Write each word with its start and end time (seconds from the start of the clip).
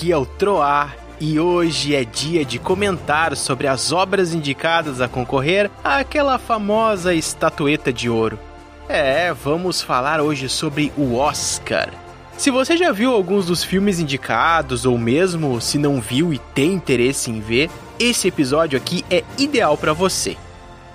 Aqui 0.00 0.12
é 0.12 0.16
o 0.16 0.24
Troar 0.24 0.96
e 1.20 1.38
hoje 1.38 1.94
é 1.94 2.06
dia 2.06 2.42
de 2.42 2.58
comentar 2.58 3.36
sobre 3.36 3.66
as 3.66 3.92
obras 3.92 4.32
indicadas 4.32 4.98
a 4.98 5.06
concorrer 5.06 5.70
àquela 5.84 6.38
famosa 6.38 7.12
estatueta 7.12 7.92
de 7.92 8.08
ouro. 8.08 8.38
É, 8.88 9.30
vamos 9.34 9.82
falar 9.82 10.18
hoje 10.22 10.48
sobre 10.48 10.90
o 10.96 11.16
Oscar. 11.16 11.90
Se 12.38 12.50
você 12.50 12.78
já 12.78 12.92
viu 12.92 13.12
alguns 13.12 13.44
dos 13.44 13.62
filmes 13.62 14.00
indicados, 14.00 14.86
ou 14.86 14.96
mesmo 14.96 15.60
se 15.60 15.76
não 15.76 16.00
viu 16.00 16.32
e 16.32 16.38
tem 16.38 16.72
interesse 16.72 17.30
em 17.30 17.38
ver, 17.38 17.68
esse 17.98 18.26
episódio 18.26 18.78
aqui 18.78 19.04
é 19.10 19.22
ideal 19.36 19.76
para 19.76 19.92
você. 19.92 20.34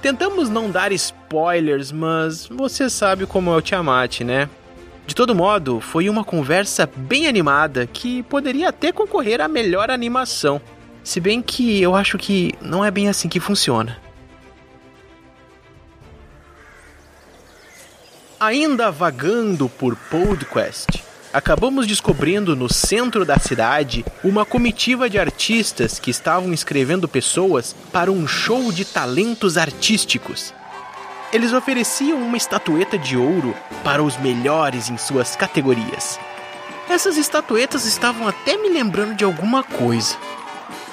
Tentamos 0.01 0.49
não 0.49 0.71
dar 0.71 0.91
spoilers, 0.91 1.91
mas 1.91 2.47
você 2.47 2.89
sabe 2.89 3.27
como 3.27 3.51
é 3.51 3.55
o 3.55 3.61
Tiamat, 3.61 4.21
né? 4.21 4.49
De 5.07 5.13
todo 5.13 5.35
modo, 5.35 5.79
foi 5.79 6.09
uma 6.09 6.23
conversa 6.23 6.89
bem 6.95 7.27
animada 7.27 7.85
que 7.85 8.23
poderia 8.23 8.69
até 8.69 8.91
concorrer 8.91 9.39
à 9.39 9.47
melhor 9.47 9.91
animação. 9.91 10.59
Se 11.03 11.19
bem 11.19 11.41
que 11.41 11.81
eu 11.81 11.95
acho 11.95 12.17
que 12.17 12.53
não 12.59 12.83
é 12.83 12.89
bem 12.89 13.07
assim 13.07 13.29
que 13.29 13.39
funciona. 13.39 13.99
Ainda 18.39 18.91
vagando 18.91 19.69
por 19.69 19.95
Podcast, 19.95 21.03
acabamos 21.31 21.85
descobrindo 21.85 22.55
no 22.55 22.71
centro 22.71 23.23
da 23.23 23.37
cidade 23.37 24.03
uma 24.23 24.45
comitiva 24.45 25.09
de 25.09 25.19
artistas 25.19 25.99
que 25.99 26.09
estavam 26.09 26.51
escrevendo 26.51 27.07
pessoas 27.07 27.75
para 27.93 28.11
um 28.11 28.27
show 28.27 28.71
de 28.71 28.83
talentos 28.83 29.57
artísticos. 29.57 30.53
Eles 31.35 31.51
ofereciam 31.51 32.21
uma 32.21 32.37
estatueta 32.37 32.97
de 32.97 33.17
ouro 33.17 33.53
para 33.83 34.01
os 34.01 34.15
melhores 34.15 34.89
em 34.89 34.97
suas 34.97 35.35
categorias. 35.35 36.17
Essas 36.89 37.17
estatuetas 37.17 37.85
estavam 37.85 38.25
até 38.25 38.55
me 38.55 38.69
lembrando 38.69 39.15
de 39.15 39.25
alguma 39.25 39.61
coisa. 39.61 40.15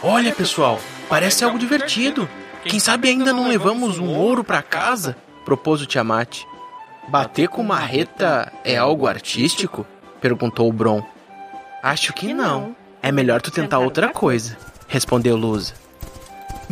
Olha, 0.02 0.34
pessoal, 0.34 0.80
parece 1.08 1.44
algo 1.44 1.60
divertido. 1.60 2.28
Quem 2.64 2.80
sabe 2.80 3.08
ainda 3.08 3.32
não 3.32 3.46
levamos 3.46 4.00
um 4.00 4.08
ouro 4.16 4.42
para 4.42 4.60
casa? 4.62 5.16
propôs 5.44 5.80
o 5.80 5.86
Tiamat. 5.86 6.40
Bater 7.06 7.46
com 7.46 7.62
marreta 7.62 8.52
é 8.64 8.76
algo 8.76 9.06
artístico? 9.06 9.86
perguntou 10.20 10.68
o 10.68 10.72
Bron. 10.72 11.06
Acho 11.84 12.12
que 12.12 12.34
não. 12.34 12.74
É 13.00 13.12
melhor 13.12 13.40
tu 13.40 13.52
tentar 13.52 13.78
outra 13.78 14.08
coisa, 14.08 14.58
respondeu 14.88 15.36
Lusa. 15.36 15.81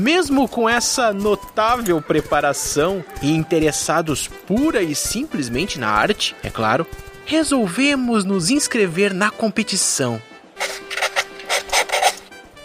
Mesmo 0.00 0.48
com 0.48 0.66
essa 0.66 1.12
notável 1.12 2.00
preparação 2.00 3.04
e 3.20 3.30
interessados 3.32 4.26
pura 4.26 4.82
e 4.82 4.94
simplesmente 4.94 5.78
na 5.78 5.90
arte, 5.90 6.34
é 6.42 6.48
claro, 6.48 6.86
resolvemos 7.26 8.24
nos 8.24 8.48
inscrever 8.48 9.12
na 9.12 9.30
competição. 9.30 10.18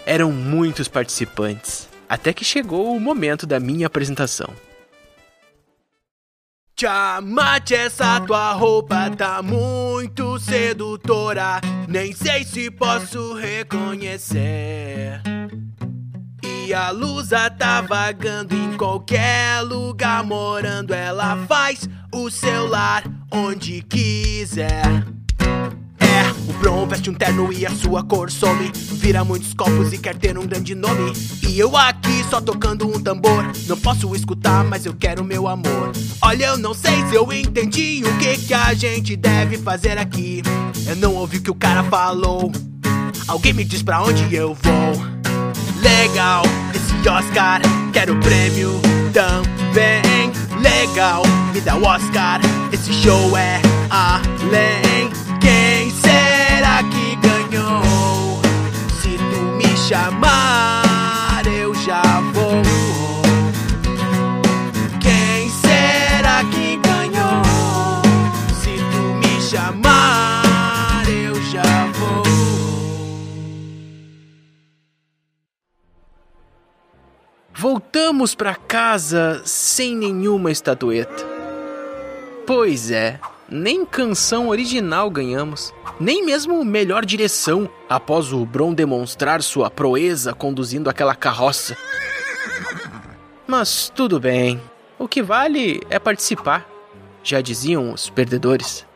Eram 0.06 0.32
muitos 0.32 0.88
participantes, 0.88 1.86
até 2.08 2.32
que 2.32 2.42
chegou 2.42 2.96
o 2.96 3.00
momento 3.00 3.46
da 3.46 3.60
minha 3.60 3.86
apresentação. 3.86 4.48
Tiamat, 6.74 7.70
essa 7.70 8.18
tua 8.20 8.52
roupa 8.52 9.10
tá 9.10 9.42
muito 9.42 10.38
sedutora. 10.38 11.60
Nem 11.86 12.14
sei 12.14 12.44
se 12.44 12.70
posso 12.70 13.34
reconhecer. 13.34 15.20
E 16.66 16.74
a 16.74 16.90
Lusa 16.90 17.48
tá 17.48 17.80
vagando 17.80 18.52
em 18.52 18.76
qualquer 18.76 19.60
lugar, 19.60 20.24
morando. 20.24 20.92
Ela 20.92 21.36
faz 21.46 21.88
o 22.12 22.28
seu 22.28 22.66
lar 22.66 23.04
onde 23.30 23.82
quiser. 23.82 24.84
É, 26.00 26.50
o 26.50 26.52
Bron 26.54 26.84
veste 26.88 27.08
um 27.08 27.14
terno 27.14 27.52
e 27.52 27.64
a 27.64 27.70
sua 27.70 28.02
cor 28.02 28.32
some. 28.32 28.72
Vira 28.74 29.22
muitos 29.22 29.54
copos 29.54 29.92
e 29.92 29.98
quer 29.98 30.16
ter 30.16 30.36
um 30.36 30.44
grande 30.44 30.74
nome. 30.74 31.12
E 31.48 31.56
eu 31.56 31.76
aqui 31.76 32.24
só 32.28 32.40
tocando 32.40 32.88
um 32.88 33.00
tambor. 33.00 33.44
Não 33.68 33.78
posso 33.78 34.12
escutar, 34.16 34.64
mas 34.64 34.84
eu 34.84 34.92
quero 34.92 35.22
meu 35.22 35.46
amor. 35.46 35.92
Olha, 36.20 36.46
eu 36.46 36.58
não 36.58 36.74
sei 36.74 37.06
se 37.06 37.14
eu 37.14 37.32
entendi 37.32 38.02
o 38.04 38.18
que, 38.18 38.38
que 38.38 38.54
a 38.54 38.74
gente 38.74 39.14
deve 39.14 39.56
fazer 39.56 39.98
aqui. 39.98 40.42
Eu 40.84 40.96
não 40.96 41.14
ouvi 41.14 41.36
o 41.36 41.42
que 41.42 41.50
o 41.50 41.54
cara 41.54 41.84
falou. 41.84 42.50
Alguém 43.28 43.52
me 43.52 43.64
diz 43.64 43.84
pra 43.84 44.02
onde 44.02 44.34
eu 44.34 44.52
vou 44.52 45.05
legal 45.86 46.42
esse 46.74 47.08
Oscar. 47.08 47.60
Quero 47.92 48.16
prêmio 48.16 48.80
também. 49.12 50.32
Legal, 50.60 51.22
me 51.52 51.60
dá 51.60 51.76
o 51.76 51.84
Oscar. 51.84 52.40
Esse 52.72 52.92
show 52.92 53.36
é 53.36 53.60
além. 53.90 55.10
Quem 55.40 55.90
será 55.90 56.82
que 56.82 57.16
ganhou? 57.16 58.40
Se 59.00 59.16
tu 59.16 59.40
me 59.56 59.76
chamar, 59.76 60.75
Voltamos 77.68 78.32
para 78.32 78.54
casa 78.54 79.42
sem 79.44 79.96
nenhuma 79.96 80.52
estatueta. 80.52 81.26
Pois 82.46 82.92
é, 82.92 83.18
nem 83.48 83.84
canção 83.84 84.50
original 84.50 85.10
ganhamos, 85.10 85.74
nem 85.98 86.24
mesmo 86.24 86.64
melhor 86.64 87.04
direção 87.04 87.68
após 87.88 88.32
o 88.32 88.46
Bron 88.46 88.72
demonstrar 88.72 89.42
sua 89.42 89.68
proeza 89.68 90.32
conduzindo 90.32 90.88
aquela 90.88 91.16
carroça. 91.16 91.76
Mas 93.48 93.90
tudo 93.92 94.20
bem, 94.20 94.62
o 94.96 95.08
que 95.08 95.20
vale 95.20 95.80
é 95.90 95.98
participar, 95.98 96.64
já 97.20 97.40
diziam 97.40 97.92
os 97.92 98.08
perdedores. 98.08 98.86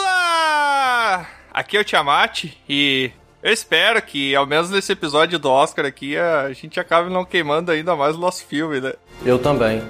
Olá! 0.00 1.26
Aqui 1.52 1.76
é 1.76 1.80
o 1.80 1.84
Tiamat 1.84 2.44
e 2.68 3.10
eu 3.42 3.52
espero 3.52 4.00
que, 4.02 4.34
ao 4.36 4.46
menos 4.46 4.68
nesse 4.70 4.92
episódio 4.92 5.38
do 5.38 5.50
Oscar 5.50 5.86
aqui, 5.86 6.16
a 6.18 6.52
gente 6.52 6.78
acabe 6.78 7.08
não 7.10 7.24
queimando 7.24 7.72
ainda 7.72 7.96
mais 7.96 8.14
o 8.16 8.18
nosso 8.20 8.44
filme, 8.44 8.78
né? 8.80 8.92
Eu 9.24 9.38
também. 9.38 9.82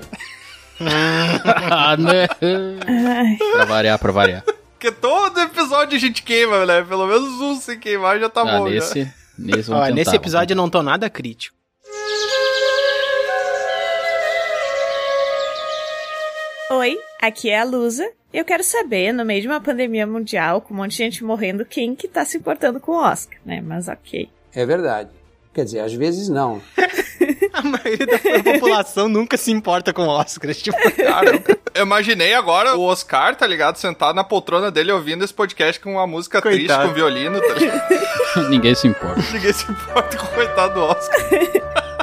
ah, 1.71 1.97
né? 1.97 2.28
pra 3.53 3.65
variar, 3.65 3.98
pra 3.98 4.12
variar. 4.12 4.43
Porque 4.44 4.93
todo 4.93 5.41
episódio 5.41 5.97
a 5.97 6.00
gente 6.00 6.22
queima, 6.22 6.65
né? 6.65 6.81
Pelo 6.82 7.06
menos 7.06 7.41
um 7.41 7.56
se 7.56 7.77
queimar 7.78 8.19
já 8.21 8.28
tá 8.31 8.42
Ah, 8.42 8.59
bom. 8.59 8.69
nesse, 8.69 9.03
já. 9.04 9.10
nesse, 9.37 9.71
Ó, 9.71 9.75
vamos 9.75 9.88
nesse 9.94 10.10
tentar, 10.12 10.22
episódio 10.22 10.53
eu 10.54 10.56
não 10.56 10.71
tô 10.71 10.82
nada 10.82 11.10
crítico. 11.10 11.56
Oi, 16.71 16.97
aqui 17.20 17.50
é 17.50 17.60
a 17.60 17.64
Lusa. 17.64 18.08
Eu 18.33 18.44
quero 18.44 18.62
saber, 18.62 19.12
no 19.12 19.24
meio 19.24 19.42
de 19.42 19.48
uma 19.48 19.60
pandemia 19.60 20.06
mundial, 20.06 20.60
com 20.60 20.72
um 20.72 20.77
monte 20.77 20.92
de 20.92 20.97
gente 20.98 21.24
morrendo, 21.24 21.65
quem 21.65 21.94
que 21.97 22.06
tá 22.06 22.24
se 22.24 22.36
importando 22.39 22.78
com 22.78 22.92
o 22.92 23.03
Oscar, 23.03 23.39
né? 23.44 23.60
Mas 23.60 23.89
ok. 23.89 24.30
É 24.54 24.65
verdade. 24.65 25.10
Quer 25.53 25.65
dizer, 25.65 25.80
às 25.80 25.92
vezes 25.92 26.28
não. 26.28 26.62
A 27.53 27.62
maioria 27.62 28.06
da 28.06 28.53
população 28.53 29.09
nunca 29.09 29.36
se 29.36 29.50
importa 29.50 29.92
com 29.92 30.06
Oscars. 30.06 30.62
Tipo, 30.62 30.78
Cara, 30.92 31.42
eu 31.74 31.83
imaginei 31.83 32.33
agora 32.34 32.77
o 32.77 32.83
Oscar, 32.83 33.34
tá 33.34 33.47
ligado? 33.47 33.77
Sentado 33.77 34.15
na 34.15 34.22
poltrona 34.22 34.71
dele 34.71 34.92
ouvindo 34.92 35.24
esse 35.24 35.34
podcast 35.34 35.80
com 35.80 35.94
uma 35.94 36.06
música 36.06 36.41
triste 36.41 36.68
Coitado. 36.68 36.89
com 36.89 36.94
violino, 36.94 37.41
tá 37.41 37.54
ligado? 37.54 37.83
Ninguém 38.48 38.74
se 38.74 38.86
importa. 38.86 39.21
Ninguém 39.33 39.53
se 39.53 39.71
importa 39.71 40.16
com 40.16 40.27
o 40.27 40.28
coitado 40.28 40.74
do 40.74 40.80
Oscar. 40.83 41.21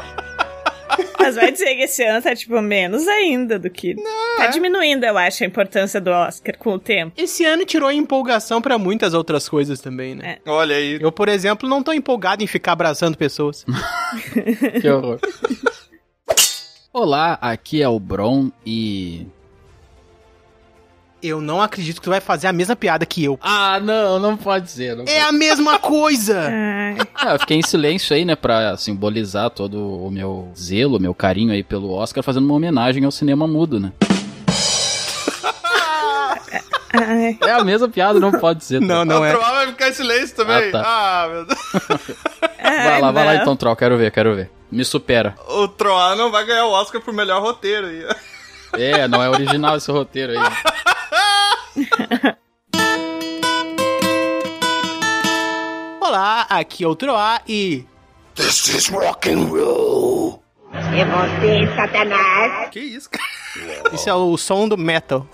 Mas 1.27 1.35
vai 1.35 1.51
dizer 1.51 1.75
que 1.75 1.83
esse 1.83 2.03
ano 2.05 2.21
tá, 2.21 2.33
tipo, 2.33 2.61
menos 2.61 3.05
ainda 3.05 3.59
do 3.59 3.69
que. 3.69 3.95
tá 4.37 4.45
é. 4.45 4.49
diminuindo, 4.49 5.05
eu 5.05 5.17
acho, 5.17 5.43
a 5.43 5.47
importância 5.47 5.99
do 5.99 6.09
Oscar 6.09 6.57
com 6.57 6.71
o 6.71 6.79
tempo. 6.79 7.11
esse 7.17 7.43
ano 7.43 7.65
tirou 7.65 7.89
a 7.89 7.93
empolgação 7.93 8.61
pra 8.61 8.77
muitas 8.77 9.13
outras 9.13 9.49
coisas 9.49 9.81
também, 9.81 10.15
né? 10.15 10.37
Olha 10.45 10.77
aí. 10.77 10.97
Eu, 11.01 11.11
por 11.11 11.27
exemplo, 11.27 11.67
não 11.67 11.83
tô 11.83 11.91
empolgado 11.91 12.41
em 12.41 12.47
ficar 12.47 12.71
abraçando 12.71 13.17
pessoas. 13.17 13.65
Que 14.81 14.89
horror. 14.89 15.19
Olá, 16.93 17.37
aqui 17.41 17.81
é 17.81 17.89
o 17.89 17.99
Bron 17.99 18.49
e. 18.65 19.27
Eu 21.21 21.41
não 21.41 21.61
acredito 21.61 21.95
que 21.95 22.01
tu 22.03 22.11
vai 22.11 22.21
fazer 22.21 22.47
a 22.47 22.53
mesma 22.53 22.75
piada 22.75 23.05
que 23.05 23.23
eu. 23.23 23.39
Ah, 23.41 23.79
não, 23.79 24.19
não 24.19 24.37
pode 24.37 24.69
ser. 24.69 24.95
Não 24.95 25.05
É 25.07 25.21
a 25.21 25.31
mesma 25.31 25.77
coisa! 25.79 26.49
Ah, 27.15 27.33
eu 27.33 27.39
fiquei 27.39 27.57
em 27.57 27.63
silêncio 27.63 28.15
aí, 28.15 28.23
né, 28.23 28.35
pra 28.35 28.77
simbolizar 28.77 29.49
todo 29.49 29.79
o 30.05 30.11
meu 30.11 30.51
zelo, 30.55 30.97
o 30.97 31.01
meu 31.01 31.13
carinho 31.15 31.51
aí 31.51 31.63
pelo 31.63 31.91
Oscar, 31.91 32.23
fazendo 32.23 32.45
uma 32.45 32.53
homenagem 32.53 33.03
ao 33.03 33.11
cinema 33.11 33.47
mudo, 33.47 33.79
né? 33.79 33.91
É 37.45 37.51
a 37.51 37.63
mesma 37.63 37.87
piada, 37.89 38.19
não 38.19 38.31
pode 38.31 38.63
ser. 38.63 38.79
Não, 38.81 39.03
não 39.05 39.21
o 39.21 39.25
é. 39.25 39.31
Troá 39.31 39.51
vai 39.51 39.67
ficar 39.67 39.89
em 39.89 39.93
silêncio 39.93 40.35
também. 40.35 40.69
Ah, 40.69 40.71
tá. 40.71 40.83
Ah, 40.85 41.27
meu 41.29 41.45
Deus. 41.45 41.59
Vai 42.63 43.01
lá, 43.01 43.11
vai 43.11 43.25
lá 43.25 43.33
não. 43.33 43.41
então, 43.41 43.55
Troll, 43.55 43.75
quero 43.75 43.97
ver, 43.97 44.11
quero 44.11 44.35
ver. 44.35 44.49
Me 44.71 44.83
supera. 44.83 45.35
O 45.47 45.67
Troá 45.67 46.15
não 46.15 46.31
vai 46.31 46.45
ganhar 46.45 46.65
o 46.65 46.71
Oscar 46.71 47.01
por 47.01 47.13
melhor 47.13 47.41
roteiro 47.41 47.87
aí. 47.87 48.05
É, 48.73 49.07
não 49.07 49.21
é 49.23 49.29
original 49.29 49.77
esse 49.77 49.91
roteiro 49.91 50.33
aí. 50.33 50.37
Olá, 56.01 56.47
aqui 56.49 56.83
é 56.83 56.87
o 56.87 56.95
Troá 56.95 57.39
e. 57.47 57.85
É 58.35 58.41
você, 61.05 61.67
Satanás. 61.75 62.71
Que 62.71 62.79
isso, 62.79 63.07
cara? 63.09 63.27
Isso 63.93 64.09
é 64.09 64.13
o 64.13 64.35
som 64.37 64.67
do 64.67 64.77
metal. 64.77 65.27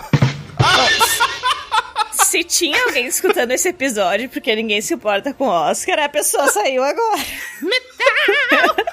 Se 2.11 2.43
tinha 2.43 2.83
alguém 2.85 3.05
escutando 3.05 3.51
esse 3.51 3.69
episódio 3.69 4.27
porque 4.29 4.55
ninguém 4.55 4.81
se 4.81 4.95
importa 4.95 5.33
com 5.33 5.45
o 5.45 5.49
Oscar, 5.49 5.99
a 5.99 6.09
pessoa 6.09 6.47
saiu 6.47 6.83
agora. 6.83 7.21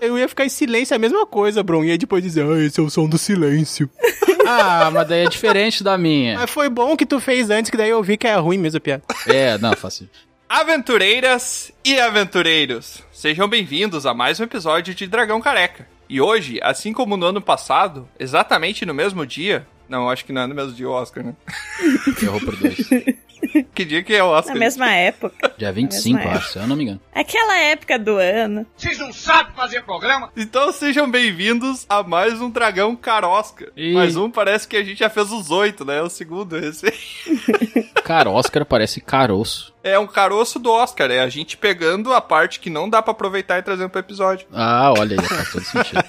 Eu 0.00 0.16
ia 0.16 0.28
ficar 0.28 0.46
em 0.46 0.48
silêncio, 0.48 0.94
é 0.94 0.96
a 0.96 1.00
mesma 1.00 1.26
coisa, 1.26 1.60
Bron. 1.62 1.84
E 1.84 1.90
aí 1.90 1.98
depois 1.98 2.22
dizer, 2.22 2.46
ah, 2.46 2.64
esse 2.64 2.78
é 2.78 2.82
o 2.82 2.88
som 2.88 3.08
do 3.08 3.18
silêncio. 3.18 3.90
Ah, 4.48 4.90
mas 4.90 5.06
daí 5.06 5.26
é 5.26 5.28
diferente 5.28 5.84
da 5.84 5.98
minha. 5.98 6.38
Mas 6.38 6.50
foi 6.50 6.68
bom 6.68 6.96
que 6.96 7.04
tu 7.04 7.20
fez 7.20 7.50
antes, 7.50 7.70
que 7.70 7.76
daí 7.76 7.90
eu 7.90 8.02
vi 8.02 8.16
que 8.16 8.26
é 8.26 8.34
ruim 8.36 8.58
mesmo 8.58 8.78
a 8.78 8.80
piada. 8.80 9.02
É, 9.26 9.58
não, 9.58 9.74
fácil. 9.74 10.08
Aventureiras 10.48 11.70
e 11.84 12.00
aventureiros, 12.00 13.02
sejam 13.12 13.46
bem-vindos 13.46 14.06
a 14.06 14.14
mais 14.14 14.40
um 14.40 14.44
episódio 14.44 14.94
de 14.94 15.06
Dragão 15.06 15.42
Careca. 15.42 15.86
E 16.08 16.22
hoje, 16.22 16.58
assim 16.62 16.92
como 16.92 17.18
no 17.18 17.26
ano 17.26 17.42
passado, 17.42 18.08
exatamente 18.18 18.86
no 18.86 18.94
mesmo 18.94 19.26
dia. 19.26 19.66
Não, 19.86 20.08
acho 20.08 20.24
que 20.24 20.32
não 20.32 20.42
é 20.42 20.46
no 20.46 20.54
mesmo 20.54 20.72
dia 20.72 20.88
o 20.88 20.92
Oscar, 20.92 21.22
né? 21.22 21.34
Errou 22.22 22.40
por 22.40 22.56
dois. 22.56 22.78
Que 23.74 23.84
dia 23.84 24.02
que 24.02 24.14
é 24.14 24.22
o 24.22 24.28
Oscar? 24.28 24.54
Na 24.54 24.60
mesma 24.60 24.90
época. 24.90 25.52
Dia 25.56 25.72
25, 25.72 26.16
mesma 26.16 26.32
acho, 26.32 26.52
se 26.52 26.58
eu 26.58 26.66
não 26.66 26.76
me 26.76 26.84
engano. 26.84 27.00
Aquela 27.14 27.58
época 27.58 27.98
do 27.98 28.16
ano. 28.16 28.66
Então 30.36 30.72
sejam 30.72 31.10
bem-vindos 31.10 31.86
a 31.88 32.02
mais 32.02 32.40
um 32.40 32.50
Dragão 32.50 32.94
Carosca. 32.96 33.70
Ih. 33.76 33.94
Mais 33.94 34.16
um 34.16 34.30
parece 34.30 34.66
que 34.66 34.76
a 34.76 34.82
gente 34.82 34.98
já 34.98 35.10
fez 35.10 35.30
os 35.30 35.50
oito, 35.50 35.84
né? 35.84 36.02
O 36.02 36.10
segundo 36.10 36.56
esse. 36.56 36.92
Cara, 38.04 38.30
Oscar 38.30 38.64
parece 38.64 39.00
caroço. 39.00 39.74
É 39.82 39.98
um 39.98 40.06
caroço 40.06 40.58
do 40.58 40.70
Oscar, 40.70 41.10
é 41.10 41.20
a 41.20 41.28
gente 41.28 41.56
pegando 41.56 42.12
a 42.12 42.20
parte 42.20 42.60
que 42.60 42.68
não 42.68 42.88
dá 42.88 43.00
pra 43.00 43.12
aproveitar 43.12 43.58
e 43.58 43.62
trazendo 43.62 43.90
pro 43.90 44.00
episódio. 44.00 44.46
Ah, 44.52 44.92
olha 44.96 45.16
aí, 45.18 45.26
faz 45.26 45.52
todo 45.52 45.64
sentido. 45.64 46.04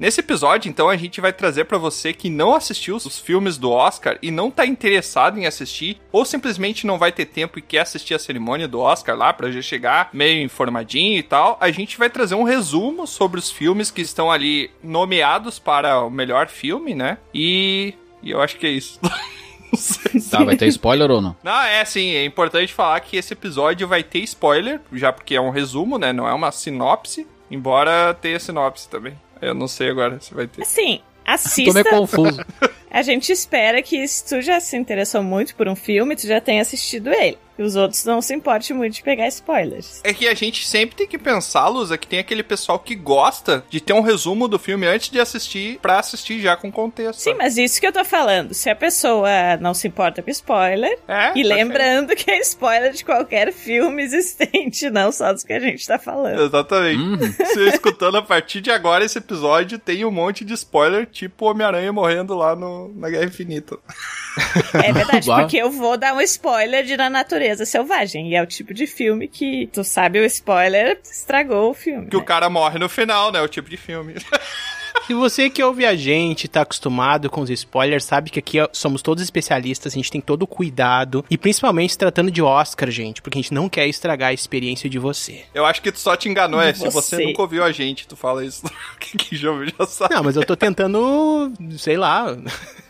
Nesse 0.00 0.20
episódio, 0.20 0.66
então, 0.70 0.88
a 0.88 0.96
gente 0.96 1.20
vai 1.20 1.30
trazer 1.30 1.66
pra 1.66 1.76
você 1.76 2.14
que 2.14 2.30
não 2.30 2.54
assistiu 2.54 2.96
os 2.96 3.18
filmes 3.18 3.58
do 3.58 3.70
Oscar 3.70 4.16
e 4.22 4.30
não 4.30 4.50
tá 4.50 4.64
interessado 4.64 5.38
em 5.38 5.44
assistir, 5.46 6.00
ou 6.10 6.24
simplesmente 6.24 6.86
não 6.86 6.98
vai 6.98 7.12
ter 7.12 7.26
tempo 7.26 7.58
e 7.58 7.62
quer 7.62 7.80
assistir 7.80 8.14
a 8.14 8.18
cerimônia 8.18 8.66
do 8.66 8.80
Oscar 8.80 9.14
lá 9.14 9.30
pra 9.30 9.50
já 9.50 9.60
chegar 9.60 10.08
meio 10.10 10.42
informadinho 10.42 11.18
e 11.18 11.22
tal. 11.22 11.58
A 11.60 11.70
gente 11.70 11.98
vai 11.98 12.08
trazer 12.08 12.34
um 12.34 12.44
resumo 12.44 13.06
sobre 13.06 13.38
os 13.38 13.50
filmes 13.50 13.90
que 13.90 14.00
estão 14.00 14.30
ali 14.32 14.70
nomeados 14.82 15.58
para 15.58 16.00
o 16.02 16.08
melhor 16.10 16.48
filme, 16.48 16.94
né? 16.94 17.18
E, 17.34 17.92
e 18.22 18.30
eu 18.30 18.40
acho 18.40 18.56
que 18.56 18.66
é 18.66 18.70
isso. 18.70 18.98
Não 19.70 19.78
sei 19.78 20.18
se- 20.18 20.30
Tá, 20.30 20.42
vai 20.42 20.56
ter 20.56 20.66
spoiler 20.68 21.10
ou 21.10 21.20
não? 21.20 21.36
Não, 21.44 21.60
é 21.62 21.82
assim, 21.82 22.10
é 22.14 22.24
importante 22.24 22.72
falar 22.72 22.98
que 23.00 23.16
esse 23.18 23.34
episódio 23.34 23.86
vai 23.86 24.02
ter 24.02 24.20
spoiler, 24.20 24.80
já 24.94 25.12
porque 25.12 25.34
é 25.36 25.40
um 25.40 25.50
resumo, 25.50 25.98
né? 25.98 26.10
Não 26.12 26.26
é 26.26 26.32
uma 26.32 26.50
sinopse, 26.50 27.24
embora 27.50 28.12
tenha 28.14 28.40
sinopse 28.40 28.88
também. 28.88 29.14
Eu 29.40 29.54
não 29.54 29.68
sei 29.68 29.90
agora 29.90 30.20
se 30.20 30.34
vai 30.34 30.46
ter. 30.46 30.62
Assim, 30.62 31.00
Tô 31.24 31.30
assista. 31.32 31.72
meio 31.72 31.84
confuso. 31.84 32.44
A 32.90 33.02
gente 33.02 33.30
espera 33.30 33.80
que 33.82 34.06
se 34.08 34.24
tu 34.24 34.40
já 34.42 34.58
se 34.58 34.76
interessou 34.76 35.22
muito 35.22 35.54
por 35.54 35.68
um 35.68 35.76
filme, 35.76 36.16
tu 36.16 36.26
já 36.26 36.40
tenha 36.40 36.60
assistido 36.60 37.12
ele. 37.12 37.38
E 37.60 37.62
os 37.62 37.76
outros 37.76 38.06
não 38.06 38.22
se 38.22 38.34
importem 38.34 38.74
muito 38.74 38.94
de 38.94 39.02
pegar 39.02 39.28
spoilers. 39.28 40.00
É 40.02 40.14
que 40.14 40.26
a 40.26 40.32
gente 40.32 40.66
sempre 40.66 40.96
tem 40.96 41.06
que 41.06 41.18
pensar, 41.18 41.68
Lusa, 41.68 41.98
que 41.98 42.06
tem 42.06 42.18
aquele 42.18 42.42
pessoal 42.42 42.78
que 42.78 42.94
gosta 42.94 43.62
de 43.68 43.82
ter 43.82 43.92
um 43.92 44.00
resumo 44.00 44.48
do 44.48 44.58
filme 44.58 44.86
antes 44.86 45.10
de 45.10 45.20
assistir, 45.20 45.78
pra 45.82 45.98
assistir 45.98 46.40
já 46.40 46.56
com 46.56 46.72
contexto. 46.72 47.18
Sim, 47.20 47.34
mas 47.34 47.58
isso 47.58 47.78
que 47.78 47.86
eu 47.86 47.92
tô 47.92 48.02
falando. 48.02 48.54
Se 48.54 48.70
a 48.70 48.74
pessoa 48.74 49.28
não 49.60 49.74
se 49.74 49.86
importa 49.86 50.22
com 50.22 50.30
spoiler, 50.30 50.98
É, 51.06 51.32
e 51.32 51.32
perfeito. 51.34 51.48
lembrando 51.48 52.16
que 52.16 52.30
é 52.30 52.38
spoiler 52.40 52.92
de 52.94 53.04
qualquer 53.04 53.52
filme 53.52 54.02
existente, 54.02 54.88
não 54.90 55.12
só 55.12 55.30
dos 55.30 55.44
que 55.44 55.52
a 55.52 55.60
gente 55.60 55.86
tá 55.86 55.98
falando. 55.98 56.40
Exatamente. 56.40 57.02
Uhum. 57.02 57.18
Você 57.44 57.68
escutando 57.68 58.16
a 58.16 58.22
partir 58.22 58.62
de 58.62 58.70
agora 58.70 59.04
esse 59.04 59.18
episódio, 59.18 59.78
tem 59.78 60.02
um 60.06 60.10
monte 60.10 60.46
de 60.46 60.54
spoiler, 60.54 61.04
tipo 61.04 61.44
Homem-Aranha 61.44 61.92
morrendo 61.92 62.34
lá 62.34 62.56
no, 62.56 62.88
na 62.96 63.10
Guerra 63.10 63.26
Infinita. 63.26 63.76
É 64.74 64.92
verdade, 64.92 65.26
porque 65.26 65.56
eu 65.56 65.70
vou 65.70 65.96
dar 65.96 66.14
um 66.14 66.20
spoiler 66.20 66.84
de 66.84 66.96
Na 66.96 67.10
Natureza 67.10 67.64
Selvagem. 67.64 68.30
E 68.30 68.34
é 68.34 68.42
o 68.42 68.46
tipo 68.46 68.72
de 68.72 68.86
filme 68.86 69.28
que 69.28 69.68
tu 69.72 69.82
sabe 69.82 70.18
o 70.18 70.24
spoiler, 70.24 71.00
estragou 71.04 71.70
o 71.70 71.74
filme. 71.74 72.08
Que 72.08 72.16
o 72.16 72.20
né? 72.20 72.24
cara 72.24 72.48
morre 72.48 72.78
no 72.78 72.88
final, 72.88 73.32
né? 73.32 73.40
O 73.40 73.48
tipo 73.48 73.68
de 73.68 73.76
filme. 73.76 74.14
Se 75.06 75.14
você 75.14 75.50
que 75.50 75.62
ouve 75.62 75.84
a 75.84 75.94
gente, 75.96 76.48
tá 76.48 76.62
acostumado 76.62 77.28
com 77.28 77.40
os 77.40 77.50
spoilers, 77.50 78.04
sabe 78.04 78.30
que 78.30 78.38
aqui 78.38 78.58
somos 78.72 79.02
todos 79.02 79.22
especialistas, 79.22 79.92
a 79.92 79.96
gente 79.96 80.10
tem 80.10 80.20
todo 80.20 80.42
o 80.42 80.46
cuidado. 80.46 81.24
E 81.30 81.36
principalmente 81.36 81.92
se 81.92 81.98
tratando 81.98 82.30
de 82.30 82.42
Oscar, 82.42 82.90
gente, 82.90 83.20
porque 83.20 83.38
a 83.38 83.42
gente 83.42 83.54
não 83.54 83.68
quer 83.68 83.86
estragar 83.86 84.30
a 84.30 84.32
experiência 84.32 84.88
de 84.88 84.98
você. 84.98 85.44
Eu 85.54 85.66
acho 85.66 85.82
que 85.82 85.90
tu 85.90 85.98
só 85.98 86.16
te 86.16 86.28
enganou, 86.28 86.60
é. 86.60 86.72
Se 86.72 86.84
Você. 86.84 87.16
você 87.16 87.26
nunca 87.26 87.42
ouviu 87.42 87.64
a 87.64 87.72
gente, 87.72 88.06
tu 88.06 88.16
fala 88.16 88.44
isso. 88.44 88.62
que, 89.00 89.36
jogo 89.36 89.64
já 89.66 89.86
sabe. 89.86 90.14
Não, 90.14 90.22
mas 90.22 90.36
eu 90.36 90.44
tô 90.44 90.56
tentando, 90.56 91.52
sei 91.76 91.96
lá. 91.96 92.36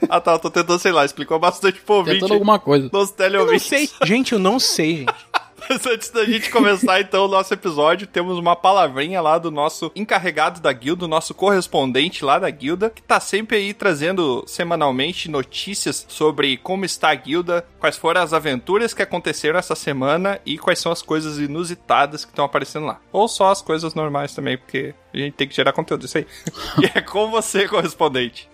Ah 0.08 0.20
tá, 0.20 0.32
eu 0.32 0.38
tô 0.38 0.50
tentando, 0.50 0.79
sei 0.79 0.93
lá, 0.93 1.05
explicou 1.05 1.38
bastante 1.38 1.81
pro 1.81 1.97
ouvinte. 1.97 2.14
Tentando 2.14 2.35
alguma 2.35 2.58
coisa. 2.58 2.88
Nos 2.93 3.14
Eu 3.19 3.47
não 3.47 3.58
sei. 3.58 3.88
Gente, 4.05 4.32
eu 4.32 4.38
não 4.38 4.58
sei, 4.58 4.99
gente. 4.99 5.29
Mas 5.68 5.86
antes 5.86 6.10
da 6.10 6.24
gente 6.24 6.50
começar, 6.50 7.00
então, 7.00 7.24
o 7.24 7.28
nosso 7.28 7.52
episódio, 7.52 8.06
temos 8.06 8.38
uma 8.38 8.56
palavrinha 8.56 9.20
lá 9.20 9.38
do 9.38 9.50
nosso 9.50 9.90
encarregado 9.94 10.60
da 10.60 10.72
guilda, 10.72 11.04
o 11.04 11.08
nosso 11.08 11.34
correspondente 11.34 12.24
lá 12.24 12.38
da 12.38 12.50
guilda, 12.50 12.90
que 12.90 13.02
tá 13.02 13.20
sempre 13.20 13.56
aí 13.56 13.74
trazendo 13.74 14.44
semanalmente 14.46 15.30
notícias 15.30 16.04
sobre 16.08 16.56
como 16.56 16.85
está 16.85 17.11
a 17.11 17.14
guilda, 17.14 17.66
quais 17.78 17.96
foram 17.96 18.23
as 18.23 18.32
aventuras 18.32 18.94
que 18.94 19.02
aconteceram 19.02 19.58
essa 19.58 19.75
semana 19.75 20.40
e 20.46 20.58
quais 20.58 20.78
são 20.78 20.92
as 20.92 21.02
coisas 21.02 21.38
inusitadas 21.38 22.25
que 22.25 22.32
estão 22.32 22.44
aparecendo 22.44 22.87
lá. 22.87 23.00
Ou 23.12 23.28
só 23.28 23.50
as 23.50 23.62
coisas 23.62 23.94
normais 23.94 24.35
também, 24.35 24.56
porque 24.56 24.94
a 25.12 25.18
gente 25.18 25.35
tem 25.35 25.49
que 25.49 25.54
gerar 25.54 25.73
conteúdo, 25.73 26.06
isso 26.06 26.18
aí. 26.18 26.26
e 26.82 26.99
é 26.99 27.00
com 27.00 27.30
você, 27.30 27.68
correspondente. 27.68 28.49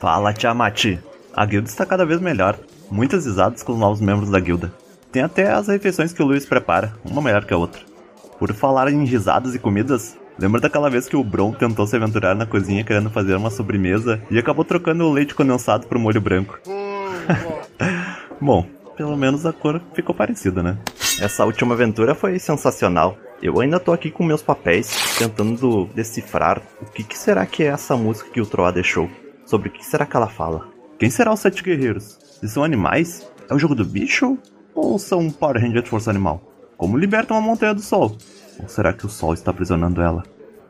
Fala, 0.00 0.32
Tiamat. 0.32 1.11
A 1.34 1.46
guilda 1.46 1.68
está 1.68 1.86
cada 1.86 2.04
vez 2.04 2.20
melhor. 2.20 2.58
Muitas 2.90 3.24
risadas 3.24 3.62
com 3.62 3.72
os 3.72 3.78
novos 3.78 4.00
membros 4.02 4.28
da 4.28 4.38
guilda. 4.38 4.72
Tem 5.10 5.22
até 5.22 5.50
as 5.50 5.66
refeições 5.66 6.12
que 6.12 6.22
o 6.22 6.26
Luiz 6.26 6.44
prepara, 6.44 6.92
uma 7.04 7.22
melhor 7.22 7.44
que 7.44 7.54
a 7.54 7.56
outra. 7.56 7.80
Por 8.38 8.52
falar 8.52 8.92
em 8.92 9.04
risadas 9.04 9.54
e 9.54 9.58
comidas, 9.58 10.18
lembra 10.38 10.60
daquela 10.60 10.90
vez 10.90 11.08
que 11.08 11.16
o 11.16 11.24
Bron 11.24 11.52
tentou 11.52 11.86
se 11.86 11.96
aventurar 11.96 12.34
na 12.34 12.44
cozinha 12.44 12.84
querendo 12.84 13.08
fazer 13.08 13.34
uma 13.34 13.50
sobremesa 13.50 14.20
e 14.30 14.38
acabou 14.38 14.64
trocando 14.64 15.04
o 15.04 15.12
leite 15.12 15.34
condensado 15.34 15.86
pro 15.86 15.98
molho 15.98 16.20
branco? 16.20 16.58
Bom, 18.40 18.66
pelo 18.94 19.16
menos 19.16 19.46
a 19.46 19.52
cor 19.52 19.80
ficou 19.94 20.14
parecida, 20.14 20.62
né? 20.62 20.76
Essa 21.18 21.46
última 21.46 21.74
aventura 21.74 22.14
foi 22.14 22.38
sensacional. 22.38 23.16
Eu 23.42 23.58
ainda 23.60 23.80
tô 23.80 23.92
aqui 23.92 24.10
com 24.10 24.22
meus 24.22 24.42
papéis, 24.42 25.16
tentando 25.18 25.86
decifrar 25.94 26.60
o 26.80 26.86
que, 26.86 27.02
que 27.02 27.16
será 27.16 27.46
que 27.46 27.62
é 27.62 27.66
essa 27.66 27.96
música 27.96 28.30
que 28.30 28.40
o 28.40 28.46
Troá 28.46 28.70
deixou. 28.70 29.08
Sobre 29.46 29.68
o 29.68 29.72
que 29.72 29.84
será 29.84 30.06
que 30.06 30.16
ela 30.16 30.28
fala? 30.28 30.71
Quem 31.02 31.10
será 31.10 31.32
os 31.32 31.40
sete 31.40 31.64
guerreiros? 31.64 32.16
Eles 32.40 32.52
são 32.52 32.62
animais? 32.62 33.28
É 33.50 33.54
o 33.54 33.58
jogo 33.58 33.74
do 33.74 33.84
bicho? 33.84 34.38
Ou 34.72 35.00
são 35.00 35.32
Power 35.32 35.60
Rangers 35.60 35.82
de 35.82 35.90
Força 35.90 36.10
Animal? 36.10 36.40
Como 36.76 36.96
libertam 36.96 37.36
a 37.36 37.40
Montanha 37.40 37.74
do 37.74 37.80
Sol? 37.80 38.16
Ou 38.60 38.68
será 38.68 38.92
que 38.92 39.04
o 39.04 39.08
Sol 39.08 39.34
está 39.34 39.50
aprisionando 39.50 40.00
ela? 40.00 40.22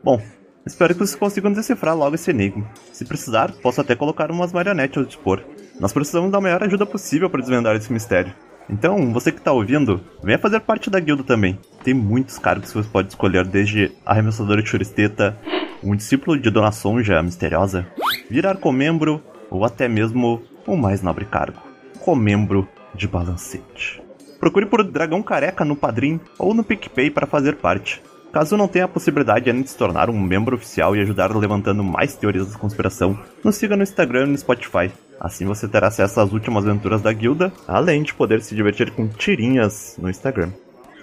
Bom, 0.02 0.22
espero 0.64 0.94
que 0.94 1.00
vocês 1.00 1.16
consigam 1.16 1.52
decifrar 1.52 1.94
logo 1.94 2.14
esse 2.14 2.30
enigma. 2.30 2.66
Se 2.94 3.04
precisar, 3.04 3.52
posso 3.62 3.82
até 3.82 3.94
colocar 3.94 4.30
umas 4.30 4.54
marionetes 4.54 4.96
ao 4.96 5.04
dispor. 5.04 5.42
Nós 5.78 5.92
precisamos 5.92 6.32
da 6.32 6.40
maior 6.40 6.62
ajuda 6.62 6.86
possível 6.86 7.28
para 7.28 7.42
desvendar 7.42 7.76
esse 7.76 7.92
mistério. 7.92 8.32
Então, 8.70 9.12
você 9.12 9.30
que 9.30 9.38
está 9.38 9.52
ouvindo, 9.52 10.00
venha 10.24 10.38
fazer 10.38 10.60
parte 10.60 10.88
da 10.88 10.98
guilda 10.98 11.24
também. 11.24 11.58
Tem 11.84 11.92
muitos 11.92 12.38
cargos 12.38 12.70
que 12.70 12.78
você 12.78 12.88
pode 12.88 13.08
escolher, 13.08 13.46
desde 13.46 13.92
arremessadora 14.06 14.62
de 14.62 14.68
churisteta, 14.70 15.36
um 15.84 15.94
discípulo 15.94 16.40
de 16.40 16.48
Dona 16.48 16.72
Sonja 16.72 17.22
misteriosa, 17.22 17.86
virar 18.30 18.56
comembro 18.56 19.22
ou 19.52 19.64
até 19.64 19.88
mesmo 19.88 20.42
o 20.66 20.76
mais 20.76 21.00
nobre 21.02 21.24
cargo, 21.24 21.60
comembro 22.00 22.66
de 22.94 23.06
balancete. 23.06 24.02
Procure 24.40 24.66
por 24.66 24.82
Dragão 24.82 25.22
Careca 25.22 25.64
no 25.64 25.76
Padrim 25.76 26.18
ou 26.38 26.52
no 26.52 26.64
PicPay 26.64 27.10
para 27.10 27.26
fazer 27.26 27.56
parte. 27.56 28.02
Caso 28.32 28.56
não 28.56 28.66
tenha 28.66 28.86
a 28.86 28.88
possibilidade 28.88 29.50
ainda 29.50 29.62
de 29.62 29.70
se 29.70 29.76
tornar 29.76 30.08
um 30.08 30.18
membro 30.18 30.56
oficial 30.56 30.96
e 30.96 31.00
ajudar 31.00 31.36
levantando 31.36 31.84
mais 31.84 32.16
teorias 32.16 32.50
da 32.50 32.58
conspiração, 32.58 33.18
nos 33.44 33.56
siga 33.56 33.76
no 33.76 33.82
Instagram 33.82 34.24
e 34.24 34.30
no 34.30 34.38
Spotify. 34.38 34.90
Assim 35.20 35.44
você 35.44 35.68
terá 35.68 35.88
acesso 35.88 36.18
às 36.18 36.32
últimas 36.32 36.66
aventuras 36.66 37.02
da 37.02 37.12
guilda, 37.12 37.52
além 37.68 38.02
de 38.02 38.14
poder 38.14 38.40
se 38.40 38.56
divertir 38.56 38.90
com 38.90 39.06
tirinhas 39.06 39.98
no 40.00 40.08
Instagram. 40.08 40.50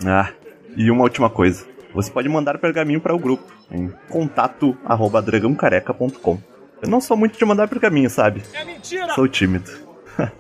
Ah, 0.06 0.32
e 0.75 0.89
uma 0.89 1.03
última 1.03 1.29
coisa. 1.29 1.68
você 1.94 2.10
pode 2.12 2.27
mandar 2.27 2.58
pergaminho 2.58 3.00
para 3.00 3.15
o 3.15 3.20
grupo 3.20 3.46
em 3.72 3.94
contato@dragãocareca.com. 4.10 6.59
Eu 6.81 6.89
não 6.89 7.01
sou 7.01 7.17
muito 7.17 7.38
de 7.38 7.45
mandar 7.45 7.67
pergaminho, 7.67 8.09
sabe? 8.09 8.43
É 8.53 8.63
mentira. 8.63 9.13
Sou 9.13 9.27
tímido. 9.27 9.69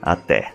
Até. 0.00 0.54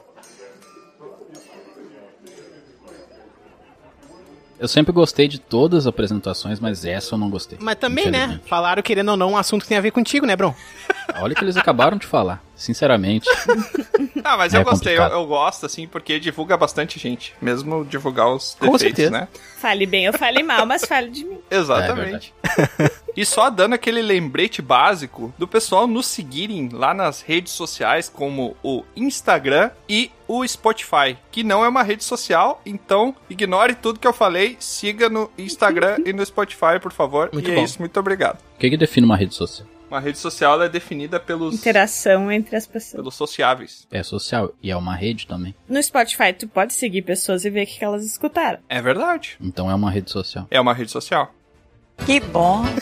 Eu 4.60 4.68
sempre 4.68 4.92
gostei 4.92 5.28
de 5.28 5.40
todas 5.40 5.84
as 5.84 5.88
apresentações, 5.88 6.60
mas 6.60 6.84
essa 6.84 7.14
eu 7.14 7.20
não 7.20 7.30
gostei. 7.30 7.60
Mas 7.62 7.76
também, 7.76 8.10
né? 8.10 8.40
Falaram, 8.48 8.82
querendo 8.82 9.10
ou 9.10 9.18
não, 9.18 9.32
um 9.34 9.38
assunto 9.38 9.62
que 9.62 9.68
tem 9.68 9.78
a 9.78 9.82
ver 9.82 9.92
contigo, 9.92 10.26
né, 10.26 10.36
Bron? 10.36 10.54
Olha 11.20 11.34
o 11.34 11.36
que 11.36 11.44
eles 11.44 11.56
acabaram 11.58 11.98
de 11.98 12.08
falar. 12.08 12.42
Sinceramente. 12.58 13.28
Ah, 14.24 14.36
mas 14.36 14.54
É 14.54 14.58
eu 14.58 14.64
gostei, 14.64 14.98
eu, 14.98 15.04
eu 15.04 15.26
gosto, 15.26 15.66
assim, 15.66 15.88
porque 15.88 16.20
divulga 16.20 16.58
bastante 16.58 17.00
gente. 17.00 17.34
Mesmo 17.42 17.86
divulgar 17.86 18.28
os 18.28 18.56
Com 18.60 18.72
defeitos, 18.74 18.82
certeza. 18.98 19.12
né? 19.12 19.28
Fale 19.58 19.86
bem 19.86 20.08
ou 20.08 20.14
fale 20.18 20.44
mal, 20.44 20.66
mas 20.66 20.84
fale 20.86 21.10
de 21.10 21.24
mim. 21.24 21.40
Exatamente. 21.50 22.34
e 23.16 23.24
só 23.26 23.50
dando 23.50 23.74
aquele 23.74 24.02
lembrete 24.02 24.62
básico 24.62 25.34
do 25.38 25.48
pessoal 25.48 25.88
nos 25.88 26.08
seguirem 26.08 26.68
lá 26.74 26.94
nas 26.94 27.22
redes 27.22 27.54
sociais, 27.54 28.10
como 28.10 28.58
o 28.62 28.84
Instagram 28.98 29.72
e 29.88 30.12
o 30.28 30.46
Spotify, 30.46 31.16
que 31.32 31.42
não 31.42 31.64
é 31.64 31.70
uma 31.70 31.84
rede 31.84 32.04
social, 32.04 32.62
então 32.66 33.16
ignore 33.30 33.76
tudo 33.76 34.00
que 34.00 34.08
eu 34.08 34.14
falei, 34.14 34.58
siga 34.60 35.08
no 35.08 35.32
Instagram 35.38 36.00
e 36.06 36.12
no 36.12 36.26
Spotify, 36.26 36.80
por 36.82 36.92
favor. 36.92 37.30
Muito 37.32 37.50
e 37.50 37.54
bom. 37.54 37.62
é 37.62 37.64
isso, 37.64 37.80
muito 37.80 37.98
obrigado. 37.98 38.40
O 38.56 38.60
que, 38.60 38.70
que 38.70 38.78
define 38.78 39.06
uma 39.06 39.16
rede 39.16 39.34
social? 39.34 39.66
Uma 39.90 40.00
rede 40.02 40.18
social 40.18 40.54
ela 40.54 40.66
é 40.66 40.70
definida 40.70 41.18
pelos, 41.20 41.56
Interação 41.56 42.30
entre 42.32 42.56
as 42.58 42.68
pessoas. 42.68 42.96
pelos 43.02 43.16
sociáveis. 43.16 43.88
É 43.90 44.04
social 44.04 44.54
e 44.62 44.70
é 44.70 44.76
uma 44.76 44.96
rede 44.96 45.26
também. 45.26 45.56
No 45.68 45.82
Spotify, 45.82 46.34
tu 46.34 46.48
pode 46.48 46.74
seguir 46.74 47.04
pessoas 47.04 47.46
e 47.46 47.50
ver 47.50 47.64
o 47.64 47.68
que 47.68 47.78
que 47.80 47.86
elas 47.86 48.06
escutaram. 48.06 48.60
É 48.68 48.82
verdade. 48.82 49.38
Então 49.40 49.72
é 49.72 49.76
uma 49.76 49.90
rede 49.90 50.12
social. 50.12 50.46
É 50.52 50.60
uma 50.60 50.74
rede 50.74 50.92
social. 50.92 51.34
Que 52.06 52.20
bom. 52.20 52.64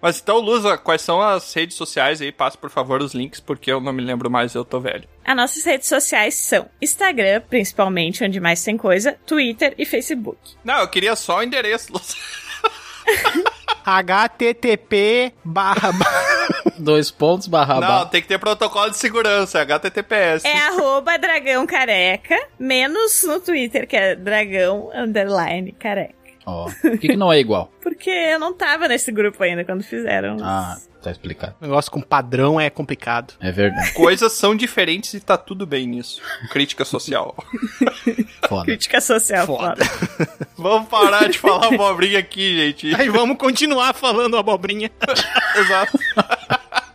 Mas 0.00 0.20
então, 0.20 0.38
Lusa, 0.38 0.76
quais 0.76 1.00
são 1.00 1.20
as 1.22 1.52
redes 1.54 1.76
sociais 1.78 2.20
aí? 2.20 2.30
Passa, 2.30 2.58
por 2.58 2.68
favor, 2.68 3.00
os 3.00 3.14
links, 3.14 3.40
porque 3.40 3.72
eu 3.72 3.80
não 3.80 3.90
me 3.90 4.02
lembro 4.02 4.30
mais, 4.30 4.54
eu 4.54 4.62
tô 4.62 4.78
velho. 4.78 5.08
As 5.24 5.34
nossas 5.34 5.64
redes 5.64 5.88
sociais 5.88 6.34
são 6.34 6.68
Instagram, 6.80 7.40
principalmente, 7.48 8.22
onde 8.22 8.38
mais 8.38 8.62
tem 8.62 8.76
coisa, 8.76 9.16
Twitter 9.26 9.74
e 9.78 9.86
Facebook. 9.86 10.38
Não, 10.62 10.80
eu 10.80 10.88
queria 10.88 11.16
só 11.16 11.38
o 11.38 11.42
endereço, 11.42 11.90
Lusa. 11.90 12.14
http 13.84 15.32
barra 15.44 15.90
Dois 16.78 17.10
pontos 17.10 17.46
barra 17.46 17.74
Não, 17.74 17.80
barra. 17.80 18.06
tem 18.06 18.20
que 18.22 18.28
ter 18.28 18.38
protocolo 18.38 18.90
de 18.90 18.96
segurança, 18.96 19.60
HTTPS. 19.60 20.44
É 20.44 20.58
arroba 20.66 21.16
dragão 21.18 21.66
careca, 21.66 22.36
menos 22.58 23.22
no 23.22 23.38
Twitter, 23.40 23.86
que 23.86 23.96
é 23.96 24.14
dragão 24.16 24.90
underline 24.94 25.72
careca. 25.72 26.23
Ó, 26.46 26.68
Por 26.80 26.98
que, 26.98 27.08
que 27.08 27.16
não 27.16 27.32
é 27.32 27.38
igual? 27.38 27.70
Porque 27.82 28.10
eu 28.10 28.38
não 28.38 28.52
tava 28.52 28.88
nesse 28.88 29.10
grupo 29.12 29.42
ainda 29.42 29.64
quando 29.64 29.82
fizeram. 29.82 30.36
Ah, 30.42 30.76
tá 31.02 31.10
explicado. 31.10 31.54
negócio 31.60 31.90
com 31.90 32.00
padrão 32.00 32.60
é 32.60 32.68
complicado. 32.70 33.34
É 33.40 33.50
verdade. 33.52 33.92
Coisas 33.92 34.32
são 34.32 34.54
diferentes 34.56 35.14
e 35.14 35.20
tá 35.20 35.36
tudo 35.36 35.66
bem 35.66 35.86
nisso. 35.86 36.20
Crítica 36.50 36.84
social. 36.84 37.34
Foda. 38.48 38.64
Crítica 38.64 39.00
social, 39.00 39.46
Foda. 39.46 39.84
foda. 39.84 40.46
Vamos 40.56 40.88
parar 40.88 41.28
de 41.28 41.38
falar 41.38 41.66
abobrinha 41.68 42.18
aqui, 42.18 42.56
gente. 42.56 42.94
Aí 42.94 43.08
vamos 43.08 43.36
continuar 43.36 43.92
falando 43.94 44.36
abobrinha. 44.36 44.90
Exato. 45.56 45.98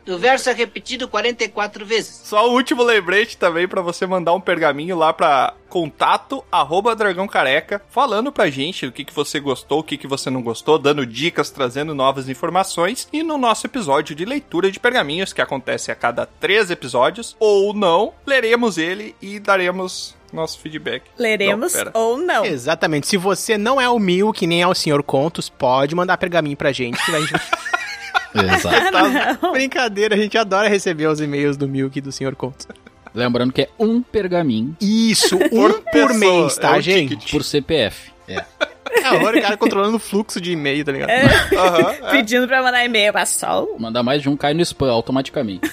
O 0.10 0.18
verso 0.18 0.50
é 0.50 0.54
repetido 0.54 1.08
44 1.08 1.86
vezes. 1.86 2.22
Só 2.24 2.50
o 2.50 2.54
último 2.54 2.84
lembrete 2.84 3.38
também 3.38 3.68
pra 3.68 3.82
você 3.82 4.06
mandar 4.06 4.34
um 4.34 4.42
pergaminho 4.42 4.98
lá 4.98 5.13
pra 5.13 5.54
contato 5.70 6.44
arroba 6.51 6.96
dragão 6.96 7.28
careca, 7.28 7.82
falando 7.89 8.32
pra 8.32 8.50
gente 8.50 8.88
o 8.88 8.92
que, 8.92 9.06
que 9.06 9.13
você 9.13 9.39
gostou, 9.39 9.80
o 9.80 9.84
que, 9.84 9.98
que 9.98 10.08
você 10.08 10.30
não 10.30 10.42
gostou, 10.42 10.80
dando 10.80 11.06
dicas, 11.06 11.51
trazendo 11.51 11.94
novas 11.94 12.28
informações. 12.28 13.08
E 13.13 13.22
no 13.22 13.38
nosso 13.38 13.68
episódio 13.68 14.16
de 14.16 14.25
leitura 14.25 14.72
de 14.72 14.80
pergaminhos, 14.80 15.32
que 15.32 15.42
acontece 15.42 15.92
a 15.92 15.96
cada 15.96 16.25
três 16.25 16.72
episódios, 16.72 17.36
ou 17.39 17.74
não, 17.74 18.13
leremos 18.25 18.78
ele 18.78 19.16
e 19.22 19.39
daremos 19.39 20.18
nosso 20.34 20.60
feedback. 20.60 21.04
Leremos 21.18 21.74
Não, 21.74 21.92
ou 21.94 22.18
não. 22.18 22.46
Exatamente. 22.46 23.08
Se 23.08 23.18
você 23.18 23.58
não 23.58 23.80
é 23.80 23.89
o 23.89 24.00
Mil, 24.00 24.32
que 24.32 24.48
nem 24.48 24.62
é 24.62 24.68
o 24.68 24.75
Senhor 24.75 25.01
Contos, 25.04 25.50
pode 25.50 25.96
mandar 25.96 26.18
pergaminho 26.18 26.58
pra 26.58 26.72
gente. 26.72 27.04
Que 27.04 27.16
a 27.16 27.20
gente... 27.20 27.34
Exato. 28.56 29.52
Brincadeira, 29.52 30.16
a 30.16 30.18
gente 30.18 30.38
adora 30.38 30.68
receber 30.68 31.08
os 31.08 31.20
e-mails 31.20 31.58
do 31.58 31.68
Milk 31.68 31.98
e 31.98 32.02
do 32.02 32.12
Senhor 32.12 32.36
Contos. 32.36 32.68
Lembrando 33.14 33.52
que 33.52 33.64
é 33.64 33.70
um 33.80 34.02
pergaminho 34.04 34.78
Isso, 34.80 35.36
um 35.52 35.82
por, 35.82 36.14
mês, 36.14 36.58
tá, 36.58 36.78
é 36.78 36.82
gente? 36.82 37.18
ticket. 37.18 37.32
por 37.32 37.44
CPF. 37.44 38.12
É. 38.28 38.46
É 38.92 39.06
agora 39.06 39.38
o 39.38 39.42
cara 39.42 39.58
controlando 39.58 39.98
o 39.98 40.00
fluxo 40.00 40.42
de 40.42 40.52
e-mail, 40.52 40.84
tá 40.84 40.92
ligado? 40.92 41.10
Aham, 41.10 41.92
é. 41.92 42.10
Pedindo 42.12 42.48
pra 42.48 42.62
mandar 42.62 42.84
e-mail 42.86 43.12
pra 43.12 43.26
sol. 43.26 43.76
Mandar 43.80 44.04
mais 44.04 44.22
de 44.22 44.30
um 44.30 44.36
cai 44.36 44.54
no 44.54 44.62
spam 44.62 44.92
automaticamente. 44.92 45.70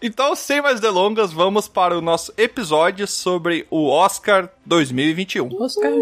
Então, 0.00 0.34
sem 0.34 0.60
mais 0.60 0.80
delongas, 0.80 1.32
vamos 1.32 1.68
para 1.68 1.96
o 1.96 2.00
nosso 2.00 2.32
episódio 2.36 3.06
sobre 3.06 3.66
o 3.70 3.88
Oscar 3.88 4.48
2021. 4.66 5.48
Oscar. 5.62 5.92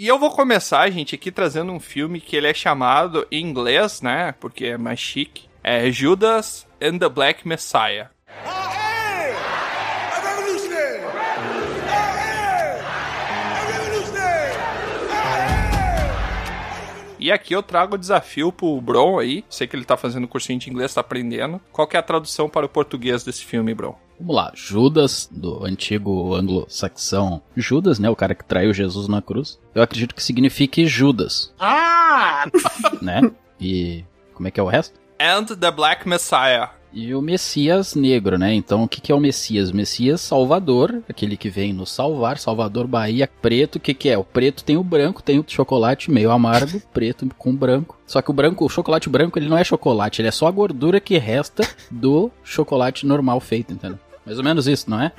E 0.00 0.06
eu 0.06 0.16
vou 0.16 0.30
começar, 0.30 0.88
gente, 0.90 1.16
aqui 1.16 1.32
trazendo 1.32 1.72
um 1.72 1.80
filme 1.80 2.20
que 2.20 2.36
ele 2.36 2.46
é 2.46 2.54
chamado 2.54 3.26
em 3.32 3.44
inglês, 3.44 4.00
né? 4.00 4.30
Porque 4.38 4.66
é 4.66 4.78
mais 4.78 5.00
chique. 5.00 5.48
É 5.60 5.90
Judas 5.90 6.68
and 6.80 6.98
the 6.98 7.08
Black 7.08 7.48
Messiah. 7.48 8.08
E 17.18 17.32
aqui 17.32 17.52
eu 17.52 17.62
trago 17.64 17.96
o 17.96 17.98
desafio 17.98 18.52
pro 18.52 18.80
Bron 18.80 19.18
aí. 19.18 19.44
Sei 19.50 19.66
que 19.66 19.74
ele 19.74 19.84
tá 19.84 19.96
fazendo 19.96 20.28
cursinho 20.28 20.60
de 20.60 20.70
inglês, 20.70 20.94
tá 20.94 21.00
aprendendo. 21.00 21.60
Qual 21.72 21.88
que 21.88 21.96
é 21.96 21.98
a 21.98 22.04
tradução 22.04 22.48
para 22.48 22.66
o 22.66 22.68
português 22.68 23.24
desse 23.24 23.44
filme, 23.44 23.74
Bron? 23.74 23.98
Vamos 24.20 24.34
lá, 24.34 24.50
Judas, 24.54 25.28
do 25.30 25.64
antigo 25.64 26.34
anglo-saxão 26.34 27.40
Judas, 27.56 27.98
né? 28.00 28.10
O 28.10 28.16
cara 28.16 28.34
que 28.34 28.44
traiu 28.44 28.74
Jesus 28.74 29.06
na 29.06 29.22
cruz. 29.22 29.58
Eu 29.74 29.82
acredito 29.82 30.14
que 30.14 30.22
signifique 30.22 30.86
Judas. 30.86 31.54
Ah! 31.58 32.46
né? 33.00 33.30
E 33.60 34.04
como 34.34 34.48
é 34.48 34.50
que 34.50 34.58
é 34.58 34.62
o 34.62 34.66
resto? 34.66 34.98
And 35.20 35.44
the 35.44 35.70
Black 35.70 36.08
Messiah. 36.08 36.70
E 36.92 37.14
o 37.14 37.20
Messias 37.20 37.94
negro, 37.94 38.38
né? 38.38 38.54
Então, 38.54 38.82
o 38.82 38.88
que, 38.88 39.00
que 39.00 39.12
é 39.12 39.14
o 39.14 39.20
Messias? 39.20 39.70
O 39.70 39.76
Messias 39.76 40.20
Salvador, 40.20 41.02
aquele 41.08 41.36
que 41.36 41.50
vem 41.50 41.72
nos 41.72 41.92
salvar. 41.92 42.38
Salvador 42.38 42.86
Bahia, 42.86 43.28
preto. 43.40 43.76
O 43.76 43.80
que, 43.80 43.92
que 43.92 44.08
é? 44.08 44.16
O 44.16 44.24
preto 44.24 44.64
tem 44.64 44.76
o 44.76 44.82
branco, 44.82 45.22
tem 45.22 45.38
o 45.38 45.44
chocolate 45.46 46.10
meio 46.10 46.30
amargo, 46.30 46.80
preto 46.92 47.28
com 47.36 47.54
branco. 47.54 47.98
Só 48.06 48.22
que 48.22 48.30
o 48.30 48.34
branco, 48.34 48.64
o 48.64 48.68
chocolate 48.68 49.08
branco, 49.08 49.38
ele 49.38 49.48
não 49.48 49.58
é 49.58 49.64
chocolate, 49.64 50.20
ele 50.20 50.28
é 50.28 50.32
só 50.32 50.46
a 50.46 50.50
gordura 50.50 50.98
que 50.98 51.18
resta 51.18 51.62
do 51.90 52.30
chocolate 52.42 53.06
normal 53.06 53.38
feito, 53.38 53.72
entendeu? 53.72 53.98
Mais 54.28 54.36
ou 54.36 54.44
menos 54.44 54.68
isso, 54.68 54.90
não 54.90 55.00
é? 55.00 55.10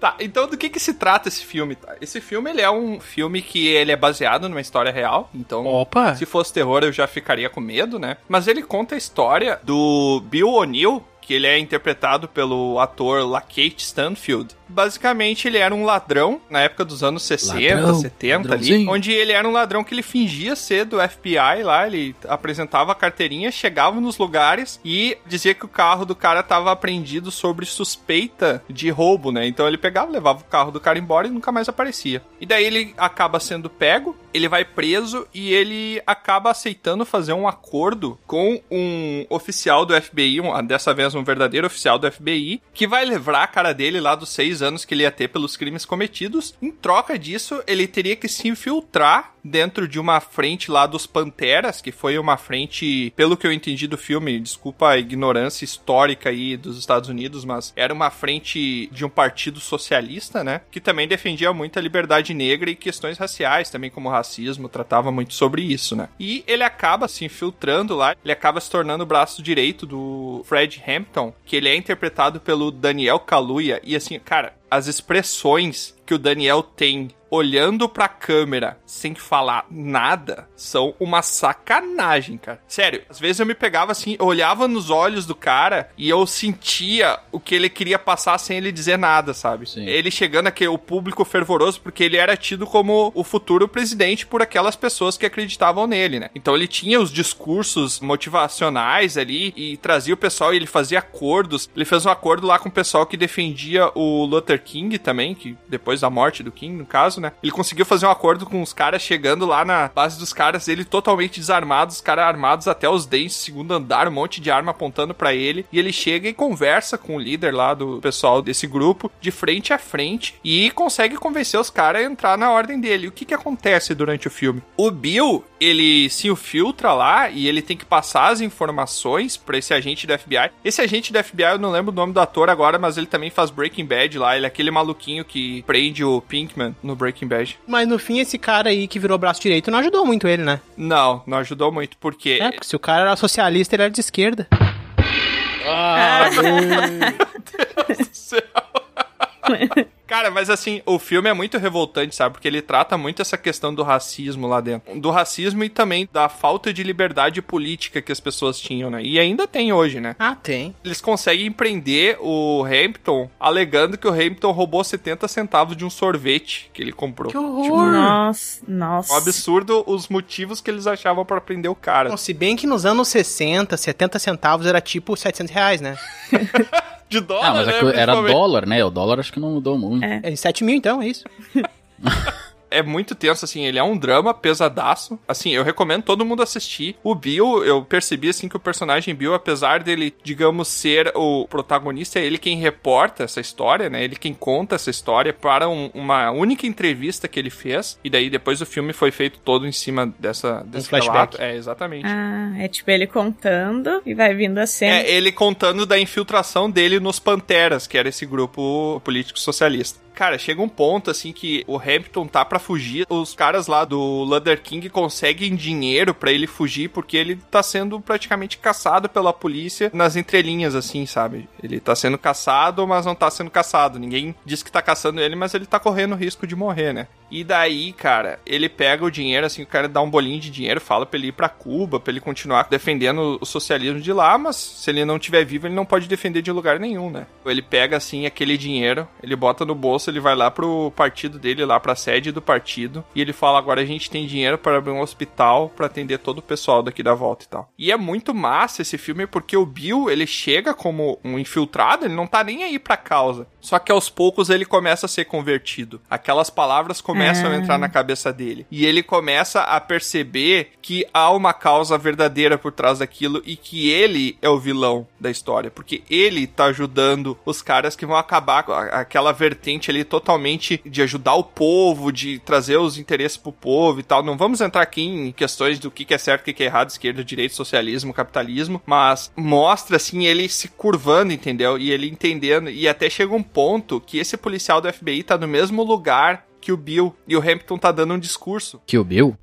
Tá, 0.00 0.16
então 0.18 0.48
do 0.48 0.56
que 0.56 0.68
que 0.68 0.80
se 0.80 0.94
trata 0.94 1.28
esse 1.28 1.44
filme? 1.44 1.76
Tá? 1.76 1.94
Esse 2.00 2.20
filme, 2.20 2.50
ele 2.50 2.62
é 2.62 2.70
um 2.70 2.98
filme 2.98 3.40
que 3.40 3.68
ele 3.68 3.92
é 3.92 3.96
baseado 3.96 4.48
numa 4.48 4.60
história 4.60 4.90
real, 4.90 5.30
então... 5.32 5.64
Opa! 5.66 6.16
Se 6.16 6.26
fosse 6.26 6.52
terror, 6.52 6.82
eu 6.82 6.90
já 6.90 7.06
ficaria 7.06 7.48
com 7.50 7.60
medo, 7.60 7.98
né? 7.98 8.16
Mas 8.28 8.48
ele 8.48 8.62
conta 8.62 8.94
a 8.94 8.98
história 8.98 9.60
do 9.62 10.20
Bill 10.24 10.48
O'Neill, 10.48 11.04
que 11.20 11.34
ele 11.34 11.46
é 11.46 11.58
interpretado 11.58 12.26
pelo 12.26 12.80
ator 12.80 13.24
Lakeith 13.24 13.78
Stanfield. 13.78 14.56
Basicamente, 14.70 15.46
ele 15.48 15.58
era 15.58 15.74
um 15.74 15.84
ladrão 15.84 16.40
na 16.48 16.60
época 16.60 16.84
dos 16.84 17.02
anos 17.02 17.22
60, 17.24 17.74
Ladrão, 17.74 18.00
70 18.00 18.54
ali, 18.54 18.88
onde 18.88 19.12
ele 19.12 19.32
era 19.32 19.46
um 19.46 19.52
ladrão 19.52 19.84
que 19.84 19.92
ele 19.94 20.02
fingia 20.02 20.54
ser 20.56 20.84
do 20.84 20.98
FBI 21.00 21.62
lá, 21.62 21.86
ele 21.86 22.14
apresentava 22.28 22.92
a 22.92 22.94
carteirinha, 22.94 23.50
chegava 23.50 24.00
nos 24.00 24.16
lugares 24.18 24.80
e 24.84 25.16
dizia 25.26 25.54
que 25.54 25.64
o 25.64 25.68
carro 25.68 26.04
do 26.04 26.14
cara 26.14 26.42
tava 26.42 26.70
apreendido 26.72 27.30
sobre 27.30 27.66
suspeita 27.66 28.62
de 28.68 28.88
roubo, 28.90 29.30
né? 29.32 29.46
Então 29.46 29.66
ele 29.66 29.76
pegava, 29.78 30.10
levava 30.10 30.40
o 30.40 30.44
carro 30.44 30.70
do 30.70 30.80
cara 30.80 30.98
embora 30.98 31.26
e 31.26 31.30
nunca 31.30 31.52
mais 31.52 31.68
aparecia. 31.68 32.22
E 32.40 32.46
daí 32.46 32.64
ele 32.64 32.94
acaba 32.96 33.38
sendo 33.40 33.68
pego, 33.68 34.16
ele 34.32 34.48
vai 34.48 34.64
preso 34.64 35.26
e 35.34 35.52
ele 35.52 36.00
acaba 36.06 36.50
aceitando 36.50 37.04
fazer 37.04 37.32
um 37.32 37.46
acordo 37.48 38.18
com 38.26 38.60
um 38.70 39.26
oficial 39.28 39.84
do 39.84 39.94
FBI, 40.00 40.40
um- 40.40 40.64
dessa 40.64 40.94
vez 40.94 41.14
um 41.14 41.24
verdadeiro 41.24 41.66
oficial 41.66 41.98
do 41.98 42.10
FBI, 42.10 42.62
que 42.72 42.86
vai 42.86 43.04
livrar 43.04 43.42
a 43.42 43.46
cara 43.46 43.72
dele 43.74 44.00
lá 44.00 44.14
dos 44.14 44.28
seis 44.30 44.59
anos 44.62 44.84
que 44.84 44.94
ele 44.94 45.02
ia 45.02 45.10
ter 45.10 45.28
pelos 45.28 45.56
crimes 45.56 45.84
cometidos. 45.84 46.54
Em 46.60 46.70
troca 46.70 47.18
disso, 47.18 47.62
ele 47.66 47.86
teria 47.86 48.16
que 48.16 48.28
se 48.28 48.48
infiltrar 48.48 49.34
dentro 49.42 49.88
de 49.88 49.98
uma 49.98 50.20
frente 50.20 50.70
lá 50.70 50.86
dos 50.86 51.06
Panteras, 51.06 51.80
que 51.80 51.92
foi 51.92 52.18
uma 52.18 52.36
frente, 52.36 53.12
pelo 53.16 53.36
que 53.36 53.46
eu 53.46 53.52
entendi 53.52 53.86
do 53.86 53.96
filme, 53.96 54.38
desculpa 54.38 54.90
a 54.90 54.98
ignorância 54.98 55.64
histórica 55.64 56.30
aí 56.30 56.56
dos 56.56 56.78
Estados 56.78 57.08
Unidos, 57.08 57.44
mas 57.44 57.72
era 57.74 57.92
uma 57.92 58.10
frente 58.10 58.88
de 58.92 59.04
um 59.04 59.08
partido 59.08 59.60
socialista, 59.60 60.44
né? 60.44 60.60
Que 60.70 60.80
também 60.80 61.08
defendia 61.08 61.52
muito 61.52 61.78
a 61.78 61.82
liberdade 61.82 62.34
negra 62.34 62.70
e 62.70 62.76
questões 62.76 63.18
raciais, 63.18 63.70
também 63.70 63.90
como 63.90 64.08
racismo, 64.08 64.68
tratava 64.68 65.10
muito 65.10 65.34
sobre 65.34 65.62
isso, 65.62 65.96
né? 65.96 66.08
E 66.18 66.44
ele 66.46 66.62
acaba 66.62 67.08
se 67.08 67.24
infiltrando 67.24 67.94
lá, 67.94 68.14
ele 68.22 68.32
acaba 68.32 68.60
se 68.60 68.70
tornando 68.70 69.04
o 69.04 69.06
braço 69.06 69.42
direito 69.42 69.86
do 69.86 70.42
Fred 70.44 70.82
Hampton, 70.86 71.32
que 71.44 71.56
ele 71.56 71.68
é 71.68 71.74
interpretado 71.74 72.40
pelo 72.40 72.70
Daniel 72.70 73.18
Kaluuya, 73.18 73.80
e 73.82 73.96
assim, 73.96 74.18
cara, 74.18 74.49
as 74.70 74.86
expressões 74.86 75.94
que 76.10 76.14
o 76.14 76.18
Daniel 76.18 76.60
tem 76.60 77.08
olhando 77.30 77.88
pra 77.88 78.08
câmera 78.08 78.78
sem 78.84 79.14
falar 79.14 79.64
nada 79.70 80.48
são 80.56 80.94
uma 80.98 81.22
sacanagem, 81.22 82.36
cara. 82.36 82.60
Sério, 82.66 83.02
às 83.08 83.20
vezes 83.20 83.38
eu 83.38 83.46
me 83.46 83.54
pegava 83.54 83.92
assim, 83.92 84.16
eu 84.18 84.26
olhava 84.26 84.66
nos 84.66 84.90
olhos 84.90 85.24
do 85.24 85.34
cara 85.34 85.90
e 85.96 86.08
eu 86.08 86.26
sentia 86.26 87.18
o 87.30 87.38
que 87.38 87.54
ele 87.54 87.70
queria 87.70 87.98
passar 87.98 88.36
sem 88.38 88.56
ele 88.56 88.72
dizer 88.72 88.98
nada, 88.98 89.32
sabe? 89.32 89.68
Sim. 89.68 89.86
Ele 89.86 90.10
chegando 90.10 90.48
aqui, 90.48 90.66
o 90.66 90.76
público 90.76 91.24
fervoroso, 91.24 91.80
porque 91.80 92.04
ele 92.04 92.16
era 92.16 92.36
tido 92.36 92.66
como 92.66 93.12
o 93.14 93.22
futuro 93.22 93.68
presidente 93.68 94.26
por 94.26 94.42
aquelas 94.42 94.76
pessoas 94.76 95.16
que 95.16 95.24
acreditavam 95.24 95.86
nele, 95.86 96.18
né? 96.18 96.30
Então 96.34 96.54
ele 96.54 96.66
tinha 96.66 97.00
os 97.00 97.12
discursos 97.12 98.00
motivacionais 98.00 99.16
ali 99.16 99.52
e 99.56 99.76
trazia 99.76 100.14
o 100.14 100.16
pessoal 100.16 100.52
e 100.52 100.56
ele 100.56 100.66
fazia 100.66 100.98
acordos. 100.98 101.70
Ele 101.74 101.84
fez 101.84 102.04
um 102.04 102.10
acordo 102.10 102.46
lá 102.46 102.58
com 102.58 102.68
o 102.68 102.72
pessoal 102.72 103.06
que 103.06 103.16
defendia 103.16 103.90
o 103.94 104.24
Luther 104.24 104.62
King 104.62 104.98
também, 104.98 105.34
que 105.34 105.56
depois 105.68 105.99
da 106.00 106.10
morte 106.10 106.42
do 106.42 106.52
King, 106.52 106.76
no 106.76 106.86
caso, 106.86 107.20
né? 107.20 107.32
Ele 107.42 107.52
conseguiu 107.52 107.84
fazer 107.84 108.06
um 108.06 108.10
acordo 108.10 108.46
com 108.46 108.62
os 108.62 108.72
caras 108.72 109.02
chegando 109.02 109.46
lá 109.46 109.64
na 109.64 109.88
base 109.88 110.18
dos 110.18 110.32
caras, 110.32 110.68
ele 110.68 110.84
totalmente 110.84 111.40
desarmado, 111.40 111.92
os 111.92 112.00
caras 112.00 112.24
armados 112.24 112.68
até 112.68 112.88
os 112.88 113.06
dentes, 113.06 113.36
segundo 113.36 113.72
andar, 113.72 114.08
um 114.08 114.12
monte 114.12 114.40
de 114.40 114.50
arma 114.50 114.70
apontando 114.70 115.14
pra 115.14 115.34
ele, 115.34 115.66
e 115.72 115.78
ele 115.78 115.92
chega 115.92 116.28
e 116.28 116.34
conversa 116.34 116.96
com 116.96 117.16
o 117.16 117.20
líder 117.20 117.54
lá 117.54 117.74
do 117.74 118.00
pessoal 118.00 118.42
desse 118.42 118.66
grupo, 118.66 119.10
de 119.20 119.30
frente 119.30 119.72
a 119.72 119.78
frente, 119.78 120.34
e 120.44 120.70
consegue 120.70 121.16
convencer 121.16 121.58
os 121.58 121.70
caras 121.70 122.02
a 122.02 122.04
entrar 122.04 122.38
na 122.38 122.50
ordem 122.50 122.80
dele. 122.80 123.08
O 123.08 123.12
que 123.12 123.24
que 123.24 123.34
acontece 123.34 123.94
durante 123.94 124.26
o 124.26 124.30
filme? 124.30 124.62
O 124.76 124.90
Bill, 124.90 125.44
ele 125.60 126.08
se 126.10 126.28
infiltra 126.28 126.92
lá 126.92 127.28
e 127.30 127.46
ele 127.46 127.62
tem 127.62 127.76
que 127.76 127.84
passar 127.84 128.28
as 128.28 128.40
informações 128.40 129.36
pra 129.36 129.58
esse 129.58 129.74
agente 129.74 130.06
do 130.06 130.18
FBI. 130.18 130.50
Esse 130.64 130.80
agente 130.80 131.12
do 131.12 131.22
FBI, 131.22 131.42
eu 131.52 131.58
não 131.58 131.70
lembro 131.70 131.92
o 131.92 131.94
nome 131.94 132.12
do 132.12 132.20
ator 132.20 132.48
agora, 132.48 132.78
mas 132.78 132.96
ele 132.96 133.06
também 133.06 133.30
faz 133.30 133.50
Breaking 133.50 133.84
Bad 133.84 134.18
lá, 134.18 134.36
ele 134.36 134.46
é 134.46 134.48
aquele 134.48 134.70
maluquinho 134.70 135.24
que 135.24 135.62
prende 135.62 135.89
o 136.04 136.20
Pinkman 136.20 136.74
no 136.82 136.94
Breaking 136.94 137.28
Bad. 137.28 137.58
Mas 137.66 137.88
no 137.88 137.98
fim, 137.98 138.20
esse 138.20 138.38
cara 138.38 138.70
aí 138.70 138.86
que 138.86 138.98
virou 138.98 139.18
braço 139.18 139.40
direito 139.40 139.70
não 139.70 139.78
ajudou 139.78 140.06
muito 140.06 140.28
ele, 140.28 140.42
né? 140.42 140.60
Não, 140.76 141.22
não 141.26 141.38
ajudou 141.38 141.72
muito, 141.72 141.96
porque 141.98 142.38
É, 142.40 142.52
porque 142.52 142.66
se 142.66 142.76
o 142.76 142.78
cara 142.78 143.02
era 143.02 143.16
socialista, 143.16 143.74
ele 143.74 143.82
era 143.82 143.90
de 143.90 144.00
esquerda. 144.00 144.46
Cara, 150.10 150.28
mas 150.28 150.50
assim, 150.50 150.82
o 150.84 150.98
filme 150.98 151.30
é 151.30 151.32
muito 151.32 151.56
revoltante, 151.56 152.16
sabe? 152.16 152.32
Porque 152.32 152.48
ele 152.48 152.60
trata 152.60 152.98
muito 152.98 153.22
essa 153.22 153.38
questão 153.38 153.72
do 153.72 153.84
racismo 153.84 154.48
lá 154.48 154.60
dentro. 154.60 154.98
Do 154.98 155.08
racismo 155.08 155.62
e 155.62 155.68
também 155.68 156.08
da 156.12 156.28
falta 156.28 156.72
de 156.72 156.82
liberdade 156.82 157.40
política 157.40 158.02
que 158.02 158.10
as 158.10 158.18
pessoas 158.18 158.58
tinham, 158.58 158.90
né? 158.90 159.00
E 159.04 159.20
ainda 159.20 159.46
tem 159.46 159.72
hoje, 159.72 160.00
né? 160.00 160.16
Ah, 160.18 160.34
tem. 160.34 160.74
Eles 160.84 161.00
conseguem 161.00 161.52
prender 161.52 162.18
o 162.20 162.64
Hampton 162.64 163.30
alegando 163.38 163.96
que 163.96 164.08
o 164.08 164.10
Hampton 164.10 164.50
roubou 164.50 164.82
70 164.82 165.28
centavos 165.28 165.76
de 165.76 165.84
um 165.84 165.90
sorvete 165.90 166.68
que 166.74 166.82
ele 166.82 166.92
comprou. 166.92 167.30
Que 167.30 167.38
horror! 167.38 167.92
Nossa, 167.92 168.62
nossa. 168.66 169.12
Um 169.12 169.16
absurdo 169.16 169.84
os 169.86 170.08
motivos 170.08 170.60
que 170.60 170.72
eles 170.72 170.88
achavam 170.88 171.24
pra 171.24 171.40
prender 171.40 171.70
o 171.70 171.74
cara. 171.76 172.08
Bom, 172.08 172.16
se 172.16 172.34
bem 172.34 172.56
que 172.56 172.66
nos 172.66 172.84
anos 172.84 173.06
60, 173.06 173.76
70 173.76 174.18
centavos 174.18 174.66
era 174.66 174.80
tipo 174.80 175.16
700 175.16 175.54
reais, 175.54 175.80
né? 175.80 175.96
De 177.10 177.20
dólar, 177.20 177.44
Ah, 177.46 177.54
mas 177.54 177.66
né? 177.66 177.76
é 177.76 177.80
que 177.80 177.98
era 177.98 178.14
dólar, 178.14 178.66
né? 178.66 178.84
O 178.84 178.88
dólar 178.90 179.18
acho 179.18 179.32
que 179.32 179.40
não 179.40 179.50
mudou 179.50 179.76
muito. 179.76 180.04
É. 180.04 180.20
É 180.22 180.36
7 180.36 180.62
mil 180.64 180.76
então, 180.76 181.02
é 181.02 181.08
isso? 181.08 181.24
é 182.70 182.82
muito 182.82 183.14
tenso, 183.14 183.44
assim, 183.44 183.64
ele 183.66 183.78
é 183.78 183.82
um 183.82 183.96
drama 183.96 184.32
pesadaço. 184.32 185.18
Assim, 185.26 185.50
eu 185.50 185.64
recomendo 185.64 186.02
todo 186.02 186.24
mundo 186.24 186.42
assistir. 186.42 186.96
O 187.02 187.14
Bill, 187.14 187.64
eu 187.64 187.82
percebi, 187.84 188.28
assim, 188.28 188.48
que 188.48 188.56
o 188.56 188.60
personagem 188.60 189.14
Bill, 189.14 189.34
apesar 189.34 189.82
dele, 189.82 190.14
digamos, 190.22 190.68
ser 190.68 191.12
o 191.14 191.46
protagonista, 191.48 192.18
é 192.18 192.24
ele 192.24 192.38
quem 192.38 192.56
reporta 192.58 193.24
essa 193.24 193.40
história, 193.40 193.88
né? 193.90 194.02
Ele 194.04 194.16
quem 194.16 194.32
conta 194.34 194.74
essa 194.76 194.90
história 194.90 195.32
para 195.32 195.68
um- 195.68 195.90
uma 195.94 196.30
única 196.30 196.66
entrevista 196.66 197.26
que 197.28 197.38
ele 197.38 197.50
fez. 197.50 197.98
E 198.04 198.10
daí, 198.10 198.30
depois 198.30 198.60
o 198.60 198.66
filme 198.66 198.92
foi 198.92 199.10
feito 199.10 199.38
todo 199.40 199.66
em 199.66 199.72
cima 199.72 200.12
dessa, 200.18 200.62
desse 200.66 200.88
flashback. 200.88 201.36
relato. 201.36 201.42
É, 201.42 201.56
exatamente. 201.56 202.06
Ah, 202.06 202.52
é 202.58 202.68
tipo 202.68 202.90
ele 202.90 203.06
contando 203.06 204.02
e 204.06 204.14
vai 204.14 204.34
vindo 204.34 204.58
a 204.58 204.66
cena. 204.66 204.96
É, 205.00 205.10
ele 205.10 205.32
contando 205.32 205.84
da 205.86 205.98
infiltração 205.98 206.70
dele 206.70 207.00
nos 207.00 207.18
Panteras, 207.18 207.86
que 207.86 207.96
era 207.98 208.08
esse 208.08 208.24
grupo 208.26 209.00
político 209.04 209.38
socialista. 209.38 209.98
Cara, 210.20 210.36
chega 210.36 210.60
um 210.60 210.68
ponto 210.68 211.10
assim 211.10 211.32
que 211.32 211.64
o 211.66 211.78
Hampton 211.78 212.26
tá 212.26 212.44
pra 212.44 212.58
fugir, 212.58 213.06
os 213.08 213.34
caras 213.34 213.66
lá 213.66 213.86
do 213.86 213.98
Luther 213.98 214.60
King 214.60 214.90
conseguem 214.90 215.56
dinheiro 215.56 216.12
pra 216.12 216.30
ele 216.30 216.46
fugir 216.46 216.90
porque 216.90 217.16
ele 217.16 217.36
tá 217.50 217.62
sendo 217.62 217.98
praticamente 217.98 218.58
caçado 218.58 219.08
pela 219.08 219.32
polícia 219.32 219.90
nas 219.94 220.16
entrelinhas 220.16 220.74
assim, 220.74 221.06
sabe? 221.06 221.48
Ele 221.62 221.80
tá 221.80 221.96
sendo 221.96 222.18
caçado, 222.18 222.86
mas 222.86 223.06
não 223.06 223.14
tá 223.14 223.30
sendo 223.30 223.50
caçado. 223.50 223.98
Ninguém 223.98 224.34
diz 224.44 224.62
que 224.62 224.70
tá 224.70 224.82
caçando 224.82 225.22
ele, 225.22 225.34
mas 225.34 225.54
ele 225.54 225.64
tá 225.64 225.80
correndo 225.80 226.14
risco 226.14 226.46
de 226.46 226.54
morrer, 226.54 226.92
né? 226.92 227.08
E 227.30 227.44
daí, 227.44 227.92
cara, 227.92 228.40
ele 228.44 228.68
pega 228.68 229.04
o 229.04 229.10
dinheiro, 229.10 229.46
assim, 229.46 229.62
o 229.62 229.66
cara 229.66 229.88
dá 229.88 230.02
um 230.02 230.10
bolinho 230.10 230.40
de 230.40 230.50
dinheiro, 230.50 230.80
fala 230.80 231.06
pra 231.06 231.16
ele 231.16 231.28
ir 231.28 231.32
pra 231.32 231.48
Cuba, 231.48 232.00
pra 232.00 232.10
ele 232.10 232.20
continuar 232.20 232.66
defendendo 232.68 233.38
o 233.40 233.46
socialismo 233.46 234.00
de 234.00 234.12
lá, 234.12 234.36
mas 234.36 234.56
se 234.56 234.90
ele 234.90 235.04
não 235.04 235.18
tiver 235.18 235.44
vivo, 235.44 235.68
ele 235.68 235.74
não 235.74 235.86
pode 235.86 236.08
defender 236.08 236.42
de 236.42 236.50
lugar 236.50 236.80
nenhum, 236.80 237.08
né? 237.08 237.26
Ele 237.46 237.62
pega, 237.62 237.96
assim, 237.96 238.26
aquele 238.26 238.58
dinheiro, 238.58 239.06
ele 239.22 239.36
bota 239.36 239.64
no 239.64 239.76
bolso, 239.76 240.09
ele 240.10 240.20
vai 240.20 240.34
lá 240.34 240.50
pro 240.50 240.92
partido 240.94 241.38
dele, 241.38 241.64
lá 241.64 241.80
pra 241.80 241.94
sede 241.94 242.32
do 242.32 242.42
partido, 242.42 243.04
e 243.14 243.20
ele 243.20 243.32
fala, 243.32 243.58
agora 243.58 243.80
a 243.80 243.84
gente 243.84 244.10
tem 244.10 244.26
dinheiro 244.26 244.58
para 244.58 244.78
abrir 244.78 244.92
um 244.92 245.00
hospital 245.00 245.70
pra 245.74 245.86
atender 245.86 246.18
todo 246.18 246.38
o 246.38 246.42
pessoal 246.42 246.82
daqui 246.82 247.02
da 247.02 247.14
volta 247.14 247.44
e 247.44 247.48
tal. 247.48 247.72
E 247.78 247.90
é 247.90 247.96
muito 247.96 248.34
massa 248.34 248.82
esse 248.82 248.98
filme, 248.98 249.26
porque 249.26 249.56
o 249.56 249.66
Bill, 249.66 250.10
ele 250.10 250.26
chega 250.26 250.74
como 250.74 251.18
um 251.24 251.38
infiltrado, 251.38 252.04
ele 252.04 252.14
não 252.14 252.26
tá 252.26 252.44
nem 252.44 252.64
aí 252.64 252.78
pra 252.78 252.96
causa. 252.96 253.46
Só 253.60 253.78
que 253.78 253.92
aos 253.92 254.08
poucos 254.08 254.50
ele 254.50 254.64
começa 254.64 255.06
a 255.06 255.08
ser 255.08 255.26
convertido. 255.26 256.00
Aquelas 256.08 256.50
palavras 256.50 257.00
começam 257.00 257.50
a 257.50 257.56
entrar 257.56 257.78
na 257.78 257.88
cabeça 257.88 258.32
dele. 258.32 258.66
E 258.70 258.86
ele 258.86 259.02
começa 259.02 259.60
a 259.62 259.80
perceber 259.80 260.72
que 260.80 261.06
há 261.12 261.30
uma 261.30 261.52
causa 261.52 261.98
verdadeira 261.98 262.56
por 262.56 262.72
trás 262.72 262.98
daquilo 262.98 263.42
e 263.44 263.56
que 263.56 263.90
ele 263.90 264.38
é 264.40 264.48
o 264.48 264.58
vilão 264.58 265.06
da 265.18 265.30
história. 265.30 265.70
Porque 265.70 266.02
ele 266.08 266.46
tá 266.46 266.66
ajudando 266.66 267.38
os 267.44 267.60
caras 267.62 267.94
que 267.94 268.06
vão 268.06 268.16
acabar 268.16 268.62
com 268.62 268.72
aquela 268.72 269.32
vertente 269.32 269.89
ali 269.90 270.04
totalmente 270.04 270.80
de 270.84 271.02
ajudar 271.02 271.34
o 271.34 271.44
povo, 271.44 272.12
de 272.12 272.38
trazer 272.38 272.76
os 272.78 272.98
interesses 272.98 273.36
pro 273.36 273.52
povo 273.52 274.00
e 274.00 274.02
tal. 274.02 274.22
Não 274.22 274.36
vamos 274.36 274.60
entrar 274.60 274.82
aqui 274.82 275.02
em 275.02 275.32
questões 275.32 275.78
do 275.78 275.90
que 275.90 276.04
que 276.04 276.14
é 276.14 276.18
certo, 276.18 276.42
o 276.42 276.44
que 276.44 276.52
que 276.52 276.62
é 276.62 276.66
errado, 276.66 276.90
esquerda, 276.90 277.24
direita, 277.24 277.54
socialismo, 277.54 278.14
capitalismo, 278.14 278.82
mas 278.86 279.30
mostra 279.36 279.96
assim 279.96 280.26
ele 280.26 280.48
se 280.48 280.68
curvando, 280.68 281.32
entendeu? 281.32 281.76
E 281.78 281.90
ele 281.90 282.08
entendendo 282.08 282.70
e 282.70 282.88
até 282.88 283.10
chega 283.10 283.34
um 283.34 283.42
ponto 283.42 284.00
que 284.00 284.18
esse 284.18 284.36
policial 284.36 284.80
do 284.80 284.92
FBI 284.92 285.22
tá 285.22 285.36
no 285.36 285.48
mesmo 285.48 285.82
lugar 285.82 286.46
que 286.60 286.72
o 286.72 286.76
Bill 286.76 287.14
e 287.26 287.36
o 287.36 287.40
Hampton 287.40 287.78
tá 287.78 287.90
dando 287.90 288.14
um 288.14 288.18
discurso. 288.18 288.80
Kill 288.86 289.04
Bill? 289.04 289.36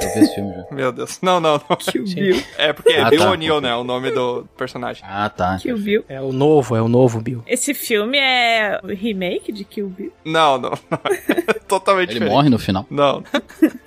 Eu 0.00 0.12
vi 0.14 0.20
esse 0.20 0.34
filme 0.34 0.52
já. 0.54 0.64
Meu 0.74 0.92
Deus. 0.92 1.18
Não, 1.22 1.40
não, 1.40 1.60
não. 1.68 1.76
Kill 1.76 2.04
Bill. 2.04 2.42
É 2.58 2.72
porque 2.72 2.92
é 2.92 3.00
Ah, 3.02 3.10
Bill 3.10 3.20
tá. 3.20 3.30
O'Neill, 3.30 3.60
né? 3.60 3.74
O 3.76 3.84
nome 3.84 4.10
do 4.10 4.46
personagem. 4.56 5.04
Ah, 5.06 5.28
tá. 5.28 5.56
Kill 5.58 5.78
Bill. 5.78 6.04
É 6.08 6.20
o 6.20 6.32
novo, 6.32 6.74
é 6.76 6.82
o 6.82 6.88
novo, 6.88 7.20
Bill. 7.20 7.42
Esse 7.46 7.72
filme 7.74 8.18
é 8.18 8.80
o 8.82 8.88
remake 8.88 9.52
de 9.52 9.64
Kill 9.64 9.88
Bill. 9.88 10.12
Não, 10.24 10.58
não. 10.58 10.72
Totalmente 11.68 12.10
Ele 12.10 12.14
diferente. 12.14 12.34
morre 12.34 12.48
no 12.50 12.58
final. 12.58 12.86
Não. 12.90 13.22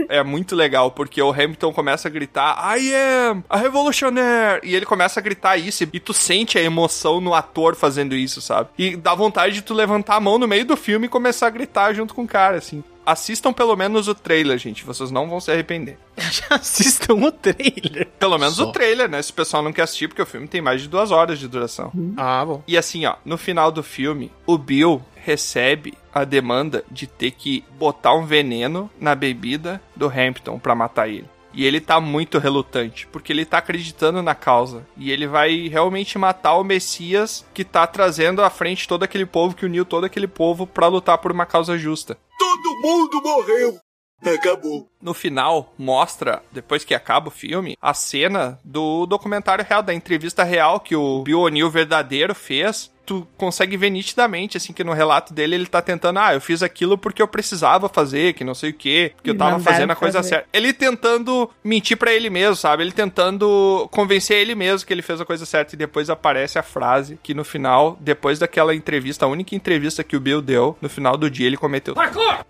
é 0.10 0.24
muito 0.24 0.56
legal, 0.56 0.91
porque 0.91 1.22
o 1.22 1.32
Hamilton 1.32 1.74
começa 1.74 2.08
a 2.08 2.12
gritar 2.12 2.78
I 2.78 2.93
am 3.32 3.43
a 3.50 3.58
revolutionaire! 3.58 4.62
E 4.63 4.76
ele 4.76 4.86
começa 4.86 5.20
a 5.20 5.24
gritar 5.24 5.58
isso, 5.58 5.84
e 5.84 6.00
tu 6.00 6.13
sente 6.13 6.58
a 6.58 6.62
emoção 6.62 7.20
no 7.22 7.34
ator 7.34 7.76
fazendo 7.76 8.15
isso, 8.15 8.41
sabe? 8.41 8.70
E 8.78 8.96
dá 8.96 9.13
vontade 9.13 9.54
de 9.56 9.62
tu 9.62 9.74
levantar 9.74 10.15
a 10.15 10.20
mão 10.20 10.38
no 10.39 10.48
meio 10.48 10.65
do 10.65 10.76
filme 10.78 11.06
e 11.06 11.10
começar 11.10 11.48
a 11.48 11.52
gritar 11.52 11.93
junto 11.93 12.13
com 12.15 12.24
o 12.24 12.28
cara, 12.28 12.58
assim. 12.58 12.84
Assistam 13.08 13.54
pelo 13.54 13.74
menos 13.78 14.10
o 14.10 14.13
trailer, 14.13 14.58
gente. 14.58 14.84
Vocês 14.84 15.10
não 15.10 15.30
vão 15.30 15.39
se 15.39 15.50
arrepender. 15.50 15.98
Assistam 16.52 17.13
o 17.13 17.32
trailer. 17.32 18.10
Pelo 18.20 18.38
menos 18.38 18.56
Só. 18.56 18.65
o 18.65 18.72
trailer, 18.74 19.08
né? 19.10 19.22
Se 19.22 19.32
o 19.32 19.34
pessoal 19.34 19.63
não 19.63 19.72
quer 19.72 19.84
assistir, 19.84 20.10
porque 20.10 20.22
o 20.22 20.26
filme 20.26 20.46
tem 20.46 20.60
mais 20.60 20.82
de 20.82 20.89
duas 20.89 21.10
horas 21.10 21.39
de 21.39 21.48
duração. 21.48 21.89
Ah, 22.17 22.43
bom. 22.46 22.62
E 22.67 22.78
assim, 22.78 23.06
ó, 23.06 23.15
no 23.24 23.38
final 23.38 23.72
do 23.72 23.82
filme, 23.82 24.30
o 24.46 24.58
Bill 24.58 25.02
recebe 25.15 25.93
a 26.13 26.26
demanda 26.26 26.84
de 26.91 27.08
ter 27.08 27.32
que 27.32 27.63
botar 27.80 28.13
um 28.13 28.26
veneno 28.26 28.89
na 29.00 29.15
bebida 29.15 29.82
do 29.96 30.08
Hampton 30.08 30.60
pra 30.60 30.76
matar 30.76 31.08
ele. 31.08 31.30
E 31.58 31.65
ele 31.65 31.82
tá 31.82 32.00
muito 32.00 32.38
relutante, 32.38 33.08
porque 33.08 33.34
ele 33.34 33.43
tá 33.43 33.58
acreditando 33.58 34.22
na 34.22 34.36
causa. 34.36 34.86
E 34.96 35.10
ele 35.10 35.26
vai 35.26 35.67
realmente 35.67 36.15
matar 36.15 36.54
o 36.54 36.63
Messias 36.63 37.43
que 37.52 37.65
tá 37.65 37.88
trazendo 37.88 38.43
à 38.43 38.50
frente 38.52 38.88
todo 38.88 39.02
aquele 39.02 39.26
povo, 39.26 39.56
que 39.56 39.65
uniu 39.65 39.84
todo 39.84 40.04
aquele 40.04 40.28
povo 40.28 40.67
pra 40.67 40.86
lutar 40.86 41.17
por 41.17 41.32
uma 41.32 41.48
causa 41.48 41.76
justa. 41.76 42.15
Todo 42.38 42.80
mundo 42.80 43.20
morreu. 43.24 43.80
Acabou. 44.24 44.88
No 45.02 45.14
final, 45.14 45.74
mostra, 45.78 46.42
depois 46.52 46.84
que 46.84 46.96
acaba 46.96 47.28
o 47.28 47.32
filme, 47.32 47.78
a 47.82 47.94
cena 47.94 48.60
do 48.64 49.06
documentário 49.06 49.66
real, 49.68 49.84
da 49.84 49.94
entrevista 49.94 50.44
real 50.44 50.80
que 50.80 50.96
o 50.96 51.24
Bill 51.24 51.42
O'Neill 51.42 51.70
verdadeiro 51.70 52.34
fez 52.34 52.92
tu 53.08 53.26
consegue 53.38 53.78
ver 53.78 53.90
nitidamente, 53.90 54.58
assim, 54.58 54.74
que 54.74 54.84
no 54.84 54.92
relato 54.92 55.34
dele 55.34 55.56
ele 55.56 55.66
tá 55.66 55.82
tentando, 55.82 56.20
ah, 56.20 56.34
eu 56.34 56.42
fiz 56.42 56.62
aquilo 56.62 56.98
porque 56.98 57.22
eu 57.22 57.28
precisava 57.28 57.88
fazer, 57.88 58.34
que 58.34 58.44
não 58.44 58.54
sei 58.54 58.72
o 58.72 58.74
quê, 58.74 59.14
porque 59.16 59.30
eu 59.30 59.38
tava 59.38 59.60
fazendo 59.62 59.92
a 59.92 59.96
coisa 59.96 60.20
fazer. 60.20 60.30
certa. 60.30 60.50
Ele 60.52 60.74
tentando 60.74 61.50
mentir 61.64 61.96
pra 61.96 62.12
ele 62.12 62.30
mesmo, 62.30 62.58
sabe? 62.58 62.84
Ele 62.84 62.92
tentando 62.92 63.88
convencer 63.92 64.38
ele 64.38 64.54
mesmo 64.54 64.86
que 64.86 64.94
ele 64.94 65.02
fez 65.02 65.22
a 65.22 65.26
coisa 65.26 65.46
certa 65.46 65.74
e 65.74 65.78
depois 65.78 66.10
aparece 66.10 66.60
a 66.60 66.64
frase 66.64 67.18
que 67.24 67.34
no 67.34 67.46
final, 67.46 67.98
depois 68.02 68.40
daquela 68.40 68.76
entrevista, 68.76 69.26
a 69.26 69.30
única 69.30 69.56
entrevista 69.56 70.04
que 70.04 70.18
o 70.18 70.20
Bill 70.20 70.42
deu, 70.42 70.78
no 70.82 70.90
final 70.90 71.16
do 71.16 71.32
dia 71.32 71.48
ele 71.48 71.56
cometeu. 71.56 71.94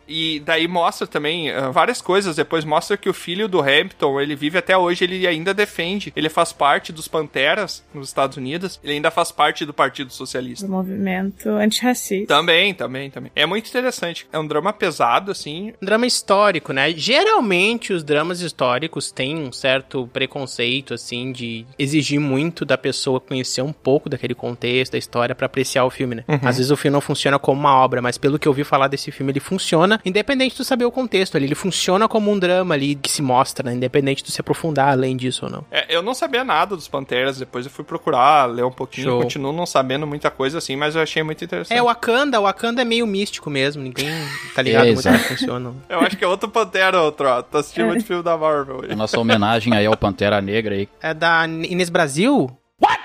E 0.07 0.39
daí 0.39 0.67
mostra 0.67 1.05
também 1.05 1.51
ah, 1.51 1.69
várias 1.69 2.01
coisas. 2.01 2.36
Depois 2.37 2.63
mostra 2.65 2.97
que 2.97 3.09
o 3.09 3.13
filho 3.13 3.47
do 3.47 3.61
Hampton, 3.61 4.19
ele 4.19 4.35
vive 4.35 4.57
até 4.57 4.77
hoje, 4.77 5.03
ele 5.03 5.27
ainda 5.27 5.53
defende. 5.53 6.13
Ele 6.15 6.29
faz 6.29 6.53
parte 6.53 6.91
dos 6.91 7.07
Panteras 7.07 7.83
nos 7.93 8.07
Estados 8.07 8.37
Unidos. 8.37 8.79
Ele 8.83 8.93
ainda 8.93 9.11
faz 9.11 9.31
parte 9.31 9.65
do 9.65 9.73
Partido 9.73 10.11
Socialista. 10.11 10.65
Do 10.65 10.71
movimento 10.71 11.49
antirracista. 11.49 12.33
Também, 12.33 12.73
também, 12.73 13.09
também. 13.09 13.31
É 13.35 13.45
muito 13.45 13.67
interessante. 13.67 14.27
É 14.31 14.39
um 14.39 14.47
drama 14.47 14.71
pesado, 14.73 15.31
assim. 15.31 15.73
Um 15.81 15.85
drama 15.85 16.05
histórico, 16.05 16.71
né? 16.71 16.91
Geralmente 16.91 17.93
os 17.93 18.03
dramas 18.03 18.41
históricos 18.41 19.11
têm 19.11 19.37
um 19.37 19.51
certo 19.51 20.07
preconceito, 20.13 20.93
assim, 20.93 21.31
de 21.31 21.65
exigir 21.77 22.19
muito 22.19 22.65
da 22.65 22.77
pessoa 22.77 23.19
conhecer 23.19 23.61
um 23.61 23.73
pouco 23.73 24.09
daquele 24.09 24.35
contexto, 24.35 24.93
da 24.93 24.97
história, 24.97 25.35
pra 25.35 25.45
apreciar 25.45 25.85
o 25.85 25.89
filme, 25.89 26.15
né? 26.15 26.23
Às 26.41 26.57
vezes 26.57 26.71
o 26.71 26.77
filme 26.77 26.93
não 26.93 27.01
funciona 27.01 27.39
como 27.39 27.59
uma 27.59 27.75
obra, 27.75 28.01
mas 28.01 28.17
pelo 28.17 28.39
que 28.39 28.47
eu 28.47 28.51
ouvi 28.51 28.63
falar 28.63 28.87
desse 28.87 29.11
filme, 29.11 29.31
ele 29.31 29.39
funciona, 29.39 29.99
independente 30.05 30.51
de 30.51 30.57
tu 30.57 30.63
saber 30.63 30.85
o 30.85 30.91
contexto 30.91 31.35
ali. 31.35 31.45
Ele 31.45 31.55
funciona 31.55 32.07
como 32.07 32.26
um 32.31 32.39
drama 32.39 32.73
ali 32.73 32.95
que 32.95 33.11
se 33.11 33.21
mostra, 33.21 33.69
né? 33.69 33.75
Independente 33.75 34.23
de 34.23 34.31
se 34.31 34.41
aprofundar 34.41 34.89
além 34.89 35.15
disso 35.17 35.45
ou 35.45 35.51
não. 35.51 35.65
É, 35.71 35.85
eu 35.95 36.01
não 36.01 36.13
sabia 36.13 36.43
nada 36.43 36.75
dos 36.75 36.87
Panteras. 36.87 37.37
Depois 37.37 37.65
eu 37.65 37.71
fui 37.71 37.83
procurar, 37.83 38.45
ler 38.45 38.63
um 38.63 38.71
pouquinho. 38.71 39.07
Show. 39.07 39.21
Continuo 39.21 39.51
não 39.53 39.65
sabendo 39.65 40.05
muita 40.07 40.29
coisa, 40.29 40.57
assim, 40.57 40.75
mas 40.75 40.95
eu 40.95 41.01
achei 41.01 41.23
muito 41.23 41.43
interessante. 41.43 41.77
É, 41.77 41.81
o 41.81 41.85
Wakanda, 41.85 42.39
o 42.39 42.43
Wakanda 42.43 42.81
é 42.81 42.85
meio 42.85 43.05
místico 43.07 43.49
mesmo, 43.49 43.81
ninguém 43.83 44.09
tá 44.53 44.61
ligado 44.61 44.87
É, 44.87 44.93
muito 44.93 45.03
como 45.03 45.19
funciona. 45.19 45.73
Eu 45.89 45.99
acho 45.99 46.17
que 46.17 46.23
é 46.23 46.27
outro 46.27 46.49
Pantera, 46.49 47.01
outro. 47.01 47.27
ó. 47.27 47.41
Tô 47.41 47.57
assistindo 47.57 47.87
muito 47.87 48.05
filme 48.05 48.23
da 48.23 48.37
Marvel. 48.37 48.81
A 48.89 48.95
nossa 48.95 49.19
homenagem 49.19 49.75
aí 49.75 49.85
ao 49.85 49.95
Pantera 49.97 50.41
Negra 50.41 50.75
aí. 50.75 50.87
É 51.01 51.13
da 51.13 51.45
Inês 51.45 51.89
Brasil? 51.89 52.49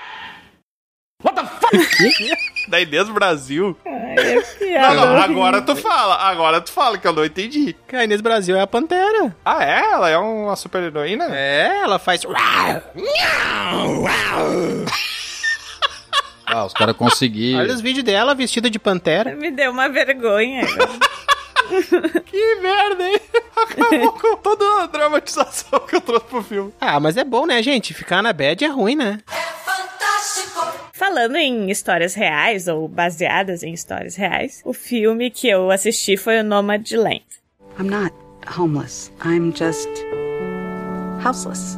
Da 2.69 2.79
Inês 2.79 3.09
Brasil. 3.09 3.77
Ai, 3.85 4.15
é 4.17 4.35
Não, 4.35 4.43
piada 4.57 4.95
não, 4.95 5.17
agora 5.21 5.61
tu 5.61 5.75
fala. 5.75 6.15
Agora 6.15 6.61
tu 6.61 6.71
fala 6.71 6.97
que 6.97 7.05
eu 7.07 7.13
não 7.13 7.25
entendi. 7.25 7.75
Que 7.87 7.95
a 7.95 8.03
Inês 8.03 8.21
Brasil 8.21 8.55
é 8.55 8.61
a 8.61 8.67
Pantera. 8.67 9.35
Ah, 9.43 9.63
é? 9.63 9.79
Ela 9.91 10.09
é 10.09 10.17
uma 10.17 10.55
super 10.55 10.81
heroína? 10.81 11.27
É, 11.31 11.81
ela 11.83 11.99
faz. 11.99 12.21
Ah, 16.45 16.65
os 16.65 16.73
caras 16.73 16.95
conseguiram. 16.95 17.61
Olha 17.61 17.73
os 17.73 17.81
vídeos 17.81 18.03
dela 18.03 18.35
vestida 18.35 18.69
de 18.69 18.77
pantera. 18.77 19.33
Me 19.33 19.49
deu 19.49 19.71
uma 19.71 19.89
vergonha. 19.89 20.61
Que 22.25 22.55
merda, 22.55 23.07
hein? 23.07 23.19
Acabou 23.55 24.11
com 24.11 24.35
toda 24.37 24.83
a 24.83 24.85
dramatização 24.85 25.79
que 25.79 25.95
eu 25.95 26.01
trouxe 26.01 26.25
pro 26.25 26.43
filme. 26.43 26.73
Ah, 26.79 26.99
mas 26.99 27.15
é 27.17 27.23
bom, 27.23 27.45
né, 27.45 27.63
gente? 27.63 27.93
Ficar 27.93 28.21
na 28.21 28.33
bad 28.33 28.63
é 28.63 28.67
ruim, 28.67 28.95
né? 28.95 29.19
Falando 30.93 31.35
em 31.35 31.69
histórias 31.69 32.13
reais, 32.13 32.67
ou 32.67 32.87
baseadas 32.87 33.63
em 33.63 33.73
histórias 33.73 34.15
reais, 34.15 34.61
o 34.63 34.73
filme 34.73 35.29
que 35.29 35.47
eu 35.47 35.71
assisti 35.71 36.15
foi 36.17 36.39
o 36.39 36.43
Nomadland. 36.43 37.23
I'm 37.79 37.89
not 37.89 38.13
homeless. 38.57 39.11
I'm 39.25 39.51
just 39.55 39.89
houseless. 41.23 41.77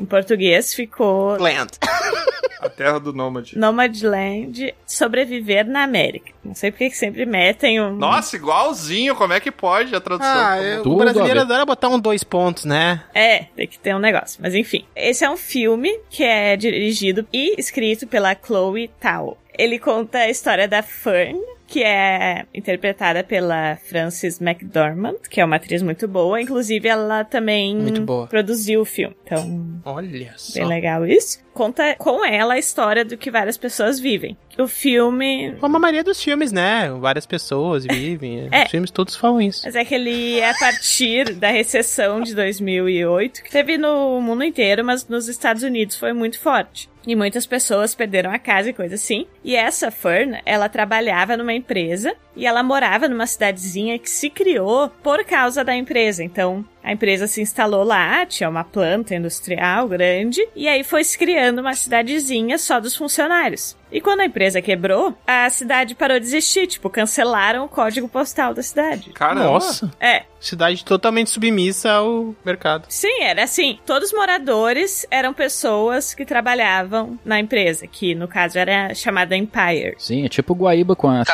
Em 0.00 0.06
português 0.06 0.72
ficou 0.72 1.36
Land. 1.38 1.72
A 2.60 2.68
Terra 2.68 2.98
do 2.98 3.12
Nômade. 3.12 3.56
Nomadland, 3.56 4.74
Sobreviver 4.86 5.66
na 5.66 5.82
América. 5.82 6.32
Não 6.44 6.54
sei 6.54 6.70
porque 6.70 6.90
que 6.90 6.96
sempre 6.96 7.24
metem 7.24 7.80
um... 7.80 7.94
Nossa, 7.94 8.36
igualzinho. 8.36 9.14
Como 9.14 9.32
é 9.32 9.40
que 9.40 9.50
pode 9.50 9.94
a 9.94 10.00
tradução? 10.00 10.46
Ah, 10.46 10.60
eu, 10.60 10.82
Tudo 10.82 10.96
o 10.96 10.98
brasileiro 10.98 11.40
adora 11.40 11.64
botar 11.64 11.88
um 11.88 11.98
dois 11.98 12.24
pontos, 12.24 12.64
né? 12.64 13.04
É, 13.14 13.44
tem 13.56 13.66
que 13.66 13.78
ter 13.78 13.94
um 13.94 13.98
negócio. 13.98 14.40
Mas 14.42 14.54
enfim, 14.54 14.84
esse 14.96 15.24
é 15.24 15.30
um 15.30 15.36
filme 15.36 16.00
que 16.10 16.24
é 16.24 16.56
dirigido 16.56 17.26
e 17.32 17.58
escrito 17.58 18.06
pela 18.06 18.34
Chloe 18.34 18.88
Tao. 19.00 19.38
Ele 19.56 19.78
conta 19.78 20.18
a 20.18 20.30
história 20.30 20.68
da 20.68 20.82
Fern, 20.82 21.38
que 21.68 21.84
é 21.84 22.46
interpretada 22.54 23.22
pela 23.22 23.76
Frances 23.76 24.40
McDormand, 24.40 25.16
que 25.28 25.38
é 25.38 25.44
uma 25.44 25.56
atriz 25.56 25.82
muito 25.82 26.08
boa. 26.08 26.40
Inclusive, 26.40 26.88
ela 26.88 27.24
também 27.24 27.76
Muito 27.76 28.00
boa. 28.00 28.26
produziu 28.26 28.80
o 28.80 28.84
filme. 28.86 29.14
Então, 29.22 29.80
Olha 29.84 30.32
só. 30.36 30.58
bem 30.58 30.66
legal 30.66 31.06
isso. 31.06 31.46
Conta 31.52 31.94
com 31.96 32.24
ela 32.24 32.54
a 32.54 32.58
história 32.58 33.04
do 33.04 33.18
que 33.18 33.30
várias 33.30 33.58
pessoas 33.58 33.98
vivem. 34.00 34.36
O 34.58 34.66
filme 34.66 35.54
Como 35.60 35.76
a 35.76 35.80
maioria 35.80 36.02
dos 36.04 36.22
filmes, 36.22 36.52
né? 36.52 36.90
Várias 36.98 37.26
pessoas 37.26 37.84
vivem. 37.84 38.48
É. 38.50 38.64
Os 38.64 38.70
filmes 38.70 38.90
todos 38.90 39.14
falam 39.16 39.40
isso. 39.40 39.62
Mas 39.64 39.74
é 39.76 39.84
que 39.84 39.94
ele 39.94 40.38
é 40.38 40.50
a 40.50 40.54
partir 40.54 41.34
da 41.34 41.50
recessão 41.50 42.20
de 42.20 42.34
2008, 42.34 43.42
que 43.42 43.50
teve 43.50 43.76
no 43.76 44.20
mundo 44.20 44.42
inteiro, 44.42 44.82
mas 44.84 45.06
nos 45.06 45.28
Estados 45.28 45.62
Unidos 45.62 45.96
foi 45.96 46.12
muito 46.12 46.38
forte. 46.40 46.88
E 47.06 47.14
muitas 47.16 47.46
pessoas 47.46 47.94
perderam 47.94 48.30
a 48.30 48.38
casa 48.38 48.70
e 48.70 48.72
coisa 48.72 48.94
assim. 48.94 49.26
E 49.48 49.56
essa 49.56 49.90
Fern, 49.90 50.38
ela 50.44 50.68
trabalhava 50.68 51.34
numa 51.34 51.54
empresa 51.54 52.14
e 52.36 52.44
ela 52.44 52.62
morava 52.62 53.08
numa 53.08 53.26
cidadezinha 53.26 53.98
que 53.98 54.10
se 54.10 54.28
criou 54.28 54.90
por 55.02 55.24
causa 55.24 55.64
da 55.64 55.74
empresa. 55.74 56.22
Então, 56.22 56.62
a 56.84 56.92
empresa 56.92 57.26
se 57.26 57.40
instalou 57.40 57.82
lá, 57.82 58.26
tinha 58.26 58.48
uma 58.48 58.62
planta 58.62 59.14
industrial 59.14 59.88
grande, 59.88 60.46
e 60.54 60.68
aí 60.68 60.84
foi 60.84 61.02
se 61.02 61.16
criando 61.16 61.60
uma 61.60 61.74
cidadezinha 61.74 62.58
só 62.58 62.78
dos 62.78 62.94
funcionários. 62.94 63.74
E 63.90 64.02
quando 64.02 64.20
a 64.20 64.26
empresa 64.26 64.60
quebrou, 64.60 65.16
a 65.26 65.48
cidade 65.48 65.94
parou 65.94 66.20
de 66.20 66.26
existir, 66.26 66.66
tipo, 66.66 66.90
cancelaram 66.90 67.64
o 67.64 67.68
código 67.68 68.06
postal 68.06 68.52
da 68.52 68.62
cidade. 68.62 69.10
Caramba. 69.14 69.44
Nossa. 69.44 69.90
É, 69.98 70.24
Cidade 70.40 70.84
totalmente 70.84 71.30
submissa 71.30 71.90
ao 71.90 72.34
mercado. 72.44 72.86
Sim, 72.88 73.22
era 73.22 73.42
assim. 73.42 73.78
Todos 73.84 74.12
os 74.12 74.16
moradores 74.16 75.04
eram 75.10 75.34
pessoas 75.34 76.14
que 76.14 76.24
trabalhavam 76.24 77.18
na 77.24 77.40
empresa, 77.40 77.86
que 77.86 78.14
no 78.14 78.28
caso 78.28 78.58
era 78.58 78.94
chamada 78.94 79.36
Empire. 79.38 79.94
Sim, 79.98 80.24
é 80.24 80.28
tipo 80.28 80.54
Guaíba 80.54 80.94
com 80.94 81.08
a. 81.08 81.24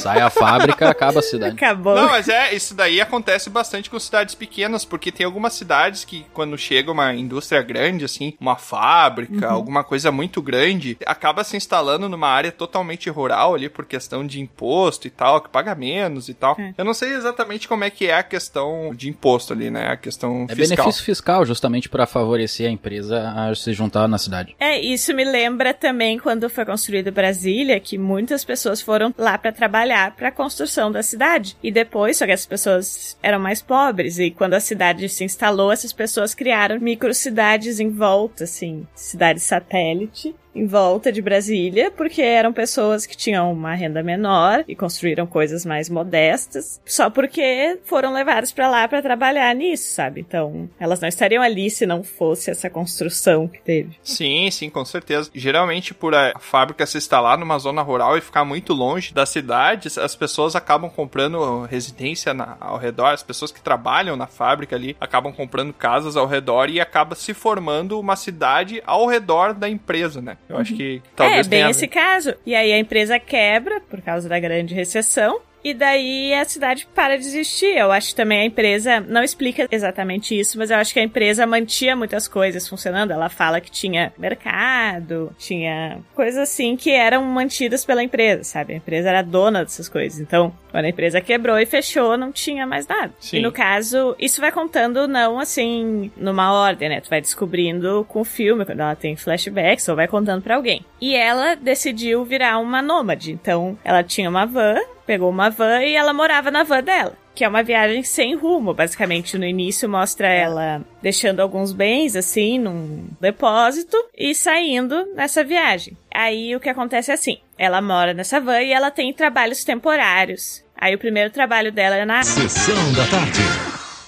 Sai 0.00 0.20
a 0.20 0.30
fábrica, 0.30 0.88
acaba 0.88 1.20
a 1.20 1.22
cidade. 1.22 1.54
Acabou. 1.56 1.94
Não, 1.94 2.08
mas 2.08 2.28
é, 2.28 2.54
isso 2.54 2.74
daí 2.74 3.00
acontece 3.00 3.50
bastante 3.50 3.90
com 3.90 3.98
cidades 3.98 4.34
pequenas, 4.34 4.84
porque 4.84 5.10
tem 5.12 5.26
algumas 5.26 5.52
cidades 5.54 6.04
que, 6.04 6.24
quando 6.32 6.56
chega 6.56 6.90
uma 6.90 7.14
indústria 7.14 7.62
grande, 7.62 8.04
assim, 8.04 8.34
uma 8.40 8.56
fábrica, 8.56 9.48
alguma 9.48 9.82
coisa 9.82 10.12
muito 10.12 10.40
grande, 10.40 10.96
acaba 11.04 11.42
se 11.44 11.56
instalando 11.56 12.08
numa 12.08 12.28
área 12.28 12.52
totalmente 12.52 13.10
rural 13.10 13.54
ali, 13.54 13.68
por 13.68 13.84
questão 13.84 14.26
de 14.26 14.40
imposto 14.40 15.06
e 15.06 15.10
tal, 15.10 15.40
que 15.40 15.48
paga 15.48 15.74
menos 15.74 16.28
e 16.28 16.34
tal. 16.34 16.56
É. 16.58 16.74
Eu 16.78 16.84
não 16.84 16.94
sei 16.94 17.12
exatamente 17.12 17.68
como 17.68 17.84
é 17.84 17.90
que 17.90 18.06
é 18.06 18.14
a 18.14 18.22
questão 18.22 18.94
de 18.94 19.08
imposto 19.08 19.52
ali, 19.52 19.70
né? 19.70 19.88
A 19.92 19.96
questão 19.96 20.46
É 20.48 20.54
fiscal. 20.54 20.76
benefício 20.76 21.04
fiscal, 21.04 21.44
justamente 21.44 21.88
para 21.88 22.06
favorecer 22.06 22.68
a 22.68 22.70
empresa 22.70 23.32
a 23.36 23.54
se 23.54 23.72
juntar 23.72 24.06
na 24.08 24.18
cidade. 24.18 24.54
É, 24.58 24.78
isso 24.80 25.12
me 25.14 25.24
lembra 25.24 25.74
também 25.74 26.18
quando 26.18 26.48
foi 26.48 26.64
construído 26.64 27.10
Brasília, 27.12 27.78
que 27.80 27.98
muitas 27.98 28.44
pessoas 28.44 28.80
foram 28.80 29.14
lá 29.16 29.36
pra 29.38 29.52
trabalhar 29.56 30.14
pra 30.14 30.30
construção 30.30 30.92
da 30.92 31.02
cidade. 31.02 31.56
E 31.62 31.72
depois, 31.72 32.18
só 32.18 32.26
que 32.26 32.32
as 32.32 32.46
pessoas 32.46 33.18
eram 33.22 33.40
mais 33.40 33.60
pobres, 33.60 34.18
e 34.18 34.30
quando 34.30 34.54
a 34.54 34.60
cidade 34.60 35.08
se 35.08 35.24
instalou, 35.24 35.72
essas 35.72 35.92
pessoas 35.92 36.34
criaram 36.34 36.78
microcidades 36.78 37.80
em 37.80 37.90
volta, 37.90 38.44
assim, 38.44 38.86
cidades 38.94 39.42
satélite. 39.42 40.34
Em 40.56 40.66
volta 40.66 41.12
de 41.12 41.20
Brasília, 41.20 41.90
porque 41.90 42.22
eram 42.22 42.50
pessoas 42.52 43.04
que 43.04 43.14
tinham 43.16 43.52
uma 43.52 43.74
renda 43.74 44.02
menor 44.02 44.64
e 44.66 44.74
construíram 44.74 45.26
coisas 45.26 45.66
mais 45.66 45.90
modestas, 45.90 46.80
só 46.86 47.10
porque 47.10 47.78
foram 47.84 48.12
levadas 48.12 48.52
pra 48.52 48.68
lá 48.68 48.88
pra 48.88 49.02
trabalhar 49.02 49.54
nisso, 49.54 49.90
sabe? 49.94 50.22
Então, 50.22 50.68
elas 50.80 50.98
não 50.98 51.08
estariam 51.08 51.42
ali 51.42 51.68
se 51.70 51.84
não 51.84 52.02
fosse 52.02 52.50
essa 52.50 52.70
construção 52.70 53.46
que 53.46 53.60
teve. 53.60 53.98
Sim, 54.02 54.50
sim, 54.50 54.70
com 54.70 54.84
certeza. 54.84 55.30
Geralmente, 55.34 55.92
por 55.92 56.14
a 56.14 56.32
fábrica 56.40 56.86
se 56.86 56.96
instalar 56.96 57.36
numa 57.36 57.58
zona 57.58 57.82
rural 57.82 58.16
e 58.16 58.22
ficar 58.22 58.44
muito 58.44 58.72
longe 58.72 59.12
das 59.12 59.28
cidades, 59.28 59.98
as 59.98 60.16
pessoas 60.16 60.56
acabam 60.56 60.88
comprando 60.90 61.62
residência 61.64 62.32
na- 62.32 62.56
ao 62.60 62.78
redor. 62.78 63.08
As 63.12 63.22
pessoas 63.22 63.52
que 63.52 63.60
trabalham 63.60 64.16
na 64.16 64.26
fábrica 64.26 64.74
ali 64.74 64.96
acabam 64.98 65.32
comprando 65.34 65.74
casas 65.74 66.16
ao 66.16 66.26
redor 66.26 66.70
e 66.70 66.80
acaba 66.80 67.14
se 67.14 67.34
formando 67.34 68.00
uma 68.00 68.16
cidade 68.16 68.82
ao 68.86 69.06
redor 69.06 69.52
da 69.52 69.68
empresa, 69.68 70.22
né? 70.22 70.38
Eu 70.48 70.56
acho 70.58 70.74
que 70.74 71.02
talvez 71.14 71.46
é, 71.46 71.50
bem 71.50 71.68
esse 71.70 71.86
caso. 71.88 72.34
E 72.44 72.54
aí 72.54 72.72
a 72.72 72.78
empresa 72.78 73.18
quebra 73.18 73.80
por 73.80 74.00
causa 74.00 74.28
da 74.28 74.38
grande 74.38 74.74
recessão. 74.74 75.40
E 75.66 75.74
daí 75.74 76.32
a 76.32 76.44
cidade 76.44 76.86
para 76.94 77.18
de 77.18 77.26
existir. 77.26 77.76
Eu 77.76 77.90
acho 77.90 78.10
que 78.10 78.14
também 78.14 78.38
a 78.38 78.44
empresa 78.44 79.00
não 79.00 79.24
explica 79.24 79.66
exatamente 79.68 80.38
isso, 80.38 80.56
mas 80.56 80.70
eu 80.70 80.76
acho 80.76 80.92
que 80.92 81.00
a 81.00 81.02
empresa 81.02 81.44
mantinha 81.44 81.96
muitas 81.96 82.28
coisas 82.28 82.68
funcionando. 82.68 83.10
Ela 83.10 83.28
fala 83.28 83.60
que 83.60 83.68
tinha 83.68 84.12
mercado, 84.16 85.34
tinha 85.36 85.98
coisas 86.14 86.38
assim 86.38 86.76
que 86.76 86.92
eram 86.92 87.24
mantidas 87.24 87.84
pela 87.84 88.00
empresa, 88.00 88.44
sabe? 88.44 88.74
A 88.74 88.76
empresa 88.76 89.08
era 89.08 89.22
dona 89.22 89.64
dessas 89.64 89.88
coisas. 89.88 90.20
Então, 90.20 90.54
quando 90.76 90.84
a 90.84 90.90
empresa 90.90 91.22
quebrou 91.22 91.58
e 91.58 91.64
fechou, 91.64 92.18
não 92.18 92.30
tinha 92.30 92.66
mais 92.66 92.86
nada. 92.86 93.10
Sim. 93.18 93.38
E 93.38 93.40
no 93.40 93.50
caso, 93.50 94.14
isso 94.18 94.42
vai 94.42 94.52
contando 94.52 95.08
não 95.08 95.40
assim 95.40 96.12
numa 96.14 96.52
ordem, 96.52 96.90
né? 96.90 97.00
Tu 97.00 97.08
vai 97.08 97.18
descobrindo 97.18 98.04
com 98.06 98.20
o 98.20 98.24
filme, 98.24 98.62
quando 98.66 98.80
ela 98.80 98.94
tem 98.94 99.16
flashbacks, 99.16 99.88
ou 99.88 99.96
vai 99.96 100.06
contando 100.06 100.42
pra 100.42 100.54
alguém. 100.56 100.84
E 101.00 101.16
ela 101.16 101.54
decidiu 101.54 102.22
virar 102.26 102.58
uma 102.58 102.82
nômade. 102.82 103.32
Então, 103.32 103.78
ela 103.82 104.04
tinha 104.04 104.28
uma 104.28 104.44
van, 104.44 104.76
pegou 105.06 105.30
uma 105.30 105.48
van 105.48 105.80
e 105.82 105.94
ela 105.94 106.12
morava 106.12 106.50
na 106.50 106.62
van 106.62 106.82
dela. 106.82 107.16
Que 107.34 107.44
é 107.44 107.48
uma 107.48 107.62
viagem 107.62 108.02
sem 108.02 108.34
rumo, 108.34 108.74
basicamente. 108.74 109.38
No 109.38 109.46
início 109.46 109.88
mostra 109.88 110.28
ela 110.28 110.82
deixando 111.02 111.40
alguns 111.40 111.72
bens, 111.72 112.16
assim, 112.16 112.58
num 112.58 113.08
depósito 113.18 113.96
e 114.16 114.34
saindo 114.34 115.06
nessa 115.14 115.42
viagem. 115.42 115.96
Aí 116.14 116.54
o 116.56 116.60
que 116.60 116.68
acontece 116.68 117.10
é 117.10 117.14
assim: 117.14 117.38
ela 117.58 117.82
mora 117.82 118.14
nessa 118.14 118.40
van 118.40 118.62
e 118.62 118.72
ela 118.72 118.90
tem 118.90 119.12
trabalhos 119.12 119.64
temporários. 119.64 120.65
Aí 120.76 120.94
o 120.94 120.98
primeiro 120.98 121.30
trabalho 121.30 121.72
dela 121.72 121.96
é 121.96 122.04
na 122.04 122.22
Sessão 122.22 122.92
da 122.92 123.06
tarde. 123.06 123.40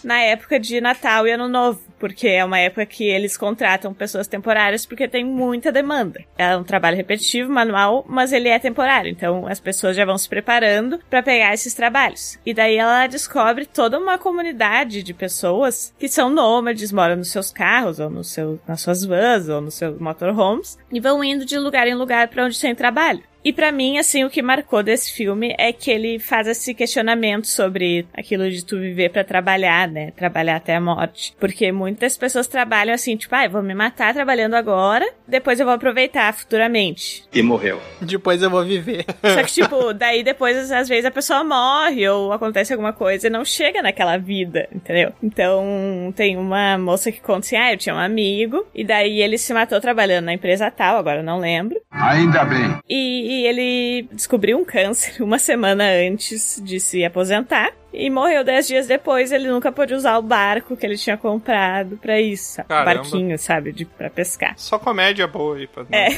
na 0.05 0.21
época 0.21 0.61
de 0.61 0.81
Natal 0.81 1.27
e 1.27 1.33
Ano 1.33 1.49
Novo, 1.49 1.81
porque 1.99 2.29
é 2.29 2.45
uma 2.45 2.59
época 2.59 2.87
que 2.87 3.05
eles 3.05 3.37
contratam 3.37 3.95
pessoas 3.95 4.27
temporárias 4.27 4.87
porque 4.87 5.09
tem 5.09 5.25
muita 5.25 5.73
demanda. 5.73 6.25
É 6.37 6.57
um 6.57 6.65
trabalho 6.65 6.97
repetitivo, 6.97 7.53
manual, 7.53 8.05
mas 8.09 8.33
ele 8.33 8.49
é 8.49 8.59
temporário, 8.59 9.11
então 9.11 9.47
as 9.47 9.61
pessoas 9.61 9.97
já 9.97 10.05
vão 10.05 10.19
se 10.19 10.29
preparando 10.29 10.99
para 11.11 11.23
pegar 11.23 11.53
esses 11.53 11.75
trabalhos. 11.75 12.39
E 12.45 12.55
daí 12.55 12.77
ela 12.77 13.07
descobre 13.07 13.67
toda 13.67 13.99
uma 13.99 14.19
comunidade 14.19 15.03
de 15.03 15.15
pessoas 15.15 15.95
que 15.99 16.09
são 16.09 16.31
nômades, 16.31 16.93
moram 16.93 17.17
nos 17.17 17.31
seus 17.31 17.51
carros 17.51 17.99
ou 17.99 18.11
no 18.11 18.25
seu, 18.25 18.61
nas 18.67 18.81
suas 18.81 19.05
vans 19.05 19.49
ou 19.49 19.61
nos 19.61 19.75
seus 19.75 19.99
motorhomes 19.99 20.79
e 20.93 21.01
vão 21.01 21.23
indo 21.23 21.45
de 21.45 21.59
lugar 21.59 21.87
em 21.87 21.95
lugar 21.95 22.29
para 22.29 22.45
onde 22.45 22.61
tem 22.61 22.75
trabalho. 22.75 23.23
E 23.45 23.53
pra 23.53 23.71
mim, 23.71 23.99
assim, 23.99 24.25
o 24.25 24.31
que 24.31 24.43
marcou 24.43 24.83
desse 24.83 25.13
filme 25.13 25.55
é 25.57 25.73
que 25.73 25.91
ele 25.91 26.19
faz 26.19 26.47
esse 26.49 26.75
questionamento 26.75 27.47
sobre 27.47 28.07
aquilo 28.13 28.51
de 28.51 28.65
tu 28.65 28.79
viver 28.79 29.11
pra 29.11 29.25
trabalhar, 29.25 29.89
né? 29.89 30.11
Trabalhar 30.11 30.57
até 30.57 30.75
a 30.75 30.81
morte. 30.81 31.35
Porque 31.39 31.71
muitas 31.89 32.19
pessoas 32.19 32.47
trabalham 32.47 32.95
assim, 32.95 33.17
tipo, 33.17 33.35
ah, 33.35 33.45
eu 33.45 33.51
vou 33.51 33.63
me 33.63 33.75
matar 33.75 34.13
trabalhando 34.13 34.55
agora, 34.55 35.07
depois 35.27 35.59
eu 35.59 35.65
vou 35.65 35.75
aproveitar 35.75 36.33
futuramente. 36.35 37.25
E 37.33 37.43
morreu. 37.43 37.81
Depois 38.01 38.43
eu 38.43 38.51
vou 38.51 38.65
viver. 38.65 39.07
Só 39.23 39.43
que, 39.43 39.53
tipo, 39.53 39.93
daí 39.95 40.23
depois, 40.23 40.71
às 40.71 40.89
vezes, 40.89 41.07
a 41.07 41.11
pessoa 41.11 41.43
morre 41.43 42.07
ou 42.09 42.33
acontece 42.33 42.73
alguma 42.73 42.93
coisa 42.93 43.27
e 43.27 43.31
não 43.31 43.45
chega 43.45 43.81
naquela 43.81 44.19
vida, 44.19 44.69
entendeu? 44.73 45.13
Então, 45.23 46.13
tem 46.15 46.37
uma 46.37 46.77
moça 46.77 47.11
que 47.11 47.21
conta 47.21 47.47
assim, 47.47 47.57
ah, 47.57 47.73
eu 47.73 47.79
tinha 47.79 47.95
um 47.95 47.99
amigo, 47.99 48.67
e 48.75 48.85
daí 48.85 49.23
ele 49.23 49.39
se 49.39 49.55
matou 49.55 49.81
trabalhando 49.81 50.27
na 50.27 50.35
empresa 50.35 50.71
tal, 50.71 50.99
agora 50.99 51.21
eu 51.21 51.25
não 51.25 51.39
lembro. 51.39 51.81
Ainda 51.91 52.45
bem. 52.45 52.79
E, 52.89 53.43
e 53.43 53.47
ele 53.47 54.09
descobriu 54.13 54.59
um 54.59 54.65
câncer 54.65 55.23
uma 55.23 55.39
semana 55.39 55.85
antes 55.85 56.61
de 56.63 56.79
se 56.79 57.05
aposentar. 57.05 57.73
E 57.93 58.11
morreu 58.11 58.45
dez 58.45 58.67
dias 58.67 58.87
depois, 58.87 59.33
ele 59.33 59.49
nunca 59.49 59.73
pôde 59.73 59.95
usar 59.95 60.19
o 60.19 60.23
barco 60.23 60.77
que 60.77 60.85
ele 60.85 60.97
tinha 60.97 61.17
comprado 61.17 61.97
pra 61.97 62.21
isso. 62.21 62.63
Caramba. 62.65 63.03
Barquinho, 63.03 63.39
sabe? 63.39 63.73
De, 63.73 63.85
pra 63.87 64.11
pescar. 64.11 64.53
Só 64.57 64.79
comédia 64.79 65.27
boa 65.27 65.57
aí. 65.57 65.67
Pra... 65.67 65.87
É. 65.91 66.09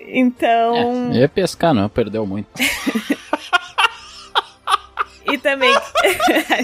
então. 0.00 1.10
É, 1.12 1.18
ia 1.18 1.28
pescar, 1.28 1.74
não, 1.74 1.88
perdeu 1.88 2.26
muito. 2.26 2.48
E 5.30 5.38
também. 5.38 5.74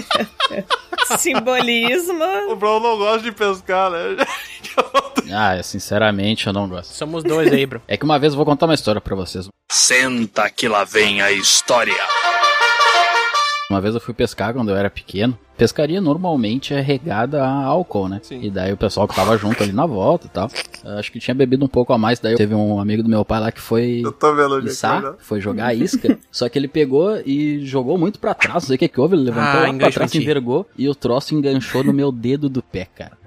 Simbolismo. 1.17 2.23
O 2.49 2.55
Brown 2.55 2.79
não 2.79 2.97
gosta 2.97 3.21
de 3.21 3.31
pescar, 3.31 3.91
né? 3.91 3.99
Ah, 5.31 5.61
sinceramente, 5.61 6.47
eu 6.47 6.53
não 6.53 6.67
gosto. 6.67 6.91
Somos 6.91 7.23
dois 7.23 7.53
aí, 7.53 7.63
bro. 7.63 7.79
É 7.87 7.95
que 7.95 8.03
uma 8.03 8.17
vez 8.17 8.33
eu 8.33 8.37
vou 8.37 8.45
contar 8.47 8.65
uma 8.65 8.73
história 8.73 8.99
pra 8.99 9.15
vocês. 9.15 9.47
Senta 9.71 10.49
que 10.49 10.67
lá 10.67 10.83
vem 10.83 11.21
a 11.21 11.31
história. 11.31 11.93
Uma 13.69 13.79
vez 13.79 13.93
eu 13.93 14.01
fui 14.01 14.15
pescar 14.15 14.51
quando 14.51 14.69
eu 14.69 14.75
era 14.75 14.89
pequeno. 14.89 15.37
Pescaria 15.59 15.99
normalmente 15.99 16.73
é 16.73 16.79
regada 16.79 17.43
a 17.43 17.51
álcool, 17.65 18.07
né? 18.07 18.19
Sim. 18.23 18.39
E 18.41 18.49
daí 18.49 18.71
o 18.71 18.77
pessoal 18.77 19.05
que 19.07 19.13
tava 19.13 19.37
junto 19.37 19.61
ali 19.61 19.73
na 19.73 19.85
volta 19.85 20.25
e 20.27 20.29
tal. 20.29 20.49
Acho 20.97 21.11
que 21.11 21.19
tinha 21.19 21.35
bebido 21.35 21.65
um 21.65 21.67
pouco 21.67 21.91
a 21.91 21.97
mais. 21.97 22.17
Daí 22.19 22.35
teve 22.35 22.55
um 22.55 22.79
amigo 22.79 23.03
do 23.03 23.09
meu 23.09 23.25
pai 23.25 23.41
lá 23.41 23.51
que 23.51 23.59
foi 23.59 24.01
Eu 24.03 24.13
tô 24.13 24.33
vendo 24.33 24.57
é 24.59 24.63
içar, 24.71 25.01
vai 25.01 25.11
dar. 25.11 25.17
foi 25.19 25.41
jogar 25.41 25.65
a 25.67 25.73
isca. 25.73 26.17
só 26.31 26.47
que 26.47 26.57
ele 26.57 26.69
pegou 26.69 27.19
e 27.25 27.65
jogou 27.65 27.97
muito 27.97 28.19
pra 28.19 28.33
trás. 28.33 28.53
Não 28.55 28.61
sei 28.61 28.75
o 28.77 28.79
que 28.79 28.87
que 28.87 29.01
houve. 29.01 29.15
Ele 29.17 29.23
levantou 29.23 29.59
Ah, 29.61 29.67
lá 29.67 29.73
pra 29.73 29.91
trás, 29.91 30.15
envergou. 30.15 30.65
E 30.77 30.87
o 30.87 30.95
troço 30.95 31.35
enganchou 31.35 31.83
no 31.83 31.91
meu 31.91 32.09
dedo 32.11 32.47
do 32.47 32.63
pé, 32.63 32.87
cara. 32.95 33.17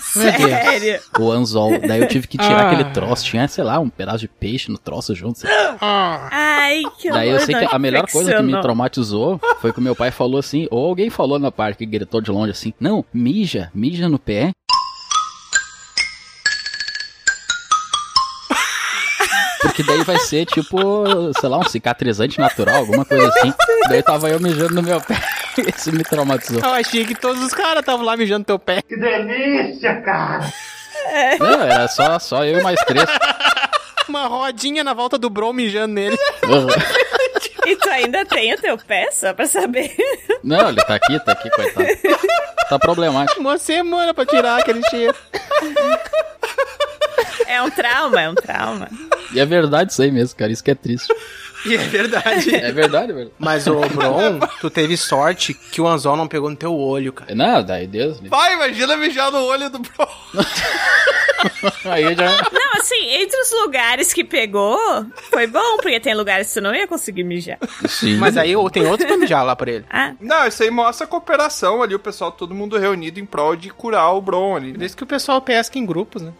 Sério. 0.00 1.00
O 1.18 1.30
anzol. 1.30 1.78
Daí 1.86 2.00
eu 2.00 2.08
tive 2.08 2.26
que 2.26 2.38
tirar 2.38 2.64
Ah. 2.64 2.70
aquele 2.70 2.84
troço. 2.92 3.24
Tinha, 3.24 3.46
sei 3.46 3.62
lá, 3.64 3.78
um 3.78 3.88
pedaço 3.90 4.18
de 4.20 4.28
peixe 4.28 4.70
no 4.70 4.78
troço 4.78 5.14
junto. 5.14 5.40
lá. 5.46 6.28
Ai, 6.30 6.82
que 6.98 7.10
Daí 7.10 7.28
eu 7.28 7.40
sei 7.40 7.54
que 7.54 7.64
a 7.74 7.78
melhor 7.78 8.06
coisa 8.10 8.34
que 8.34 8.42
me 8.42 8.58
traumatizou 8.60 9.38
foi 9.60 9.72
que 9.72 9.78
o 9.78 9.82
meu 9.82 9.94
pai 9.94 10.10
falou 10.10 10.38
assim, 10.38 10.66
ou 10.70 10.86
alguém 10.86 11.09
falou 11.10 11.38
na 11.38 11.50
parte 11.52 11.78
que 11.78 11.86
gritou 11.86 12.20
de 12.20 12.30
longe 12.30 12.52
assim, 12.52 12.72
não, 12.80 13.04
mija, 13.12 13.70
mija 13.74 14.08
no 14.08 14.18
pé. 14.18 14.52
Porque 19.62 19.82
daí 19.82 20.02
vai 20.04 20.18
ser 20.18 20.46
tipo, 20.46 20.78
sei 21.38 21.48
lá, 21.48 21.58
um 21.58 21.68
cicatrizante 21.68 22.38
natural, 22.38 22.76
alguma 22.76 23.04
coisa 23.04 23.28
assim. 23.28 23.52
Daí 23.88 24.02
tava 24.02 24.30
eu 24.30 24.40
mijando 24.40 24.74
no 24.74 24.82
meu 24.82 25.00
pé. 25.00 25.20
Isso 25.76 25.92
me 25.92 26.02
traumatizou. 26.02 26.60
Eu 26.62 26.70
achei 26.74 27.04
que 27.04 27.14
todos 27.14 27.42
os 27.42 27.52
caras 27.52 27.80
estavam 27.80 28.04
lá 28.04 28.16
mijando 28.16 28.44
teu 28.44 28.58
pé. 28.58 28.82
Não, 31.38 31.62
era 31.62 31.88
só, 31.88 32.18
só 32.18 32.44
eu 32.44 32.60
e 32.60 32.62
mais 32.62 32.80
três. 32.84 33.06
Uma 34.08 34.26
rodinha 34.26 34.82
na 34.82 34.92
volta 34.92 35.18
do 35.18 35.30
bro 35.30 35.52
mijando 35.52 35.94
nele. 35.94 36.16
E 37.70 37.76
tu 37.76 37.88
ainda 37.88 38.24
tem 38.26 38.52
o 38.52 38.60
teu 38.60 38.76
pé, 38.78 39.10
só 39.12 39.32
pra 39.32 39.46
saber. 39.46 39.94
Não, 40.42 40.70
ele 40.70 40.82
tá 40.82 40.96
aqui, 40.96 41.20
tá 41.20 41.32
aqui, 41.32 41.48
coitado. 41.50 41.86
Tá 42.68 42.78
problemático. 42.80 43.40
Uma 43.40 43.58
semana 43.58 44.12
pra 44.12 44.26
tirar 44.26 44.58
aquele 44.58 44.82
cheiro. 44.90 45.14
É 47.46 47.62
um 47.62 47.70
trauma, 47.70 48.20
é 48.20 48.28
um 48.28 48.34
trauma. 48.34 48.88
E 49.32 49.38
é 49.38 49.46
verdade 49.46 49.92
isso 49.92 50.02
aí 50.02 50.10
mesmo, 50.10 50.36
cara, 50.36 50.50
isso 50.50 50.64
que 50.64 50.70
é 50.72 50.74
triste. 50.74 51.12
E 51.64 51.74
é 51.74 51.78
verdade. 51.78 52.54
É 52.54 52.72
verdade, 52.72 53.12
é 53.12 53.14
verdade. 53.14 53.32
Mas, 53.38 53.66
ô, 53.66 53.80
Bron, 53.80 54.40
tu 54.60 54.70
teve 54.70 54.96
sorte 54.96 55.52
que 55.54 55.80
o 55.80 55.86
anzol 55.86 56.16
não 56.16 56.26
pegou 56.26 56.48
no 56.48 56.56
teu 56.56 56.74
olho, 56.74 57.12
cara. 57.12 57.34
Não, 57.34 57.62
daí 57.62 57.86
Deus. 57.86 58.18
Vai, 58.20 58.54
imagina 58.54 58.96
mijar 58.96 59.30
no 59.30 59.42
olho 59.44 59.68
do 59.68 59.78
Brown. 59.78 60.08
Aí 61.84 62.04
eu 62.04 62.14
já. 62.14 62.26
Não, 62.26 62.69
assim, 62.92 63.10
entre 63.22 63.40
os 63.40 63.50
lugares 63.62 64.12
que 64.12 64.24
pegou, 64.24 64.78
foi 65.30 65.46
bom, 65.46 65.76
porque 65.78 66.00
tem 66.00 66.14
lugares 66.14 66.48
que 66.48 66.54
tu 66.54 66.60
não 66.60 66.74
ia 66.74 66.86
conseguir 66.86 67.24
mijar. 67.24 67.58
Sim. 67.88 68.16
Mas 68.16 68.36
aí 68.36 68.52
tem 68.72 68.86
outro 68.86 69.06
pra 69.06 69.16
mijar 69.16 69.44
lá 69.44 69.54
pra 69.54 69.70
ele. 69.70 69.84
Ah, 69.90 70.12
Não, 70.20 70.46
isso 70.46 70.62
aí 70.62 70.70
mostra 70.70 71.04
a 71.04 71.08
cooperação 71.08 71.82
ali, 71.82 71.94
o 71.94 71.98
pessoal, 71.98 72.32
todo 72.32 72.54
mundo 72.54 72.76
reunido 72.78 73.20
em 73.20 73.26
prol 73.26 73.54
de 73.56 73.70
curar 73.70 74.12
o 74.14 74.20
Bron 74.20 74.56
ali. 74.56 74.72
Né? 74.76 74.86
isso 74.86 74.96
que 74.96 75.04
o 75.04 75.06
pessoal 75.06 75.40
pesca 75.40 75.78
em 75.78 75.86
grupos, 75.86 76.22
né? 76.22 76.32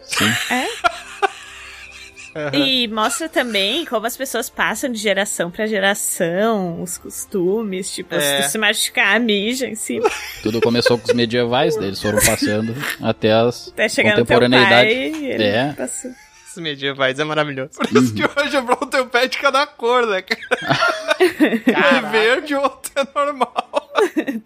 E 2.52 2.86
mostra 2.86 3.28
também 3.28 3.84
como 3.84 4.06
as 4.06 4.16
pessoas 4.16 4.48
passam 4.48 4.90
de 4.90 4.98
geração 5.00 5.50
pra 5.50 5.66
geração, 5.66 6.80
os 6.80 6.96
costumes, 6.96 7.90
tipo, 7.92 8.14
É. 8.14 8.42
se 8.42 8.56
machucar, 8.56 9.18
mija 9.18 9.66
em 9.66 9.74
cima. 9.74 10.08
Tudo 10.40 10.60
começou 10.60 10.96
com 10.96 11.08
os 11.08 11.14
medievais, 11.14 11.74
daí 11.76 11.88
eles 11.88 12.00
foram 12.00 12.18
passando 12.24 12.72
até 13.02 13.32
as 13.32 13.68
Até 13.68 13.88
chegar 13.88 14.10
no 14.10 14.16
teu 14.16 14.26
pai 14.26 14.36
contemporaneidade. 14.36 14.90
ele 14.90 15.42
É. 15.44 15.72
passou. 15.76 16.10
Esses 16.50 16.60
medievais 16.60 17.16
é 17.16 17.22
maravilhoso. 17.22 17.70
Por 17.76 17.86
isso 17.96 18.12
que 18.12 18.24
hoje 18.24 18.56
o 18.56 18.62
Brown 18.62 18.88
tem 18.90 19.00
o 19.00 19.06
pé 19.06 19.28
de 19.28 19.38
cada 19.38 19.64
cor, 19.68 20.04
né? 20.04 20.24
É 21.20 22.00
verde, 22.10 22.56
o 22.56 22.62
outro 22.62 22.90
é 22.96 23.06
normal. 23.14 23.79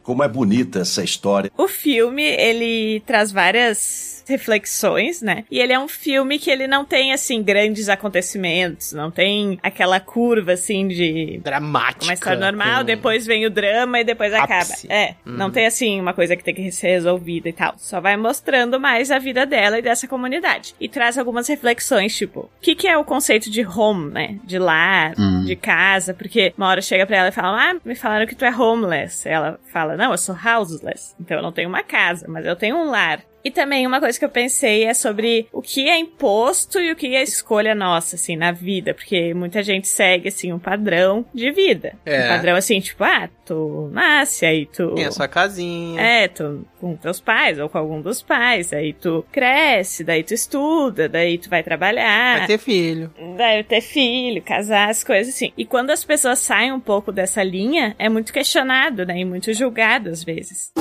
Como 0.02 0.22
é 0.22 0.28
bonita 0.28 0.80
essa 0.80 1.02
história. 1.02 1.50
O 1.56 1.66
filme, 1.68 2.22
ele 2.22 3.00
traz 3.06 3.30
várias 3.32 4.22
reflexões, 4.26 5.20
né? 5.20 5.44
E 5.50 5.58
ele 5.58 5.72
é 5.72 5.78
um 5.78 5.88
filme 5.88 6.38
que 6.38 6.50
ele 6.50 6.66
não 6.66 6.84
tem, 6.84 7.12
assim, 7.12 7.42
grandes 7.42 7.88
acontecimentos, 7.88 8.92
não 8.92 9.10
tem 9.10 9.58
aquela 9.62 10.00
curva, 10.00 10.52
assim, 10.52 10.88
de 10.88 11.40
Dramática. 11.44 12.04
uma 12.04 12.14
história 12.14 12.38
normal, 12.38 12.78
com- 12.78 12.84
depois 12.84 13.26
vem 13.26 13.44
o 13.46 13.50
drama 13.50 14.00
e 14.00 14.04
depois 14.04 14.32
acaba. 14.32 14.54
Ápice. 14.62 14.86
É, 14.90 15.14
não 15.26 15.50
tem 15.50 15.66
assim 15.66 16.00
uma 16.00 16.12
coisa 16.14 16.36
que 16.36 16.44
tem 16.44 16.54
que 16.54 16.70
ser 16.72 16.88
resolvida 16.88 17.48
e 17.48 17.52
tal. 17.52 17.74
Só 17.76 18.00
vai 18.00 18.16
mostrando 18.16 18.78
mais 18.80 19.10
a 19.10 19.18
vida 19.18 19.44
dela 19.44 19.78
e 19.78 19.82
dessa 19.82 20.06
comunidade. 20.08 20.74
E 20.80 20.88
traz 20.88 21.18
algumas 21.18 21.46
reflexões, 21.48 22.16
tipo, 22.16 22.40
o 22.40 22.50
que, 22.62 22.74
que 22.74 22.86
é 22.88 22.96
o 22.96 23.04
conceito 23.04 23.50
de 23.50 23.64
home, 23.66 24.10
né? 24.10 24.38
De 24.44 24.58
lar, 24.58 25.14
Hum. 25.18 25.44
de 25.44 25.54
casa, 25.56 26.14
porque 26.14 26.52
uma 26.56 26.68
hora 26.68 26.80
chega 26.80 27.06
pra 27.06 27.16
ela 27.18 27.28
e 27.28 27.32
fala, 27.32 27.70
ah, 27.72 27.76
me 27.84 27.94
falaram 27.94 28.26
que 28.26 28.34
tu 28.34 28.44
é 28.44 28.50
homeless. 28.54 29.28
Ela 29.28 29.43
fala, 29.72 29.96
não, 29.96 30.12
eu 30.12 30.18
sou 30.18 30.34
houseless. 30.34 31.14
Então 31.20 31.36
eu 31.36 31.42
não 31.42 31.52
tenho 31.52 31.68
uma 31.68 31.82
casa, 31.82 32.26
mas 32.28 32.44
eu 32.44 32.56
tenho 32.56 32.76
um 32.76 32.90
lar. 32.90 33.22
E 33.44 33.50
também 33.50 33.86
uma 33.86 34.00
coisa 34.00 34.18
que 34.18 34.24
eu 34.24 34.30
pensei 34.30 34.84
é 34.84 34.94
sobre 34.94 35.46
o 35.52 35.60
que 35.60 35.88
é 35.88 35.98
imposto 35.98 36.80
e 36.80 36.90
o 36.90 36.96
que 36.96 37.14
é 37.14 37.22
escolha 37.22 37.74
nossa, 37.74 38.16
assim, 38.16 38.36
na 38.36 38.52
vida. 38.52 38.94
Porque 38.94 39.34
muita 39.34 39.62
gente 39.62 39.86
segue, 39.86 40.28
assim, 40.28 40.52
um 40.52 40.58
padrão 40.58 41.26
de 41.34 41.50
vida. 41.50 41.94
É. 42.06 42.24
Um 42.24 42.28
padrão, 42.28 42.56
assim, 42.56 42.80
tipo, 42.80 43.04
ah, 43.04 43.28
tu 43.44 43.90
nasce, 43.92 44.46
aí 44.46 44.66
tu... 44.66 44.94
Tem 44.94 45.04
a 45.04 45.12
sua 45.12 45.28
casinha. 45.28 46.00
É, 46.00 46.28
tu 46.28 46.66
com 46.84 46.96
teus 46.96 47.18
pais 47.18 47.58
ou 47.58 47.68
com 47.68 47.78
algum 47.78 48.00
dos 48.00 48.20
pais, 48.20 48.70
aí 48.72 48.92
tu 48.92 49.24
cresce, 49.32 50.04
daí 50.04 50.22
tu 50.22 50.34
estuda, 50.34 51.08
daí 51.08 51.38
tu 51.38 51.48
vai 51.48 51.62
trabalhar. 51.62 52.40
Vai 52.40 52.46
ter 52.46 52.58
filho. 52.58 53.10
Daí 53.38 53.64
ter 53.64 53.80
filho, 53.80 54.42
casar, 54.42 54.90
as 54.90 55.02
coisas 55.02 55.34
assim. 55.34 55.50
E 55.56 55.64
quando 55.64 55.90
as 55.90 56.04
pessoas 56.04 56.40
saem 56.40 56.72
um 56.72 56.80
pouco 56.80 57.10
dessa 57.10 57.42
linha, 57.42 57.96
é 57.98 58.08
muito 58.10 58.32
questionado, 58.32 59.06
né? 59.06 59.18
E 59.18 59.24
muito 59.24 59.52
julgado 59.54 60.10
às 60.10 60.22
vezes. 60.22 60.72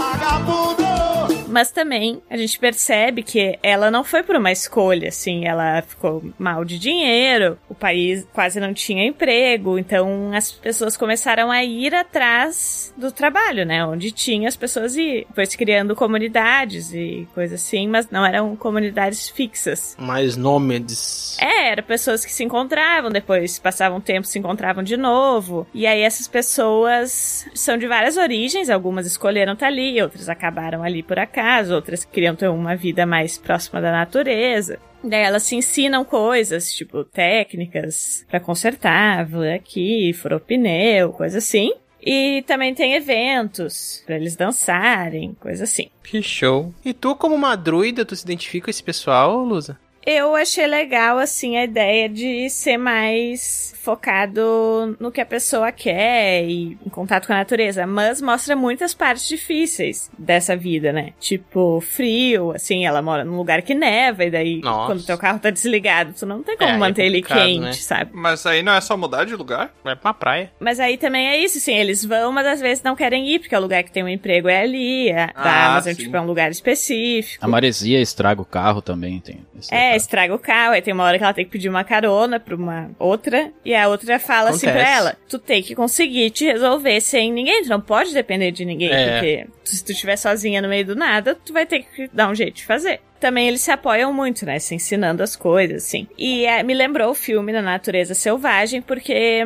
Mas 1.48 1.72
também 1.72 2.22
a 2.30 2.36
gente 2.36 2.53
percebe 2.60 3.24
que 3.24 3.58
ela 3.62 3.90
não 3.90 4.04
foi 4.04 4.24
por 4.24 4.36
uma 4.36 4.52
escolha, 4.52 5.10
assim, 5.10 5.46
ela 5.46 5.82
ficou 5.82 6.24
mal 6.38 6.64
de 6.66 6.80
dinheiro, 6.80 7.58
o 7.70 7.76
país 7.76 8.28
quase 8.34 8.60
não 8.60 8.74
tinha 8.74 9.06
emprego, 9.06 9.78
então 9.78 10.32
as 10.34 10.52
pessoas 10.52 10.98
começaram 10.98 11.52
a 11.52 11.64
ir 11.64 11.94
atrás 11.94 12.94
do 12.98 13.12
trabalho, 13.12 13.66
né? 13.66 13.86
Onde 13.86 14.12
tinha 14.12 14.48
as 14.48 14.56
pessoas 14.56 14.96
e 14.96 15.28
foi 15.34 15.46
se 15.46 15.58
criando 15.58 15.96
comunidades 15.96 16.94
e 16.94 17.28
coisas 17.34 17.62
assim, 17.62 17.88
mas 17.88 18.10
não 18.10 18.26
eram 18.26 18.56
comunidades 18.56 19.30
fixas. 19.30 19.96
Mais 20.00 20.36
nômades. 20.36 21.38
É, 21.40 21.72
eram 21.72 21.84
pessoas 21.84 22.26
que 22.26 22.32
se 22.32 22.44
encontravam, 22.44 23.12
depois 23.12 23.60
passavam 23.60 24.00
tempo, 24.00 24.28
se 24.28 24.40
encontravam 24.40 24.84
de 24.84 24.98
novo. 24.98 25.68
E 25.74 25.86
aí 25.86 26.02
essas 26.02 26.28
pessoas 26.28 27.48
são 27.54 27.78
de 27.78 27.88
várias 27.88 28.18
origens, 28.18 28.70
algumas 28.70 29.06
escolheram 29.06 29.54
estar 29.54 29.68
ali, 29.68 30.02
outras 30.02 30.30
acabaram 30.30 30.84
ali 30.84 31.04
por 31.04 31.20
acaso, 31.20 31.74
outras 31.74 32.06
queriam 32.06 32.36
ter 32.44 32.50
uma 32.50 32.76
vida 32.76 33.06
mais 33.06 33.38
próxima 33.38 33.80
da 33.80 33.90
natureza. 33.90 34.78
Daí 35.02 35.22
elas 35.22 35.44
se 35.44 35.56
ensinam 35.56 36.04
coisas, 36.04 36.74
tipo 36.74 37.06
técnicas 37.06 38.26
pra 38.30 38.40
consertar, 38.40 39.26
vou 39.26 39.44
aqui, 39.44 40.12
furou 40.14 40.42
pneu, 40.42 41.14
coisa 41.14 41.38
assim. 41.38 41.74
E 42.06 42.44
também 42.46 42.76
tem 42.76 42.96
eventos 42.96 44.04
pra 44.06 44.18
eles 44.18 44.36
dançarem, 44.36 45.34
coisa 45.40 45.64
assim. 45.64 45.88
Que 46.04 46.22
show. 46.22 46.74
E 46.84 46.94
tu, 46.94 47.16
como 47.16 47.34
uma 47.34 47.56
druida, 47.56 48.04
tu 48.04 48.14
se 48.14 48.24
identifica 48.24 48.66
com 48.66 48.70
esse 48.70 48.84
pessoal, 48.84 49.42
Lusa? 49.46 49.80
Eu 50.06 50.36
achei 50.36 50.68
legal, 50.68 51.18
assim, 51.18 51.56
a 51.58 51.64
ideia 51.64 52.10
de 52.10 52.50
ser 52.50 52.78
mais 52.78 53.74
focado 53.82 54.96
no 55.00 55.12
que 55.12 55.20
a 55.20 55.26
pessoa 55.26 55.72
quer 55.72 56.44
e 56.46 56.78
em 56.86 56.90
contato 56.90 57.28
com 57.28 57.34
a 57.34 57.38
natureza, 57.38 57.86
mas 57.86 58.22
mostra 58.22 58.56
muitas 58.56 58.94
partes 58.94 59.28
difíceis 59.28 60.10
dessa 60.18 60.56
vida, 60.56 60.92
né? 60.94 61.12
Tipo, 61.20 61.82
frio, 61.82 62.52
assim, 62.52 62.86
ela 62.86 63.02
mora 63.02 63.26
num 63.26 63.36
lugar 63.36 63.62
que 63.62 63.74
neva, 63.74 64.24
e 64.24 64.32
daí, 64.32 64.62
Nossa. 64.62 64.88
quando 64.88 65.06
teu 65.06 65.18
carro 65.18 65.40
tá 65.40 65.50
desligado, 65.50 66.14
tu 66.18 66.26
não 66.26 66.42
tem 66.44 66.58
como 66.58 66.70
É, 66.70 66.74
é 66.76 66.78
manter 66.78 67.06
ele 67.06 67.22
complicado, 67.22 67.46
quente, 67.46 67.60
né? 67.62 67.74
sabe? 67.74 68.12
Mas 68.14 68.46
aí 68.46 68.64
não 68.64 68.74
é 68.74 68.82
só 68.82 68.96
mudar 68.96 69.26
de 69.26 69.36
lugar? 69.36 69.74
Vai 69.84 69.96
pra 69.96 70.10
uma 70.10 70.14
praia. 70.14 70.52
Mas 70.60 70.80
aí 70.80 70.98
também 70.98 71.28
é 71.28 71.38
isso, 71.38 71.58
assim, 71.58 71.74
eles 71.76 72.06
vão, 72.06 72.32
mas 72.32 72.48
às 72.48 72.62
vezes 72.62 72.84
não 72.84 72.96
querem 72.96 73.28
ir, 73.30 73.40
porque 73.40 73.56
o 73.56 73.60
lugar 73.60 73.84
que 73.84 73.92
tem 73.92 74.04
um 74.04 74.08
emprego 74.10 74.48
é 74.48 74.62
ali, 74.62 75.12
a, 75.12 75.28
da 75.28 75.34
Ah, 75.36 75.72
Amazon, 75.74 75.94
sim. 75.94 76.04
tipo, 76.04 76.16
é 76.16 76.22
um 76.22 76.26
lugar 76.26 76.50
específico. 76.52 77.44
A 77.44 77.48
maresia 77.48 78.00
estraga 78.02 78.42
o 78.42 78.46
carro 78.46 78.82
também, 78.82 79.20
tem. 79.20 79.46
esse 79.60 79.74
É, 79.94 79.98
estraga 79.98 80.34
o 80.34 80.40
carro, 80.40 80.74
aí 80.74 80.82
tem 80.82 80.94
uma 80.94 81.04
hora 81.04 81.18
que 81.18 81.24
ela 81.24 81.34
tem 81.34 81.46
que 81.46 81.52
pedir 81.52 81.70
uma 81.70 81.84
carona 81.84 82.40
pra 82.40 82.56
uma 82.56 82.92
outra, 83.00 83.52
e 83.64 83.74
a 83.76 83.88
outra 83.88 84.20
fala 84.20 84.50
assim 84.52 84.62
pra 84.68 84.72
Acontece. 84.72 84.98
ela, 84.98 85.18
tu 85.30 85.40
tem 85.40 85.62
que 85.64 85.76
conseguir 85.76 86.30
te 86.32 86.46
resolver 86.46 87.00
sem 87.02 87.32
ninguém, 87.32 87.64
tu 87.64 87.70
não 87.70 87.82
pode 87.82 88.14
depender 88.14 88.52
de 88.52 88.66
ninguém, 88.66 88.92
É. 88.92 89.12
porque 89.14 89.48
se 89.64 89.84
tu 89.84 89.92
estiver 89.92 90.18
sozinha 90.18 90.62
no 90.62 90.68
meio 90.68 90.86
do 90.86 90.96
nada, 90.96 91.36
tu 91.46 91.54
vai 91.54 91.66
ter 91.66 91.80
que 91.84 92.10
dar 92.14 92.30
um 92.30 92.36
jeito 92.36 92.56
de 92.56 92.66
fazer. 92.66 93.00
Também 93.24 93.48
eles 93.48 93.62
se 93.62 93.72
apoiam 93.72 94.12
muito, 94.12 94.46
né, 94.46 94.60
se 94.60 94.76
ensinando 94.76 95.24
as 95.24 95.34
coisas, 95.34 95.86
assim. 95.86 96.10
E 96.18 96.46
é, 96.46 96.62
me 96.62 96.74
lembrou 96.74 97.10
o 97.10 97.14
filme 97.14 97.54
Na 97.54 97.62
Natureza 97.62 98.14
Selvagem, 98.14 98.82
porque 98.82 99.46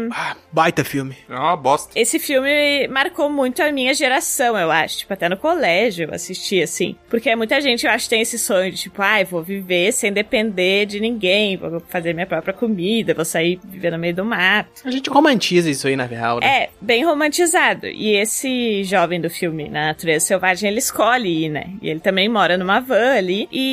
Baita 0.52 0.84
filme. 0.84 1.16
É 1.30 1.36
uma 1.36 1.56
bosta. 1.56 1.92
esse 1.96 2.18
filme 2.18 2.88
marcou 2.88 3.30
muito 3.30 3.62
a 3.62 3.72
minha 3.72 3.94
geração, 3.94 4.58
eu 4.58 4.72
acho. 4.72 4.98
Tipo, 4.98 5.14
até 5.14 5.30
no 5.30 5.38
colégio 5.38 6.08
eu 6.08 6.14
assisti, 6.16 6.60
assim. 6.60 6.96
Porque 7.08 7.36
muita 7.36 7.62
gente, 7.62 7.86
eu 7.86 7.92
acho, 7.92 8.10
tem 8.10 8.22
esse 8.22 8.40
sonho 8.40 8.72
de, 8.72 8.78
tipo, 8.78 9.00
ai, 9.00 9.24
vou 9.24 9.44
viver 9.44 9.92
sem 9.92 10.12
depender 10.12 10.88
de 10.88 11.00
ninguém, 11.00 11.56
vou 11.56 11.80
fazer 11.82 12.14
minha 12.14 12.26
própria 12.26 12.56
comida, 12.56 13.14
vou 13.14 13.26
sair 13.26 13.60
viver 13.64 13.92
no 13.92 14.00
meio 14.00 14.16
do 14.16 14.26
mato. 14.26 14.82
A 14.86 14.90
gente 14.90 15.08
romantiza 15.08 15.70
isso 15.70 15.88
aí, 15.88 15.96
na 15.96 16.06
real, 16.06 16.40
né? 16.40 16.48
É, 16.48 16.70
bem 16.82 17.06
romantizado. 17.06 17.86
E 17.86 18.16
esse 18.16 18.84
jovem 18.86 19.22
do 19.22 19.30
filme, 19.30 19.70
Na 19.70 19.90
Natureza 19.90 20.26
Selvagem, 20.26 20.72
ele 20.72 20.80
escolhe 20.80 21.46
ir, 21.46 21.50
né? 21.50 21.70
E 21.80 21.90
ele 21.92 22.00
também 22.00 22.28
mora 22.28 22.58
numa 22.58 22.80
van 22.80 23.16
ali. 23.16 23.48
E 23.52 23.67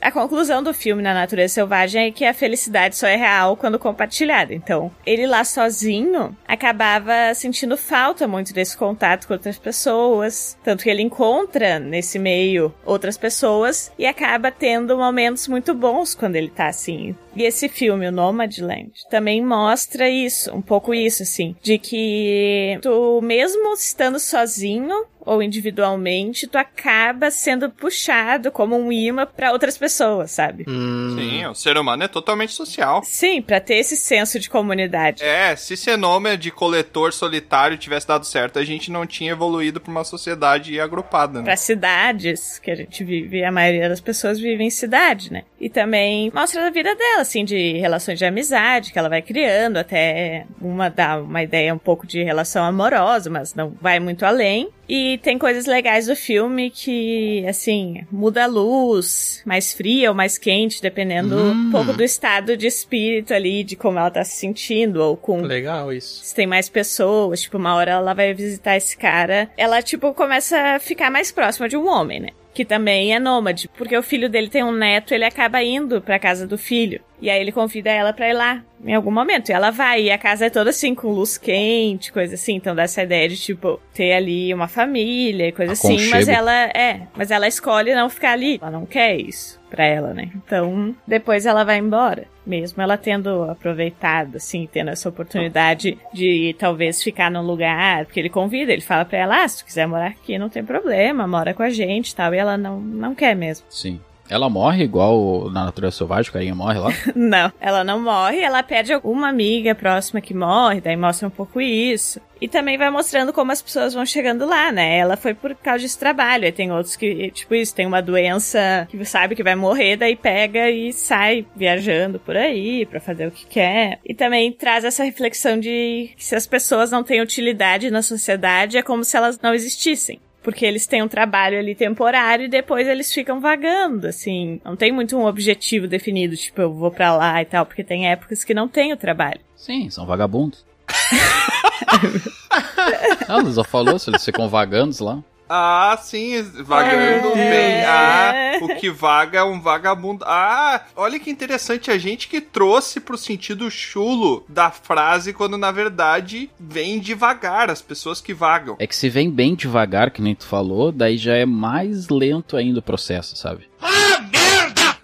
a 0.00 0.10
conclusão 0.10 0.62
do 0.62 0.72
filme, 0.74 1.02
Na 1.02 1.14
Natureza 1.14 1.54
Selvagem, 1.54 2.06
é 2.06 2.10
que 2.10 2.24
a 2.24 2.34
felicidade 2.34 2.96
só 2.96 3.06
é 3.06 3.16
real 3.16 3.56
quando 3.56 3.78
compartilhada. 3.78 4.54
Então, 4.54 4.90
ele 5.04 5.26
lá 5.26 5.44
sozinho 5.44 6.36
acabava 6.46 7.34
sentindo 7.34 7.76
falta 7.76 8.26
muito 8.26 8.52
desse 8.52 8.76
contato 8.76 9.26
com 9.26 9.34
outras 9.34 9.58
pessoas. 9.58 10.56
Tanto 10.62 10.82
que 10.82 10.90
ele 10.90 11.02
encontra 11.02 11.78
nesse 11.78 12.18
meio 12.18 12.74
outras 12.84 13.16
pessoas 13.16 13.92
e 13.98 14.06
acaba 14.06 14.50
tendo 14.50 14.96
momentos 14.96 15.48
muito 15.48 15.74
bons 15.74 16.14
quando 16.14 16.36
ele 16.36 16.50
tá 16.50 16.68
assim. 16.68 17.14
E 17.36 17.44
esse 17.44 17.68
filme, 17.68 18.08
o 18.08 18.12
Nomadland, 18.12 18.92
também 19.10 19.44
mostra 19.44 20.08
isso, 20.08 20.54
um 20.54 20.62
pouco 20.62 20.94
isso, 20.94 21.22
assim, 21.22 21.54
de 21.62 21.78
que 21.78 22.78
tu, 22.80 23.20
mesmo 23.22 23.74
estando 23.74 24.18
sozinho, 24.18 25.06
ou 25.26 25.42
individualmente, 25.42 26.46
tu 26.46 26.56
acaba 26.56 27.32
sendo 27.32 27.68
puxado 27.68 28.52
como 28.52 28.76
um 28.76 28.92
imã 28.92 29.26
pra 29.26 29.52
outras 29.52 29.76
pessoas, 29.76 30.30
sabe? 30.30 30.64
Hum. 30.68 31.16
Sim, 31.18 31.46
o 31.46 31.54
ser 31.54 31.76
humano 31.76 32.04
é 32.04 32.08
totalmente 32.08 32.52
social. 32.52 33.02
Sim, 33.04 33.42
pra 33.42 33.58
ter 33.58 33.74
esse 33.74 33.96
senso 33.96 34.38
de 34.38 34.48
comunidade. 34.48 35.24
É, 35.24 35.56
se 35.56 35.76
ser 35.76 35.98
nome 35.98 36.36
de 36.36 36.52
coletor 36.52 37.12
solitário 37.12 37.76
tivesse 37.76 38.06
dado 38.06 38.24
certo, 38.24 38.60
a 38.60 38.64
gente 38.64 38.90
não 38.90 39.04
tinha 39.04 39.32
evoluído 39.32 39.80
pra 39.80 39.90
uma 39.90 40.04
sociedade 40.04 40.78
agrupada, 40.78 41.40
né? 41.40 41.44
Pra 41.44 41.56
cidades 41.56 42.60
que 42.60 42.70
a 42.70 42.76
gente 42.76 43.02
vive, 43.02 43.42
a 43.42 43.50
maioria 43.50 43.88
das 43.88 44.00
pessoas 44.00 44.38
vive 44.38 44.62
em 44.62 44.70
cidade, 44.70 45.32
né? 45.32 45.42
E 45.60 45.68
também 45.68 46.30
mostra 46.32 46.64
a 46.64 46.70
vida 46.70 46.94
dela, 46.94 47.24
assim, 47.26 47.44
de 47.44 47.74
relações 47.78 48.18
de 48.18 48.24
amizade 48.24 48.92
que 48.92 48.98
ela 48.98 49.08
vai 49.08 49.22
criando, 49.22 49.76
até 49.76 50.46
uma 50.60 50.88
dá 50.88 51.18
uma 51.18 51.42
ideia 51.42 51.74
um 51.74 51.78
pouco 51.78 52.06
de 52.06 52.22
relação 52.22 52.64
amorosa, 52.64 53.28
mas 53.28 53.54
não 53.54 53.74
vai 53.80 54.00
muito 54.00 54.24
além. 54.24 54.68
E 54.88 55.18
tem 55.18 55.36
coisas 55.36 55.66
legais 55.66 56.06
do 56.06 56.14
filme 56.14 56.70
que, 56.70 57.44
assim, 57.48 58.04
muda 58.10 58.44
a 58.44 58.46
luz, 58.46 59.42
mais 59.44 59.72
fria 59.72 60.10
ou 60.10 60.14
mais 60.14 60.38
quente, 60.38 60.80
dependendo 60.80 61.36
um 61.36 61.70
pouco 61.72 61.92
do 61.92 62.04
estado 62.04 62.56
de 62.56 62.68
espírito 62.68 63.34
ali, 63.34 63.64
de 63.64 63.74
como 63.74 63.98
ela 63.98 64.10
tá 64.10 64.22
se 64.22 64.36
sentindo, 64.36 65.02
ou 65.02 65.16
com 65.16 65.40
Legal 65.42 65.92
isso. 65.92 66.24
se 66.24 66.34
tem 66.34 66.46
mais 66.46 66.68
pessoas, 66.68 67.42
tipo, 67.42 67.58
uma 67.58 67.74
hora 67.74 67.92
ela 67.92 68.14
vai 68.14 68.32
visitar 68.32 68.76
esse 68.76 68.96
cara, 68.96 69.50
ela, 69.56 69.82
tipo, 69.82 70.14
começa 70.14 70.56
a 70.76 70.78
ficar 70.78 71.10
mais 71.10 71.32
próxima 71.32 71.68
de 71.68 71.76
um 71.76 71.88
homem, 71.88 72.20
né? 72.20 72.28
Que 72.54 72.64
também 72.64 73.12
é 73.12 73.18
nômade, 73.18 73.68
porque 73.76 73.96
o 73.96 74.02
filho 74.02 74.30
dele 74.30 74.48
tem 74.48 74.62
um 74.62 74.72
neto, 74.72 75.12
ele 75.12 75.24
acaba 75.24 75.62
indo 75.62 76.00
pra 76.00 76.18
casa 76.18 76.46
do 76.46 76.56
filho. 76.56 77.00
E 77.20 77.30
aí 77.30 77.40
ele 77.40 77.52
convida 77.52 77.90
ela 77.90 78.12
pra 78.12 78.28
ir 78.28 78.34
lá 78.34 78.62
em 78.84 78.94
algum 78.94 79.10
momento. 79.10 79.48
E 79.48 79.52
ela 79.52 79.70
vai, 79.70 80.02
e 80.02 80.10
a 80.10 80.18
casa 80.18 80.46
é 80.46 80.50
toda 80.50 80.70
assim, 80.70 80.94
com 80.94 81.08
luz 81.08 81.38
quente, 81.38 82.12
coisa 82.12 82.34
assim. 82.34 82.56
Então 82.56 82.74
dá 82.74 82.82
essa 82.82 83.02
ideia 83.02 83.28
de, 83.28 83.36
tipo, 83.36 83.80
ter 83.94 84.12
ali 84.12 84.52
uma 84.52 84.68
família 84.68 85.48
e 85.48 85.52
coisa 85.52 85.72
assim. 85.72 85.94
Mas 86.10 86.28
Aconchego. 86.28 86.38
ela, 86.38 86.64
é, 86.74 87.02
mas 87.16 87.30
ela 87.30 87.48
escolhe 87.48 87.94
não 87.94 88.10
ficar 88.10 88.32
ali. 88.32 88.58
Ela 88.60 88.70
não 88.70 88.86
quer 88.86 89.16
isso 89.16 89.60
pra 89.70 89.84
ela, 89.84 90.14
né? 90.14 90.30
Então, 90.34 90.94
depois 91.06 91.46
ela 91.46 91.64
vai 91.64 91.78
embora. 91.78 92.26
Mesmo 92.46 92.80
ela 92.80 92.96
tendo 92.96 93.42
aproveitado, 93.50 94.36
assim, 94.36 94.68
tendo 94.70 94.90
essa 94.90 95.08
oportunidade 95.08 95.98
de 96.12 96.54
talvez 96.58 97.02
ficar 97.02 97.30
num 97.30 97.42
lugar, 97.42 98.04
porque 98.04 98.20
ele 98.20 98.30
convida, 98.30 98.72
ele 98.72 98.82
fala 98.82 99.04
pra 99.04 99.18
ela, 99.18 99.42
ah, 99.42 99.48
se 99.48 99.58
tu 99.58 99.64
quiser 99.64 99.88
morar 99.88 100.08
aqui, 100.08 100.38
não 100.38 100.48
tem 100.48 100.64
problema, 100.64 101.26
mora 101.26 101.52
com 101.52 101.62
a 101.64 101.70
gente 101.70 102.10
e 102.10 102.14
tal. 102.14 102.32
E 102.32 102.38
ela 102.38 102.56
não, 102.56 102.80
não 102.80 103.14
quer 103.14 103.34
mesmo. 103.34 103.66
Sim. 103.68 104.00
Ela 104.28 104.48
morre 104.48 104.84
igual 104.84 105.50
na 105.50 105.64
natureza 105.64 105.96
selvagem, 105.96 106.30
o 106.30 106.32
carinha 106.32 106.54
morre 106.54 106.78
lá. 106.78 106.90
Não, 107.14 107.52
ela 107.60 107.84
não 107.84 108.00
morre, 108.00 108.40
ela 108.40 108.62
perde 108.62 108.92
alguma 108.92 109.28
amiga 109.28 109.74
próxima 109.74 110.20
que 110.20 110.34
morre, 110.34 110.80
daí 110.80 110.96
mostra 110.96 111.28
um 111.28 111.30
pouco 111.30 111.60
isso. 111.60 112.20
E 112.40 112.48
também 112.48 112.76
vai 112.76 112.90
mostrando 112.90 113.32
como 113.32 113.50
as 113.50 113.62
pessoas 113.62 113.94
vão 113.94 114.04
chegando 114.04 114.44
lá, 114.46 114.70
né? 114.70 114.98
Ela 114.98 115.16
foi 115.16 115.32
por 115.32 115.54
causa 115.54 115.82
desse 115.82 115.98
trabalho, 115.98 116.44
aí 116.44 116.52
tem 116.52 116.70
outros 116.70 116.94
que, 116.94 117.30
tipo 117.30 117.54
isso, 117.54 117.74
tem 117.74 117.86
uma 117.86 118.02
doença 118.02 118.86
que 118.90 119.02
sabe 119.04 119.34
que 119.34 119.42
vai 119.42 119.54
morrer, 119.54 119.96
daí 119.96 120.14
pega 120.14 120.70
e 120.70 120.92
sai 120.92 121.46
viajando 121.56 122.18
por 122.18 122.36
aí 122.36 122.84
pra 122.84 123.00
fazer 123.00 123.26
o 123.26 123.30
que 123.30 123.46
quer. 123.46 124.00
E 124.04 124.14
também 124.14 124.52
traz 124.52 124.84
essa 124.84 125.04
reflexão 125.04 125.58
de 125.58 126.10
que 126.16 126.24
se 126.24 126.36
as 126.36 126.46
pessoas 126.46 126.90
não 126.90 127.02
têm 127.02 127.22
utilidade 127.22 127.90
na 127.90 128.02
sociedade, 128.02 128.76
é 128.76 128.82
como 128.82 129.02
se 129.02 129.16
elas 129.16 129.40
não 129.40 129.54
existissem. 129.54 130.20
Porque 130.46 130.64
eles 130.64 130.86
têm 130.86 131.02
um 131.02 131.08
trabalho 131.08 131.58
ali 131.58 131.74
temporário 131.74 132.44
e 132.44 132.48
depois 132.48 132.86
eles 132.86 133.12
ficam 133.12 133.40
vagando, 133.40 134.06
assim. 134.06 134.60
Não 134.64 134.76
tem 134.76 134.92
muito 134.92 135.16
um 135.16 135.26
objetivo 135.26 135.88
definido, 135.88 136.36
tipo, 136.36 136.60
eu 136.60 136.72
vou 136.72 136.88
pra 136.88 137.16
lá 137.16 137.42
e 137.42 137.44
tal, 137.44 137.66
porque 137.66 137.82
tem 137.82 138.08
épocas 138.08 138.44
que 138.44 138.54
não 138.54 138.68
tem 138.68 138.92
o 138.92 138.96
trabalho. 138.96 139.40
Sim, 139.56 139.90
são 139.90 140.06
vagabundos. 140.06 140.64
Ela 143.28 143.52
só 143.52 143.64
falou 143.64 143.98
se 143.98 144.08
eles 144.08 144.24
ficam 144.24 144.48
vagantes 144.48 145.00
lá. 145.00 145.18
Ah, 145.48 145.96
sim, 146.02 146.42
vagando 146.42 147.28
É. 147.38 147.50
bem. 147.50 147.84
Ah, 147.84 148.58
o 148.62 148.74
que 148.76 148.90
vaga 148.90 149.38
é 149.38 149.44
um 149.44 149.60
vagabundo. 149.60 150.24
Ah, 150.26 150.82
olha 150.96 151.20
que 151.20 151.30
interessante, 151.30 151.90
a 151.90 151.98
gente 151.98 152.26
que 152.28 152.40
trouxe 152.40 152.98
pro 153.00 153.16
sentido 153.16 153.70
chulo 153.70 154.44
da 154.48 154.70
frase, 154.70 155.32
quando 155.32 155.56
na 155.56 155.70
verdade 155.70 156.50
vem 156.58 156.98
devagar, 156.98 157.70
as 157.70 157.80
pessoas 157.80 158.20
que 158.20 158.34
vagam. 158.34 158.76
É 158.80 158.86
que 158.86 158.96
se 158.96 159.08
vem 159.08 159.30
bem 159.30 159.54
devagar, 159.54 160.10
que 160.10 160.20
nem 160.20 160.34
tu 160.34 160.46
falou, 160.46 160.90
daí 160.90 161.16
já 161.16 161.34
é 161.36 161.46
mais 161.46 162.08
lento 162.08 162.56
ainda 162.56 162.80
o 162.80 162.82
processo, 162.82 163.36
sabe? 163.36 163.68
Ah, 163.80 164.20
merda! 164.22 164.96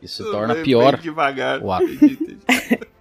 Isso 0.00 0.22
torna 0.30 0.54
Vem 0.54 0.62
pior 0.62 0.92
bem 0.92 1.02
devagar. 1.02 1.60
o 1.62 1.72
ato. 1.72 1.86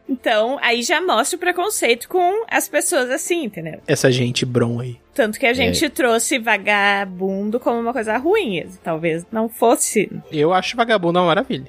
Então, 0.08 0.58
aí 0.62 0.82
já 0.84 1.02
mostra 1.02 1.36
o 1.36 1.40
preconceito 1.40 2.08
com 2.08 2.46
as 2.50 2.68
pessoas 2.70 3.10
assim, 3.10 3.44
entendeu? 3.44 3.82
Essa 3.86 4.10
gente 4.12 4.46
bron 4.46 4.80
aí. 4.80 4.98
Tanto 5.14 5.40
que 5.40 5.46
a 5.46 5.54
gente 5.54 5.90
trouxe 5.90 6.40
vagabundo 6.40 7.60
como 7.60 7.80
uma 7.80 7.94
coisa 7.94 8.18
ruim. 8.18 8.66
Talvez 8.84 9.26
não 9.32 9.48
fosse. 9.48 10.12
Eu 10.32 10.54
acho 10.54 10.76
vagabundo 10.76 11.20
uma 11.20 11.28
maravilha. 11.28 11.68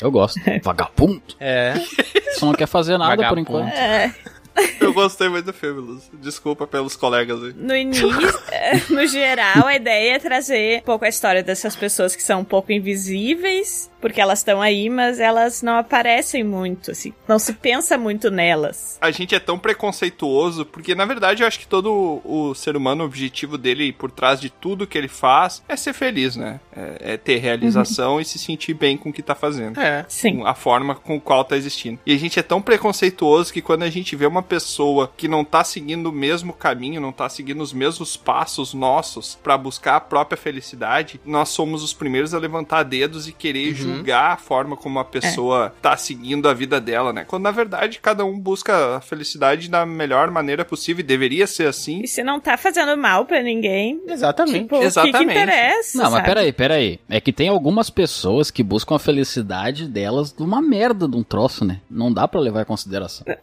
Eu 0.00 0.10
gosto. 0.10 0.38
Vagabundo. 0.62 1.22
É. 1.40 1.74
Só 2.34 2.46
não 2.46 2.52
quer 2.52 2.66
fazer 2.66 2.96
nada 2.98 3.16
por 3.16 3.22
Vagabundo. 3.22 3.40
enquanto. 3.40 3.72
É, 3.74 4.14
Eu 4.80 4.92
gostei 4.92 5.28
muito 5.28 5.46
do 5.46 5.52
filme, 5.52 5.80
Luz. 5.80 6.10
Desculpa 6.14 6.66
pelos 6.66 6.96
colegas 6.96 7.42
aí. 7.42 7.52
no 7.56 7.74
início, 7.74 8.08
é, 8.52 8.80
no 8.90 9.06
geral, 9.06 9.66
a 9.66 9.74
ideia 9.74 10.14
é 10.14 10.18
trazer 10.18 10.80
um 10.80 10.84
pouco 10.84 11.04
a 11.04 11.08
história 11.08 11.42
dessas 11.42 11.74
pessoas 11.74 12.14
que 12.14 12.22
são 12.22 12.40
um 12.40 12.44
pouco 12.44 12.72
invisíveis, 12.72 13.90
porque 14.00 14.20
elas 14.20 14.40
estão 14.40 14.60
aí, 14.60 14.88
mas 14.88 15.18
elas 15.18 15.62
não 15.62 15.78
aparecem 15.78 16.44
muito, 16.44 16.90
assim. 16.90 17.12
Não 17.26 17.38
se 17.38 17.52
pensa 17.54 17.98
muito 17.98 18.30
nelas. 18.30 18.98
A 19.00 19.10
gente 19.10 19.34
é 19.34 19.40
tão 19.40 19.58
preconceituoso, 19.58 20.64
porque 20.66 20.94
na 20.94 21.04
verdade 21.04 21.42
eu 21.42 21.46
acho 21.46 21.58
que 21.58 21.66
todo 21.66 22.20
o 22.24 22.54
ser 22.54 22.76
humano, 22.76 23.02
o 23.02 23.06
objetivo 23.06 23.58
dele 23.58 23.92
por 23.92 24.10
trás 24.10 24.40
de 24.40 24.50
tudo 24.50 24.86
que 24.86 24.96
ele 24.96 25.08
faz 25.08 25.62
é 25.68 25.76
ser 25.76 25.92
feliz, 25.92 26.36
né? 26.36 26.60
É, 26.74 27.14
é 27.14 27.16
ter 27.16 27.38
realização 27.38 28.20
e 28.20 28.24
se 28.24 28.38
sentir 28.38 28.74
bem 28.74 28.96
com 28.96 29.08
o 29.08 29.12
que 29.12 29.22
tá 29.22 29.34
fazendo. 29.34 29.80
É. 29.80 30.04
Sim. 30.08 30.38
com 30.38 30.46
a 30.46 30.54
forma 30.54 30.94
com 30.94 31.20
qual 31.20 31.44
tá 31.44 31.56
existindo. 31.56 31.98
E 32.06 32.12
a 32.14 32.18
gente 32.18 32.38
é 32.38 32.42
tão 32.42 32.60
preconceituoso 32.60 33.52
que 33.52 33.62
quando 33.62 33.82
a 33.82 33.90
gente 33.90 34.14
vê 34.14 34.26
uma 34.26 34.43
pessoa 34.44 35.10
que 35.16 35.26
não 35.26 35.44
tá 35.44 35.64
seguindo 35.64 36.06
o 36.08 36.12
mesmo 36.12 36.52
caminho, 36.52 37.00
não 37.00 37.12
tá 37.12 37.28
seguindo 37.28 37.62
os 37.62 37.72
mesmos 37.72 38.16
passos 38.16 38.74
nossos 38.74 39.38
pra 39.42 39.58
buscar 39.58 39.96
a 39.96 40.00
própria 40.00 40.36
felicidade, 40.36 41.20
nós 41.24 41.48
somos 41.48 41.82
os 41.82 41.92
primeiros 41.92 42.34
a 42.34 42.38
levantar 42.38 42.82
dedos 42.82 43.26
e 43.26 43.32
querer 43.32 43.74
julgar 43.74 44.32
a 44.32 44.36
forma 44.36 44.76
como 44.76 44.98
a 44.98 45.04
pessoa 45.04 45.74
tá 45.82 45.96
seguindo 45.96 46.48
a 46.48 46.54
vida 46.54 46.80
dela, 46.80 47.12
né? 47.12 47.24
Quando 47.24 47.44
na 47.44 47.50
verdade 47.50 47.98
cada 48.00 48.24
um 48.24 48.38
busca 48.38 48.96
a 48.96 49.00
felicidade 49.00 49.68
da 49.68 49.86
melhor 49.86 50.30
maneira 50.30 50.64
possível 50.64 51.00
e 51.00 51.06
deveria 51.06 51.46
ser 51.46 51.66
assim. 51.66 52.02
E 52.02 52.08
se 52.08 52.22
não 52.22 52.40
tá 52.40 52.56
fazendo 52.56 52.96
mal 52.96 53.24
pra 53.24 53.42
ninguém, 53.42 54.00
Exatamente. 54.06 54.62
tipo, 54.62 54.76
o 54.76 54.78
que, 54.78 54.84
que 54.84 54.86
Exatamente. 54.86 55.30
interessa? 55.30 55.98
Não, 55.98 56.04
mas 56.04 56.14
sabe? 56.14 56.26
peraí, 56.26 56.52
peraí. 56.52 57.00
É 57.08 57.20
que 57.20 57.32
tem 57.32 57.48
algumas 57.48 57.90
pessoas 57.90 58.50
que 58.50 58.62
buscam 58.62 58.96
a 58.96 58.98
felicidade 58.98 59.88
delas 59.88 60.32
de 60.32 60.42
uma 60.42 60.60
merda 60.60 61.08
de 61.08 61.16
um 61.16 61.22
troço, 61.22 61.64
né? 61.64 61.80
Não 61.90 62.12
dá 62.12 62.26
pra 62.28 62.40
levar 62.40 62.62
em 62.62 62.66
consideração. 62.66 63.26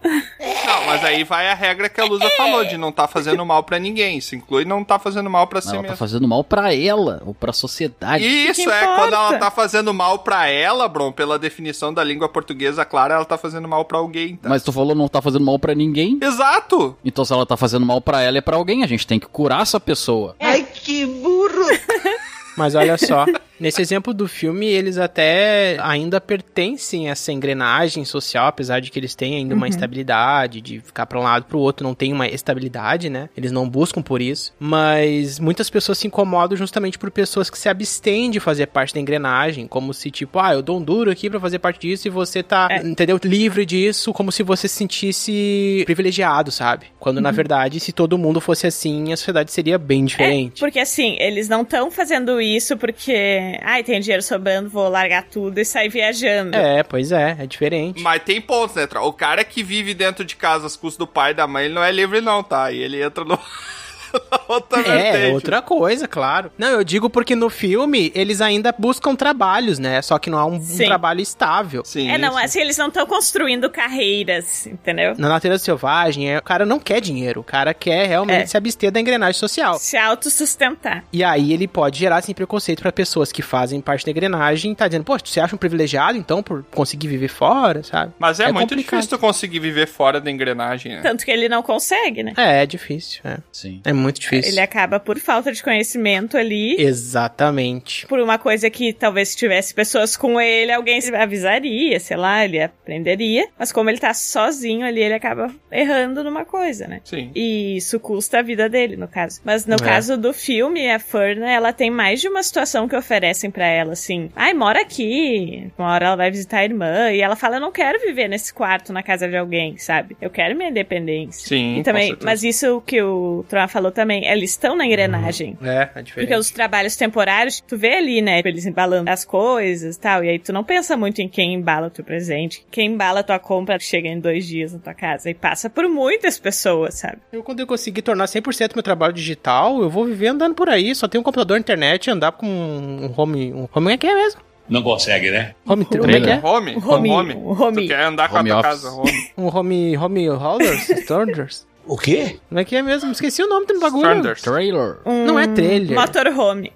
Mas 0.92 1.06
aí 1.06 1.24
vai 1.24 1.50
a 1.50 1.54
regra 1.54 1.88
que 1.90 2.00
a 2.02 2.06
Lusa 2.06 2.30
falou 2.38 2.66
de 2.66 2.78
não 2.78 2.92
tá 2.92 3.08
fazendo 3.08 3.46
mal 3.46 3.64
pra 3.64 3.80
ninguém. 3.80 4.18
Isso 4.18 4.36
inclui 4.36 4.66
não 4.66 4.84
tá 4.84 5.00
fazendo 5.00 5.30
mal 5.30 5.48
pra 5.48 5.62
si 5.62 5.70
Ela 5.70 5.78
tá 5.78 5.82
mesmo. 5.84 5.98
fazendo 5.98 6.28
mal 6.28 6.44
pra 6.44 6.74
ela 6.74 7.22
ou 7.26 7.34
pra 7.34 7.54
sociedade. 7.54 8.26
Isso 8.26 8.64
que 8.64 8.70
é, 8.70 8.84
importa? 8.84 9.02
quando 9.02 9.14
ela 9.14 9.38
tá 9.40 9.52
fazendo 9.52 9.94
mal 9.94 10.20
pra 10.20 10.48
ela, 10.48 10.88
Bron, 10.88 11.12
pela 11.12 11.40
definição 11.40 11.94
da 11.94 12.04
língua 12.04 12.28
portuguesa 12.28 12.84
clara, 12.86 13.16
ela 13.16 13.26
tá 13.26 13.38
fazendo 13.38 13.68
mal 13.68 13.86
pra 13.86 13.98
alguém, 14.00 14.36
tá? 14.36 14.50
Mas 14.50 14.64
tu 14.64 14.72
falou 14.72 14.94
não 14.96 15.08
tá 15.08 15.22
fazendo 15.22 15.46
mal 15.46 15.58
pra 15.58 15.74
ninguém. 15.74 16.20
Exato! 16.22 16.98
Então 17.04 17.24
se 17.24 17.32
ela 17.34 17.46
tá 17.46 17.56
fazendo 17.56 17.86
mal 17.86 18.02
pra 18.02 18.22
ela 18.22 18.38
é 18.38 18.42
pra 18.42 18.58
alguém, 18.58 18.84
a 18.84 18.88
gente 18.88 19.08
tem 19.08 19.20
que 19.20 19.28
curar 19.28 19.62
essa 19.62 19.80
pessoa. 19.80 20.36
Ai, 20.40 20.64
que 20.74 21.06
burro! 21.06 21.68
Mas 22.58 22.76
olha 22.76 22.98
só, 22.98 23.26
nesse 23.62 23.82
exemplo 23.82 24.14
do 24.14 24.28
filme, 24.28 24.66
eles 24.68 24.98
até 24.98 25.78
ainda 25.82 26.20
pertencem 26.20 27.08
a 27.08 27.12
essa 27.12 27.32
engrenagem 27.32 28.04
social, 28.06 28.48
apesar 28.48 28.80
de 28.80 28.90
que 28.92 29.00
eles 29.00 29.16
têm 29.16 29.36
ainda 29.36 29.56
uma 29.56 29.68
estabilidade, 29.68 30.62
de 30.62 30.80
ficar 30.80 31.06
pra 31.06 31.20
um 31.20 31.24
lado 31.24 31.46
pro 31.46 31.60
outro, 31.60 31.86
não 31.86 31.94
tem 31.94 32.12
uma 32.12 32.28
estabilidade, 32.28 33.10
né? 33.10 33.30
Eles 33.36 33.52
não 33.52 33.70
buscam 33.70 34.02
por 34.02 34.22
isso. 34.22 34.54
Mas 34.60 35.40
muitas 35.40 35.70
pessoas 35.70 35.98
se 35.98 36.08
incomodam 36.08 36.58
justamente 36.58 36.98
por 36.98 37.12
pessoas 37.12 37.50
que 37.50 37.58
se 37.58 37.70
abstêm 37.70 38.30
de 38.32 38.40
fazer 38.40 38.68
parte 38.68 38.94
da 38.94 39.00
engrenagem, 39.00 39.68
como 39.68 39.94
se 39.94 40.10
tipo, 40.12 40.40
ah, 40.40 40.54
eu 40.54 40.62
dou 40.62 40.78
um 40.80 40.84
duro 40.84 41.12
aqui 41.12 41.30
pra 41.30 41.40
fazer 41.40 41.60
parte 41.60 41.80
disso 41.82 42.08
e 42.08 42.12
você 42.12 42.42
tá, 42.42 42.68
É. 42.72 42.78
entendeu? 42.86 43.20
Livre 43.24 43.66
disso, 43.66 44.12
como 44.14 44.32
se 44.32 44.44
você 44.44 44.68
se 44.68 44.76
sentisse 44.76 45.84
privilegiado, 45.86 46.52
sabe? 46.52 46.88
Quando 47.00 47.22
na 47.22 47.32
verdade, 47.32 47.80
se 47.80 47.92
todo 47.92 48.18
mundo 48.18 48.42
fosse 48.42 48.68
assim, 48.68 49.12
a 49.14 49.18
sociedade 49.18 49.52
seria 49.52 49.78
bem 49.78 50.06
diferente. 50.06 50.60
Porque 50.60 50.80
assim, 50.80 51.16
eles 51.20 51.48
não 51.48 51.62
estão 51.62 51.92
fazendo 51.92 52.42
isso 52.42 52.78
porque, 52.78 53.51
ai, 53.62 53.84
tem 53.84 54.00
dinheiro 54.00 54.24
sobrando, 54.24 54.70
vou 54.70 54.88
largar 54.90 55.24
tudo 55.24 55.60
e 55.60 55.66
sair 55.66 55.90
viajando. 55.90 56.56
É, 56.56 56.84
pois 56.84 57.12
é, 57.12 57.38
é 57.40 57.46
diferente. 57.46 58.02
Mas 58.02 58.24
tem 58.24 58.40
pontos, 58.40 58.76
né, 58.76 58.88
Tro? 58.88 59.04
O 59.04 59.14
cara 59.14 59.44
que 59.44 59.64
vive 59.64 59.94
dentro 59.94 60.24
de 60.24 60.36
casa 60.36 60.68
às 60.68 60.76
custas 60.76 60.98
do 60.98 61.08
pai 61.08 61.32
e 61.32 61.34
da 61.34 61.48
mãe, 61.48 61.66
ele 61.66 61.74
não 61.74 61.84
é 61.84 61.92
livre 61.92 62.22
não, 62.22 62.44
tá? 62.44 62.72
E 62.72 62.80
ele 62.80 63.02
entra 63.02 63.26
no... 63.26 63.38
outra 64.48 64.80
É, 64.82 65.12
vertente. 65.12 65.34
outra 65.34 65.62
coisa, 65.62 66.08
claro. 66.08 66.52
Não, 66.58 66.68
eu 66.70 66.84
digo 66.84 67.10
porque 67.10 67.36
no 67.36 67.50
filme 67.50 68.12
eles 68.16 68.42
ainda 68.42 68.74
buscam 68.78 69.16
trabalhos, 69.16 69.80
né? 69.80 70.02
Só 70.02 70.18
que 70.20 70.30
não 70.30 70.40
é 70.40 70.44
um, 70.46 70.56
um 70.56 70.62
Sim. 70.62 70.86
trabalho 70.86 71.22
estável. 71.22 71.84
Sim, 71.86 72.10
É, 72.10 72.18
não, 72.18 72.30
isso. 72.30 72.40
assim, 72.46 72.60
eles 72.62 72.78
não 72.78 72.88
estão 72.88 73.06
construindo 73.06 73.70
carreiras, 73.70 74.66
entendeu? 74.68 75.14
Na 75.18 75.30
natureza 75.30 75.64
selvagem, 75.64 76.32
é, 76.32 76.38
o 76.38 76.42
cara 76.44 76.66
não 76.66 76.80
quer 76.80 77.00
dinheiro, 77.02 77.42
o 77.42 77.44
cara 77.44 77.74
quer 77.74 78.08
realmente 78.08 78.44
É. 78.44 78.46
se 78.46 78.58
abster 78.58 78.92
da 78.92 79.00
engrenagem 79.00 79.40
social. 79.40 79.78
Se 79.78 79.96
autossustentar. 79.98 81.04
E 81.12 81.24
aí 81.24 81.54
ele 81.54 81.68
pode 81.68 82.00
gerar 82.00 82.18
assim 82.18 82.34
preconceito 82.34 82.82
pra 82.82 82.92
pessoas 82.92 83.32
que 83.32 83.42
fazem 83.42 83.82
parte 83.82 84.06
da 84.06 84.12
engrenagem, 84.12 84.74
tá 84.76 84.88
dizendo, 84.88 85.04
poxa, 85.04 85.24
você 85.26 85.40
acha 85.40 85.56
um 85.56 85.58
privilegiado 85.58 86.18
então 86.18 86.42
por 86.42 86.64
conseguir 86.72 87.08
viver 87.08 87.28
fora, 87.28 87.84
sabe? 87.84 88.14
Mas 88.20 88.40
é, 88.40 88.46
É 88.46 88.52
muito 88.52 88.70
complicado. 88.70 89.00
difícil 89.00 89.18
tu 89.18 89.22
conseguir 89.22 89.60
viver 89.60 89.88
fora 89.88 90.20
da 90.20 90.30
engrenagem, 90.32 90.96
né? 90.96 91.02
Tanto 91.02 91.26
que 91.26 91.32
ele 91.32 91.48
não 91.50 91.62
consegue, 91.62 92.24
né? 92.24 92.34
É, 92.38 92.64
é 92.64 92.66
difícil, 92.66 93.22
é. 93.24 93.38
Sim. 93.52 93.82
É 93.86 93.94
muito 94.02 94.20
difícil. 94.20 94.52
Ele 94.52 94.60
acaba 94.60 95.00
por 95.00 95.18
falta 95.20 95.52
de 95.52 95.64
conhecimento 95.64 96.38
ali. 96.38 96.76
Exatamente. 96.82 98.06
Por 98.08 98.20
uma 98.20 98.38
coisa 98.38 98.70
que 98.70 98.92
talvez 98.94 99.30
se 99.30 99.38
tivesse 99.38 99.74
pessoas 99.74 100.18
com 100.18 100.40
ele, 100.42 100.72
alguém 100.72 101.00
se 101.00 101.14
avisaria, 101.16 102.00
sei 102.00 102.18
lá, 102.18 102.44
ele 102.44 102.62
aprenderia. 102.62 103.48
Mas 103.58 103.72
como 103.72 103.90
ele 103.90 104.00
tá 104.00 104.14
sozinho 104.14 104.86
ali, 104.86 105.02
ele 105.02 105.14
acaba 105.14 105.54
errando 105.72 106.24
numa 106.24 106.44
coisa, 106.46 106.88
né? 106.88 107.02
Sim. 107.04 107.32
E 107.36 107.78
isso 107.78 108.00
custa 108.00 108.40
a 108.40 108.42
vida 108.42 108.68
dele, 108.68 108.96
no 108.98 109.08
caso. 109.08 109.40
Mas 109.44 109.66
no 109.66 109.76
É. 109.76 109.78
caso 109.80 110.18
do 110.18 110.34
filme, 110.34 110.90
a 110.90 111.00
Ferna, 111.00 111.50
ela 111.52 111.72
tem 111.74 111.90
mais 111.92 112.20
de 112.22 112.28
uma 112.28 112.42
situação 112.44 112.88
que 112.88 112.96
oferecem 112.96 113.52
pra 113.52 113.66
ela, 113.68 113.94
assim. 113.94 114.30
Ai, 114.36 114.54
mora 114.54 114.82
aqui. 114.82 115.70
Uma 115.78 115.92
hora 115.94 116.08
ela 116.08 116.16
vai 116.16 116.32
visitar 116.32 116.58
a 116.60 116.64
irmã. 116.64 117.12
E 117.12 117.22
ela 117.22 117.36
fala, 117.36 117.58
eu 117.58 117.62
não 117.62 117.72
quero 117.72 118.00
viver 118.00 118.28
nesse 118.28 118.54
quarto 118.54 118.92
na 118.94 119.04
casa 119.04 119.28
de 119.28 119.38
alguém, 119.38 119.78
sabe? 119.78 120.16
Eu 120.22 120.30
quero 120.30 120.56
minha 120.58 120.70
independência. 120.70 121.48
Sim, 121.48 121.80
E 121.80 121.84
também, 121.84 122.16
mas 122.24 122.44
isso 122.44 122.82
que 122.86 123.02
o 123.02 123.46
Tron 123.48 123.68
falou 123.68 123.91
também, 123.92 124.26
eles 124.26 124.52
estão 124.52 124.76
na 124.76 124.86
engrenagem. 124.86 125.58
É, 125.62 125.90
é 125.96 126.02
diferente. 126.02 126.14
Porque 126.28 126.36
os 126.36 126.50
trabalhos 126.52 126.96
temporários, 126.96 127.62
tu 127.62 127.78
vê 127.78 127.96
ali, 127.96 128.22
né, 128.22 128.42
eles 128.44 128.66
embalando 128.66 129.10
as 129.10 129.24
coisas 129.26 129.96
e 129.96 130.00
tal, 130.00 130.24
e 130.24 130.30
aí 130.30 130.40
tu 130.40 130.52
não 130.54 130.64
pensa 130.64 130.96
muito 130.98 131.22
em 131.22 131.28
quem 131.28 131.54
embala 131.54 131.88
o 131.88 131.90
teu 131.90 132.04
presente, 132.04 132.66
quem 132.72 132.88
embala 132.94 133.20
a 133.20 133.24
tua 133.24 133.40
compra 133.40 133.78
chega 133.80 134.08
em 134.08 134.20
dois 134.20 134.46
dias 134.48 134.74
na 134.74 134.80
tua 134.80 134.94
casa, 134.94 135.30
e 135.30 135.34
passa 135.34 135.70
por 135.70 135.88
muitas 135.88 136.40
pessoas, 136.40 136.96
sabe? 136.96 137.18
Eu, 137.32 137.44
quando 137.44 137.60
eu 137.60 137.68
conseguir 137.68 138.02
tornar 138.02 138.26
100% 138.26 138.72
meu 138.76 138.84
trabalho 138.84 139.14
digital, 139.14 139.82
eu 139.82 139.90
vou 139.90 140.06
viver 140.06 140.28
andando 140.28 140.56
por 140.56 140.70
aí. 140.70 140.94
Só 140.96 141.08
tenho 141.08 141.22
um 141.22 141.24
computador, 141.24 141.58
internet, 141.58 142.10
andar 142.10 142.32
com 142.34 142.48
um 142.48 143.14
home. 143.16 143.54
Um 143.54 143.68
home 143.74 143.94
é 143.94 143.98
que 143.98 144.08
é 144.08 144.16
mesmo? 144.16 144.42
Não 144.70 144.82
consegue, 144.82 145.32
né? 145.32 145.54
Home, 145.68 145.84
como 145.86 146.10
é 146.10 146.22
que 146.22 146.30
é? 146.30 146.40
Home? 146.42 146.76
Um 146.78 146.90
home, 146.90 147.10
home. 147.10 147.34
um 147.36 147.62
home. 147.62 147.82
Tu 147.82 147.88
quer 147.90 148.04
andar 148.04 148.30
com 148.30 148.38
Home 148.38 148.52
a 148.52 148.62
tua 148.62 148.70
office. 148.70 148.84
casa, 148.84 148.96
home. 148.96 149.32
Um 149.38 149.48
home. 149.48 149.98
Home 149.98 150.28
holders? 150.30 150.88
Storage? 151.04 151.64
O 151.86 151.98
quê? 151.98 152.40
Como 152.48 152.60
é 152.60 152.66
que 152.66 152.76
é 152.76 152.82
mesmo? 152.82 153.12
Esqueci 153.12 153.44
o 153.44 153.48
nome 153.48 153.66
do 153.66 153.80
bagulho. 153.80 154.02
Stranders. 154.04 154.42
Trailer. 154.42 154.98
Um 155.06 155.26
Não 155.26 155.40
é 155.40 155.48
trailer. 155.48 155.98
Motorhome. 155.98 156.74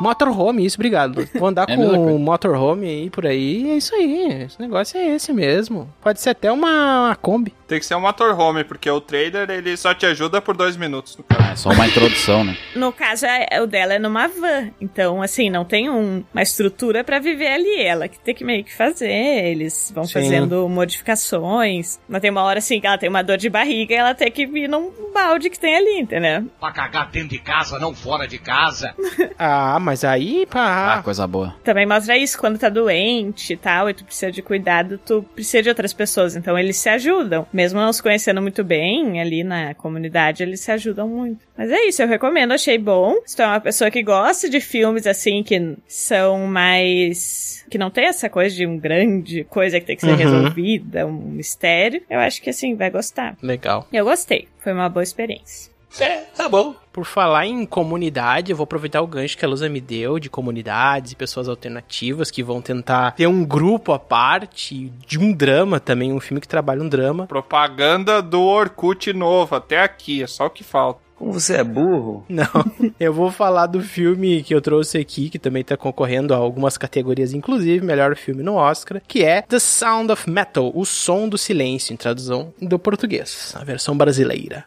Motorhome, 0.00 0.66
isso, 0.66 0.76
obrigado. 0.76 1.26
Vou 1.34 1.48
andar 1.48 1.66
É 1.70 1.76
com 1.76 1.82
um 1.82 2.18
motorhome 2.18 2.86
aí 2.86 3.10
por 3.10 3.26
aí. 3.26 3.70
É 3.70 3.76
isso 3.76 3.94
aí. 3.94 4.42
Esse 4.42 4.60
negócio 4.60 4.98
é 4.98 5.14
esse 5.14 5.32
mesmo. 5.32 5.88
Pode 6.00 6.20
ser 6.20 6.30
até 6.30 6.50
uma, 6.50 7.06
uma 7.06 7.16
Kombi. 7.16 7.54
Tem 7.66 7.78
que 7.78 7.86
ser 7.86 7.94
um 7.94 8.00
motorhome, 8.00 8.62
porque 8.64 8.90
o 8.90 9.00
trailer, 9.00 9.48
ele 9.50 9.76
só 9.76 9.94
te 9.94 10.04
ajuda 10.06 10.40
por 10.40 10.56
dois 10.56 10.76
minutos. 10.76 11.16
no 11.16 11.24
caso. 11.24 11.52
É 11.52 11.56
só 11.56 11.70
uma 11.70 11.86
introdução, 11.86 12.44
né? 12.44 12.56
No 12.74 12.92
caso, 12.92 13.24
é- 13.26 13.60
o 13.60 13.66
dela 13.66 13.94
é 13.94 13.98
numa 13.98 14.26
van. 14.28 14.70
Então, 14.80 15.22
assim, 15.22 15.48
não 15.48 15.64
tem 15.64 15.88
um- 15.88 16.22
uma 16.32 16.42
estrutura 16.42 17.02
pra 17.04 17.18
viver 17.18 17.48
ali. 17.48 17.80
Ela 17.82 18.08
que 18.08 18.18
tem 18.18 18.34
que 18.34 18.44
meio 18.44 18.64
que 18.64 18.74
fazer. 18.74 19.08
Eles 19.10 19.90
vão 19.94 20.04
Sim. 20.04 20.12
fazendo 20.14 20.68
modificações. 20.68 21.98
Mas 22.08 22.20
tem 22.20 22.30
uma 22.30 22.42
hora, 22.42 22.58
assim, 22.58 22.80
que 22.80 22.86
ela 22.86 22.98
tem 22.98 23.08
uma 23.08 23.22
dor 23.22 23.36
de 23.36 23.48
barriga 23.48 23.94
e 23.94 23.96
ela 23.96 24.14
tem 24.14 24.30
que 24.30 24.46
vir 24.46 24.68
num 24.68 24.90
balde 25.12 25.48
que 25.50 25.58
tem 25.58 25.76
ali, 25.76 26.00
entendeu? 26.00 26.46
Pra 26.60 26.72
cagar 26.72 27.10
dentro 27.10 27.28
de 27.30 27.38
casa, 27.38 27.78
não 27.78 27.94
fora 27.94 28.26
de 28.26 28.38
casa. 28.38 28.94
Ah, 29.38 29.78
mas 29.80 30.04
aí, 30.04 30.46
Ah, 30.50 30.96
pá. 30.96 31.02
coisa 31.02 31.26
boa. 31.26 31.54
Também 31.64 31.84
mostra 31.86 32.16
isso, 32.16 32.38
quando 32.38 32.58
tá 32.58 32.68
doente 32.68 33.52
e 33.52 33.56
tal, 33.56 33.90
e 33.90 33.94
tu 33.94 34.04
precisa 34.04 34.30
de 34.30 34.40
cuidado, 34.42 34.98
tu 35.04 35.22
precisa 35.34 35.62
de 35.62 35.68
outras 35.68 35.92
pessoas. 35.92 36.36
Então 36.36 36.58
eles 36.58 36.76
se 36.76 36.88
ajudam, 36.88 37.46
mesmo 37.52 37.63
mesmo 37.64 37.80
não 37.80 37.92
se 37.92 38.02
conhecendo 38.02 38.42
muito 38.42 38.62
bem 38.62 39.20
ali 39.20 39.42
na 39.42 39.74
comunidade, 39.74 40.42
eles 40.42 40.60
se 40.60 40.70
ajudam 40.70 41.08
muito. 41.08 41.40
Mas 41.56 41.70
é 41.70 41.86
isso, 41.86 42.02
eu 42.02 42.08
recomendo, 42.08 42.52
achei 42.52 42.76
bom. 42.76 43.16
Se 43.24 43.34
tu 43.36 43.42
é 43.42 43.46
uma 43.46 43.60
pessoa 43.60 43.90
que 43.90 44.02
gosta 44.02 44.50
de 44.50 44.60
filmes 44.60 45.06
assim, 45.06 45.42
que 45.42 45.76
são 45.88 46.46
mais. 46.46 47.64
que 47.70 47.78
não 47.78 47.90
tem 47.90 48.04
essa 48.06 48.28
coisa 48.28 48.54
de 48.54 48.66
um 48.66 48.76
grande 48.78 49.44
coisa 49.44 49.80
que 49.80 49.86
tem 49.86 49.96
que 49.96 50.02
ser 50.02 50.10
Uhum. 50.10 50.16
resolvida, 50.16 51.06
um 51.06 51.12
mistério, 51.12 52.02
eu 52.10 52.18
acho 52.20 52.42
que 52.42 52.50
assim, 52.50 52.74
vai 52.74 52.90
gostar. 52.90 53.36
Legal. 53.42 53.88
Eu 53.92 54.04
gostei, 54.04 54.46
foi 54.58 54.72
uma 54.72 54.88
boa 54.88 55.02
experiência. 55.02 55.72
É, 56.00 56.20
tá 56.36 56.48
bom. 56.48 56.74
Por 56.92 57.04
falar 57.04 57.46
em 57.46 57.66
comunidade, 57.66 58.50
eu 58.50 58.56
vou 58.56 58.64
aproveitar 58.64 59.00
o 59.00 59.06
gancho 59.06 59.36
que 59.36 59.44
a 59.44 59.48
Lusa 59.48 59.68
me 59.68 59.80
deu 59.80 60.18
de 60.18 60.30
comunidades 60.30 61.12
e 61.12 61.16
pessoas 61.16 61.48
alternativas 61.48 62.30
que 62.30 62.42
vão 62.42 62.60
tentar 62.62 63.12
ter 63.12 63.26
um 63.26 63.44
grupo 63.44 63.92
à 63.92 63.98
parte 63.98 64.92
de 65.06 65.18
um 65.18 65.32
drama 65.32 65.80
também, 65.80 66.12
um 66.12 66.20
filme 66.20 66.40
que 66.40 66.48
trabalha 66.48 66.82
um 66.82 66.88
drama. 66.88 67.26
Propaganda 67.26 68.22
do 68.22 68.42
Orkut 68.42 69.12
novo, 69.12 69.56
até 69.56 69.82
aqui, 69.82 70.22
é 70.22 70.26
só 70.26 70.46
o 70.46 70.50
que 70.50 70.62
falta. 70.62 71.04
Como 71.16 71.32
você 71.32 71.54
é 71.54 71.64
burro? 71.64 72.24
Não, 72.28 72.44
eu 72.98 73.12
vou 73.12 73.30
falar 73.30 73.66
do 73.66 73.80
filme 73.80 74.42
que 74.42 74.54
eu 74.54 74.60
trouxe 74.60 74.98
aqui, 74.98 75.30
que 75.30 75.38
também 75.38 75.62
tá 75.62 75.76
concorrendo 75.76 76.34
a 76.34 76.36
algumas 76.36 76.76
categorias, 76.76 77.32
inclusive 77.32 77.84
melhor 77.84 78.16
filme 78.16 78.42
no 78.42 78.54
Oscar, 78.54 79.00
que 79.06 79.24
é 79.24 79.42
The 79.42 79.58
Sound 79.58 80.12
of 80.12 80.28
Metal, 80.28 80.70
o 80.74 80.84
som 80.84 81.28
do 81.28 81.38
silêncio, 81.38 81.92
em 81.92 81.96
tradução 81.96 82.52
do 82.60 82.78
português, 82.78 83.54
a 83.56 83.64
versão 83.64 83.96
brasileira. 83.96 84.64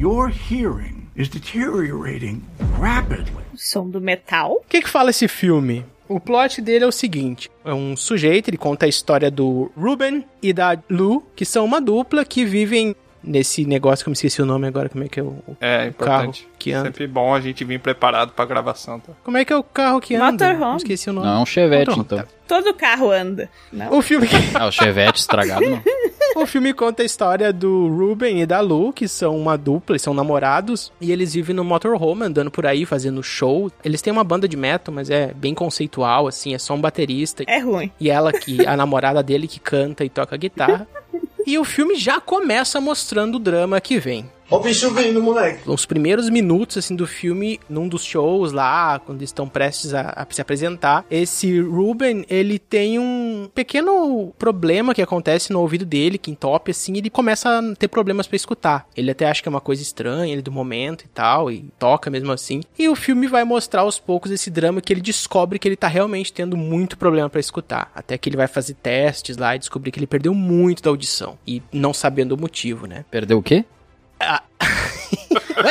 Your 0.00 0.30
hearing 0.30 1.08
is 1.14 1.28
deteriorating 1.28 2.42
rapidly. 2.80 3.42
O 3.52 3.58
som 3.58 3.88
do 3.90 4.00
metal. 4.00 4.52
O 4.52 4.64
que 4.68 4.80
que 4.80 4.88
fala 4.88 5.10
esse 5.10 5.28
filme? 5.28 5.84
O 6.08 6.18
plot 6.18 6.60
dele 6.62 6.84
é 6.84 6.88
o 6.88 6.92
seguinte: 6.92 7.50
é 7.64 7.74
um 7.74 7.94
sujeito, 7.96 8.48
ele 8.48 8.56
conta 8.56 8.86
a 8.86 8.88
história 8.88 9.30
do 9.30 9.70
Ruben 9.76 10.24
e 10.42 10.52
da 10.52 10.78
Lu, 10.88 11.22
que 11.36 11.44
são 11.44 11.64
uma 11.64 11.80
dupla 11.80 12.24
que 12.24 12.44
vivem 12.44 12.96
nesse 13.22 13.66
negócio 13.66 14.02
que 14.02 14.08
eu 14.08 14.12
me 14.12 14.14
esqueci 14.14 14.40
o 14.40 14.46
nome 14.46 14.66
agora, 14.66 14.88
como 14.88 15.04
é 15.04 15.08
que 15.08 15.20
é 15.20 15.22
o, 15.22 15.26
o 15.46 15.56
É 15.60 15.90
carro 15.90 16.22
importante. 16.24 16.48
que 16.58 16.72
anda? 16.72 16.86
Sempre 16.86 17.06
bom 17.06 17.34
a 17.34 17.40
gente 17.42 17.62
vir 17.64 17.78
preparado 17.78 18.32
pra 18.32 18.46
gravação. 18.46 18.98
Tá? 18.98 19.12
Como 19.22 19.36
é 19.36 19.44
que 19.44 19.52
é 19.52 19.56
o 19.56 19.62
carro 19.62 20.00
que 20.00 20.14
anda? 20.14 20.46
Motorhome. 20.48 20.72
Eu 20.72 20.76
Esqueci 20.78 21.10
o 21.10 21.12
nome. 21.12 21.26
Não, 21.26 21.38
é 21.38 21.42
um 21.42 21.46
Chevette, 21.46 21.90
Motorhome, 21.94 22.24
então. 22.24 22.34
Todo 22.48 22.74
carro 22.74 23.10
anda. 23.10 23.50
Não. 23.70 23.92
O 23.98 24.00
filme, 24.00 24.26
Ah, 24.54 24.66
o 24.66 24.72
Chevette 24.72 25.20
estragado, 25.20 25.68
não. 25.68 25.82
o 26.36 26.46
filme 26.46 26.72
conta 26.72 27.02
a 27.02 27.06
história 27.06 27.52
do 27.52 27.88
Ruben 27.88 28.40
e 28.40 28.46
da 28.46 28.60
Lu, 28.60 28.92
que 28.92 29.08
são 29.08 29.36
uma 29.36 29.56
dupla, 29.56 29.94
eles 29.94 30.02
são 30.02 30.14
namorados, 30.14 30.92
e 31.00 31.12
eles 31.12 31.34
vivem 31.34 31.54
no 31.54 31.64
motorhome, 31.64 32.24
andando 32.24 32.50
por 32.50 32.66
aí, 32.66 32.84
fazendo 32.84 33.22
show. 33.22 33.70
Eles 33.84 34.02
têm 34.02 34.12
uma 34.12 34.24
banda 34.24 34.48
de 34.48 34.56
metal, 34.56 34.94
mas 34.94 35.10
é 35.10 35.32
bem 35.34 35.54
conceitual, 35.54 36.26
assim, 36.26 36.54
é 36.54 36.58
só 36.58 36.74
um 36.74 36.80
baterista. 36.80 37.44
É 37.46 37.58
ruim. 37.58 37.90
E 37.98 38.10
ela 38.10 38.32
que, 38.32 38.66
a 38.66 38.76
namorada 38.76 39.22
dele 39.22 39.48
que 39.48 39.60
canta 39.60 40.04
e 40.04 40.08
toca 40.08 40.36
guitarra. 40.36 40.86
E 41.46 41.58
o 41.58 41.64
filme 41.64 41.96
já 41.96 42.20
começa 42.20 42.80
mostrando 42.80 43.36
o 43.36 43.38
drama 43.40 43.80
que 43.80 43.98
vem. 43.98 44.30
Ó 44.50 44.56
o 44.56 44.60
bicho 44.60 44.90
vindo, 44.92 45.22
moleque. 45.22 45.62
Os 45.70 45.86
primeiros 45.86 46.28
minutos, 46.28 46.76
assim, 46.76 46.96
do 46.96 47.06
filme, 47.06 47.60
num 47.68 47.86
dos 47.86 48.04
shows 48.04 48.52
lá, 48.52 48.98
quando 48.98 49.22
estão 49.22 49.48
prestes 49.48 49.94
a, 49.94 50.12
a 50.16 50.26
se 50.28 50.40
apresentar, 50.40 51.04
esse 51.08 51.60
Ruben, 51.60 52.24
ele 52.28 52.58
tem 52.58 52.98
um 52.98 53.48
pequeno 53.54 54.32
problema 54.36 54.92
que 54.92 55.00
acontece 55.00 55.52
no 55.52 55.60
ouvido 55.60 55.84
dele, 55.84 56.18
que 56.18 56.32
entope, 56.32 56.72
assim, 56.72 56.96
ele 56.96 57.08
começa 57.08 57.48
a 57.48 57.74
ter 57.76 57.86
problemas 57.86 58.26
pra 58.26 58.36
escutar. 58.36 58.86
Ele 58.96 59.10
até 59.12 59.28
acha 59.28 59.40
que 59.40 59.48
é 59.48 59.50
uma 59.50 59.60
coisa 59.60 59.82
estranha, 59.82 60.32
ele 60.32 60.42
do 60.42 60.50
momento 60.50 61.04
e 61.04 61.08
tal, 61.08 61.50
e 61.50 61.64
toca 61.78 62.10
mesmo 62.10 62.32
assim. 62.32 62.60
E 62.76 62.88
o 62.88 62.96
filme 62.96 63.28
vai 63.28 63.44
mostrar 63.44 63.82
aos 63.82 64.00
poucos 64.00 64.32
esse 64.32 64.50
drama 64.50 64.80
que 64.80 64.92
ele 64.92 65.00
descobre 65.00 65.60
que 65.60 65.68
ele 65.68 65.76
tá 65.76 65.86
realmente 65.86 66.32
tendo 66.32 66.56
muito 66.56 66.98
problema 66.98 67.30
pra 67.30 67.40
escutar. 67.40 67.90
Até 67.94 68.18
que 68.18 68.28
ele 68.28 68.36
vai 68.36 68.48
fazer 68.48 68.74
testes 68.74 69.36
lá 69.36 69.54
e 69.54 69.60
descobrir 69.60 69.92
que 69.92 70.00
ele 70.00 70.06
perdeu 70.06 70.34
muito 70.34 70.82
da 70.82 70.90
audição. 70.90 71.38
E 71.46 71.62
não 71.72 71.94
sabendo 71.94 72.32
o 72.32 72.40
motivo, 72.40 72.86
né? 72.86 73.04
Perdeu 73.10 73.38
o 73.38 73.42
quê? 73.42 73.64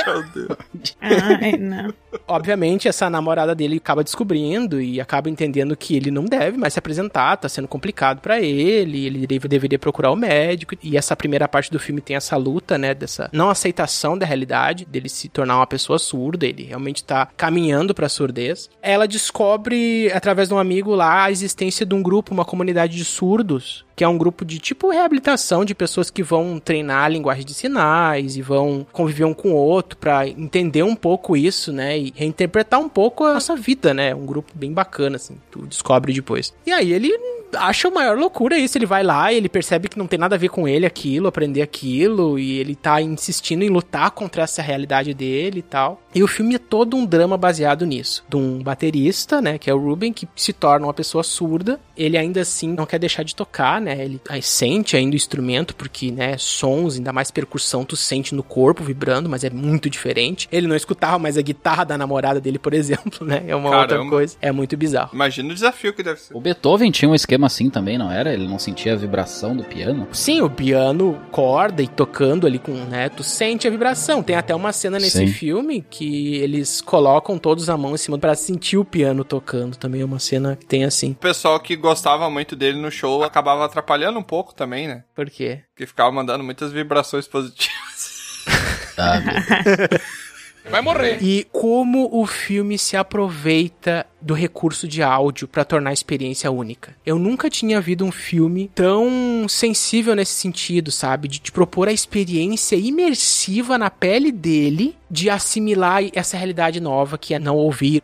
Meu 0.05 0.23
Deus. 0.33 0.57
Ai, 1.01 1.51
não. 1.57 1.93
Obviamente, 2.27 2.87
essa 2.87 3.09
namorada 3.09 3.53
dele 3.55 3.77
acaba 3.77 4.03
descobrindo 4.03 4.81
e 4.81 4.99
acaba 5.01 5.29
entendendo 5.29 5.75
que 5.75 5.95
ele 5.95 6.11
não 6.11 6.25
deve 6.25 6.57
mais 6.57 6.73
se 6.73 6.79
apresentar, 6.79 7.37
tá 7.37 7.49
sendo 7.49 7.67
complicado 7.67 8.19
pra 8.21 8.39
ele, 8.41 9.05
ele 9.05 9.27
deve- 9.27 9.47
deveria 9.47 9.79
procurar 9.79 10.11
o 10.11 10.15
médico. 10.15 10.75
E 10.83 10.97
essa 10.97 11.15
primeira 11.15 11.47
parte 11.47 11.71
do 11.71 11.79
filme 11.79 12.01
tem 12.01 12.15
essa 12.15 12.35
luta, 12.37 12.77
né, 12.77 12.93
dessa 12.93 13.29
não 13.33 13.49
aceitação 13.49 14.17
da 14.17 14.25
realidade, 14.25 14.85
dele 14.85 15.09
se 15.09 15.29
tornar 15.29 15.57
uma 15.57 15.67
pessoa 15.67 15.99
surda, 15.99 16.45
ele 16.45 16.63
realmente 16.63 17.03
tá 17.03 17.27
caminhando 17.37 17.93
pra 17.93 18.09
surdez. 18.09 18.69
Ela 18.81 19.07
descobre, 19.07 20.11
através 20.13 20.47
de 20.49 20.53
um 20.53 20.57
amigo 20.59 20.93
lá, 20.95 21.25
a 21.25 21.31
existência 21.31 21.85
de 21.85 21.93
um 21.95 22.01
grupo, 22.01 22.33
uma 22.33 22.45
comunidade 22.45 22.95
de 22.97 23.05
surdos, 23.05 23.85
que 23.95 24.03
é 24.03 24.07
um 24.07 24.17
grupo 24.17 24.45
de 24.45 24.59
tipo 24.59 24.89
reabilitação 24.89 25.65
de 25.65 25.75
pessoas 25.75 26.09
que 26.09 26.23
vão 26.23 26.57
treinar 26.59 27.03
a 27.03 27.09
linguagem 27.09 27.45
de 27.45 27.53
sinais 27.53 28.37
e 28.37 28.41
vão 28.41 28.87
conviver 28.93 29.25
um 29.25 29.33
com 29.33 29.51
o 29.51 29.55
outro 29.55 29.97
pra 29.97 30.27
entender 30.27 30.83
um 30.83 30.95
pouco 30.95 31.35
isso, 31.35 31.73
né? 31.73 31.97
E 31.99 32.13
reinterpretar 32.15 32.79
um 32.79 32.89
pouco 32.89 33.25
a 33.25 33.33
nossa 33.33 33.55
vida, 33.55 33.93
né? 33.93 34.15
Um 34.15 34.25
grupo 34.25 34.51
bem 34.55 34.73
bacana, 34.73 35.17
assim, 35.17 35.37
tu 35.51 35.65
descobre 35.65 36.13
depois. 36.13 36.53
E 36.65 36.71
aí 36.71 36.91
ele 36.93 37.11
acha 37.53 37.87
a 37.87 37.91
maior 37.91 38.17
loucura 38.17 38.57
isso. 38.57 38.77
Ele 38.77 38.85
vai 38.85 39.03
lá 39.03 39.31
e 39.31 39.37
ele 39.37 39.49
percebe 39.49 39.89
que 39.89 39.97
não 39.97 40.07
tem 40.07 40.19
nada 40.19 40.35
a 40.35 40.37
ver 40.37 40.49
com 40.49 40.67
ele 40.67 40.85
aquilo, 40.85 41.27
aprender 41.27 41.61
aquilo, 41.61 42.37
e 42.37 42.59
ele 42.59 42.75
tá 42.75 43.01
insistindo 43.01 43.63
em 43.63 43.69
lutar 43.69 44.11
contra 44.11 44.43
essa 44.43 44.61
realidade 44.61 45.13
dele 45.13 45.59
e 45.59 45.63
tal. 45.63 46.01
E 46.13 46.23
o 46.23 46.27
filme 46.27 46.55
é 46.55 46.59
todo 46.59 46.95
um 46.95 47.05
drama 47.05 47.37
baseado 47.37 47.85
nisso. 47.85 48.23
De 48.27 48.35
um 48.35 48.61
baterista, 48.61 49.41
né, 49.41 49.57
que 49.57 49.69
é 49.69 49.73
o 49.73 49.77
Ruben, 49.79 50.13
que 50.13 50.27
se 50.35 50.53
torna 50.53 50.87
uma 50.87 50.93
pessoa 50.93 51.23
surda. 51.23 51.79
Ele 51.95 52.17
ainda 52.17 52.41
assim 52.41 52.71
não 52.73 52.85
quer 52.85 52.99
deixar 52.99 53.23
de 53.23 53.35
tocar, 53.35 53.81
né? 53.81 54.03
Ele 54.03 54.21
sente 54.41 54.95
ainda 54.95 55.13
o 55.13 55.15
instrumento, 55.15 55.75
porque, 55.75 56.11
né, 56.11 56.35
sons, 56.37 56.95
ainda 56.95 57.13
mais 57.13 57.31
percussão, 57.31 57.83
tu 57.83 57.95
sente 57.95 58.33
no 58.33 58.43
corpo 58.43 58.83
vibrando, 58.83 59.29
mas 59.29 59.43
é 59.43 59.49
muito 59.49 59.89
diferente. 59.89 60.47
Ele 60.51 60.67
não 60.67 60.75
escutava 60.75 61.19
mais 61.19 61.37
a 61.37 61.41
guitarra 61.41 61.83
da 61.89 61.97
namorada 61.97 62.39
dele, 62.39 62.57
por 62.59 62.73
exemplo, 62.75 63.25
né? 63.27 63.43
É 63.47 63.55
uma 63.55 63.69
outra 63.69 63.87
Caramba. 63.87 64.09
coisa. 64.11 64.37
É 64.41 64.51
muito 64.51 64.77
bizarro. 64.77 65.09
Imagina 65.13 65.51
o 65.51 65.53
desafio 65.53 65.91
que 65.93 66.01
deve 66.03 66.19
ser. 66.19 66.35
O 66.35 66.39
Beethoven 66.39 66.91
tinha 66.91 67.09
um 67.09 67.15
esquema 67.15 67.47
assim 67.47 67.69
também, 67.69 67.97
não 67.97 68.11
era? 68.11 68.31
Ele 68.33 68.47
não 68.47 68.59
sentia 68.59 68.93
a 68.93 68.95
vibração 68.95 69.55
do 69.57 69.63
piano? 69.63 70.07
Sim, 70.11 70.41
o 70.41 70.49
piano 70.49 71.19
corda 71.31 71.81
e 71.81 71.87
tocando 71.87 72.45
ali 72.47 72.59
com, 72.59 72.71
né, 72.73 73.09
tu 73.09 73.23
sente 73.23 73.67
a 73.67 73.71
vibração. 73.71 74.21
Tem 74.23 74.35
até 74.35 74.53
uma 74.55 74.71
cena 74.71 74.97
nesse 74.99 75.17
Sim. 75.17 75.27
filme 75.27 75.81
que 75.89 76.35
eles 76.37 76.79
colocam 76.81 77.37
todos 77.37 77.69
a 77.69 77.75
mão 77.75 77.95
em 77.95 77.97
cima 77.97 78.17
pra 78.17 78.35
sentir 78.35 78.77
o 78.77 78.85
piano 78.85 79.23
tocando. 79.23 79.75
Também 79.75 80.01
é 80.01 80.05
uma 80.05 80.19
cena 80.19 80.55
que 80.55 80.65
tem 80.65 80.83
assim. 80.85 81.11
O 81.11 81.15
pessoal 81.15 81.59
que 81.59 81.75
gostava 81.75 82.29
muito 82.29 82.55
dele 82.55 82.79
no 82.79 82.91
show 82.91 83.23
acabava 83.23 83.65
atrapalhando 83.65 84.19
um 84.19 84.23
pouco 84.23 84.53
também, 84.53 84.87
né? 84.87 85.03
Por 85.15 85.29
quê? 85.29 85.61
Porque 85.73 85.87
ficava 85.87 86.11
mandando 86.11 86.43
muitas 86.43 86.71
vibrações 86.71 87.27
positivas. 87.27 88.09
Ah, 89.01 89.21
Vai 90.69 90.81
morrer. 90.81 91.17
E 91.21 91.47
como 91.51 92.09
o 92.11 92.25
filme 92.25 92.77
se 92.77 92.95
aproveita 92.95 94.05
do 94.21 94.33
recurso 94.33 94.87
de 94.87 95.01
áudio 95.01 95.47
pra 95.47 95.65
tornar 95.65 95.91
a 95.91 95.93
experiência 95.93 96.51
única. 96.51 96.95
Eu 97.05 97.17
nunca 97.17 97.49
tinha 97.49 97.79
visto 97.79 98.03
um 98.03 98.11
filme 98.11 98.69
tão 98.73 99.47
sensível 99.47 100.15
nesse 100.15 100.33
sentido, 100.33 100.91
sabe? 100.91 101.27
De 101.27 101.39
te 101.39 101.51
propor 101.51 101.87
a 101.87 101.93
experiência 101.93 102.75
imersiva 102.75 103.77
na 103.77 103.89
pele 103.89 104.31
dele, 104.31 104.95
de 105.09 105.29
assimilar 105.29 106.03
essa 106.13 106.37
realidade 106.37 106.79
nova 106.79 107.17
que 107.17 107.33
é 107.33 107.39
não 107.39 107.55
ouvir 107.55 108.03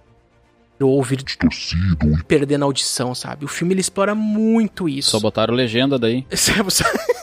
ou 0.79 0.91
ouvir 0.91 1.23
distorcido 1.23 1.97
e 2.19 2.23
perdendo 2.23 2.63
a 2.63 2.65
audição, 2.65 3.15
sabe? 3.15 3.45
O 3.45 3.47
filme 3.47 3.73
ele 3.73 3.81
explora 3.81 4.13
muito 4.13 4.89
isso. 4.89 5.11
Só 5.11 5.19
botaram 5.19 5.53
legenda 5.53 5.97
daí, 5.97 6.25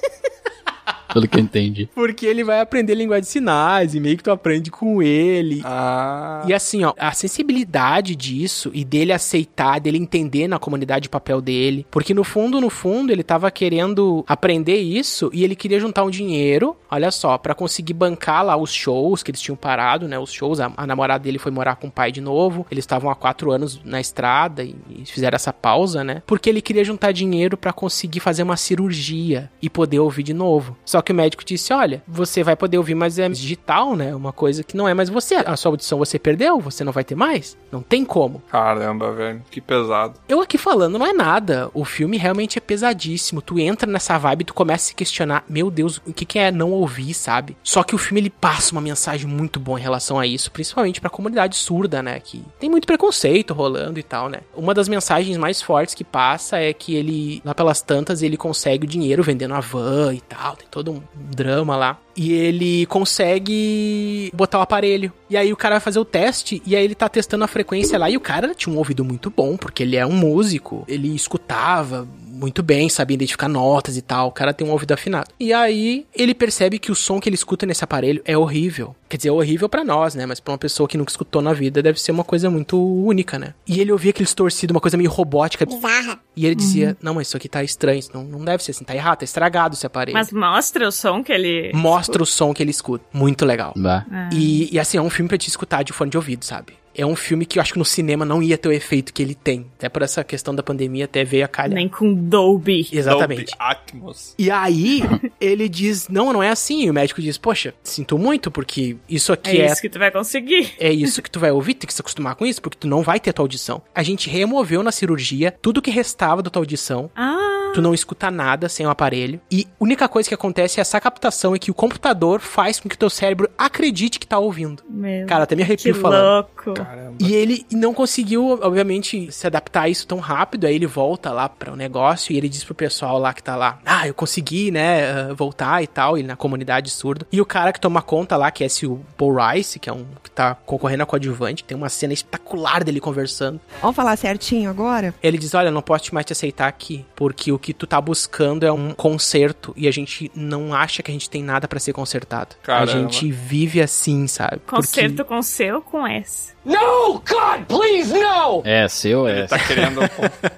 pelo 1.13 1.29
que 1.29 1.39
eu 1.39 1.43
entendi. 1.43 1.89
Porque 1.95 2.27
ele 2.27 2.45
vai 2.45 2.61
aprender 2.61 2.95
linguagem 2.95 3.23
de 3.23 3.29
sinais 3.29 3.95
e 3.95 4.01
meio 4.01 4.17
que 4.17 4.23
tu 4.23 4.31
aprende 4.31 4.71
com 4.71 5.03
ele. 5.03 5.63
Ah. 5.65 6.43
E 6.47 6.55
assim, 6.55 6.85
ó, 6.85 6.93
a 6.99 7.13
sensibilidade 7.13 8.17
disso 8.17 8.71
e 8.75 8.85
dele 8.85 9.13
aceitar, 9.13 9.81
dele 9.81 9.99
entender 9.99 10.49
na 10.49 10.59
comunidade 10.59 11.09
o 11.09 11.11
papel 11.11 11.41
dele. 11.41 11.87
Porque 11.91 12.15
no 12.15 12.25
fundo, 12.25 12.61
no 12.61 12.71
fundo, 12.71 13.13
ele 13.13 13.23
tava 13.23 13.51
querendo 13.51 14.25
aprender 14.27 14.77
isso 14.77 15.31
e 15.33 15.45
ele 15.45 15.55
queria 15.55 15.79
juntar 15.79 16.05
um 16.05 16.11
dinheiro, 16.11 16.77
olha 16.91 17.11
só, 17.11 17.37
pra 17.39 17.55
conseguir 17.55 17.95
bancar 17.95 18.45
lá 18.45 18.57
os 18.57 18.73
shows 18.73 19.23
que 19.23 19.31
eles 19.31 19.41
tinham 19.41 19.57
parado, 19.57 20.09
né? 20.09 20.19
Os 20.19 20.33
shows, 20.33 20.61
a, 20.61 20.73
a 20.77 20.87
namorada 20.87 21.25
dele 21.25 21.39
foi 21.39 21.53
morar 21.53 21.77
com 21.77 21.89
o 21.89 21.91
pai 21.91 22.11
de 22.11 22.21
novo. 22.21 22.67
Eles 22.71 22.83
estavam 22.83 23.11
há 23.11 23.15
quatro 23.15 23.51
anos 23.53 23.81
na 23.85 24.01
estrada 24.01 24.63
e, 24.63 24.75
e 24.89 25.05
fizeram 25.05 25.37
essa 25.37 25.53
pausa, 25.53 26.03
né? 26.03 26.23
Porque 26.27 26.49
ele 26.49 26.63
queria 26.63 26.85
juntar 26.85 27.13
dinheiro 27.13 27.57
pra 27.57 27.73
conseguir 27.73 28.21
fazer 28.21 28.43
uma 28.43 28.57
cirurgia 28.57 29.51
e 29.61 29.69
poder 29.69 30.01
ouvir 30.01 30.23
de 30.23 30.33
novo. 30.33 30.77
Só 30.85 31.02
Só 31.03 31.05
que 31.05 31.11
o 31.11 31.15
médico 31.15 31.45
disse: 31.45 31.73
olha, 31.73 32.01
você 32.07 32.45
vai 32.45 32.55
poder 32.55 32.79
ouvir, 32.79 32.95
mas 32.95 33.19
é 33.19 33.29
digital, 33.29 33.97
né? 33.97 34.15
Uma 34.15 34.33
coisa 34.33 34.63
que 34.63 34.77
não 34.77 34.89
é 34.89 34.95
mais 34.95 35.09
você. 35.09 35.35
A 35.35 35.57
sua 35.57 35.73
audição 35.73 35.99
você 35.99 36.17
perdeu, 36.17 36.61
você 36.61 36.85
não 36.85 36.93
vai 36.93 37.03
ter 37.03 37.17
mais. 37.17 37.59
Não 37.73 37.83
tem 37.83 38.05
como. 38.05 38.41
Caramba, 38.49 39.13
velho, 39.13 39.43
que 39.51 39.61
pesado. 39.61 40.21
Eu 40.29 40.41
aqui 40.41 40.57
falando 40.57 40.99
não 40.99 41.07
é 41.07 41.13
nada. 41.13 41.69
O 41.75 41.85
filme 41.85 42.17
realmente 42.17 42.57
é 42.57 42.61
pesadíssimo. 42.61 43.43
Tu 43.43 43.59
entra 43.59 43.91
nessa 43.91 44.17
vibe, 44.17 44.45
tu 44.45 44.55
começa 44.55 44.85
a 44.85 44.89
se 44.89 44.95
questionar: 44.95 45.45
meu 45.49 45.73
Deus, 45.73 46.01
o 46.07 46.13
que, 46.13 46.25
que 46.25 46.39
é 46.39 46.53
não 46.53 46.71
ouvir, 46.71 47.15
sabe? 47.15 47.57
Só 47.65 47.83
que 47.83 47.97
o 47.97 47.99
filme 47.99 48.21
ele 48.21 48.31
passa 48.31 48.71
uma 48.71 48.81
mensagem 48.81 49.27
muito 49.27 49.59
boa 49.59 49.81
em 49.81 49.83
relação 49.83 50.21
a 50.21 50.27
isso, 50.27 50.53
principalmente 50.53 51.01
pra 51.01 51.11
comunidade 51.11 51.57
surda, 51.57 52.01
né? 52.01 52.21
Que 52.21 52.45
tem 52.61 52.71
muito 52.71 52.87
preconceito 52.87 53.53
rolando 53.53 53.99
e 53.99 54.05
tal, 54.05 54.29
né? 54.29 54.41
Uma 54.55 54.73
das 54.73 54.89
mensagens 54.89 55.37
mais 55.37 55.61
fortes 55.61 55.97
que 55.97 56.05
passa 56.05 56.59
é 56.59 56.73
que 56.73 56.95
ele, 56.95 57.43
lá 57.45 57.55
pelas 57.55 57.81
tantas, 57.81 58.23
ele 58.23 58.37
consegue 58.37 58.85
o 58.85 58.89
dinheiro 58.89 59.23
vendendo 59.23 59.55
a 59.55 59.61
van 59.61 60.15
e 60.15 60.21
tal. 60.21 60.55
Tem 60.55 60.69
todo 60.71 60.92
um 60.93 61.03
drama 61.15 61.77
lá. 61.77 61.99
E 62.17 62.33
ele 62.33 62.87
consegue 62.87 64.31
botar 64.35 64.59
o 64.59 64.63
aparelho. 64.63 65.13
E 65.31 65.37
aí 65.37 65.53
o 65.53 65.57
cara 65.57 65.77
vai 65.77 65.81
fazer 65.81 65.99
o 65.99 66.05
teste 66.05 66.63
e 66.67 66.77
aí 66.77 66.85
ele 66.85 66.95
tá 66.95 67.09
testando 67.09 67.45
a 67.45 67.49
frequência 67.49 67.99
lá. 67.99 68.11
E 68.11 68.17
o 68.17 68.21
cara 68.21 68.55
tinha 68.55 68.75
um 68.75 68.79
ouvido 68.79 69.05
muito 69.05 69.31
bom, 69.31 69.57
porque 69.57 69.83
ele 69.83 69.97
é 69.97 70.07
um 70.07 70.13
músico. 70.13 70.85
Ele 70.87 71.15
escutava 71.15 72.07
muito 72.43 72.63
bem, 72.63 72.89
sabia 72.89 73.15
identificar 73.15 73.49
notas 73.49 73.97
e 73.97 74.03
tal. 74.03 74.29
O 74.29 74.33
cara 74.33 74.53
tem 74.53 74.67
um 74.67 74.73
ouvido 74.73 74.93
afinado. 74.93 75.31
E 75.39 75.53
aí 75.53 76.07
ele 76.15 76.35
percebe 76.35 76.79
que 76.79 76.91
o 76.91 76.95
som 76.95 77.21
que 77.21 77.29
ele 77.29 77.37
escuta 77.37 77.65
nesse 77.65 77.85
aparelho 77.85 78.21
é 78.25 78.37
horrível. 78.37 78.97
Quer 79.09 79.17
dizer, 79.17 79.29
é 79.29 79.33
horrível 79.33 79.69
para 79.69 79.85
nós, 79.85 80.15
né? 80.15 80.27
Mas 80.27 80.41
pra 80.41 80.53
uma 80.53 80.59
pessoa 80.59 80.89
que 80.89 80.99
nunca 80.99 81.11
escutou 81.11 81.41
na 81.41 81.53
vida 81.53 81.83
deve 81.83 82.01
ser 82.01 82.11
uma 82.11 82.25
coisa 82.25 82.51
muito 82.51 82.83
única, 82.83 83.39
né? 83.39 83.55
E 83.67 83.81
ele 83.81 83.93
ouvia 83.93 84.11
aqueles 84.11 84.35
torcidos, 84.35 84.75
uma 84.75 84.81
coisa 84.81 84.97
meio 84.97 85.11
robótica. 85.11 85.65
Bizarra. 85.65 86.19
E 86.35 86.47
ele 86.47 86.55
dizia: 86.55 86.97
Não, 87.01 87.15
mas 87.15 87.29
isso 87.29 87.37
aqui 87.37 87.49
tá 87.49 87.63
estranho. 87.63 87.99
Isso 87.99 88.11
não, 88.13 88.25
não 88.25 88.45
deve 88.45 88.65
ser 88.65 88.73
assim, 88.73 88.85
tá 88.85 88.95
errado, 88.95 89.19
tá 89.19 89.25
estragado 89.25 89.75
esse 89.75 89.87
aparelho. 89.87 90.17
Mas 90.17 90.33
mostra 90.33 90.89
o 90.89 90.93
som 90.93 91.23
que 91.23 91.33
ele. 91.33 91.71
Mostra 91.75 92.23
o 92.23 92.27
som 92.27 92.53
que 92.53 92.63
ele 92.63 92.71
escuta. 92.71 93.05
Muito 93.13 93.45
legal. 93.45 93.73
Bah. 93.77 94.05
Ah. 94.11 94.31
E, 94.33 94.75
e 94.75 94.81
assim, 94.81 94.97
é 94.97 95.03
um 95.03 95.11
filme 95.11 95.29
pra 95.29 95.39
te 95.39 95.49
escutar 95.49 95.83
de 95.83 95.93
fone 95.93 96.11
de 96.11 96.17
ouvido, 96.17 96.45
sabe? 96.45 96.75
É 96.95 97.05
um 97.07 97.17
filme 97.17 97.47
que 97.47 97.59
eu 97.59 97.63
acho 97.63 97.73
que 97.73 97.79
no 97.79 97.85
cinema 97.85 98.25
não 98.25 98.43
ia 98.43 98.59
ter 98.59 98.69
o 98.69 98.73
efeito 98.73 99.13
que 99.13 99.23
ele 99.23 99.35
tem. 99.35 99.67
Até 99.79 99.89
por 99.89 100.03
essa 100.03 100.23
questão 100.25 100.55
da 100.55 100.63
pandemia, 100.63 101.05
até 101.07 101.25
veio 101.25 101.45
a 101.45 101.49
calhar. 101.49 101.75
Nem 101.75 101.89
com 101.89 102.13
Dolby. 102.15 102.89
Exatamente. 102.93 103.53
Dolby 103.53 103.57
Atmos. 103.59 104.35
E 104.39 104.51
aí, 104.51 105.03
ele 105.41 105.69
diz: 105.69 106.09
Não, 106.09 106.33
não 106.33 106.43
é 106.43 106.51
assim. 106.51 106.85
E 106.85 106.91
o 106.91 106.95
médico 106.95 107.21
diz: 107.23 107.39
Poxa, 107.39 107.75
sinto 107.83 108.19
muito, 108.19 108.51
porque 108.51 108.97
isso 109.09 109.33
aqui 109.33 109.59
É 109.59 109.63
é. 109.63 109.67
isso 109.67 109.81
que 109.81 109.89
tu 109.89 109.99
vai 109.99 110.11
conseguir. 110.11 110.73
É 110.79 110.93
isso 110.93 111.23
que 111.23 111.31
tu 111.31 111.41
vai 111.41 111.51
ouvir, 111.51 111.75
tem 111.75 111.87
que 111.87 111.95
se 111.95 112.01
acostumar 112.01 112.35
com 112.35 112.45
isso, 112.47 112.61
porque 112.61 112.79
tu 112.79 112.87
não 112.87 113.03
vai 113.03 113.19
ter 113.19 113.31
a 113.31 113.33
tua 113.33 113.45
audição. 113.45 113.83
A 113.95 114.03
gente 114.03 114.29
removeu 114.29 114.83
na 114.83 114.93
cirurgia 114.93 115.51
tudo 115.63 115.83
que 115.83 115.91
restava 115.91 116.43
da 116.43 116.51
tua 116.51 116.61
audição. 116.61 117.11
Ah. 117.17 117.71
Tu 117.75 117.81
não 117.81 117.95
escuta 117.95 118.31
nada 118.31 118.69
sem 118.69 118.87
o 118.87 118.91
aparelho. 118.91 119.41
E 119.51 119.67
a 119.81 119.83
única 119.85 120.07
coisa 120.07 120.29
que 120.29 120.35
acontece 120.35 120.79
é 120.79 120.83
essa 120.83 121.01
captação 121.01 121.55
é 121.55 121.59
que 121.59 121.71
o 121.71 121.75
computador 121.75 122.41
faz 122.41 122.79
com 122.79 122.87
que 122.89 122.95
o 122.95 122.99
teu 122.99 123.09
cérebro 123.09 123.49
acredite 123.57 124.19
que 124.21 124.27
tá 124.27 124.39
ouvindo. 124.39 124.83
Meu. 124.91 125.27
Cara, 125.27 125.45
até 125.45 125.57
me 125.57 125.63
que 125.63 125.69
arrepio 125.69 125.95
falando. 125.95 126.23
louco. 126.67 126.75
Caramba. 126.85 127.17
E 127.21 127.35
ele 127.35 127.67
não 127.71 127.95
conseguiu, 127.95 128.59
obviamente, 128.63 129.31
se 129.31 129.47
adaptar 129.47 129.83
a 129.83 129.89
isso 129.89 130.07
tão 130.07 130.19
rápido. 130.19 130.67
Aí 130.67 130.75
ele 130.75 130.87
volta 130.87 131.31
lá 131.33 131.49
para 131.49 131.73
o 131.73 131.77
negócio 131.77 132.33
e 132.33 132.37
ele 132.37 132.49
diz 132.49 132.65
pro 132.65 132.75
pessoal 132.75 133.19
lá 133.19 133.33
que 133.33 133.43
tá 133.43 133.57
lá: 133.57 133.79
Ah, 133.85 134.07
eu 134.07 134.15
consegui, 134.15 134.71
né, 134.71 135.31
uh, 135.31 135.35
voltar 135.35 135.83
e 135.83 135.87
tal, 135.87 136.17
ele 136.17 136.29
na 136.29 136.37
comunidade 136.37 136.91
surda. 136.91 137.27
E 137.31 137.41
o 137.41 137.47
cara 137.47 137.73
que 137.73 137.81
toma 137.81 138.03
conta 138.03 138.37
lá, 138.37 138.51
que 138.51 138.63
é 138.63 138.67
esse 138.67 138.87
o 138.87 139.01
Paul 139.17 139.37
Rice, 139.37 139.79
que 139.79 139.89
é 139.89 139.93
um 139.93 140.07
que 140.23 140.31
tá 140.31 140.55
concorrendo 140.55 141.03
a 141.03 141.07
coadjuvante, 141.07 141.65
tem 141.65 141.77
uma 141.77 141.89
cena 141.89 142.13
espetacular 142.13 142.85
dele 142.85 143.01
conversando. 143.01 143.61
Vamos 143.81 143.97
falar 143.97 144.17
certinho 144.17 144.71
agora? 144.71 145.15
Ele 145.23 145.39
diz: 145.39 145.55
Olha, 145.55 145.69
eu 145.69 145.73
não 145.73 145.83
posso 145.83 146.15
mais 146.15 146.27
te 146.27 146.33
aceitar 146.33 146.69
aqui, 146.69 147.05
porque 147.15 147.53
o 147.53 147.59
que 147.59 147.73
tu 147.73 147.87
tá 147.87 148.01
buscando 148.01 148.65
é 148.65 148.73
um 148.73 148.93
conserto 148.93 149.73
e 149.77 149.89
a 149.89 149.91
gente 149.91 150.31
não 150.35 150.75
acha 150.75 151.03
que 151.03 151.11
a 151.11 151.15
gente 151.15 151.31
tem 151.31 151.43
nada 151.43 151.69
para 151.69 151.79
ser 151.79 151.93
consertado. 151.93 152.57
Caramba. 152.63 152.91
A 152.91 152.95
gente 152.95 153.31
vive 153.31 153.81
assim, 153.81 154.27
sabe? 154.27 154.61
Concerto 154.67 155.25
com 155.25 155.43
C 155.43 155.73
ou 155.73 155.81
com 155.81 156.07
S? 156.07 156.53
No, 156.65 157.15
God, 157.15 157.65
please, 157.67 158.13
no! 158.13 158.63
É, 158.65 158.87
seu 158.89 159.27
é. 159.27 159.41
Ele 159.41 159.49
tá 159.49 159.59
querendo. 159.59 160.01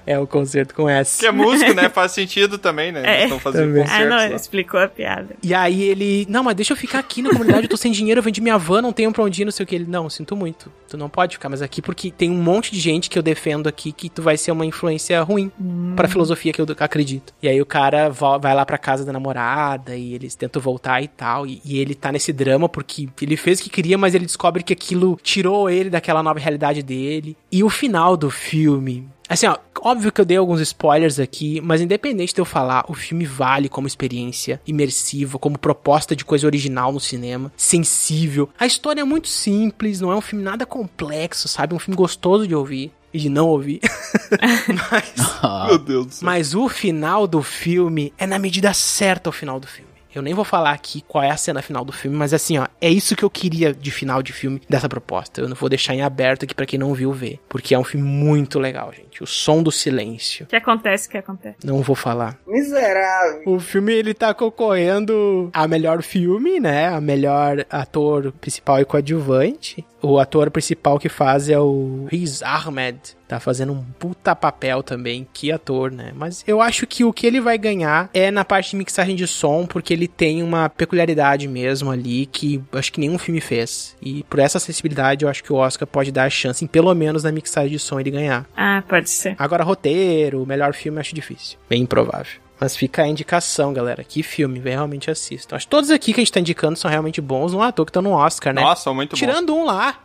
É 0.05 0.19
o 0.19 0.27
concerto 0.27 0.75
com 0.75 0.87
S. 0.87 1.19
que 1.19 1.25
é 1.25 1.31
músico, 1.31 1.73
né? 1.73 1.89
Faz 1.89 2.11
sentido 2.11 2.59
também, 2.59 2.91
né? 2.91 3.01
É. 3.03 3.23
Eles 3.23 3.41
fazendo 3.41 3.73
Também. 3.73 3.85
Ah, 3.89 4.05
não, 4.05 4.17
lá. 4.17 4.25
ele 4.25 4.35
explicou 4.35 4.79
a 4.79 4.87
piada. 4.87 5.35
E 5.41 5.53
aí 5.53 5.81
ele, 5.81 6.27
não, 6.29 6.43
mas 6.43 6.55
deixa 6.55 6.73
eu 6.73 6.77
ficar 6.77 6.99
aqui 6.99 7.21
na 7.23 7.31
comunidade, 7.31 7.63
eu 7.63 7.69
tô 7.69 7.77
sem 7.77 7.91
dinheiro, 7.91 8.19
eu 8.19 8.23
vendi 8.23 8.39
minha 8.39 8.57
van, 8.57 8.81
não 8.81 8.93
tenho 8.93 9.11
pra 9.11 9.23
onde 9.23 9.41
ir, 9.41 9.45
não 9.45 9.51
sei 9.51 9.63
o 9.63 9.67
que. 9.67 9.75
Ele, 9.75 9.85
não, 9.87 10.09
sinto 10.09 10.35
muito, 10.35 10.71
tu 10.87 10.95
não 10.97 11.09
pode 11.09 11.35
ficar 11.35 11.49
mais 11.49 11.61
aqui 11.61 11.81
porque 11.81 12.11
tem 12.11 12.29
um 12.29 12.41
monte 12.41 12.71
de 12.71 12.79
gente 12.79 13.09
que 13.09 13.17
eu 13.17 13.23
defendo 13.23 13.67
aqui 13.67 13.91
que 13.91 14.09
tu 14.09 14.21
vai 14.21 14.37
ser 14.37 14.51
uma 14.51 14.65
influência 14.65 15.19
ruim 15.23 15.51
pra 15.95 16.07
filosofia 16.07 16.53
que 16.53 16.61
eu 16.61 16.67
acredito. 16.79 17.33
E 17.41 17.47
aí 17.47 17.59
o 17.59 17.65
cara 17.65 18.09
vai 18.09 18.53
lá 18.53 18.65
pra 18.65 18.77
casa 18.77 19.03
da 19.03 19.11
namorada 19.11 19.95
e 19.95 20.13
eles 20.13 20.35
tentam 20.35 20.61
voltar 20.61 21.01
e 21.01 21.07
tal, 21.07 21.47
e, 21.47 21.61
e 21.65 21.79
ele 21.79 21.95
tá 21.95 22.11
nesse 22.11 22.31
drama 22.31 22.69
porque 22.69 23.09
ele 23.21 23.37
fez 23.37 23.59
o 23.59 23.63
que 23.63 23.69
queria, 23.69 23.97
mas 23.97 24.13
ele 24.13 24.25
descobre 24.25 24.61
que 24.61 24.73
aquilo 24.73 25.17
tirou 25.23 25.69
ele 25.69 25.89
daquela 25.95 26.21
nova 26.21 26.39
realidade 26.39 26.83
dele. 26.83 27.35
E 27.51 27.63
o 27.63 27.69
final 27.69 28.15
do 28.15 28.29
filme, 28.29 29.07
Assim, 29.27 29.47
ó, 29.47 29.57
óbvio 29.81 30.11
que 30.11 30.21
eu 30.21 30.25
dei 30.25 30.37
alguns 30.37 30.61
spoilers 30.61 31.19
aqui, 31.19 31.59
mas 31.59 31.81
independente 31.81 32.33
de 32.33 32.39
eu 32.39 32.45
falar, 32.45 32.85
o 32.87 32.93
filme 32.93 33.25
vale 33.25 33.67
como 33.67 33.87
experiência 33.87 34.61
imersiva, 34.67 35.39
como 35.39 35.57
proposta 35.57 36.15
de 36.15 36.23
coisa 36.23 36.45
original 36.45 36.91
no 36.91 36.99
cinema, 36.99 37.51
sensível. 37.57 38.47
A 38.59 38.67
história 38.67 39.01
é 39.01 39.03
muito 39.03 39.27
simples, 39.27 39.99
não 39.99 40.11
é 40.11 40.15
um 40.15 40.21
filme 40.21 40.43
nada 40.43 40.63
complexo, 40.63 41.47
sabe? 41.47 41.73
É 41.73 41.75
um 41.75 41.79
filme 41.79 41.97
gostoso 41.97 42.47
de 42.47 42.53
ouvir 42.53 42.91
e 43.11 43.17
de 43.17 43.29
não 43.29 43.47
ouvir. 43.47 43.79
mas, 44.91 45.13
Meu 45.67 45.79
Deus 45.79 46.05
do 46.05 46.13
céu. 46.13 46.25
mas 46.25 46.53
o 46.53 46.69
final 46.69 47.25
do 47.25 47.41
filme 47.41 48.13
é 48.19 48.27
na 48.27 48.37
medida 48.37 48.73
certa 48.73 49.29
o 49.29 49.33
final 49.33 49.59
do 49.59 49.65
filme. 49.65 49.94
Eu 50.15 50.21
nem 50.21 50.33
vou 50.33 50.45
falar 50.45 50.71
aqui 50.71 51.03
qual 51.07 51.23
é 51.23 51.29
a 51.29 51.37
cena 51.37 51.61
final 51.61 51.83
do 51.83 51.91
filme, 51.91 52.15
mas 52.15 52.33
assim, 52.33 52.57
ó, 52.57 52.67
é 52.79 52.89
isso 52.89 53.15
que 53.15 53.23
eu 53.23 53.29
queria 53.29 53.73
de 53.73 53.91
final 53.91 54.23
de 54.23 54.31
filme 54.31 54.61
dessa 54.69 54.87
proposta. 54.87 55.41
Eu 55.41 55.49
não 55.49 55.55
vou 55.55 55.67
deixar 55.67 55.93
em 55.93 56.01
aberto 56.01 56.43
aqui 56.43 56.55
pra 56.55 56.65
quem 56.65 56.79
não 56.79 56.93
viu 56.93 57.11
ver, 57.11 57.39
porque 57.49 57.75
é 57.75 57.79
um 57.79 57.83
filme 57.83 58.07
muito 58.07 58.57
legal, 58.57 58.93
gente. 58.93 59.21
O 59.21 59.27
som 59.27 59.61
do 59.61 59.71
silêncio. 59.71 60.45
O 60.45 60.49
que 60.49 60.55
acontece, 60.55 61.07
o 61.07 61.11
que 61.11 61.17
acontece? 61.17 61.57
Não 61.63 61.81
vou 61.81 61.95
falar. 61.95 62.37
Miserável. 62.47 63.43
O 63.45 63.59
filme 63.59 63.93
ele 63.93 64.13
tá 64.13 64.33
concorrendo 64.33 65.49
a 65.53 65.67
melhor 65.67 66.01
filme, 66.01 66.59
né? 66.59 66.87
A 66.87 67.01
melhor 67.01 67.65
ator 67.69 68.31
principal 68.39 68.79
e 68.79 68.85
coadjuvante. 68.85 69.85
O 70.01 70.19
ator 70.19 70.51
principal 70.51 70.99
que 70.99 71.09
faz 71.09 71.49
é 71.49 71.59
o 71.59 72.05
Riz 72.11 72.41
Ahmed. 72.43 72.99
Tá 73.27 73.39
fazendo 73.39 73.73
um 73.73 73.83
puta 73.97 74.35
papel 74.35 74.83
também. 74.83 75.27
Que 75.33 75.51
ator, 75.51 75.91
né? 75.91 76.11
Mas 76.15 76.43
eu 76.45 76.61
acho 76.61 76.85
que 76.85 77.03
o 77.03 77.11
que 77.11 77.25
ele 77.25 77.41
vai 77.41 77.57
ganhar 77.57 78.09
é 78.13 78.29
na 78.29 78.45
parte 78.45 78.71
de 78.71 78.75
mixagem 78.75 79.15
de 79.15 79.25
som, 79.25 79.65
porque 79.65 79.93
ele 79.93 80.07
tem 80.07 80.43
uma 80.43 80.69
peculiaridade 80.69 81.47
mesmo 81.47 81.89
ali 81.89 82.27
que 82.27 82.61
acho 82.73 82.93
que 82.93 82.99
nenhum 82.99 83.17
filme 83.17 83.41
fez. 83.41 83.95
E 83.99 84.23
por 84.29 84.39
essa 84.39 84.59
acessibilidade 84.59 85.25
eu 85.25 85.29
acho 85.29 85.43
que 85.43 85.51
o 85.51 85.55
Oscar 85.55 85.87
pode 85.87 86.11
dar 86.11 86.25
a 86.25 86.29
chance, 86.29 86.63
em 86.63 86.67
pelo 86.67 86.93
menos 86.93 87.23
na 87.23 87.31
mixagem 87.31 87.71
de 87.71 87.79
som, 87.79 87.99
ele 87.99 88.11
ganhar. 88.11 88.45
Ah, 88.55 88.83
pode 88.87 89.09
ser. 89.09 89.35
Agora, 89.39 89.63
roteiro, 89.63 90.45
melhor 90.45 90.73
filme, 90.73 90.99
acho 90.99 91.15
difícil. 91.15 91.57
Bem 91.67 91.81
improvável. 91.81 92.44
Mas 92.59 92.75
fica 92.75 93.03
a 93.03 93.07
indicação, 93.07 93.73
galera. 93.73 94.03
Que 94.03 94.23
filme, 94.23 94.59
vem 94.59 94.73
realmente 94.73 95.11
assistam. 95.11 95.55
Acho 95.55 95.65
que 95.65 95.69
todos 95.71 95.89
aqui 95.91 96.13
que 96.13 96.19
a 96.21 96.23
gente 96.23 96.31
tá 96.31 96.39
indicando 96.39 96.77
são 96.77 96.89
realmente 96.89 97.19
bons. 97.21 97.53
Não 97.53 97.63
é 97.63 97.67
à 97.67 97.71
toa 97.71 97.85
que 97.85 97.89
estão 97.89 98.01
no 98.01 98.11
Oscar, 98.11 98.53
né? 98.53 98.61
Nossa, 98.61 98.93
muito 98.93 99.11
bom. 99.11 99.17
Tirando 99.17 99.53
um 99.55 99.65
lá. 99.65 99.97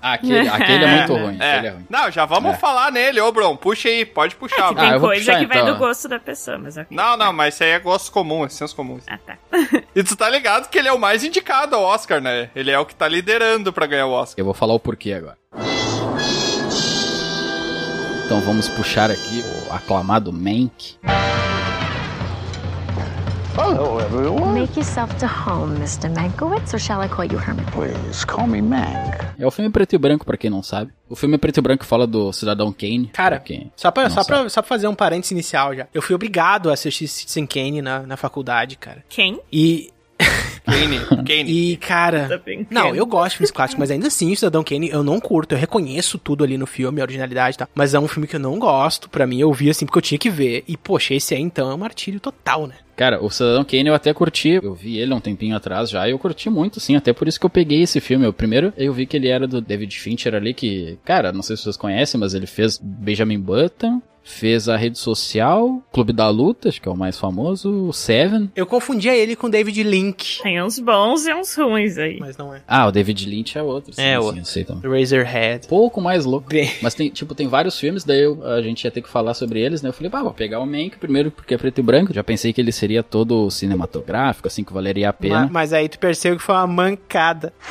Aquele, 0.00 0.48
aquele 0.48 0.84
é 0.84 0.96
muito 0.96 1.12
ruim. 1.14 1.36
Aquele 1.36 1.66
é 1.66 1.70
É. 1.70 1.70
ruim. 1.70 1.86
Não, 1.88 2.10
já 2.10 2.24
vamos 2.24 2.54
É. 2.54 2.56
falar 2.56 2.90
nele, 2.90 3.20
ô 3.20 3.30
Bron. 3.30 3.54
Puxa 3.56 3.88
aí, 3.88 4.04
pode 4.04 4.34
puxar. 4.34 4.68
Que 4.68 4.74
Bron. 4.74 4.82
Ah, 4.82 4.90
tem 4.90 4.98
vou 4.98 5.08
coisa 5.10 5.24
puxar, 5.24 5.38
que 5.40 5.46
vai 5.46 5.58
então. 5.62 5.72
do 5.74 5.78
gosto 5.78 6.08
da 6.08 6.18
pessoa, 6.18 6.58
mas 6.58 6.76
ok. 6.76 6.96
Não, 6.96 7.16
não, 7.16 7.32
mas 7.32 7.54
isso 7.54 7.62
aí 7.64 7.70
é 7.70 7.78
gosto 7.78 8.10
comum, 8.10 8.44
é 8.44 8.48
senso 8.48 8.74
comum. 8.74 8.98
Ah, 9.06 9.18
tá. 9.24 9.38
E 9.94 10.02
tu 10.02 10.16
tá 10.16 10.28
ligado 10.28 10.68
que 10.70 10.78
ele 10.78 10.88
é 10.88 10.92
o 10.92 10.98
mais 10.98 11.22
indicado 11.22 11.76
ao 11.76 11.82
Oscar, 11.82 12.20
né? 12.20 12.48
Ele 12.56 12.70
é 12.70 12.78
o 12.78 12.86
que 12.86 12.94
tá 12.94 13.06
liderando 13.06 13.72
pra 13.72 13.86
ganhar 13.86 14.06
o 14.06 14.12
Oscar. 14.12 14.34
Eu 14.40 14.44
vou 14.46 14.54
falar 14.54 14.72
o 14.74 14.80
porquê 14.80 15.12
agora. 15.12 15.36
Então 18.32 18.40
vamos 18.40 18.66
puxar 18.66 19.10
aqui 19.10 19.44
o 19.44 19.74
aclamado 19.74 20.32
Mank. 20.32 20.96
Hello, 23.54 24.00
everyone. 24.00 24.58
Make 24.58 24.80
yourself 24.80 25.14
to 25.16 25.26
home, 25.26 25.76
Mr. 25.78 26.08
Mankiewicz, 26.08 26.72
or 26.72 26.80
shall 26.80 27.04
I 27.04 27.08
call 27.08 27.26
you 27.26 27.38
Herman? 27.38 27.66
Please 27.66 28.24
call 28.24 28.46
me 28.46 28.62
Mank. 28.62 29.18
É 29.38 29.46
o 29.46 29.50
filme 29.50 29.70
preto 29.70 29.94
e 29.94 29.98
branco, 29.98 30.24
pra 30.24 30.38
quem 30.38 30.48
não 30.48 30.62
sabe. 30.62 30.92
O 31.10 31.14
filme 31.14 31.36
preto 31.36 31.58
e 31.58 31.60
branco 31.60 31.84
fala 31.84 32.06
do 32.06 32.32
cidadão 32.32 32.72
Kane. 32.72 33.10
Cara, 33.12 33.36
pra 33.36 33.44
quem 33.44 33.70
Só 33.76 33.90
pra, 33.90 34.08
só, 34.08 34.24
pra, 34.24 34.48
só 34.48 34.62
pra 34.62 34.68
fazer 34.70 34.88
um 34.88 34.94
parênteses 34.94 35.32
inicial 35.32 35.76
já. 35.76 35.86
Eu 35.92 36.00
fui 36.00 36.14
obrigado 36.14 36.70
a 36.70 36.72
assistir 36.72 37.08
Citizen 37.08 37.46
Kane 37.46 37.82
na, 37.82 38.00
na 38.00 38.16
faculdade, 38.16 38.76
cara. 38.78 39.04
Quem? 39.10 39.40
E. 39.52 39.91
Kane, 40.72 40.98
Kane. 41.26 41.50
E, 41.50 41.76
cara. 41.76 42.28
Tá. 42.28 42.42
Não, 42.70 42.94
eu 42.94 43.06
gosto 43.06 43.32
de 43.32 43.36
filmes 43.38 43.50
clássicos, 43.50 43.78
mas 43.78 43.90
ainda 43.90 44.06
assim, 44.06 44.32
o 44.32 44.36
Cidadão 44.36 44.64
Kane 44.64 44.88
eu 44.90 45.02
não 45.02 45.20
curto. 45.20 45.52
Eu 45.52 45.58
reconheço 45.58 46.18
tudo 46.18 46.42
ali 46.42 46.56
no 46.56 46.66
filme, 46.66 47.00
a 47.00 47.04
originalidade 47.04 47.56
e 47.56 47.58
tal. 47.58 47.68
Mas 47.74 47.94
é 47.94 48.00
um 48.00 48.08
filme 48.08 48.26
que 48.26 48.36
eu 48.36 48.40
não 48.40 48.58
gosto. 48.58 49.08
Pra 49.08 49.26
mim, 49.26 49.40
eu 49.40 49.52
vi 49.52 49.70
assim 49.70 49.84
porque 49.86 49.98
eu 49.98 50.02
tinha 50.02 50.18
que 50.18 50.30
ver. 50.30 50.64
E, 50.66 50.76
poxa, 50.76 51.14
esse 51.14 51.34
aí 51.34 51.40
então 51.40 51.70
é 51.70 51.74
um 51.74 51.78
martírio 51.78 52.18
total, 52.18 52.66
né? 52.66 52.74
Cara, 52.96 53.22
o 53.22 53.30
Cidadão 53.30 53.64
Kane 53.64 53.88
eu 53.88 53.94
até 53.94 54.12
curti. 54.12 54.60
Eu 54.62 54.74
vi 54.74 54.98
ele 54.98 55.12
há 55.12 55.16
um 55.16 55.20
tempinho 55.20 55.56
atrás 55.56 55.90
já 55.90 56.06
e 56.06 56.12
eu 56.12 56.18
curti 56.18 56.48
muito, 56.50 56.78
sim. 56.80 56.96
Até 56.96 57.12
por 57.12 57.26
isso 57.28 57.38
que 57.40 57.46
eu 57.46 57.50
peguei 57.50 57.82
esse 57.82 58.00
filme. 58.00 58.26
O 58.26 58.32
primeiro 58.32 58.72
eu 58.76 58.92
vi 58.92 59.06
que 59.06 59.16
ele 59.16 59.28
era 59.28 59.46
do 59.46 59.60
David 59.60 59.98
Fincher 59.98 60.34
ali, 60.34 60.52
que, 60.54 60.98
cara, 61.04 61.32
não 61.32 61.42
sei 61.42 61.56
se 61.56 61.62
vocês 61.64 61.76
conhecem, 61.76 62.18
mas 62.20 62.34
ele 62.34 62.46
fez 62.46 62.78
Benjamin 62.82 63.38
Button. 63.40 64.00
Fez 64.24 64.68
a 64.68 64.76
rede 64.76 64.98
social, 64.98 65.82
Clube 65.92 66.12
da 66.12 66.28
Luta, 66.28 66.68
acho 66.68 66.80
que 66.80 66.88
é 66.88 66.92
o 66.92 66.96
mais 66.96 67.18
famoso, 67.18 67.88
o 67.88 67.92
Seven. 67.92 68.52
Eu 68.54 68.64
confundia 68.66 69.16
ele 69.16 69.34
com 69.34 69.50
David 69.50 69.82
Link. 69.82 70.40
Tem 70.44 70.62
uns 70.62 70.78
bons 70.78 71.26
e 71.26 71.34
uns 71.34 71.52
ruins 71.56 71.98
aí. 71.98 72.18
Mas 72.20 72.36
não 72.36 72.54
é. 72.54 72.62
Ah, 72.68 72.86
o 72.86 72.92
David 72.92 73.28
Lynch 73.28 73.58
é 73.58 73.62
outro. 73.64 73.92
É 73.96 74.16
outro. 74.20 74.40
eu 74.40 74.44
sei 74.44 74.62
também. 74.62 74.88
Razorhead. 74.88 75.66
Pouco 75.66 76.00
mais 76.00 76.24
louco. 76.24 76.50
Mas 76.80 76.94
tem, 76.94 77.08
tipo, 77.10 77.34
tem 77.34 77.48
vários 77.48 77.76
filmes, 77.76 78.04
daí 78.04 78.22
eu- 78.22 78.46
a 78.46 78.62
gente 78.62 78.84
ia 78.84 78.92
ter 78.92 79.02
que 79.02 79.08
falar 79.08 79.34
sobre 79.34 79.60
eles, 79.60 79.82
né? 79.82 79.88
Eu 79.88 79.92
falei, 79.92 80.08
bah, 80.08 80.22
vou 80.22 80.32
pegar 80.32 80.60
o 80.60 80.66
Mank 80.66 80.98
primeiro 80.98 81.32
porque 81.32 81.54
é 81.54 81.58
preto 81.58 81.80
e 81.80 81.82
branco. 81.82 82.14
Já 82.14 82.22
pensei 82.22 82.52
que 82.52 82.60
ele 82.60 82.70
seria 82.82 83.00
todo 83.04 83.48
cinematográfico, 83.48 84.48
assim, 84.48 84.64
que 84.64 84.72
valeria 84.72 85.10
a 85.10 85.12
pena. 85.12 85.42
Ma- 85.42 85.48
Mas, 85.52 85.72
aí 85.72 85.88
tu 85.88 86.00
percebeu 86.00 86.36
que 86.36 86.42
foi 86.42 86.56
uma 86.56 86.66
mancada. 86.66 87.52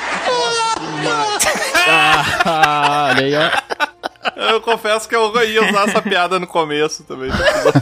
Ah, 2.45 3.09
olha 3.11 3.25
aí, 3.25 3.33
ó. 3.35 4.51
Eu 4.53 4.61
confesso 4.61 5.09
que 5.09 5.15
eu 5.15 5.43
ia 5.43 5.67
usar 5.69 5.87
essa 5.89 6.01
piada 6.01 6.39
no 6.39 6.47
começo 6.47 7.03
também. 7.03 7.29
do 7.29 7.35
episódio. 7.43 7.81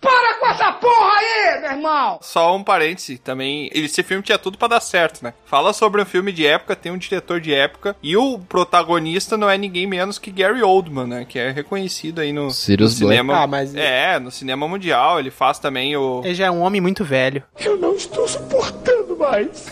Para 0.00 0.34
com 0.40 0.46
essa 0.46 0.72
porra 0.72 1.75
irmão! 1.86 2.18
Só 2.22 2.54
um 2.56 2.62
parêntese 2.62 3.18
também. 3.18 3.70
Esse 3.72 4.02
filme 4.02 4.22
tinha 4.22 4.38
tudo 4.38 4.58
pra 4.58 4.68
dar 4.68 4.80
certo, 4.80 5.22
né? 5.22 5.32
Fala 5.46 5.72
sobre 5.72 6.02
um 6.02 6.04
filme 6.04 6.32
de 6.32 6.46
época, 6.46 6.74
tem 6.76 6.92
um 6.92 6.98
diretor 6.98 7.40
de 7.40 7.54
época. 7.54 7.96
E 8.02 8.16
o 8.16 8.38
protagonista 8.38 9.36
não 9.36 9.48
é 9.48 9.56
ninguém 9.56 9.86
menos 9.86 10.18
que 10.18 10.30
Gary 10.30 10.62
Oldman, 10.62 11.06
né? 11.06 11.26
Que 11.28 11.38
é 11.38 11.50
reconhecido 11.50 12.20
aí 12.20 12.32
no, 12.32 12.50
Sirius 12.50 12.98
no 13.00 13.06
Black. 13.06 13.20
cinema. 13.20 13.42
Ah, 13.42 13.46
mas- 13.46 13.74
É, 13.74 14.18
no 14.18 14.30
cinema 14.30 14.66
mundial. 14.68 15.18
Ele 15.20 15.30
faz 15.30 15.58
também 15.58 15.96
o. 15.96 16.22
Ele 16.24 16.34
já 16.34 16.46
é 16.46 16.50
um 16.50 16.60
homem 16.62 16.80
muito 16.80 17.04
velho. 17.04 17.42
Eu 17.58 17.76
não 17.76 17.94
estou 17.94 18.26
suportando 18.26 19.16
mais. 19.16 19.66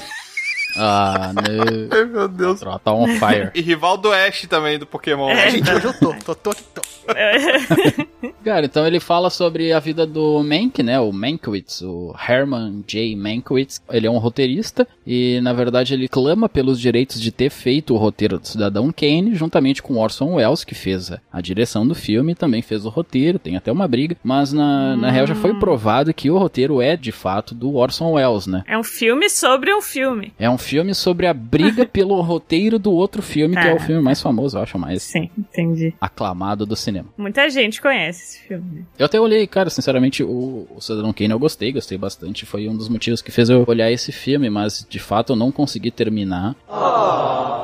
Ah, 0.76 1.32
não. 1.34 1.98
Ai, 1.98 2.04
meu 2.04 2.28
Deus. 2.28 2.60
Tá 2.60 2.92
on 2.92 3.06
fire. 3.18 3.50
E 3.54 3.60
rival 3.60 3.96
do 3.96 4.12
Ash 4.12 4.46
também, 4.48 4.78
do 4.78 4.86
Pokémon. 4.86 5.28
né? 5.28 5.50
Gente, 5.50 5.70
hoje 5.70 5.86
eu 5.86 5.92
tô. 5.98 6.14
Tô, 6.24 6.34
tô, 6.34 6.54
tô. 6.54 6.82
Cara, 8.44 8.66
então 8.66 8.86
ele 8.86 9.00
fala 9.00 9.30
sobre 9.30 9.72
a 9.72 9.80
vida 9.80 10.06
do 10.06 10.42
Mank, 10.42 10.82
né? 10.82 10.98
O 11.00 11.12
Mankiewicz, 11.12 11.82
o 11.82 12.14
Herman 12.28 12.82
J. 12.86 13.16
Mankiewicz. 13.16 13.82
Ele 13.90 14.06
é 14.06 14.10
um 14.10 14.18
roteirista 14.18 14.86
e, 15.06 15.40
na 15.42 15.52
verdade, 15.52 15.94
ele 15.94 16.08
clama 16.08 16.48
pelos 16.48 16.80
direitos 16.80 17.20
de 17.20 17.30
ter 17.30 17.50
feito 17.50 17.94
o 17.94 17.96
roteiro 17.96 18.38
do 18.38 18.46
Cidadão 18.46 18.90
Kane, 18.92 19.34
juntamente 19.34 19.82
com 19.82 19.98
Orson 19.98 20.34
Welles, 20.34 20.64
que 20.64 20.74
fez 20.74 21.12
a, 21.12 21.20
a 21.32 21.40
direção 21.40 21.86
do 21.86 21.94
filme 21.94 22.34
também 22.34 22.62
fez 22.62 22.84
o 22.84 22.88
roteiro. 22.88 23.38
Tem 23.38 23.56
até 23.56 23.70
uma 23.70 23.86
briga, 23.86 24.16
mas 24.22 24.52
na, 24.52 24.96
na 24.96 25.10
real 25.10 25.26
já 25.26 25.34
foi 25.34 25.54
provado 25.54 26.12
que 26.14 26.30
o 26.30 26.38
roteiro 26.38 26.80
é, 26.80 26.96
de 26.96 27.12
fato, 27.12 27.54
do 27.54 27.74
Orson 27.74 28.12
Welles, 28.12 28.46
né? 28.46 28.62
É 28.66 28.78
um 28.78 28.84
filme 28.84 29.28
sobre 29.28 29.74
um 29.74 29.82
filme. 29.82 30.32
É 30.38 30.48
um 30.48 30.58
filme 30.64 30.94
sobre 30.94 31.26
a 31.26 31.34
briga 31.34 31.84
pelo 31.86 32.20
roteiro 32.22 32.78
do 32.78 32.90
outro 32.92 33.22
filme, 33.22 33.54
que 33.54 33.66
é 33.68 33.72
o 33.72 33.76
Ah. 33.76 33.80
filme 33.80 34.02
mais 34.02 34.20
famoso, 34.20 34.56
eu 34.58 34.62
acho, 34.62 34.78
mais 34.78 35.02
Sim, 35.02 35.30
entendi. 35.38 35.94
aclamado 36.00 36.64
do 36.66 36.74
cinema. 36.74 37.08
Muita 37.16 37.48
gente 37.50 37.80
conhece 37.80 38.22
esse 38.22 38.48
filme. 38.48 38.84
Eu 38.98 39.06
até 39.06 39.20
olhei, 39.20 39.46
cara, 39.46 39.68
sinceramente, 39.70 40.22
o, 40.24 40.66
o 40.74 40.80
Cidadão 40.80 41.12
Kane 41.12 41.30
eu 41.30 41.38
gostei, 41.38 41.72
gostei 41.72 41.98
bastante. 41.98 42.46
Foi 42.46 42.68
um 42.68 42.76
dos 42.76 42.88
motivos 42.88 43.20
que 43.22 43.30
fez 43.30 43.48
eu 43.50 43.64
olhar 43.66 43.90
esse 43.92 44.10
filme, 44.10 44.48
mas 44.50 44.86
de 44.88 44.98
fato 44.98 45.32
eu 45.32 45.36
não 45.36 45.52
consegui 45.52 45.90
terminar. 45.90 46.56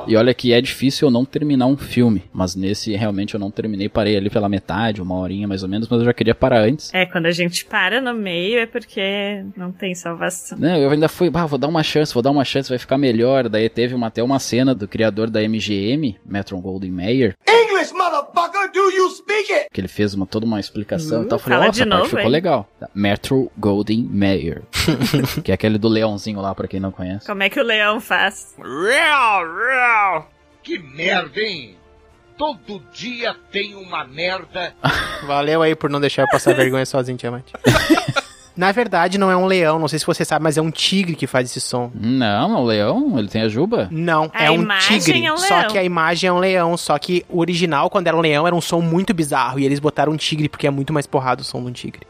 E 0.07 0.16
olha 0.16 0.32
que 0.32 0.53
é 0.53 0.61
difícil 0.61 1.07
eu 1.09 1.12
não 1.12 1.24
terminar 1.24 1.66
um 1.66 1.76
filme, 1.76 2.22
mas 2.32 2.57
nesse 2.57 2.94
realmente 2.96 3.34
eu 3.34 3.40
não 3.40 3.51
terminei, 3.51 3.88
parei 3.88 4.16
ali 4.16 4.30
pela 4.30 4.48
metade, 4.48 5.01
uma 5.01 5.14
horinha 5.16 5.46
mais 5.46 5.62
ou 5.62 5.68
menos, 5.68 5.86
mas 5.88 6.01
eu 6.01 6.07
já 6.07 6.12
queria 6.12 6.34
parar 6.34 6.62
antes. 6.62 6.92
É, 6.94 7.05
quando 7.07 7.26
a 7.26 7.30
gente 7.30 7.64
para 7.66 8.01
no 8.01 8.14
meio 8.14 8.59
é 8.59 8.66
porque 8.66 9.44
não 9.57 9.70
tem 9.70 9.94
salvação. 9.94 10.59
Né, 10.59 10.82
eu 10.82 10.90
ainda 10.90 11.09
fui, 11.09 11.28
bah, 11.30 11.46
vou 11.46 11.59
dar 11.59 11.68
uma 11.68 11.82
chance, 11.82 12.12
vou 12.14 12.22
dar 12.22 12.30
uma 12.30 12.44
chance, 12.44 12.68
vai 12.68 12.78
ficar 12.78 12.89
melhor. 12.99 13.49
Daí 13.49 13.68
teve 13.68 13.95
uma, 13.95 14.07
até 14.09 14.22
uma 14.22 14.38
cena 14.38 14.74
do 14.74 14.86
criador 14.88 15.30
da 15.30 15.41
MGM, 15.41 16.18
Metro 16.24 16.59
Golden 16.59 16.91
Mayer, 16.91 17.36
English, 17.49 17.93
motherfucker, 17.93 18.70
do 18.72 18.91
you 18.91 19.11
speak 19.11 19.53
it? 19.53 19.68
que 19.72 19.80
ele 19.80 19.88
fez 19.88 20.14
uma, 20.14 20.26
toda 20.26 20.47
uma 20.47 20.61
explicação 20.61 21.22
Uh, 21.22 21.24
e 21.24 21.28
tal. 21.28 21.38
Eu 21.38 21.43
falei, 21.43 21.59
fala 21.59 21.66
nossa, 21.66 21.82
a 21.82 21.86
parte 21.86 21.99
novo, 21.99 22.05
ficou 22.09 22.20
hein? 22.24 22.30
legal. 22.30 22.68
Metro 22.95 23.51
Golden 23.57 24.03
Mayer, 24.11 24.62
que 25.45 25.51
é 25.51 25.55
aquele 25.55 25.78
do 25.78 25.88
leãozinho 25.88 26.41
lá, 26.41 26.55
pra 26.55 26.68
quem 26.68 26.80
não 26.80 26.91
conhece. 26.91 27.26
Como 27.26 27.43
é 27.43 27.49
que 27.49 27.61
o 27.61 27.64
leão 27.64 28.01
faz? 28.01 28.55
Real, 28.59 29.45
real. 29.45 30.30
Que 30.62 30.78
merda, 30.78 31.41
hein? 31.41 31.76
Todo 32.36 32.82
dia 32.93 33.36
tem 33.53 33.74
uma 33.74 34.05
merda. 34.05 34.74
Valeu 35.26 35.61
aí 35.62 35.74
por 35.74 35.91
não 35.91 36.01
deixar 36.01 36.22
eu 36.22 36.28
passar 36.28 36.55
vergonha 36.57 36.86
sozinho, 36.86 37.18
Tiamat. 37.18 37.45
Na 38.61 38.72
verdade, 38.72 39.16
não 39.16 39.30
é 39.30 39.36
um 39.36 39.46
leão, 39.46 39.78
não 39.78 39.88
sei 39.88 39.98
se 39.98 40.04
você 40.06 40.22
sabe, 40.22 40.42
mas 40.42 40.58
é 40.58 40.61
um 40.61 40.70
tigre 40.70 41.16
que 41.16 41.26
faz 41.26 41.48
esse 41.48 41.62
som. 41.62 41.90
Não, 41.94 42.54
é 42.58 42.61
o 42.61 42.64
leão, 42.64 43.18
ele 43.18 43.26
tem 43.28 43.40
a 43.40 43.48
juba. 43.48 43.88
Não, 43.90 44.30
A 44.34 44.44
é 44.44 44.50
um 44.50 44.56
imagem 44.56 44.98
tigre. 44.98 45.24
é 45.24 45.32
um 45.32 45.38
só 45.38 45.61
leão. 45.61 45.70
que 45.70 45.78
a 45.78 45.82
imagem 45.82 46.28
é 46.28 46.32
um 46.32 46.38
leão. 46.38 46.76
Só 46.76 46.98
que 46.98 47.24
o 47.26 47.38
original, 47.40 47.88
quando 47.88 48.06
era 48.08 48.14
um 48.16 48.20
leão, 48.20 48.46
era 48.46 48.54
um 48.54 48.61
som 48.61 48.82
muito 48.82 49.14
bizarro. 49.14 49.58
E 49.58 49.64
eles 49.64 49.78
botaram 49.78 50.12
um 50.12 50.16
tigre 50.18 50.46
porque 50.46 50.66
é 50.66 50.70
muito 50.70 50.92
mais 50.92 51.06
porrado 51.06 51.40
o 51.40 51.44
som 51.44 51.62
de 51.62 51.68
um 51.68 51.72
tigre. 51.72 52.06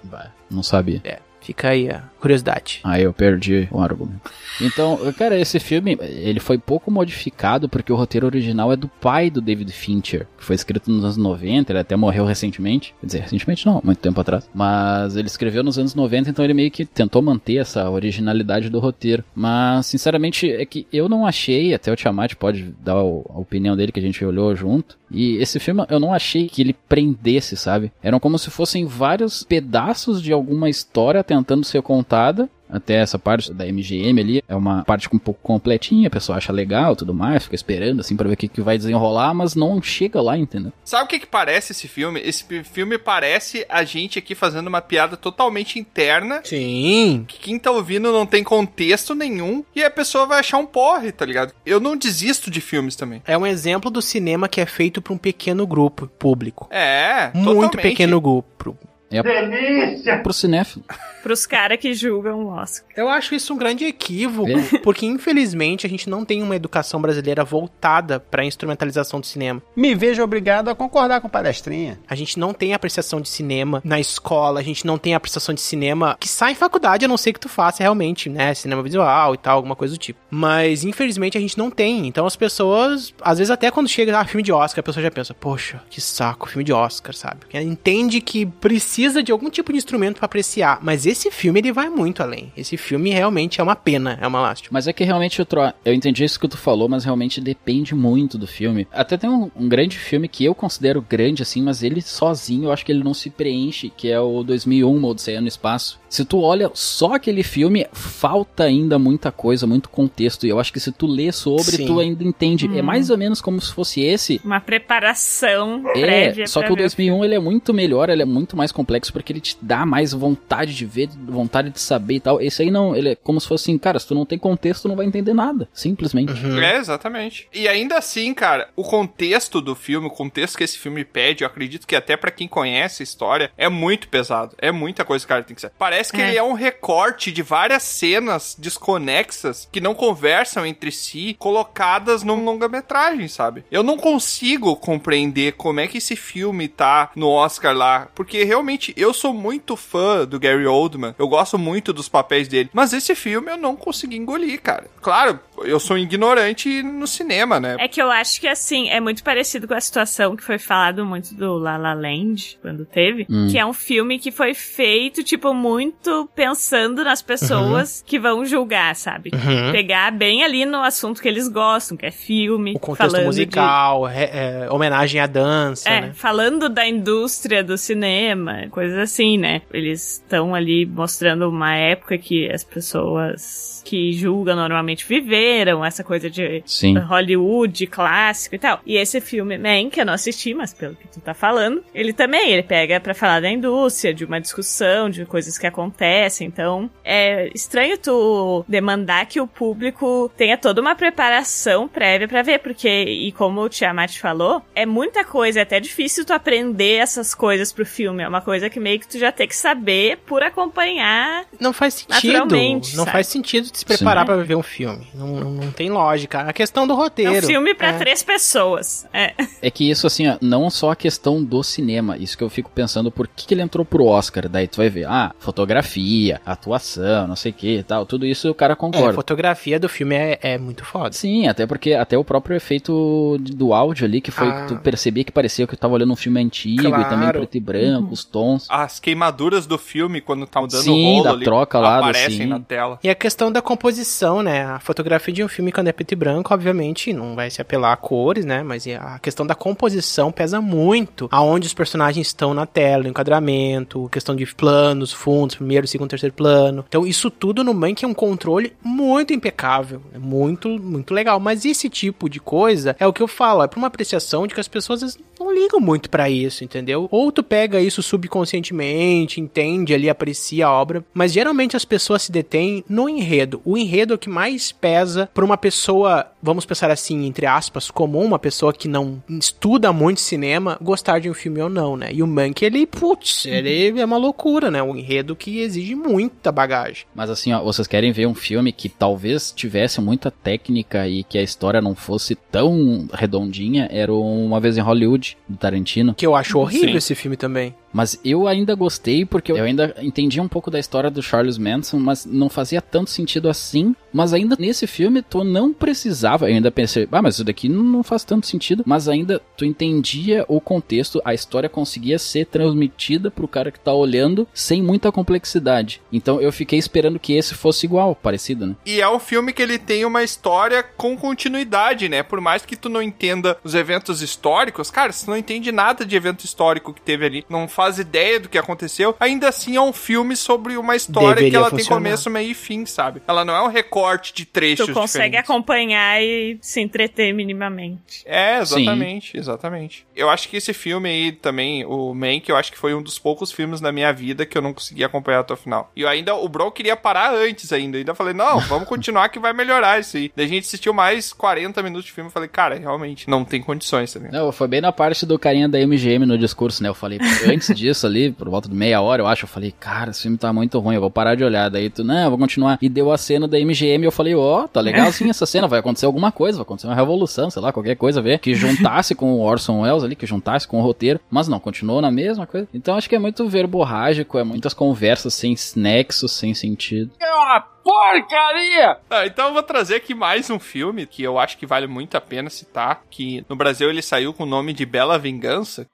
Não 0.51 0.65
sabia. 0.65 1.01
É, 1.05 1.21
fica 1.41 1.69
aí 1.69 1.91
a 1.91 2.03
curiosidade. 2.21 2.81
Aí 2.85 3.03
eu 3.03 3.13
perdi 3.13 3.69
o 3.71 3.81
argumento. 3.81 4.31
Então, 4.61 4.99
cara, 5.17 5.39
esse 5.39 5.59
filme, 5.59 5.97
ele 6.01 6.39
foi 6.39 6.59
pouco 6.59 6.91
modificado 6.91 7.69
porque 7.69 7.93
o 7.93 7.97
roteiro 7.97 8.27
original 8.27 8.73
é 8.73 8.77
do 8.77 8.89
pai 8.89 9.31
do 9.31 9.41
David 9.41 9.73
Fincher, 9.73 10.27
que 10.37 10.45
foi 10.45 10.55
escrito 10.55 10.91
nos 10.91 11.03
anos 11.05 11.17
90, 11.17 11.73
ele 11.73 11.79
até 11.79 11.97
morreu 11.97 12.25
recentemente. 12.25 12.95
Quer 13.01 13.07
dizer, 13.07 13.21
recentemente 13.23 13.65
não, 13.65 13.81
muito 13.83 13.99
tempo 13.99 14.21
atrás. 14.21 14.49
Mas 14.55 15.17
ele 15.17 15.29
escreveu 15.29 15.63
nos 15.63 15.79
anos 15.79 15.95
90, 15.95 16.31
então 16.31 16.45
ele 16.45 16.55
meio 16.55 16.71
que 16.71 16.85
tentou 16.85 17.23
manter 17.23 17.57
essa 17.57 17.89
originalidade 17.89 18.69
do 18.69 18.79
roteiro. 18.79 19.25
Mas, 19.35 19.87
sinceramente, 19.87 20.51
é 20.51 20.65
que 20.67 20.87
eu 20.93 21.09
não 21.09 21.27
achei, 21.27 21.73
até 21.73 21.91
o 21.91 21.97
Tiamat 21.97 22.35
pode 22.35 22.75
dar 22.83 22.95
a 22.95 23.03
opinião 23.03 23.77
dele 23.77 23.93
que 23.93 24.01
a 24.01 24.03
gente 24.03 24.25
olhou 24.25 24.55
junto. 24.55 24.99
E 25.11 25.37
esse 25.39 25.59
filme 25.59 25.85
eu 25.89 25.99
não 25.99 26.15
achei 26.15 26.49
que 26.49 26.63
ele 26.63 26.77
prendesse, 26.89 27.57
sabe? 27.57 27.91
Eram 28.03 28.21
como 28.21 28.39
se 28.39 28.51
fossem 28.51 28.87
vários 28.87 29.43
pedaços 29.43 30.23
de 30.23 30.33
alguma 30.33 30.71
história 30.71 31.25
tentando 31.31 31.65
ser 31.65 31.81
contada. 31.81 32.49
Até 32.73 32.95
essa 32.95 33.19
parte 33.19 33.53
da 33.53 33.65
MGM 33.65 34.21
ali 34.21 34.45
é 34.47 34.55
uma 34.55 34.85
parte 34.85 35.09
um 35.13 35.19
pouco 35.19 35.41
completinha, 35.43 36.07
a 36.07 36.11
pessoa 36.11 36.39
acha 36.39 36.53
legal 36.53 36.95
tudo 36.95 37.13
mais, 37.13 37.43
fica 37.43 37.57
esperando 37.57 37.99
assim 37.99 38.17
pra 38.17 38.29
ver 38.29 38.35
o 38.35 38.37
que, 38.37 38.47
que 38.47 38.61
vai 38.61 38.79
desenrolar, 38.79 39.35
mas 39.35 39.57
não 39.57 39.83
chega 39.83 40.23
lá, 40.23 40.39
entendeu? 40.39 40.73
Sabe 40.85 41.05
o 41.05 41.09
que, 41.09 41.19
que 41.19 41.27
parece 41.27 41.73
esse 41.73 41.89
filme? 41.89 42.21
Esse 42.21 42.45
filme 42.63 42.97
parece 42.97 43.67
a 43.69 43.83
gente 43.83 44.21
aqui 44.21 44.37
fazendo 44.37 44.69
uma 44.69 44.81
piada 44.81 45.17
totalmente 45.17 45.81
interna. 45.81 46.43
Sim. 46.45 47.25
Que 47.27 47.39
quem 47.41 47.59
tá 47.59 47.73
ouvindo 47.73 48.13
não 48.13 48.25
tem 48.25 48.45
contexto 48.45 49.17
nenhum. 49.17 49.65
E 49.75 49.83
a 49.83 49.91
pessoa 49.91 50.25
vai 50.27 50.39
achar 50.39 50.59
um 50.59 50.67
porre, 50.67 51.11
tá 51.11 51.27
ligado? 51.27 51.53
Eu 51.67 51.81
não 51.81 51.97
desisto 51.97 52.53
de 52.53 52.61
filmes 52.61 52.95
também. 52.95 53.21
É 53.27 53.37
um 53.37 53.45
exemplo 53.47 53.91
do 53.91 54.01
cinema 54.01 54.49
que 54.49 54.61
é 54.61 54.67
feito 54.67 55.03
pra 55.03 55.13
um 55.13 55.19
pequeno 55.19 55.67
grupo 55.67 56.07
público. 56.07 56.69
É, 56.71 57.33
Muito 57.35 57.47
totalmente. 57.63 57.83
pequeno 57.83 58.21
grupo. 58.21 58.79
É 59.11 59.23
Delícia! 59.23 60.19
pro 60.19 60.33
cinéfilo. 60.33 60.85
Pros 61.23 61.45
caras 61.45 61.79
que 61.79 61.93
julgam 61.93 62.45
o 62.45 62.49
Oscar. 62.49 62.87
Eu 62.97 63.07
acho 63.09 63.35
isso 63.35 63.53
um 63.53 63.57
grande 63.59 63.85
equívoco, 63.85 64.49
É. 64.51 64.79
porque 64.79 65.05
infelizmente 65.05 65.87
a 65.87 65.91
gente 65.91 66.09
não 66.09 66.25
tem 66.25 66.43
uma 66.43 66.57
educação 66.57 67.01
brasileira 67.01 67.45
voltada 67.45 68.19
pra 68.19 68.43
instrumentalização 68.45 69.21
do 69.21 69.27
cinema. 69.27 69.61
Me 69.77 69.95
vejo 69.95 70.23
obrigado 70.23 70.69
a 70.69 70.75
concordar 70.75 71.21
com 71.21 71.27
o 71.29 71.31
palestrinha. 71.31 71.99
A 72.09 72.15
gente 72.15 72.39
não 72.39 72.55
tem 72.55 72.73
apreciação 72.73 73.21
de 73.21 73.29
cinema 73.29 73.83
na 73.85 74.01
escola, 74.01 74.61
a 74.61 74.63
gente 74.63 74.87
não 74.87 74.97
tem 74.97 75.15
apreciação 75.15 75.55
de 75.55 75.61
cinema 75.61 76.17
que 76.19 76.29
sai 76.29 76.53
em 76.53 76.55
faculdade, 76.55 77.05
a 77.05 77.09
não 77.09 77.19
ser 77.19 77.33
que 77.35 77.41
tu 77.41 77.49
faça 77.51 77.83
realmente, 77.83 78.31
né, 78.31 78.55
cinema 78.55 78.83
visual 78.83 79.35
e 79.35 79.39
tal, 79.39 79.57
alguma 79.57 79.77
coisa 79.77 79.93
do 79.95 79.99
tipo. 79.99 80.19
Mas 80.31 80.85
infelizmente 80.85 81.37
a 81.37 81.41
gente 81.41 81.59
não 81.59 81.71
tem. 81.71 82.07
Então 82.07 82.25
as 82.25 82.37
pessoas, 82.37 83.13
às 83.21 83.37
vezes 83.39 83.51
até 83.51 83.71
quando 83.71 83.89
chega 83.89 84.17
a 84.19 84.25
filme 84.25 84.43
de 84.43 84.53
Oscar, 84.53 84.81
a 84.81 84.83
pessoa 84.85 85.03
já 85.03 85.11
pensa, 85.11 85.35
poxa, 85.35 85.83
que 85.91 86.01
saco, 86.01 86.49
filme 86.49 86.65
de 86.65 86.73
Oscar, 86.73 87.15
sabe? 87.15 87.41
Ela 87.53 87.63
entende 87.65 88.21
que 88.23 88.47
precisa 88.47 89.00
de 89.23 89.33
algum 89.33 89.51
tipo 89.51 89.73
de 89.73 89.79
instrumento 89.79 90.19
pra 90.19 90.27
apreciar, 90.27 90.79
mas 90.83 91.07
esse 91.07 91.31
filme 91.31 91.61
ele 91.61 91.73
vai 91.73 91.89
muito 91.89 92.23
além. 92.23 92.53
Esse 92.57 92.77
filme 92.77 93.11
realmente 93.11 93.61
é 93.61 93.65
uma 93.65 93.77
pena, 93.77 94.19
é 94.21 94.27
uma 94.27 94.41
lástima. 94.41 94.71
Mas 94.73 94.87
é 94.87 94.93
que 94.93 95.05
realmente, 95.05 95.45
Tro, 95.45 95.73
eu 95.85 95.95
entendi 95.95 96.25
isso 96.25 96.39
que 96.39 96.49
tu 96.49 96.57
falou, 96.57 96.89
mas 96.89 97.05
realmente 97.05 97.41
depende 97.41 97.95
muito 97.95 98.37
do 98.37 98.47
filme. 98.47 98.87
Até 98.93 99.17
tem 99.17 99.31
um, 99.31 99.51
um 99.57 99.69
grande 99.69 99.99
filme 99.99 100.29
que 100.29 100.45
eu 100.45 100.55
considero 100.55 101.05
grande, 101.07 101.43
assim, 101.43 101.63
mas 101.63 101.83
ele 101.83 102.01
sozinho, 102.01 102.65
eu 102.65 102.73
acho 102.73 102.85
que 102.85 102.93
ele 102.93 103.05
não 103.05 103.15
se 103.15 103.31
preenche, 103.31 103.93
que 103.95 104.11
é 104.11 104.21
o 104.21 104.43
2001, 104.43 104.97
Uma 104.97 105.09
Odisseia 105.09 105.41
no 105.41 105.49
Espaço. 105.49 106.00
Se 106.11 106.25
tu 106.25 106.41
olha 106.43 106.71
só 106.75 107.15
aquele 107.15 107.43
filme, 107.45 107.87
falta 107.93 108.65
ainda 108.65 108.99
muita 108.99 109.31
coisa, 109.33 109.67
muito 109.67 109.89
contexto. 109.89 110.45
E 110.45 110.51
eu 110.51 110.59
acho 110.61 110.73
que 110.73 110.81
se 110.81 110.91
tu 110.93 111.07
lê 111.07 111.31
sobre, 111.33 111.63
Sim. 111.63 111.87
tu 111.87 112.01
ainda 112.01 112.25
entende. 112.25 112.67
É 112.67 112.81
Hum. 112.81 112.85
mais 112.85 113.09
ou 113.11 113.17
menos 113.17 113.41
como 113.41 113.61
se 113.61 113.73
fosse 113.73 114.01
esse, 114.03 114.41
Uma 114.45 114.61
preparação 114.61 115.83
prévia 115.93 116.45
é, 116.45 116.47
só 116.47 116.61
pra 116.61 116.67
que 116.69 116.73
o 116.73 116.77
ver 116.77 116.83
2001 116.83 117.25
ele 117.25 117.35
é 117.35 117.39
muito 117.39 117.73
melhor, 117.73 118.09
ele 118.11 118.23
é 118.23 118.25
muito 118.25 118.57
mais 118.57 118.73
complexo 118.73 119.13
porque 119.13 119.33
ele 119.33 119.41
te 119.41 119.57
dá 119.63 119.87
mais 119.87 120.13
vontade 120.13 120.75
de 120.75 120.85
ver, 120.85 121.09
vontade 121.27 121.71
de 121.71 121.81
saber 121.81 122.15
e 122.17 122.21
tal. 122.21 122.41
Esse 122.41 122.63
aí 122.63 122.71
não, 122.71 122.95
ele 122.97 123.11
é 123.11 123.15
como 123.15 123.41
se 123.41 123.47
fosse 123.47 123.65
assim, 123.71 123.79
cara, 123.79 123.99
se 123.99 124.07
tu 124.09 124.15
não 124.15 124.27
tem 124.27 124.39
contexto, 124.39 124.83
tu 124.83 124.89
não 124.89 124.97
vai 124.97 125.07
entender 125.07 125.33
nada, 125.33 125.69
simplesmente. 125.73 126.33
É, 126.61 126.77
exatamente. 126.77 127.49
E 127.55 127.69
ainda 127.69 127.97
assim, 127.99 128.35
cara, 128.35 128.69
o 128.75 128.83
contexto 128.83 129.61
do 129.61 129.75
filme, 129.77 130.07
o 130.09 130.11
contexto 130.11 130.57
que 130.59 130.65
esse 130.65 130.77
filme 130.79 131.05
pede, 131.05 131.45
eu 131.45 131.47
acredito 131.47 131.87
que 131.87 131.95
até 131.95 132.17
pra 132.17 132.31
quem 132.33 132.49
conhece 132.49 133.03
a 133.03 133.05
história, 133.05 133.51
é 133.57 133.69
muito 133.69 134.09
pesado. 134.09 134.57
É 134.59 134.73
muita 134.73 135.05
coisa 135.05 135.25
que 135.25 135.27
o 135.27 135.35
cara 135.35 135.43
tem 135.45 135.55
que 135.55 135.61
ser. 135.61 135.71
Parece 135.79 136.00
parece 136.01 136.13
que 136.13 136.21
É. 136.23 136.29
ele 136.29 136.39
é 136.39 136.43
um 136.43 136.55
recorte 136.55 137.31
de 137.31 137.43
várias 137.43 137.83
cenas 137.83 138.57
desconexas 138.59 139.69
que 139.71 139.81
não 139.81 139.95
conversam 139.95 140.65
entre 140.65 140.91
si, 140.91 141.37
colocadas 141.39 142.23
num 142.23 142.43
longa-metragem, 142.45 143.29
sabe? 143.29 143.65
Eu 143.71 143.83
não 143.83 143.97
consigo 143.99 144.75
compreender 144.77 145.53
como 145.53 145.81
é 145.81 145.87
que 145.87 145.99
esse 145.99 146.17
filme 146.17 146.69
tá 146.69 147.11
no 147.15 147.29
Oscar 147.29 147.75
lá, 147.77 148.09
porque 148.15 148.45
realmente 148.45 148.95
eu 148.97 149.13
sou 149.13 149.35
muito 149.35 149.77
fã 149.77 150.25
do 150.27 150.41
Gary 150.41 150.67
Oldman, 150.67 151.15
eu 151.19 151.29
gosto 151.29 151.59
muito 151.59 151.93
dos 151.93 152.09
papéis 152.09 152.49
dele, 152.49 152.71
mas 152.73 152.93
esse 152.93 153.15
filme 153.15 153.51
eu 153.51 153.57
não 153.59 153.77
consegui 153.77 154.17
engolir, 154.17 154.61
cara. 154.61 154.87
Claro, 155.03 155.39
eu 155.65 155.79
sou 155.81 155.97
um 155.97 155.99
ignorante 155.99 156.83
no 156.83 157.07
cinema, 157.07 157.59
né? 157.61 157.77
É 157.79 157.89
que 157.89 158.01
eu 158.01 158.11
acho 158.11 158.41
que 158.41 158.47
assim, 158.49 158.89
é 158.89 159.01
muito 159.01 159.23
parecido 159.23 159.67
com 159.69 159.75
a 159.75 159.81
situação 159.81 160.37
que 160.37 160.43
foi 160.45 160.59
falado 160.59 161.05
muito 161.05 161.35
do 161.35 161.59
La 161.59 161.77
La 161.77 161.95
Land, 161.95 162.59
quando 162.63 162.85
teve, 162.85 163.27
Hum. 163.29 163.49
que 163.51 163.59
é 163.59 163.65
um 163.67 163.73
filme 163.73 164.19
que 164.19 164.31
foi 164.31 164.55
feito, 164.55 165.23
tipo, 165.23 165.53
muito 165.55 166.29
pensando 166.35 167.03
nas 167.05 167.23
pessoas 167.23 168.03
que 168.07 168.19
vão 168.19 168.45
julgar, 168.45 168.95
sabe? 168.97 169.31
Uhum. 169.33 169.73
Pegar 169.73 170.11
bem 170.13 170.43
ali 170.45 170.65
no 170.65 170.79
assunto 170.83 171.21
que 171.21 171.29
eles 171.29 171.49
gostam, 171.49 171.97
que 171.97 172.07
é 172.07 172.11
filme, 172.11 172.73
O 172.75 172.79
contexto 172.79 173.11
falando 173.13 173.27
musical, 173.27 174.05
re- 174.05 174.31
é, 174.33 174.69
homenagem 174.71 175.21
à 175.21 175.27
dança, 175.27 175.89
de... 175.89 175.95
É, 175.97 176.01
né? 176.03 176.13
falando 176.15 176.69
da 176.69 176.87
indústria 176.89 177.63
do 177.63 177.77
cinema, 177.79 178.67
coisas 178.71 178.99
assim, 178.99 179.39
né? 179.39 179.63
Eles 179.73 180.13
estão 180.23 180.55
ali 180.55 180.87
mostrando 180.87 181.49
uma 181.49 181.75
época 181.77 182.17
que 182.19 182.51
as 182.51 182.65
pessoas 182.65 183.83
que 183.85 184.13
julgam 184.13 184.57
normalmente 184.57 185.05
viveram, 185.51 185.85
essa 185.85 186.05
coisa 186.05 186.31
de 186.31 186.63
Sim. 186.65 186.97
Hollywood 186.99 187.87
clássico 187.87 188.55
e 188.55 188.59
tal. 188.59 188.81
E 188.87 188.97
esse 188.97 189.21
filme, 189.21 189.59
Man, 189.59 189.91
que 189.91 190.01
eu 190.01 190.07
não 190.07 190.15
assisti, 190.15 190.55
mas 190.55 190.73
pelo 190.73 190.95
que 190.95 191.09
tu 191.09 191.21
tá 191.21 191.35
falando, 191.35 191.83
ele 191.95 192.13
também, 192.13 192.51
ele 192.53 192.63
pega 192.63 193.01
pra 193.01 193.15
falar 193.15 193.41
da 193.41 193.51
indústria, 193.51 194.15
de 194.15 194.25
uma 194.25 194.41
discussão, 194.41 195.11
de 195.11 195.25
coisas 195.27 195.59
que 195.59 195.67
acontecem. 195.67 196.47
Então, 196.47 196.91
é 197.05 197.51
estranho 197.55 197.99
tu 197.99 198.65
demandar 198.69 199.27
que 199.27 199.41
o 199.41 199.47
público 199.47 200.31
tenha 200.37 200.57
toda 200.57 200.81
uma 200.81 200.95
preparação 200.95 201.89
prévia 201.89 202.29
pra 202.29 202.43
ver, 202.43 202.59
porque, 202.61 202.89
e 202.89 203.33
como 203.33 203.61
o 203.61 203.69
Tiamat 203.69 204.19
falou, 204.19 204.63
é 204.75 204.87
muita 204.87 205.25
coisa, 205.25 205.61
é 205.61 205.63
até 205.63 205.81
difícil 205.81 206.25
tu 206.25 206.33
aprender 206.33 206.97
essas 206.97 207.35
coisas 207.35 207.73
pro 207.73 207.85
filme. 207.85 208.23
É 208.23 208.29
uma 208.29 208.41
coisa 208.41 208.71
que 208.71 208.79
meio 208.81 209.01
que 209.01 209.09
tu 209.09 209.19
já 209.19 209.33
tem 209.33 209.49
que 209.49 209.57
saber 209.57 210.19
por 210.27 210.43
acompanhar. 210.43 211.45
Não 211.59 211.73
faz 211.73 211.95
sentido. 211.95 212.33
Naturalmente, 212.33 212.97
Não 212.97 213.05
sabe? 213.05 213.13
faz 213.13 213.27
sentido 213.27 213.69
se 213.73 213.85
preparar 213.85 214.23
Sim. 214.23 214.27
pra 214.27 214.37
ver 214.43 214.55
um 214.55 214.63
filme. 214.63 215.07
Não, 215.15 215.40
não, 215.41 215.51
não 215.53 215.71
tem 215.73 215.91
lógica. 215.91 216.41
A 216.41 216.53
questão 216.53 216.87
do 216.87 216.93
É 216.93 216.97
roteiro. 216.97 217.33
um 217.39 217.43
filme 217.43 217.75
pra 217.75 217.89
É. 217.89 217.99
três 217.99 218.23
pessoas. 218.23 219.07
É. 219.13 219.35
É 219.63 219.71
que 219.71 219.89
isso, 219.91 220.07
assim, 220.07 220.29
ó, 220.29 220.37
não 220.41 220.71
só 220.71 220.91
a 220.93 220.97
questão 220.97 221.43
do 221.43 221.63
cinema, 221.63 222.17
isso 222.17 222.37
que 222.37 222.45
eu 222.45 222.51
fico 222.51 222.71
pensando, 222.71 223.11
por 223.11 223.27
que, 223.29 223.47
que 223.47 223.55
ele 223.55 223.63
entrou 223.63 223.85
pro 223.85 224.05
Oscar? 224.07 224.49
Daí 224.49 224.67
tu 224.69 224.77
vai 224.79 224.89
ver, 224.89 225.07
ah, 225.09 225.33
fotografia, 225.39 226.41
atuação, 226.45 227.27
não 227.27 227.37
sei 227.37 227.51
o 227.53 227.55
que 227.55 227.79
e 227.79 227.83
tal, 227.83 228.05
tudo 228.05 228.27
isso 228.27 228.51
o 228.51 228.55
cara 228.55 228.73
É, 228.73 228.75
a 228.75 228.77
concorda. 228.77 229.13
fotografia 229.15 229.79
do 229.79 229.89
filme 229.89 230.15
é, 230.17 230.39
é 230.43 230.59
muito 230.59 230.85
foda. 230.85 231.13
Sim, 231.13 231.47
até 231.49 231.67
porque 231.67 231.93
até 231.95 232.17
o 232.19 232.25
próprio 232.25 232.57
efeito 232.57 233.37
do 233.41 233.73
áudio 233.73 234.05
ali, 234.05 234.21
que 234.21 234.31
foi 234.31 234.49
Ah. 234.49 234.67
tu 234.67 234.77
percebia 234.77 235.25
que 235.25 235.33
parecia 235.33 235.67
que 235.67 235.75
eu 235.75 235.79
tava 235.79 235.95
olhando 235.95 236.13
um 236.13 236.17
filme 236.17 236.41
antigo 236.41 236.81
e 236.83 236.91
também 237.05 237.21
Claro. 237.21 237.39
preto 237.39 237.57
e 237.57 237.61
branco, 237.61 238.13
os 238.13 238.25
tons. 238.25 238.67
As 238.69 238.99
queimaduras 239.01 239.67
do 239.67 239.79
filme, 239.79 240.21
quando 240.21 240.47
tá 240.47 240.61
dando 240.61 240.73
Sim, 240.83 241.13
rolo 241.15 241.25
da 241.25 241.31
ali, 241.31 241.45
troca 241.45 241.79
lá, 241.79 241.97
do- 241.99 242.05
aparecem 242.05 242.39
sim. 242.39 242.47
na 242.47 242.61
tela. 242.61 242.99
E 243.03 243.09
a 243.11 243.15
questão 243.15 243.51
da 243.53 243.63
composição, 243.63 244.43
né? 244.43 244.65
A 244.65 244.81
fotografia 244.81 245.30
de 245.33 245.43
um 245.45 245.49
filme 245.49 245.73
quando 245.73 245.89
é 245.89 245.93
preto 245.93 246.13
e 246.13 246.17
branco, 246.17 246.53
obviamente, 246.53 247.13
não 247.13 247.35
vai 247.35 247.51
se 247.51 247.61
apelar 247.61 247.93
a 247.93 247.97
cores, 247.97 248.45
né? 248.45 248.63
Mas 248.63 248.87
a 248.87 249.19
questão 249.19 249.47
da 249.47 249.55
composição 249.55 250.33
pesa 250.33 250.61
muito 250.61 251.29
aonde 251.31 251.67
os 251.67 251.75
personagens 251.75 252.27
estão 252.27 252.55
na 252.55 252.67
tela, 252.67 253.03
no 253.03 253.09
enquadramento, 253.09 254.09
questão 254.11 254.35
de 254.35 254.47
planos, 254.55 255.13
fundos, 255.13 255.57
primeiro, 255.57 255.87
segundo, 255.87 256.11
terceiro 256.11 256.35
plano. 256.35 256.85
Então, 256.89 257.07
isso 257.07 257.31
tudo 257.31 257.65
no 257.65 257.75
Mank 257.75 258.05
é 258.05 258.09
um 258.09 258.15
controle 258.15 258.73
muito 258.83 259.33
impecável, 259.33 260.03
muito, 260.19 260.69
muito 260.69 261.15
legal. 261.15 261.39
Mas 261.41 261.65
esse 261.65 261.89
tipo 261.89 262.29
de 262.29 262.41
coisa 262.41 262.97
é 262.99 263.07
o 263.07 263.13
que 263.13 263.23
eu 263.23 263.29
falo, 263.29 263.63
é 263.63 263.69
pra 263.69 263.79
uma 263.79 263.89
apreciação 263.89 264.47
de 264.47 264.55
que 264.55 264.61
as 264.61 264.69
pessoas 264.69 265.19
ligam 265.61 265.81
muito 265.81 266.09
pra 266.09 266.31
isso, 266.31 266.65
entendeu? 266.65 267.09
Ou 267.11 267.31
tu 267.31 267.43
pega 267.43 267.81
isso 267.81 268.03
subconscientemente, 268.03 269.41
entende 269.41 269.95
ali, 269.95 270.09
aprecia 270.09 270.67
a 270.67 270.73
obra, 270.73 271.05
mas 271.13 271.33
geralmente 271.33 271.77
as 271.77 271.85
pessoas 271.85 272.23
se 272.23 272.33
detêm 272.33 272.85
no 272.89 273.09
enredo. 273.09 273.61
O 273.65 273.77
enredo 273.77 274.15
é 274.15 274.17
o 274.17 274.19
que 274.19 274.29
mais 274.29 274.73
pesa 274.73 275.29
pra 275.33 275.45
uma 275.45 275.57
pessoa, 275.57 276.27
vamos 276.43 276.65
pensar 276.65 276.91
assim, 276.91 277.27
entre 277.27 277.47
aspas, 277.47 277.91
comum, 277.91 278.25
uma 278.25 278.39
pessoa 278.39 278.73
que 278.73 278.89
não 278.89 279.23
estuda 279.29 279.93
muito 279.93 280.21
cinema, 280.21 280.79
gostar 280.81 281.19
de 281.19 281.31
um 281.31 281.35
filme 281.35 281.61
ou 281.61 281.69
não, 281.69 281.97
né? 281.97 282.11
E 282.13 282.23
o 282.23 282.27
Mank, 282.27 282.65
ele, 282.65 282.87
putz, 282.87 283.47
ele 283.47 284.01
é 284.01 284.05
uma 284.05 284.17
loucura, 284.17 284.71
né? 284.71 284.83
Um 284.83 284.97
enredo 284.97 285.37
que 285.37 285.61
exige 285.61 285.95
muita 285.95 286.51
bagagem. 286.51 287.05
Mas 287.15 287.31
assim, 287.31 287.53
ó, 287.53 287.63
vocês 287.63 287.87
querem 287.87 288.13
ver 288.13 288.27
um 288.27 288.35
filme 288.35 288.73
que 288.73 288.89
talvez 288.89 289.53
tivesse 289.53 290.01
muita 290.01 290.31
técnica 290.31 291.07
e 291.07 291.23
que 291.23 291.39
a 291.39 291.43
história 291.43 291.81
não 291.81 291.95
fosse 291.95 292.35
tão 292.35 293.09
redondinha, 293.13 293.89
era 293.91 294.13
Uma 294.13 294.61
Vez 294.61 294.77
em 294.79 294.81
Hollywood, 294.81 295.37
do 295.51 295.57
Tarantino. 295.57 296.15
Que 296.15 296.27
eu 296.27 296.35
acho 296.35 296.59
horrível 296.59 296.91
Sim. 296.91 296.97
esse 296.97 297.15
filme 297.15 297.37
também. 297.37 297.75
Mas 297.93 298.19
eu 298.25 298.47
ainda 298.47 298.75
gostei 298.75 299.25
porque 299.25 299.53
eu 299.53 299.63
ainda 299.63 299.95
entendi 300.01 300.41
um 300.41 300.49
pouco 300.49 300.71
da 300.71 300.79
história 300.79 301.11
do 301.11 301.23
Charles 301.23 301.59
Manson, 301.59 301.99
mas 301.99 302.25
não 302.25 302.49
fazia 302.49 302.81
tanto 302.81 303.11
sentido 303.11 303.49
assim. 303.49 303.95
Mas 304.13 304.33
ainda 304.33 304.57
nesse 304.59 304.87
filme 304.87 305.23
tu 305.23 305.45
não 305.45 305.73
precisava, 305.73 306.49
eu 306.49 306.55
ainda 306.55 306.71
pensei, 306.71 307.09
ah, 307.11 307.23
mas 307.23 307.35
isso 307.35 307.45
daqui 307.45 307.69
não 307.69 308.03
faz 308.03 308.25
tanto 308.25 308.47
sentido. 308.47 308.83
Mas 308.87 309.09
ainda 309.09 309.41
tu 309.57 309.65
entendia 309.65 310.45
o 310.49 310.61
contexto, 310.61 311.21
a 311.25 311.35
história 311.35 311.69
conseguia 311.69 312.19
ser 312.19 312.47
transmitida 312.47 313.31
pro 313.31 313.49
cara 313.49 313.71
que 313.71 313.81
tá 313.81 313.93
olhando 313.93 314.47
sem 314.55 314.83
muita 314.83 315.13
complexidade. 315.13 316.01
Então 316.13 316.41
eu 316.41 316.53
fiquei 316.53 316.79
esperando 316.79 317.19
que 317.19 317.35
esse 317.35 317.55
fosse 317.55 317.87
igual, 317.87 318.15
parecido, 318.15 318.67
né? 318.67 318.77
E 318.85 319.01
é 319.01 319.09
um 319.09 319.19
filme 319.19 319.53
que 319.53 319.63
ele 319.63 319.79
tem 319.79 320.05
uma 320.05 320.23
história 320.23 320.83
com 320.83 321.17
continuidade, 321.17 322.09
né? 322.09 322.23
Por 322.23 322.41
mais 322.41 322.65
que 322.65 322.77
tu 322.77 322.89
não 322.89 323.03
entenda 323.03 323.57
os 323.63 323.75
eventos 323.75 324.23
históricos, 324.23 324.91
cara, 324.91 325.13
se 325.13 325.27
não 325.29 325.37
entende 325.37 325.73
nada 325.73 326.05
de 326.05 326.17
evento 326.17 326.45
histórico 326.45 326.93
que 326.93 327.01
teve 327.01 327.25
ali, 327.25 327.45
não 327.49 327.69
ideia 327.89 328.39
do 328.41 328.49
que 328.49 328.59
aconteceu, 328.59 329.17
ainda 329.19 329.49
assim 329.49 329.77
é 329.77 329.81
um 329.81 329.93
filme 329.93 330.37
sobre 330.37 330.77
uma 330.77 330.95
história 330.97 331.37
que 331.37 331.41
Deveria 331.43 331.59
ela 331.59 331.71
tem 331.71 331.79
funcionar. 331.81 331.97
começo, 332.03 332.31
meio 332.31 332.51
e 332.51 332.55
fim, 332.55 332.85
sabe? 332.87 333.23
Ela 333.27 333.45
não 333.45 333.55
é 333.55 333.63
um 333.63 333.69
recorte 333.69 334.33
de 334.35 334.45
trechos 334.45 334.87
Tu 334.87 334.93
consegue 334.93 335.29
diferentes. 335.31 335.51
acompanhar 335.51 336.23
e 336.23 336.59
se 336.61 336.81
entreter 336.81 337.33
minimamente. 337.35 338.23
É, 338.27 338.59
exatamente, 338.59 339.37
exatamente. 339.37 340.07
Eu 340.15 340.29
acho 340.31 340.49
que 340.49 340.57
esse 340.57 340.73
filme 340.73 341.09
aí 341.09 341.33
também, 341.33 341.85
o 341.85 342.15
Mank, 342.15 342.49
eu 342.49 342.57
acho 342.57 342.71
que 342.73 342.79
foi 342.79 342.95
um 342.95 343.03
dos 343.03 343.19
poucos 343.19 343.53
filmes 343.53 343.81
na 343.81 343.93
minha 343.93 344.13
vida 344.13 344.45
que 344.47 344.57
eu 344.57 344.63
não 344.63 344.73
consegui 344.73 345.05
acompanhar 345.05 345.41
até 345.41 345.53
o 345.55 345.57
final. 345.57 345.91
E 345.95 346.03
eu 346.03 346.09
ainda, 346.09 346.35
o 346.35 346.49
Bro 346.49 346.71
queria 346.73 346.97
parar 346.97 347.35
antes 347.35 347.73
ainda. 347.73 347.99
Ainda 347.99 348.15
falei, 348.15 348.35
não, 348.35 348.61
vamos 348.69 348.89
continuar 348.89 349.29
que 349.29 349.39
vai 349.39 349.53
melhorar 349.53 350.01
isso 350.01 350.17
aí. 350.17 350.33
Daí 350.35 350.47
a 350.47 350.49
gente 350.49 350.65
assistiu 350.67 350.93
mais 350.93 351.33
40 351.33 351.83
minutos 351.83 352.05
de 352.07 352.13
filme 352.13 352.31
e 352.31 352.33
falei, 352.33 352.49
cara, 352.49 352.75
realmente, 352.79 353.29
não 353.29 353.45
tem 353.45 353.61
condições, 353.63 354.13
tá 354.13 354.19
ligado? 354.19 354.33
Não, 354.35 354.53
foi 354.53 354.69
bem 354.69 354.81
na 354.81 354.93
parte 354.93 355.25
do 355.27 355.39
carinha 355.39 355.69
da 355.69 355.79
MGM 355.79 356.27
no 356.27 356.39
discurso, 356.39 356.83
né? 356.83 356.89
Eu 356.89 356.95
falei, 356.95 357.19
antes 357.47 357.70
disso 357.75 358.07
ali, 358.07 358.33
por 358.33 358.49
volta 358.49 358.69
de 358.69 358.75
meia 358.75 359.01
hora, 359.01 359.23
eu 359.23 359.27
acho, 359.27 359.45
eu 359.45 359.49
falei, 359.49 359.73
cara, 359.73 360.11
esse 360.11 360.23
filme 360.23 360.37
tá 360.37 360.53
muito 360.53 360.79
ruim, 360.79 360.95
eu 360.95 361.01
vou 361.01 361.11
parar 361.11 361.35
de 361.35 361.45
olhar. 361.45 361.69
Daí 361.71 361.91
tu, 361.91 362.05
não, 362.05 362.25
eu 362.25 362.31
vou 362.31 362.39
continuar. 362.39 362.79
E 362.81 362.89
deu 362.89 363.11
a 363.11 363.19
cena 363.19 363.47
da 363.47 363.59
MGM, 363.59 364.05
eu 364.05 364.13
falei, 364.13 364.35
ó, 364.35 364.67
tá 364.67 364.81
legal 364.81 365.11
sim 365.13 365.29
essa 365.29 365.47
cena, 365.47 365.69
vai 365.69 365.81
acontecer 365.81 366.07
alguma 366.07 366.33
coisa, 366.33 366.59
vai 366.59 366.63
acontecer 366.63 366.87
uma 366.87 366.95
revolução, 366.95 367.51
sei 367.51 367.63
lá, 367.63 367.73
qualquer 367.73 367.97
coisa, 367.97 368.21
ver, 368.21 368.39
que 368.39 368.55
juntasse 368.55 369.15
com 369.15 369.33
o 369.33 369.41
Orson 369.41 369.81
Welles 369.81 370.05
ali, 370.05 370.17
que 370.17 370.27
juntasse 370.27 370.67
com 370.67 370.79
o 370.79 370.83
roteiro, 370.83 371.21
mas 371.31 371.49
não, 371.49 371.61
continuou 371.61 372.01
na 372.01 372.11
mesma 372.11 372.47
coisa. 372.47 372.69
Então 372.73 372.97
acho 372.97 373.09
que 373.09 373.17
é 373.17 373.19
muito 373.19 373.49
verborrágico, 373.49 374.39
é 374.39 374.45
muitas 374.45 374.75
conversas 374.75 375.35
sem 375.35 375.55
nexo, 375.77 376.29
sem 376.29 376.55
sentido. 376.55 377.11
É 377.21 377.33
uma 377.33 377.61
porcaria! 377.61 378.97
Ah, 379.11 379.27
então 379.27 379.49
eu 379.49 379.53
vou 379.55 379.63
trazer 379.63 379.97
aqui 379.97 380.15
mais 380.15 380.49
um 380.51 380.59
filme 380.59 381.07
que 381.07 381.23
eu 381.23 381.39
acho 381.39 381.59
que 381.59 381.67
vale 381.67 381.87
muito 381.87 382.17
a 382.17 382.21
pena 382.21 382.51
citar, 382.51 383.03
que 383.11 383.45
no 383.49 383.57
Brasil 383.57 383.89
ele 383.91 384.03
saiu 384.03 384.33
com 384.33 384.45
o 384.45 384.47
nome 384.47 384.73
de 384.73 384.87
Bela 384.87 385.19
Vingança. 385.19 385.87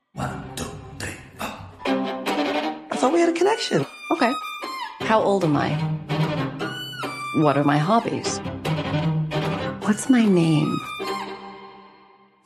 I 2.97 2.99
thought 2.99 3.12
we 3.12 3.20
had 3.20 3.28
a 3.28 3.34
connection. 3.34 3.84
Okay. 4.11 4.32
How 5.01 5.20
old 5.20 5.44
am 5.44 5.55
I? 5.55 5.68
What 7.42 7.59
are 7.59 7.62
my 7.62 7.76
hobbies? 7.76 8.38
What's 9.82 10.09
my 10.09 10.24
name? 10.24 10.80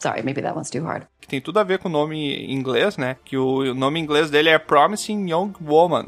Sorry, 0.00 0.22
maybe 0.22 0.40
that 0.40 0.56
one's 0.56 0.68
too 0.68 0.82
hard. 0.82 1.06
que 1.20 1.28
tem 1.28 1.40
tudo 1.40 1.60
a 1.60 1.62
ver 1.62 1.78
com 1.78 1.88
o 1.88 1.92
nome 1.92 2.34
em 2.34 2.52
inglês, 2.52 2.96
né? 2.96 3.16
Que 3.24 3.36
o, 3.36 3.58
o 3.58 3.74
nome 3.74 4.00
em 4.00 4.02
inglês 4.02 4.28
dele 4.28 4.48
é 4.48 4.58
Promising 4.58 5.30
Young 5.30 5.52
Woman. 5.60 6.06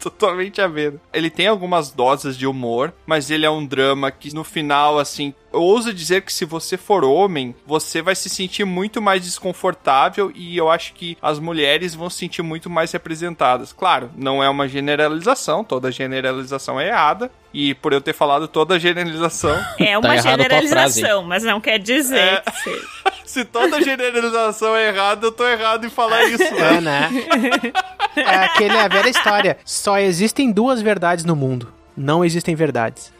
Totalmente 0.10 0.60
a 0.60 0.66
ver. 0.66 0.94
Ele 1.12 1.30
tem 1.30 1.46
algumas 1.46 1.90
doses 1.90 2.36
de 2.36 2.46
humor, 2.46 2.92
mas 3.06 3.30
ele 3.30 3.44
é 3.46 3.50
um 3.50 3.64
drama 3.64 4.10
que 4.10 4.34
no 4.34 4.42
final, 4.42 4.98
assim, 4.98 5.34
eu 5.52 5.60
ouso 5.60 5.92
dizer 5.92 6.22
que 6.22 6.32
se 6.32 6.44
você 6.44 6.76
for 6.76 7.04
homem, 7.04 7.54
você 7.66 8.00
vai 8.00 8.14
se 8.14 8.28
sentir 8.28 8.64
muito 8.64 9.00
mais 9.02 9.22
desconfortável 9.22 10.32
e 10.34 10.56
eu 10.56 10.70
acho 10.70 10.94
que 10.94 11.16
as 11.20 11.38
mulheres 11.38 11.94
vão 11.94 12.08
se 12.08 12.18
sentir 12.18 12.42
muito 12.42 12.70
mais 12.70 12.92
representadas. 12.92 13.72
Claro, 13.72 14.10
não 14.16 14.42
é 14.42 14.48
uma 14.48 14.66
generalização, 14.68 15.62
toda 15.64 15.90
generalização 15.92 16.80
é 16.80 16.88
errada. 16.88 17.30
E 17.52 17.74
por 17.74 17.92
eu 17.92 18.00
ter 18.00 18.12
falado 18.12 18.46
toda 18.46 18.78
generalização. 18.78 19.58
É 19.76 19.98
uma 19.98 20.06
Tá 20.08 20.14
errado 20.16 20.40
a 20.40 20.44
tua 20.44 20.48
frase. 20.48 20.68
generalização, 20.68 21.22
mas 21.24 21.42
não 21.42 21.60
quer 21.60 21.78
dizer 21.80 22.16
É. 22.18 22.40
que 22.42 22.56
seja. 22.58 22.86
Se 23.30 23.44
toda 23.44 23.80
generalização 23.80 24.74
é 24.74 24.88
errada, 24.88 25.24
eu 25.26 25.30
tô 25.30 25.46
errado 25.46 25.86
em 25.86 25.90
falar 25.90 26.24
isso, 26.24 26.42
É, 26.42 26.80
né? 26.80 26.80
né? 26.80 27.72
É 28.16 28.36
aquele, 28.44 28.76
a 28.76 28.88
velha 28.88 29.08
história. 29.08 29.56
Só 29.64 29.98
existem 29.98 30.50
duas 30.50 30.82
verdades 30.82 31.24
no 31.24 31.36
mundo. 31.36 31.72
Não 31.96 32.24
existem 32.24 32.56
verdades. 32.56 33.12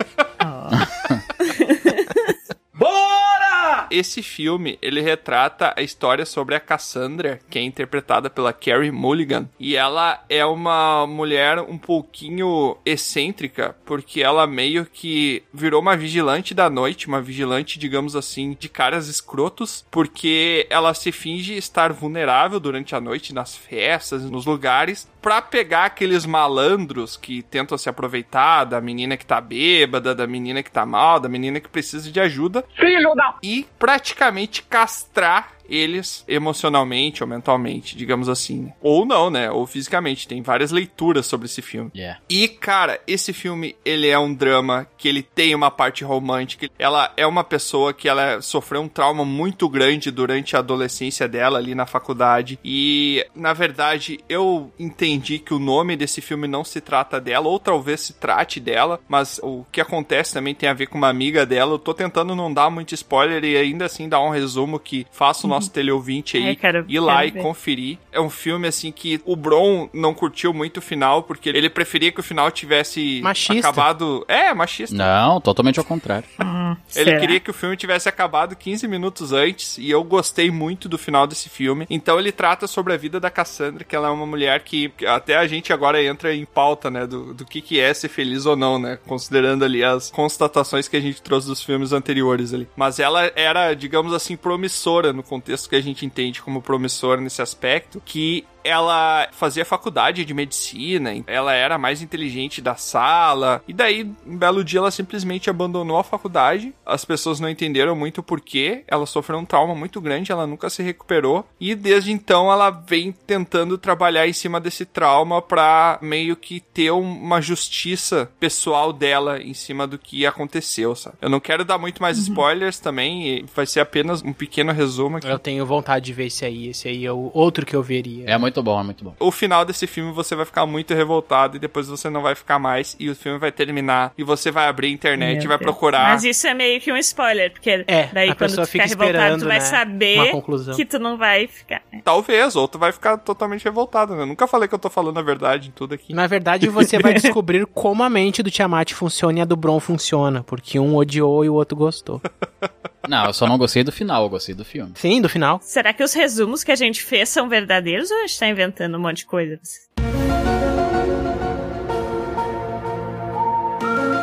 Esse 3.90 4.22
filme, 4.22 4.78
ele 4.80 5.00
retrata 5.00 5.74
a 5.76 5.82
história 5.82 6.24
sobre 6.24 6.54
a 6.54 6.60
Cassandra, 6.60 7.40
que 7.50 7.58
é 7.58 7.62
interpretada 7.62 8.30
pela 8.30 8.52
Carrie 8.52 8.90
Mulligan. 8.90 9.48
E 9.58 9.76
ela 9.76 10.22
é 10.28 10.44
uma 10.44 11.06
mulher 11.06 11.58
um 11.58 11.76
pouquinho 11.76 12.76
excêntrica, 12.84 13.76
porque 13.84 14.22
ela 14.22 14.46
meio 14.46 14.86
que 14.86 15.42
virou 15.52 15.80
uma 15.80 15.96
vigilante 15.96 16.54
da 16.54 16.70
noite, 16.70 17.08
uma 17.08 17.20
vigilante, 17.20 17.78
digamos 17.78 18.14
assim, 18.14 18.56
de 18.58 18.68
caras 18.68 19.08
escrotos, 19.08 19.84
porque 19.90 20.66
ela 20.70 20.94
se 20.94 21.10
finge 21.10 21.56
estar 21.56 21.92
vulnerável 21.92 22.60
durante 22.60 22.94
a 22.94 23.00
noite 23.00 23.34
nas 23.34 23.56
festas, 23.56 24.22
nos 24.24 24.46
lugares, 24.46 25.08
pra 25.20 25.42
pegar 25.42 25.86
aqueles 25.86 26.24
malandros 26.26 27.16
que 27.16 27.42
tentam 27.42 27.76
se 27.78 27.88
aproveitar 27.88 28.64
da 28.64 28.80
menina 28.80 29.16
que 29.16 29.26
tá 29.26 29.40
bêbada, 29.40 30.14
da 30.14 30.26
menina 30.26 30.62
que 30.62 30.70
tá 30.70 30.84
mal, 30.86 31.20
da 31.20 31.28
menina 31.28 31.60
que 31.60 31.68
precisa 31.68 32.10
de 32.10 32.20
ajuda. 32.20 32.64
Filho 32.74 33.14
da... 33.14 33.36
E 33.42 33.66
praticamente 33.78 34.62
castrar 34.62 35.52
eles 35.70 36.24
emocionalmente 36.26 37.22
ou 37.22 37.28
mentalmente, 37.28 37.96
digamos 37.96 38.28
assim. 38.28 38.72
Ou 38.80 39.06
não, 39.06 39.30
né? 39.30 39.50
Ou 39.50 39.66
fisicamente. 39.66 40.28
Tem 40.28 40.42
várias 40.42 40.70
leituras 40.70 41.26
sobre 41.26 41.46
esse 41.46 41.62
filme. 41.62 41.90
Yeah. 41.94 42.20
E, 42.28 42.48
cara, 42.48 43.00
esse 43.06 43.32
filme, 43.32 43.76
ele 43.84 44.08
é 44.08 44.18
um 44.18 44.34
drama 44.34 44.86
que 44.98 45.08
ele 45.08 45.22
tem 45.22 45.54
uma 45.54 45.70
parte 45.70 46.04
romântica. 46.04 46.68
Ela 46.78 47.12
é 47.16 47.26
uma 47.26 47.44
pessoa 47.44 47.92
que 47.92 48.08
ela 48.08 48.40
sofreu 48.42 48.82
um 48.82 48.88
trauma 48.88 49.24
muito 49.24 49.68
grande 49.68 50.10
durante 50.10 50.56
a 50.56 50.58
adolescência 50.58 51.28
dela 51.28 51.58
ali 51.58 51.74
na 51.74 51.86
faculdade. 51.86 52.58
E, 52.64 53.24
na 53.34 53.52
verdade, 53.52 54.18
eu 54.28 54.72
entendi 54.78 55.38
que 55.38 55.54
o 55.54 55.58
nome 55.58 55.96
desse 55.96 56.20
filme 56.20 56.48
não 56.48 56.64
se 56.64 56.80
trata 56.80 57.20
dela, 57.20 57.48
ou 57.48 57.58
talvez 57.58 58.00
se 58.00 58.14
trate 58.14 58.58
dela, 58.60 59.00
mas 59.08 59.40
o 59.42 59.64
que 59.70 59.80
acontece 59.80 60.34
também 60.34 60.54
tem 60.54 60.68
a 60.68 60.74
ver 60.74 60.86
com 60.86 60.98
uma 60.98 61.08
amiga 61.08 61.44
dela. 61.46 61.74
Eu 61.74 61.78
tô 61.78 61.94
tentando 61.94 62.34
não 62.34 62.52
dar 62.52 62.70
muito 62.70 62.94
spoiler 62.94 63.44
e 63.44 63.56
ainda 63.56 63.84
assim 63.84 64.08
dar 64.08 64.20
um 64.20 64.30
resumo 64.30 64.78
que 64.78 65.06
faça 65.10 65.46
o 65.46 65.50
nosso 65.50 65.59
teleouvinte 65.68 66.36
aí 66.36 66.46
Ai, 66.48 66.56
quero- 66.56 66.84
ir 66.88 67.00
lá 67.00 67.24
e 67.26 67.30
ver. 67.30 67.42
conferir. 67.42 67.98
É 68.12 68.20
um 68.20 68.30
filme, 68.30 68.66
assim, 68.68 68.90
que 68.92 69.20
o 69.24 69.34
Bron 69.36 69.88
não 69.92 70.14
curtiu 70.14 70.52
muito 70.54 70.78
o 70.78 70.82
final, 70.82 71.22
porque 71.22 71.48
ele 71.48 71.68
preferia 71.68 72.10
que 72.12 72.20
o 72.20 72.22
final 72.22 72.50
tivesse 72.50 73.20
Machista. 73.22 73.68
acabado... 73.68 74.24
É, 74.28 74.52
machista. 74.54 74.94
Não, 74.96 75.40
totalmente 75.40 75.78
ao 75.78 75.84
contrário. 75.84 76.28
Ele 76.94 77.04
Será? 77.04 77.20
queria 77.20 77.40
que 77.40 77.50
o 77.50 77.54
filme 77.54 77.76
tivesse 77.76 78.08
acabado 78.08 78.54
15 78.56 78.86
minutos 78.88 79.32
antes, 79.32 79.76
e 79.78 79.90
eu 79.90 80.02
gostei 80.04 80.50
muito 80.50 80.88
do 80.88 80.96
final 80.98 81.26
desse 81.26 81.48
filme. 81.48 81.86
Então 81.90 82.18
ele 82.18 82.30
trata 82.32 82.66
sobre 82.66 82.92
a 82.92 82.96
vida 82.96 83.18
da 83.20 83.30
Cassandra, 83.30 83.84
que 83.84 83.94
ela 83.94 84.08
é 84.08 84.10
uma 84.10 84.26
mulher 84.26 84.60
que 84.62 84.88
que 84.90 85.04
até 85.06 85.36
a 85.36 85.46
gente 85.46 85.72
agora 85.72 86.02
entra 86.02 86.34
em 86.34 86.44
pauta, 86.44 86.90
né, 86.90 87.06
do, 87.06 87.34
do 87.34 87.44
que, 87.44 87.60
que 87.60 87.78
é 87.80 87.92
ser 87.92 88.08
feliz 88.08 88.46
ou 88.46 88.56
não, 88.56 88.78
né, 88.78 88.98
considerando 89.06 89.64
ali 89.64 89.82
as 89.84 90.10
constatações 90.10 90.88
que 90.88 90.96
a 90.96 91.00
gente 91.00 91.20
trouxe 91.22 91.46
dos 91.46 91.62
filmes 91.62 91.92
anteriores 91.92 92.54
ali. 92.54 92.68
Mas 92.76 92.98
ela 92.98 93.30
era, 93.34 93.74
digamos 93.74 94.12
assim, 94.12 94.36
promissora 94.36 95.12
no 95.12 95.22
contexto 95.22 95.49
que 95.68 95.76
a 95.76 95.80
gente 95.80 96.04
entende 96.04 96.42
como 96.42 96.62
promissora 96.62 97.20
nesse 97.20 97.42
aspecto, 97.42 98.02
que 98.04 98.44
ela 98.64 99.28
fazia 99.32 99.64
faculdade 99.64 100.24
de 100.24 100.34
medicina, 100.34 101.10
ela 101.26 101.52
era 101.52 101.74
a 101.76 101.78
mais 101.78 102.02
inteligente 102.02 102.60
da 102.60 102.74
sala, 102.76 103.62
e 103.66 103.72
daí, 103.72 104.10
um 104.26 104.36
belo 104.36 104.62
dia, 104.64 104.78
ela 104.80 104.90
simplesmente 104.90 105.48
abandonou 105.50 105.98
a 105.98 106.04
faculdade. 106.04 106.74
As 106.84 107.04
pessoas 107.04 107.40
não 107.40 107.48
entenderam 107.48 107.94
muito 107.96 108.18
o 108.18 108.22
porquê, 108.22 108.84
ela 108.86 109.06
sofreu 109.06 109.38
um 109.38 109.44
trauma 109.44 109.74
muito 109.74 110.00
grande, 110.00 110.32
ela 110.32 110.46
nunca 110.46 110.68
se 110.70 110.82
recuperou, 110.82 111.44
e 111.60 111.74
desde 111.74 112.12
então 112.12 112.50
ela 112.52 112.70
vem 112.70 113.12
tentando 113.12 113.78
trabalhar 113.78 114.26
em 114.28 114.32
cima 114.32 114.60
desse 114.60 114.84
trauma 114.84 115.40
pra 115.40 115.98
meio 116.02 116.36
que 116.36 116.60
ter 116.60 116.90
um- 116.90 117.00
uma 117.00 117.40
justiça 117.40 118.30
pessoal 118.38 118.92
dela 118.92 119.40
em 119.42 119.54
cima 119.54 119.86
do 119.86 119.98
que 119.98 120.26
aconteceu, 120.26 120.94
sabe? 120.94 121.16
Eu 121.20 121.28
não 121.30 121.40
quero 121.40 121.64
dar 121.64 121.78
muito 121.78 122.00
mais 122.02 122.18
spoilers 122.18 122.78
também, 122.78 123.44
vai 123.54 123.66
ser 123.66 123.80
apenas 123.80 124.22
um 124.22 124.32
pequeno 124.32 124.72
resumo 124.72 125.16
aqui. 125.18 125.28
Eu 125.28 125.38
tenho 125.38 125.64
vontade 125.66 126.06
de 126.06 126.12
ver 126.12 126.26
esse 126.26 126.44
aí. 126.44 126.68
Esse 126.68 126.88
aí 126.88 127.04
é 127.06 127.12
o 127.12 127.30
outro 127.34 127.64
que 127.64 127.74
eu 127.74 127.82
veria. 127.82 128.24
É 128.28 128.36
muito 128.50 128.62
bom, 128.62 128.80
é 128.80 128.82
muito 128.82 129.04
bom. 129.04 129.14
o 129.20 129.30
final 129.30 129.64
desse 129.64 129.86
filme 129.86 130.12
você 130.12 130.34
vai 130.34 130.44
ficar 130.44 130.66
muito 130.66 130.92
revoltado 130.94 131.56
e 131.56 131.60
depois 131.60 131.86
você 131.88 132.10
não 132.10 132.20
vai 132.22 132.34
ficar 132.34 132.58
mais 132.58 132.96
e 132.98 133.08
o 133.08 133.14
filme 133.14 133.38
vai 133.38 133.52
terminar 133.52 134.12
e 134.18 134.24
você 134.24 134.50
vai 134.50 134.66
abrir 134.68 134.88
a 134.88 134.90
internet 134.90 135.36
Meu 135.38 135.44
e 135.44 135.48
vai 135.48 135.58
Deus. 135.58 135.70
procurar. 135.70 136.10
Mas 136.10 136.24
isso 136.24 136.46
é 136.46 136.54
meio 136.54 136.80
que 136.80 136.92
um 136.92 136.96
spoiler, 136.96 137.52
porque 137.52 137.84
É, 137.86 138.08
daí 138.12 138.30
a 138.30 138.34
quando 138.34 138.50
tu 138.56 138.66
ficar 138.66 138.88
fica 138.88 139.04
revoltado, 139.04 139.38
tu 139.38 139.46
vai 139.46 139.58
né, 139.58 139.64
saber 139.64 140.32
que 140.76 140.84
tu 140.84 140.98
não 140.98 141.16
vai 141.16 141.46
ficar. 141.46 141.82
né? 141.92 142.00
Talvez, 142.04 142.56
ou 142.56 142.66
tu 142.66 142.78
vai 142.78 142.92
ficar 142.92 143.16
totalmente 143.18 143.64
revoltado, 143.64 144.14
né? 144.14 144.22
Eu 144.22 144.26
nunca 144.26 144.46
falei 144.46 144.68
que 144.68 144.74
eu 144.74 144.78
tô 144.78 144.90
falando 144.90 145.18
a 145.18 145.22
verdade 145.22 145.68
em 145.68 145.72
tudo 145.72 145.94
aqui. 145.94 146.12
Na 146.12 146.26
verdade, 146.26 146.68
você 146.68 146.98
vai 146.98 147.14
descobrir 147.14 147.66
como 147.66 148.02
a 148.02 148.10
mente 148.10 148.42
do 148.42 148.50
Tiamat 148.50 148.92
funciona 148.92 149.38
e 149.38 149.42
a 149.42 149.44
do 149.44 149.56
Bron 149.56 149.78
funciona. 149.80 150.42
Porque 150.42 150.78
um 150.78 150.96
odiou 150.96 151.44
e 151.44 151.48
o 151.48 151.54
outro 151.54 151.76
gostou. 151.76 152.20
Não, 153.10 153.26
eu 153.26 153.32
só 153.32 153.44
não 153.46 153.58
gostei 153.58 153.82
do 153.82 153.90
final, 153.90 154.22
eu 154.22 154.28
gostei 154.28 154.54
do 154.54 154.64
filme. 154.64 154.92
Sim, 154.94 155.20
do 155.20 155.28
final. 155.28 155.58
Será 155.62 155.92
que 155.92 156.04
os 156.04 156.12
resumos 156.14 156.62
que 156.62 156.70
a 156.70 156.76
gente 156.76 157.02
fez 157.02 157.28
são 157.28 157.48
verdadeiros 157.48 158.08
ou 158.10 158.18
a 158.18 158.20
gente 158.26 158.38
tá 158.38 158.46
inventando 158.46 158.96
um 158.96 159.00
monte 159.00 159.18
de 159.18 159.26
coisa? 159.26 159.58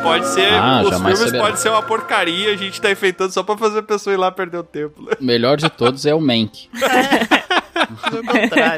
Pode 0.03 0.25
ser, 0.29 0.53
Ah, 0.53 0.83
os 0.85 0.95
filmes 0.95 1.19
saberá. 1.19 1.39
podem 1.43 1.57
ser 1.57 1.69
uma 1.69 1.83
porcaria, 1.83 2.53
a 2.53 2.55
gente 2.55 2.79
tá 2.79 2.89
enfeitando 2.89 3.29
só 3.33 3.43
pra 3.43 3.57
fazer 3.57 3.79
a 3.79 3.83
pessoa 3.83 4.13
ir 4.13 4.17
lá 4.17 4.31
perder 4.31 4.57
o 4.57 4.63
tempo. 4.63 5.01
né? 5.01 5.11
O 5.19 5.23
melhor 5.23 5.57
de 5.57 5.69
todos 5.69 6.05
é 6.05 6.15
o 6.15 6.21
Mank. 6.21 6.69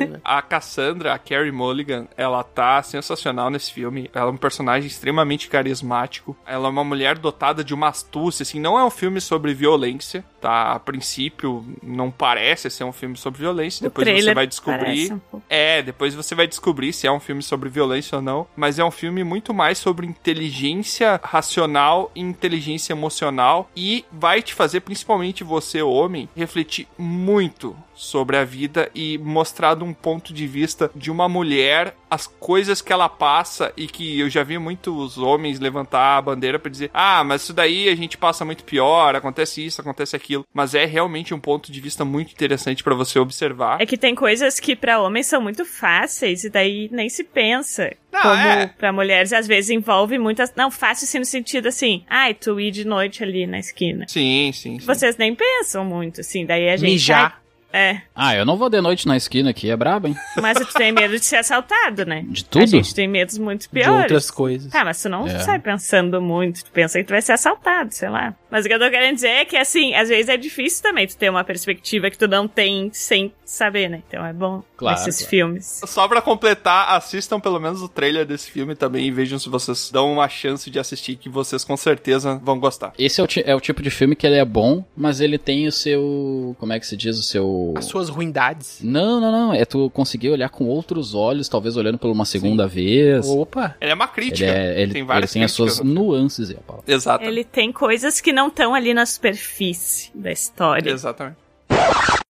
Né? 0.09 0.19
A 0.23 0.41
Cassandra, 0.41 1.13
a 1.13 1.19
Carrie 1.19 1.51
Mulligan, 1.51 2.07
ela 2.15 2.43
tá 2.43 2.81
sensacional 2.83 3.49
nesse 3.49 3.71
filme. 3.71 4.09
Ela 4.13 4.29
é 4.29 4.33
um 4.33 4.37
personagem 4.37 4.87
extremamente 4.87 5.49
carismático. 5.49 6.35
Ela 6.45 6.67
é 6.67 6.71
uma 6.71 6.83
mulher 6.83 7.17
dotada 7.17 7.63
de 7.63 7.73
uma 7.73 7.89
astúcia, 7.89 8.43
assim. 8.43 8.59
Não 8.59 8.77
é 8.77 8.83
um 8.83 8.89
filme 8.89 9.19
sobre 9.19 9.53
violência, 9.53 10.23
tá? 10.39 10.73
A 10.73 10.79
princípio, 10.79 11.65
não 11.83 12.09
parece 12.11 12.69
ser 12.69 12.83
um 12.83 12.91
filme 12.91 13.15
sobre 13.17 13.41
violência. 13.41 13.83
Depois 13.83 14.07
você 14.07 14.33
vai 14.33 14.47
descobrir. 14.47 15.13
um. 15.13 15.41
É, 15.49 15.81
depois 15.81 16.15
você 16.15 16.35
vai 16.35 16.47
descobrir 16.47 16.93
se 16.93 17.07
é 17.07 17.11
um 17.11 17.19
filme 17.19 17.41
sobre 17.41 17.69
violência 17.69 18.17
ou 18.17 18.21
não. 18.21 18.47
Mas 18.55 18.79
é 18.79 18.83
um 18.83 18.91
filme 18.91 19.23
muito 19.23 19.53
mais 19.53 19.77
sobre 19.77 20.07
inteligência 20.07 21.19
racional 21.23 22.11
e 22.15 22.21
inteligência 22.21 22.93
emocional. 22.93 23.69
E 23.75 24.05
vai 24.11 24.41
te 24.41 24.53
fazer, 24.53 24.81
principalmente 24.81 25.43
você, 25.43 25.81
homem, 25.81 26.29
refletir 26.35 26.87
muito 26.97 27.75
sobre 27.99 28.37
a 28.37 28.45
vida 28.45 28.89
e 28.95 29.17
mostrar 29.17 29.75
de 29.75 29.83
um 29.83 29.93
ponto 29.93 30.33
de 30.33 30.47
vista 30.47 30.89
de 30.95 31.11
uma 31.11 31.27
mulher 31.27 31.93
as 32.09 32.25
coisas 32.25 32.81
que 32.81 32.93
ela 32.93 33.09
passa 33.09 33.73
e 33.75 33.87
que 33.87 34.19
eu 34.19 34.29
já 34.29 34.41
vi 34.41 34.57
muitos 34.57 35.17
homens 35.17 35.59
levantar 35.59 36.17
a 36.17 36.21
bandeira 36.21 36.57
pra 36.57 36.71
dizer: 36.71 36.89
"Ah, 36.93 37.23
mas 37.25 37.43
isso 37.43 37.53
daí 37.53 37.89
a 37.89 37.95
gente 37.95 38.17
passa 38.17 38.45
muito 38.45 38.63
pior, 38.63 39.15
acontece 39.15 39.65
isso, 39.65 39.81
acontece 39.81 40.15
aquilo". 40.15 40.28
Mas 40.53 40.75
é 40.75 40.85
realmente 40.85 41.33
um 41.33 41.39
ponto 41.39 41.71
de 41.71 41.79
vista 41.79 42.03
muito 42.03 42.31
interessante 42.31 42.83
pra 42.83 42.95
você 42.95 43.19
observar. 43.19 43.81
É 43.81 43.85
que 43.85 43.97
tem 43.97 44.15
coisas 44.15 44.59
que 44.59 44.75
pra 44.75 44.99
homens 44.99 45.27
são 45.27 45.41
muito 45.41 45.65
fáceis 45.65 46.43
e 46.43 46.49
daí 46.49 46.89
nem 46.91 47.09
se 47.09 47.23
pensa. 47.23 47.93
Não, 48.11 48.21
como 48.21 48.33
é. 48.33 48.67
pra 48.67 48.91
mulheres 48.91 49.31
às 49.33 49.47
vezes 49.47 49.69
envolve 49.69 50.17
muitas. 50.17 50.53
Não, 50.55 50.71
fácil 50.71 51.05
assim 51.05 51.19
no 51.19 51.25
sentido 51.25 51.67
assim, 51.67 52.03
ai, 52.09 52.33
tu 52.33 52.59
ir 52.59 52.71
de 52.71 52.85
noite 52.85 53.23
ali 53.23 53.45
na 53.45 53.59
esquina. 53.59 54.05
Sim, 54.07 54.51
sim, 54.53 54.79
sim. 54.79 54.85
Vocês 54.85 55.17
nem 55.17 55.35
pensam 55.35 55.85
muito, 55.85 56.21
assim, 56.21 56.45
daí 56.45 56.69
a 56.69 56.77
gente. 56.77 56.91
Mijar. 56.91 57.41
É, 57.71 58.01
Ah, 58.15 58.35
eu 58.35 58.45
não 58.45 58.57
vou 58.57 58.69
de 58.69 58.81
noite 58.81 59.07
na 59.07 59.15
esquina 59.15 59.51
aqui, 59.51 59.69
é 59.69 59.75
brabo, 59.77 60.07
hein? 60.07 60.15
mas 60.41 60.57
tu 60.57 60.73
tem 60.73 60.91
medo 60.91 61.17
de 61.19 61.23
ser 61.23 61.35
assaltado, 61.37 62.03
né? 62.05 62.25
De 62.27 62.43
tudo? 62.43 62.63
A 62.63 62.65
gente 62.65 62.95
tem 62.95 63.07
medos 63.07 63.37
muito 63.37 63.61
De 63.63 63.69
piores. 63.69 64.01
outras 64.01 64.31
coisas. 64.31 64.71
Tá, 64.71 64.83
mas 64.83 65.01
tu 65.01 65.07
não 65.09 65.27
É. 65.27 65.39
sai 65.39 65.59
pensando 65.59 66.19
muito, 66.21 66.63
tu 66.65 66.71
pensa 66.71 66.97
que 66.99 67.05
tu 67.05 67.11
vai 67.11 67.21
ser 67.21 67.33
assaltado, 67.33 67.93
sei 67.93 68.09
lá. 68.09 68.33
Mas 68.49 68.65
o 68.65 68.67
que 68.67 68.73
eu 68.73 68.79
tô 68.79 68.89
querendo 68.89 69.13
dizer 69.15 69.27
é 69.27 69.45
que, 69.45 69.55
assim, 69.55 69.93
às 69.93 70.09
vezes 70.09 70.29
é 70.29 70.35
difícil 70.37 70.81
também 70.81 71.05
tu 71.05 71.15
ter 71.15 71.29
uma 71.29 71.43
perspectiva 71.43 72.09
que 72.09 72.17
tu 72.17 72.27
não 72.27 72.47
tem 72.47 72.89
sem 72.91 73.31
saber, 73.45 73.87
né? 73.87 74.01
Então 74.07 74.25
é 74.25 74.33
bom 74.33 74.63
Claro, 74.75 74.99
esses 74.99 75.17
claro. 75.17 75.29
filmes. 75.29 75.81
Só 75.85 76.07
pra 76.07 76.21
completar, 76.23 76.95
assistam 76.95 77.39
pelo 77.39 77.59
menos 77.59 77.81
o 77.83 77.87
trailer 77.89 78.25
desse 78.25 78.49
filme 78.49 78.75
também 78.75 79.05
e 79.05 79.11
vejam 79.11 79.37
se 79.37 79.47
vocês 79.49 79.91
dão 79.91 80.11
uma 80.11 80.27
chance 80.27 80.69
de 80.71 80.79
assistir, 80.79 81.15
que 81.17 81.29
vocês 81.29 81.63
com 81.63 81.77
certeza 81.77 82.39
vão 82.43 82.59
gostar. 82.59 82.93
Esse 82.97 83.21
é 83.21 83.23
o, 83.23 83.27
é 83.45 83.55
o 83.55 83.59
tipo 83.59 83.83
de 83.83 83.91
filme 83.91 84.15
que 84.15 84.25
ele 84.25 84.37
é 84.37 84.45
bom, 84.45 84.83
mas 84.97 85.21
ele 85.21 85.37
tem 85.37 85.67
o 85.67 85.71
seu. 85.71 86.55
Como 86.59 86.73
é 86.73 86.79
que 86.79 86.87
se 86.87 86.97
diz? 86.97 87.17
O 87.19 87.23
seu. 87.23 87.58
As 87.77 87.85
suas 87.85 88.09
ruindades. 88.09 88.79
Não, 88.81 89.19
não, 89.21 89.31
não. 89.31 89.53
É 89.53 89.65
tu 89.65 89.89
conseguir 89.91 90.29
olhar 90.29 90.49
com 90.49 90.65
outros 90.65 91.13
olhos, 91.13 91.47
talvez 91.49 91.75
olhando 91.77 91.97
por 91.97 92.09
uma 92.09 92.25
segunda 92.25 92.67
vez. 92.67 93.27
Opa. 93.27 93.75
Ele 93.79 93.91
é 93.91 93.93
uma 93.93 94.05
Ele, 94.05 94.13
crítica. 94.13 94.45
é, 94.49 94.81
ele, 94.81 94.93
tem 94.93 95.01
ele 95.01 95.07
várias 95.07 95.31
tem 95.31 95.43
as 95.43 95.51
suas 95.51 95.79
nuances, 95.79 96.49
é 96.49 96.55
a 96.55 96.61
palavra. 96.61 96.91
Exato. 96.93 97.23
Ele 97.23 97.43
tem 97.43 97.71
coisas 97.71 98.19
que 98.21 98.31
não 98.33 98.47
estão 98.47 98.73
ali 98.73 98.93
na 98.93 99.05
superfície 99.05 100.11
da 100.15 100.31
história. 100.31 100.89
Exatamente. 100.91 101.37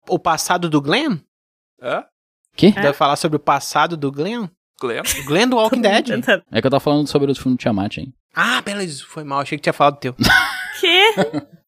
O 0.10 0.18
passado 0.20 0.70
do 0.70 0.82
Glenn? 0.82 1.18
Hã? 1.82 2.04
Que? 2.56 2.72
Deve 2.72 2.94
falar 2.94 3.16
sobre 3.16 3.36
o 3.36 3.40
passado 3.40 3.96
do 3.96 4.12
Glenn? 4.12 4.48
Glenn? 4.80 5.02
O 5.22 5.26
Glenn 5.26 5.48
do 5.50 5.58
Walking 5.58 5.82
Dead. 5.82 6.10
É 6.52 6.62
que 6.62 6.68
eu 6.68 6.72
tava 6.72 6.80
falando 6.80 7.08
sobre 7.08 7.32
o 7.32 7.36
filme 7.36 7.58
do 7.58 7.60
Tiamat, 7.60 7.98
hein? 7.98 8.14
Ah, 8.36 8.62
beleza, 8.62 9.04
foi 9.08 9.24
mal. 9.24 9.40
Achei 9.40 9.58
que 9.58 9.64
tinha 9.64 9.74
falado 9.74 9.96
do 9.96 10.00
teu. 10.00 10.16
Quê? 10.80 11.14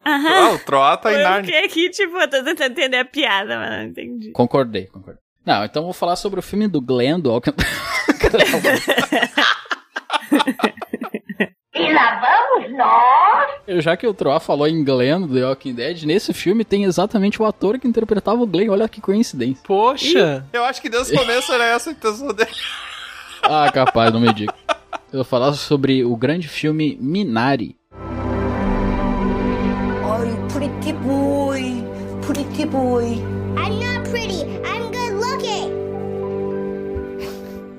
Aham. 0.05 0.29
Ah, 0.29 0.51
o 0.53 0.59
Troá 0.59 0.97
tá 0.97 1.11
em 1.11 1.17
Eu 1.17 1.23
Narnia. 1.23 1.43
fiquei 1.45 1.65
aqui, 1.65 1.89
tipo, 1.89 2.17
eu 2.17 2.29
tô 2.29 2.37
tentando 2.43 2.71
entender 2.71 2.97
a 2.97 3.05
piada, 3.05 3.57
mas 3.57 3.69
não 3.69 3.83
entendi. 3.83 4.31
Concordei, 4.31 4.85
concordei. 4.87 5.21
Não, 5.45 5.63
então 5.65 5.81
eu 5.81 5.85
vou 5.85 5.93
falar 5.93 6.15
sobre 6.15 6.39
o 6.39 6.43
filme 6.43 6.67
do 6.67 6.81
Glenn 6.81 7.19
do 7.19 7.31
Alckmin. 7.31 7.55
E 11.73 11.93
lá 11.93 12.19
vamos 12.19 12.77
nós! 12.77 13.83
Já 13.83 13.95
que 13.95 14.05
o 14.05 14.13
Troá 14.13 14.39
falou 14.39 14.67
em 14.67 14.83
Glenn 14.83 15.21
do 15.21 15.33
The 15.33 15.45
Walking 15.45 15.73
Dead, 15.73 16.03
nesse 16.03 16.33
filme 16.33 16.65
tem 16.65 16.83
exatamente 16.83 17.41
o 17.41 17.45
ator 17.45 17.79
que 17.79 17.87
interpretava 17.87 18.41
o 18.41 18.47
Glenn. 18.47 18.69
Olha 18.69 18.89
que 18.89 18.99
coincidência. 18.99 19.63
Poxa! 19.65 20.45
Eu 20.51 20.65
acho 20.65 20.81
que 20.81 20.89
desde 20.89 21.13
o 21.15 21.19
começo 21.19 21.53
era 21.53 21.65
essa 21.65 21.89
a 21.89 21.93
intenção 21.93 22.33
dele. 22.33 22.51
Ah, 23.43 23.71
capaz, 23.71 24.11
não 24.11 24.19
me 24.19 24.33
diga. 24.33 24.53
Eu 25.11 25.19
vou 25.19 25.23
falar 25.23 25.53
sobre 25.53 26.03
o 26.03 26.15
grande 26.17 26.47
filme 26.49 26.97
Minari. 26.99 27.77
Pretty 30.89 31.05
boy, 31.05 31.83
pretty 32.23 32.65
boy. 32.65 33.21
I'm 33.55 33.79
not 33.79 34.09
pretty, 34.09 34.41
I'm 34.65 34.91
good 34.91 35.13
looking. 35.21 35.69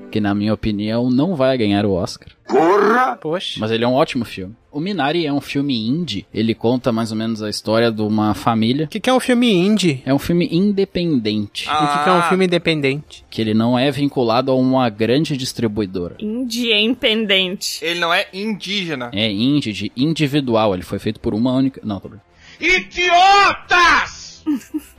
que 0.09 0.21
na 0.21 0.33
minha 0.33 0.53
opinião 0.53 1.09
não 1.09 1.35
vai 1.35 1.57
ganhar 1.57 1.85
o 1.85 1.91
Oscar. 1.91 2.29
Porra! 2.47 3.17
Poxa. 3.17 3.59
Mas 3.59 3.69
ele 3.69 3.83
é 3.83 3.87
um 3.87 3.95
ótimo 3.95 4.23
filme. 4.23 4.55
O 4.71 4.79
Minari 4.79 5.25
é 5.25 5.33
um 5.33 5.41
filme 5.41 5.89
indie. 5.89 6.25
Ele 6.33 6.55
conta 6.55 6.93
mais 6.93 7.11
ou 7.11 7.17
menos 7.17 7.43
a 7.43 7.49
história 7.49 7.91
de 7.91 8.01
uma 8.01 8.33
família. 8.33 8.85
O 8.85 8.87
que, 8.87 9.01
que 9.01 9.09
é 9.09 9.13
um 9.13 9.19
filme 9.19 9.51
indie? 9.51 10.01
É 10.05 10.13
um 10.13 10.19
filme 10.19 10.47
independente. 10.49 11.67
O 11.67 11.71
que, 11.71 12.03
que 12.03 12.09
é 12.09 12.13
um 12.13 12.21
filme 12.23 12.45
independente? 12.45 13.25
Que 13.29 13.41
ele 13.41 13.53
não 13.53 13.77
é 13.77 13.91
vinculado 13.91 14.51
a 14.51 14.55
uma 14.55 14.89
grande 14.89 15.35
distribuidora. 15.35 16.15
Independente. 16.19 17.83
Ele 17.83 17.99
não 17.99 18.13
é 18.13 18.27
indígena. 18.33 19.11
É 19.13 19.29
indie, 19.29 19.73
de 19.73 19.91
individual. 19.97 20.73
Ele 20.73 20.83
foi 20.83 20.99
feito 20.99 21.19
por 21.19 21.33
uma 21.33 21.51
única. 21.51 21.81
Não, 21.83 21.99
tô 21.99 22.07
brincando. 22.07 22.30
Idiotas! 22.61 24.43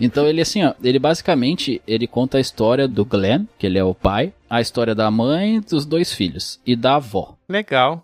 Então 0.00 0.26
ele 0.26 0.40
assim, 0.40 0.64
ó, 0.64 0.74
ele 0.82 0.98
basicamente 0.98 1.80
ele 1.86 2.06
conta 2.06 2.38
a 2.38 2.40
história 2.40 2.88
do 2.88 3.04
Glenn, 3.04 3.44
que 3.58 3.66
ele 3.66 3.78
é 3.78 3.84
o 3.84 3.94
pai, 3.94 4.32
a 4.48 4.60
história 4.60 4.94
da 4.94 5.10
mãe, 5.10 5.60
dos 5.60 5.86
dois 5.86 6.12
filhos 6.12 6.60
e 6.66 6.74
da 6.74 6.96
avó. 6.96 7.36
Legal. 7.48 8.02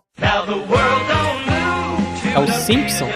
É 2.35 2.39
o 2.39 2.47
Simpson? 2.47 3.09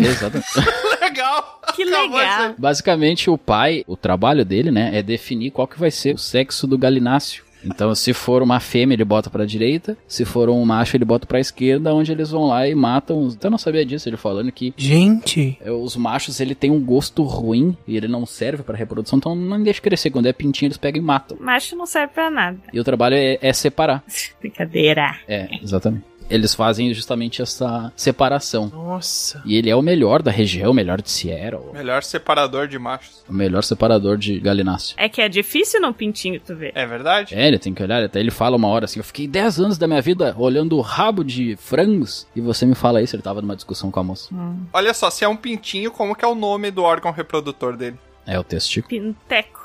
Exatamente. 0.00 0.48
legal. 1.00 1.60
Que 1.74 1.84
legal. 1.84 2.54
Basicamente 2.58 3.30
o 3.30 3.38
pai, 3.38 3.84
o 3.86 3.96
trabalho 3.96 4.44
dele, 4.44 4.70
né, 4.70 4.90
é 4.92 5.02
definir 5.02 5.50
qual 5.50 5.66
que 5.66 5.78
vai 5.78 5.90
ser 5.90 6.14
o 6.14 6.18
sexo 6.18 6.66
do 6.66 6.76
galináceo. 6.76 7.44
Então, 7.72 7.94
se 7.94 8.12
for 8.12 8.42
uma 8.42 8.60
fêmea, 8.60 8.94
ele 8.94 9.04
bota 9.04 9.30
pra 9.30 9.44
direita. 9.44 9.96
Se 10.06 10.24
for 10.24 10.48
um 10.48 10.64
macho, 10.64 10.96
ele 10.96 11.04
bota 11.04 11.26
pra 11.26 11.38
esquerda, 11.40 11.94
onde 11.94 12.10
eles 12.12 12.30
vão 12.30 12.46
lá 12.46 12.66
e 12.68 12.74
matam. 12.74 13.20
os- 13.22 13.34
Até 13.34 13.48
não 13.50 13.58
sabia 13.58 13.84
disso, 13.84 14.08
ele 14.08 14.16
falando 14.16 14.50
que 14.50 14.72
Gente! 14.76 15.58
é, 15.60 15.70
os 15.70 15.96
machos, 15.96 16.40
ele 16.40 16.54
tem 16.54 16.70
um 16.70 16.80
gosto 16.80 17.22
ruim 17.22 17.76
e 17.86 17.96
ele 17.96 18.08
não 18.08 18.24
serve 18.26 18.62
pra 18.62 18.76
reprodução, 18.76 19.18
então 19.18 19.34
não 19.36 19.62
deixa 19.62 19.80
crescer. 19.80 20.10
Quando 20.10 20.26
é 20.26 20.32
pintinho, 20.32 20.68
eles 20.68 20.78
pegam 20.78 21.00
e 21.00 21.04
matam. 21.04 21.36
Macho 21.40 21.76
não 21.76 21.86
serve 21.86 22.12
pra 22.14 22.30
nada. 22.30 22.58
E 22.72 22.80
o 22.80 22.84
trabalho 22.84 23.14
é, 23.14 23.38
é 23.40 23.52
separar. 23.52 24.02
Brincadeira. 24.40 25.16
É, 25.28 25.48
exatamente. 25.62 26.04
Eles 26.30 26.54
fazem 26.54 26.92
justamente 26.92 27.40
essa 27.40 27.92
separação. 27.96 28.70
Nossa. 28.74 29.42
E 29.44 29.56
ele 29.56 29.70
é 29.70 29.76
o 29.76 29.82
melhor 29.82 30.22
da 30.22 30.30
região, 30.30 30.70
o 30.70 30.74
melhor 30.74 31.00
de 31.00 31.10
Seattle, 31.10 31.72
Melhor 31.72 32.02
separador 32.02 32.68
de 32.68 32.78
machos. 32.78 33.24
o 33.28 33.32
melhor 33.32 33.62
separador 33.64 34.16
de 34.16 34.38
galináceo. 34.38 34.94
É 34.98 35.08
que 35.08 35.20
é 35.22 35.28
difícil 35.28 35.80
num 35.80 35.92
pintinho, 35.92 36.40
tu 36.40 36.54
vê. 36.54 36.72
É 36.74 36.86
verdade? 36.86 37.34
É, 37.34 37.46
ele 37.48 37.58
tem 37.58 37.72
que 37.72 37.82
olhar, 37.82 38.02
até 38.02 38.20
ele 38.20 38.30
fala 38.30 38.56
uma 38.56 38.68
hora 38.68 38.84
assim, 38.84 39.00
eu 39.00 39.04
fiquei 39.04 39.26
10 39.26 39.60
anos 39.60 39.78
da 39.78 39.86
minha 39.86 40.02
vida 40.02 40.34
olhando 40.38 40.76
o 40.76 40.80
rabo 40.80 41.24
de 41.24 41.56
frangos, 41.56 42.26
e 42.36 42.40
você 42.40 42.66
me 42.66 42.74
fala 42.74 43.00
isso, 43.02 43.16
ele 43.16 43.22
tava 43.22 43.40
numa 43.40 43.56
discussão 43.56 43.90
com 43.90 44.00
a 44.00 44.04
moça. 44.04 44.28
Olha 44.72 44.92
só, 44.92 45.10
se 45.10 45.24
é 45.24 45.28
um 45.28 45.36
pintinho, 45.36 45.90
como 45.90 46.14
que 46.14 46.24
é 46.24 46.28
o 46.28 46.34
nome 46.34 46.70
do 46.70 46.82
órgão 46.82 47.10
reprodutor 47.10 47.76
dele? 47.76 47.96
É 48.26 48.38
o 48.38 48.44
testículo. 48.44 48.88
Pinteco. 48.90 49.57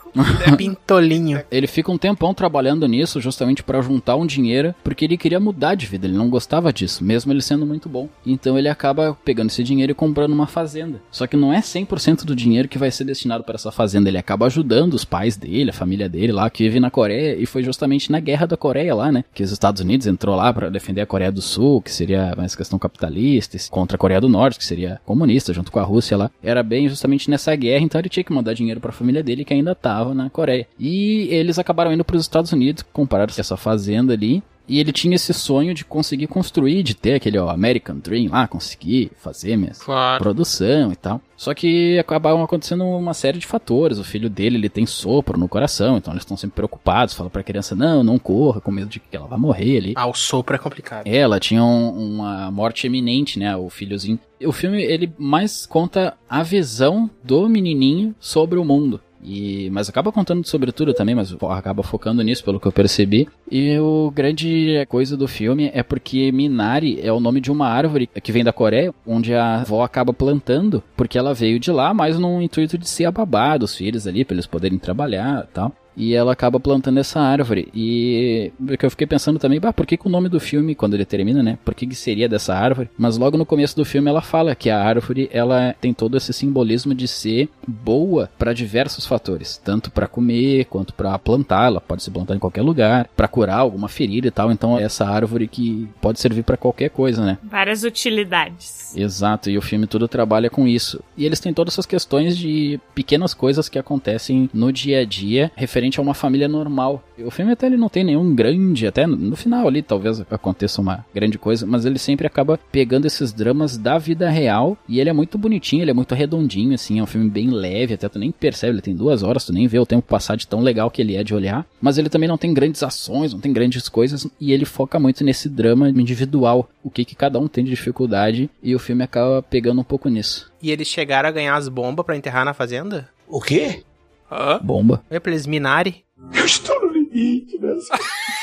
Pintolinho. 0.57 1.41
Ele 1.51 1.67
fica 1.67 1.91
um 1.91 1.97
tempão 1.97 2.33
trabalhando 2.33 2.87
nisso 2.87 3.19
justamente 3.19 3.63
pra 3.63 3.81
juntar 3.81 4.15
um 4.15 4.25
dinheiro, 4.25 4.73
porque 4.83 5.05
ele 5.05 5.17
queria 5.17 5.39
mudar 5.39 5.75
de 5.75 5.85
vida, 5.85 6.07
ele 6.07 6.17
não 6.17 6.29
gostava 6.29 6.71
disso, 6.71 7.03
mesmo 7.03 7.31
ele 7.31 7.41
sendo 7.41 7.65
muito 7.65 7.89
bom. 7.89 8.09
Então 8.25 8.57
ele 8.57 8.69
acaba 8.69 9.17
pegando 9.25 9.49
esse 9.49 9.63
dinheiro 9.63 9.91
e 9.91 9.95
comprando 9.95 10.33
uma 10.33 10.47
fazenda. 10.47 11.01
Só 11.11 11.27
que 11.27 11.37
não 11.37 11.53
é 11.53 11.59
100% 11.59 12.23
do 12.25 12.35
dinheiro 12.35 12.67
que 12.67 12.77
vai 12.77 12.91
ser 12.91 13.03
destinado 13.03 13.43
para 13.43 13.55
essa 13.55 13.71
fazenda, 13.71 14.09
ele 14.09 14.17
acaba 14.17 14.45
ajudando 14.45 14.93
os 14.93 15.05
pais 15.05 15.37
dele, 15.37 15.69
a 15.69 15.73
família 15.73 16.09
dele 16.09 16.31
lá, 16.31 16.49
que 16.49 16.63
vive 16.63 16.79
na 16.79 16.91
Coreia, 16.91 17.35
e 17.35 17.45
foi 17.45 17.63
justamente 17.63 18.11
na 18.11 18.19
guerra 18.19 18.45
da 18.45 18.57
Coreia 18.57 18.95
lá, 18.95 19.11
né, 19.11 19.23
que 19.33 19.43
os 19.43 19.51
Estados 19.51 19.81
Unidos 19.81 20.07
entrou 20.07 20.35
lá 20.35 20.53
pra 20.53 20.69
defender 20.69 21.01
a 21.01 21.05
Coreia 21.05 21.31
do 21.31 21.41
Sul, 21.41 21.81
que 21.81 21.91
seria 21.91 22.33
mais 22.35 22.55
questão 22.55 22.79
capitalista, 22.79 23.57
contra 23.69 23.95
a 23.95 23.99
Coreia 23.99 24.21
do 24.21 24.29
Norte, 24.29 24.57
que 24.57 24.65
seria 24.65 24.99
comunista, 25.05 25.53
junto 25.53 25.71
com 25.71 25.79
a 25.79 25.83
Rússia 25.83 26.17
lá. 26.17 26.31
Era 26.41 26.63
bem 26.63 26.89
justamente 26.89 27.29
nessa 27.29 27.55
guerra, 27.55 27.83
então 27.83 27.99
ele 27.99 28.09
tinha 28.09 28.23
que 28.23 28.33
mandar 28.33 28.53
dinheiro 28.53 28.79
pra 28.79 28.91
família 28.91 29.23
dele, 29.23 29.45
que 29.45 29.53
ainda 29.53 29.75
tava 29.75 30.02
na 30.11 30.29
Coreia. 30.29 30.67
E 30.79 31.27
eles 31.29 31.59
acabaram 31.59 31.93
indo 31.93 32.03
pros 32.03 32.21
Estados 32.21 32.51
Unidos, 32.51 32.83
compraram 32.91 33.31
essa 33.37 33.55
fazenda 33.55 34.13
ali, 34.13 34.41
e 34.65 34.79
ele 34.79 34.93
tinha 34.93 35.15
esse 35.15 35.33
sonho 35.33 35.73
de 35.73 35.83
conseguir 35.83 36.25
construir, 36.27 36.83
de 36.83 36.93
ter 36.95 37.15
aquele 37.15 37.37
ó, 37.37 37.49
American 37.49 37.97
Dream 37.97 38.31
lá, 38.31 38.47
conseguir 38.47 39.11
fazer 39.17 39.57
minha 39.57 39.73
Claro. 39.77 40.23
produção 40.23 40.89
e 40.89 40.95
tal. 40.95 41.19
Só 41.35 41.53
que 41.53 41.99
acabavam 41.99 42.41
acontecendo 42.41 42.85
uma 42.85 43.13
série 43.13 43.37
de 43.37 43.45
fatores. 43.45 43.97
O 43.99 44.05
filho 44.05 44.29
dele, 44.29 44.55
ele 44.55 44.69
tem 44.69 44.85
sopro 44.85 45.37
no 45.37 45.49
coração, 45.49 45.97
então 45.97 46.13
eles 46.13 46.21
estão 46.23 46.37
sempre 46.37 46.55
preocupados. 46.55 47.13
Falam 47.13 47.29
pra 47.29 47.43
criança, 47.43 47.75
não, 47.75 48.01
não 48.05 48.17
corra, 48.17 48.61
com 48.61 48.71
medo 48.71 48.87
de 48.87 49.01
que 49.01 49.17
ela 49.17 49.27
vai 49.27 49.37
morrer 49.37 49.77
ali. 49.79 49.93
Ah, 49.97 50.07
o 50.07 50.13
sopro 50.13 50.55
é 50.55 50.59
complicado. 50.59 51.05
Ela 51.07 51.41
tinha 51.41 51.61
um- 51.61 52.13
uma 52.15 52.49
morte 52.49 52.87
eminente, 52.87 53.37
né? 53.37 53.53
O 53.57 53.69
filhozinho. 53.69 54.17
O 54.45 54.53
filme, 54.53 54.81
ele 54.81 55.11
mais 55.17 55.65
conta 55.65 56.13
a 56.29 56.41
visão 56.41 57.09
do 57.21 57.49
menininho 57.49 58.15
sobre 58.17 58.57
o 58.57 58.63
mundo. 58.63 59.01
E, 59.23 59.69
mas 59.71 59.89
acaba 59.89 60.11
contando 60.11 60.45
sobre 60.45 60.71
tudo 60.71 60.93
também, 60.93 61.15
mas 61.15 61.35
acaba 61.49 61.83
focando 61.83 62.21
nisso, 62.21 62.43
pelo 62.43 62.59
que 62.59 62.67
eu 62.67 62.71
percebi. 62.71 63.27
E 63.49 63.77
o 63.79 64.11
grande 64.13 64.85
coisa 64.89 65.15
do 65.15 65.27
filme 65.27 65.71
é 65.73 65.83
porque 65.83 66.31
Minari 66.31 66.99
é 67.01 67.11
o 67.11 67.19
nome 67.19 67.39
de 67.39 67.51
uma 67.51 67.67
árvore 67.67 68.07
que 68.07 68.31
vem 68.31 68.43
da 68.43 68.53
Coreia, 68.53 68.93
onde 69.05 69.33
a 69.33 69.61
avó 69.61 69.83
acaba 69.83 70.13
plantando, 70.13 70.83
porque 70.95 71.17
ela 71.17 71.33
veio 71.33 71.59
de 71.59 71.71
lá, 71.71 71.93
mas 71.93 72.17
num 72.19 72.41
intuito 72.41 72.77
de 72.77 72.87
ser 72.87 73.05
a 73.05 73.11
babá 73.11 73.57
dos 73.57 73.75
filhos 73.75 74.07
ali, 74.07 74.25
pra 74.25 74.35
eles 74.35 74.47
poderem 74.47 74.77
trabalhar 74.77 75.47
e 75.49 75.53
tal. 75.53 75.73
E 75.95 76.13
ela 76.13 76.33
acaba 76.33 76.59
plantando 76.59 76.99
essa 76.99 77.19
árvore. 77.19 77.69
E 77.73 78.51
que 78.77 78.85
eu 78.85 78.89
fiquei 78.89 79.07
pensando 79.07 79.39
também, 79.39 79.59
bah, 79.59 79.73
por 79.73 79.85
que, 79.85 79.97
que 79.97 80.07
o 80.07 80.11
nome 80.11 80.29
do 80.29 80.39
filme, 80.39 80.75
quando 80.75 80.93
ele 80.93 81.05
termina, 81.05 81.43
né? 81.43 81.57
Por 81.63 81.73
que, 81.73 81.87
que 81.87 81.95
seria 81.95 82.27
dessa 82.27 82.55
árvore? 82.55 82.89
Mas 82.97 83.17
logo 83.17 83.37
no 83.37 83.45
começo 83.45 83.75
do 83.75 83.85
filme 83.85 84.09
ela 84.09 84.21
fala 84.21 84.55
que 84.55 84.69
a 84.69 84.81
árvore 84.81 85.29
ela 85.31 85.75
tem 85.79 85.93
todo 85.93 86.17
esse 86.17 86.33
simbolismo 86.33 86.93
de 86.93 87.07
ser 87.07 87.49
boa 87.67 88.29
para 88.37 88.53
diversos 88.53 89.05
fatores, 89.05 89.57
tanto 89.63 89.91
para 89.91 90.07
comer 90.07 90.65
quanto 90.65 90.93
para 90.93 91.17
plantar. 91.19 91.67
Ela 91.67 91.81
pode 91.81 92.03
se 92.03 92.11
plantar 92.11 92.35
em 92.35 92.39
qualquer 92.39 92.61
lugar, 92.61 93.09
para 93.15 93.27
curar 93.27 93.59
alguma 93.59 93.87
ferida 93.87 94.27
e 94.27 94.31
tal. 94.31 94.51
Então 94.51 94.77
é 94.77 94.83
essa 94.83 95.05
árvore 95.05 95.47
que 95.47 95.87
pode 96.01 96.19
servir 96.19 96.43
para 96.43 96.57
qualquer 96.57 96.89
coisa, 96.89 97.23
né? 97.23 97.37
Várias 97.43 97.83
utilidades. 97.83 98.95
Exato, 98.95 99.49
e 99.49 99.57
o 99.57 99.61
filme 99.61 99.87
todo 99.87 100.07
trabalha 100.07 100.49
com 100.49 100.67
isso. 100.67 101.01
E 101.17 101.25
eles 101.25 101.39
têm 101.39 101.53
todas 101.53 101.73
essas 101.73 101.85
questões 101.85 102.37
de 102.37 102.79
pequenas 102.93 103.33
coisas 103.33 103.69
que 103.69 103.79
acontecem 103.79 104.49
no 104.53 104.71
dia 104.71 105.01
a 105.01 105.05
dia, 105.05 105.51
referente 105.55 105.82
a 105.99 106.01
uma 106.01 106.13
família 106.13 106.47
normal. 106.47 107.03
O 107.19 107.31
filme 107.31 107.51
até 107.51 107.67
ele 107.67 107.77
não 107.77 107.89
tem 107.89 108.03
nenhum 108.03 108.33
grande, 108.33 108.87
até 108.87 109.05
no 109.05 109.35
final 109.35 109.67
ali 109.67 109.81
talvez 109.81 110.21
aconteça 110.31 110.81
uma 110.81 111.05
grande 111.13 111.37
coisa, 111.37 111.65
mas 111.65 111.85
ele 111.85 111.99
sempre 111.99 112.27
acaba 112.27 112.59
pegando 112.71 113.05
esses 113.05 113.33
dramas 113.33 113.77
da 113.77 113.97
vida 113.97 114.29
real 114.29 114.77
e 114.87 114.99
ele 114.99 115.09
é 115.09 115.13
muito 115.13 115.37
bonitinho, 115.37 115.81
ele 115.81 115.91
é 115.91 115.93
muito 115.93 116.15
redondinho, 116.15 116.73
assim, 116.73 116.99
é 116.99 117.03
um 117.03 117.07
filme 117.07 117.29
bem 117.29 117.49
leve, 117.49 117.93
até 117.93 118.07
tu 118.07 118.19
nem 118.19 118.31
percebe, 118.31 118.73
ele 118.73 118.81
tem 118.81 118.95
duas 118.95 119.23
horas, 119.23 119.45
tu 119.45 119.53
nem 119.53 119.67
vê 119.67 119.79
o 119.79 119.85
tempo 119.85 120.07
passar 120.07 120.35
de 120.35 120.47
tão 120.47 120.61
legal 120.61 120.89
que 120.89 121.01
ele 121.01 121.15
é 121.15 121.23
de 121.23 121.33
olhar, 121.33 121.65
mas 121.81 121.97
ele 121.97 122.09
também 122.09 122.29
não 122.29 122.37
tem 122.37 122.53
grandes 122.53 122.83
ações, 122.83 123.33
não 123.33 123.39
tem 123.39 123.53
grandes 123.53 123.87
coisas 123.89 124.27
e 124.39 124.51
ele 124.51 124.65
foca 124.65 124.99
muito 124.99 125.23
nesse 125.23 125.49
drama 125.49 125.89
individual, 125.89 126.69
o 126.83 126.89
que, 126.89 127.05
que 127.05 127.15
cada 127.15 127.39
um 127.39 127.47
tem 127.47 127.63
de 127.63 127.69
dificuldade 127.69 128.49
e 128.61 128.75
o 128.75 128.79
filme 128.79 129.03
acaba 129.03 129.41
pegando 129.41 129.81
um 129.81 129.83
pouco 129.83 130.09
nisso. 130.09 130.51
E 130.61 130.71
eles 130.71 130.87
chegaram 130.87 131.29
a 131.29 131.31
ganhar 131.31 131.55
as 131.55 131.67
bombas 131.67 132.05
pra 132.05 132.15
enterrar 132.15 132.45
na 132.45 132.53
fazenda? 132.53 133.09
O 133.27 133.41
quê? 133.41 133.83
Hã? 134.31 134.59
Bomba. 134.63 135.03
É 135.09 135.19
pra 135.19 135.31
eles 135.31 135.45
minarem? 135.45 136.03
Eu 136.33 136.45
estou 136.45 136.79
no 136.81 136.93
limite, 136.93 137.57
né? 137.59 137.73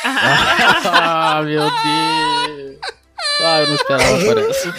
ah, 0.04 1.42
meu 1.42 1.60
Deus. 1.60 2.78
Ah, 3.42 3.60
eu 3.60 3.68
não 3.68 3.74
esperava 3.74 4.18
por 4.18 4.38
essa. 4.38 4.74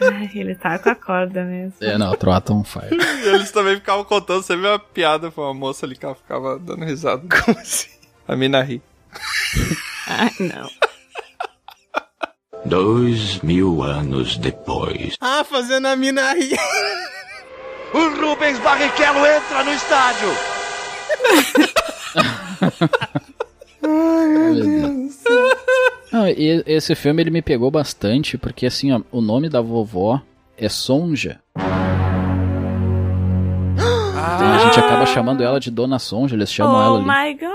Ai, 0.00 0.30
ele 0.34 0.54
tá 0.54 0.78
com 0.78 0.90
a 0.90 0.94
corda 0.94 1.42
mesmo. 1.44 1.74
É, 1.80 1.96
não, 1.98 2.14
Trota 2.14 2.52
on 2.52 2.62
fire. 2.62 2.88
E 2.92 3.28
eles 3.28 3.50
também 3.50 3.76
ficavam 3.76 4.04
contando 4.04 4.42
sempre 4.42 4.66
uma 4.66 4.78
piada 4.78 5.30
pra 5.30 5.44
uma 5.44 5.54
moça 5.54 5.86
ali 5.86 5.96
que 5.96 6.04
ela 6.04 6.14
ficava 6.14 6.58
dando 6.58 6.84
risada. 6.84 7.22
Como 7.44 7.58
assim? 7.58 7.88
A 8.28 8.36
mina 8.36 8.62
ri. 8.62 8.82
Ai, 10.06 10.30
não. 10.40 10.68
Dois 12.64 13.40
mil 13.40 13.82
anos 13.82 14.36
depois. 14.36 15.14
Ah, 15.20 15.44
fazendo 15.44 15.86
a 15.86 15.96
mina 15.96 16.32
rir. 16.34 16.56
O 17.96 18.20
Rubens 18.20 18.58
Barrichello 18.58 19.24
entra 19.26 19.64
no 19.64 19.72
estádio! 19.72 20.28
Ai, 23.82 24.26
meu 24.28 24.54
Deus. 24.54 25.16
Não, 26.12 26.28
e- 26.28 26.62
esse 26.66 26.94
filme 26.94 27.22
ele 27.22 27.30
me 27.30 27.40
pegou 27.42 27.70
bastante, 27.70 28.36
porque 28.38 28.66
assim, 28.66 28.92
ó, 28.92 29.00
o 29.10 29.20
nome 29.20 29.48
da 29.48 29.60
vovó 29.60 30.20
é 30.56 30.68
Sonja. 30.68 31.40
Então 34.36 34.52
a 34.54 34.58
gente 34.58 34.78
acaba 34.80 35.06
chamando 35.06 35.42
ela 35.42 35.58
de 35.60 35.70
Dona 35.70 35.98
Sonja, 35.98 36.34
eles 36.36 36.52
chamam 36.52 36.76
oh 36.76 36.82
ela 36.82 36.98
ali. 36.98 37.06
my 37.06 37.34
god! 37.40 37.50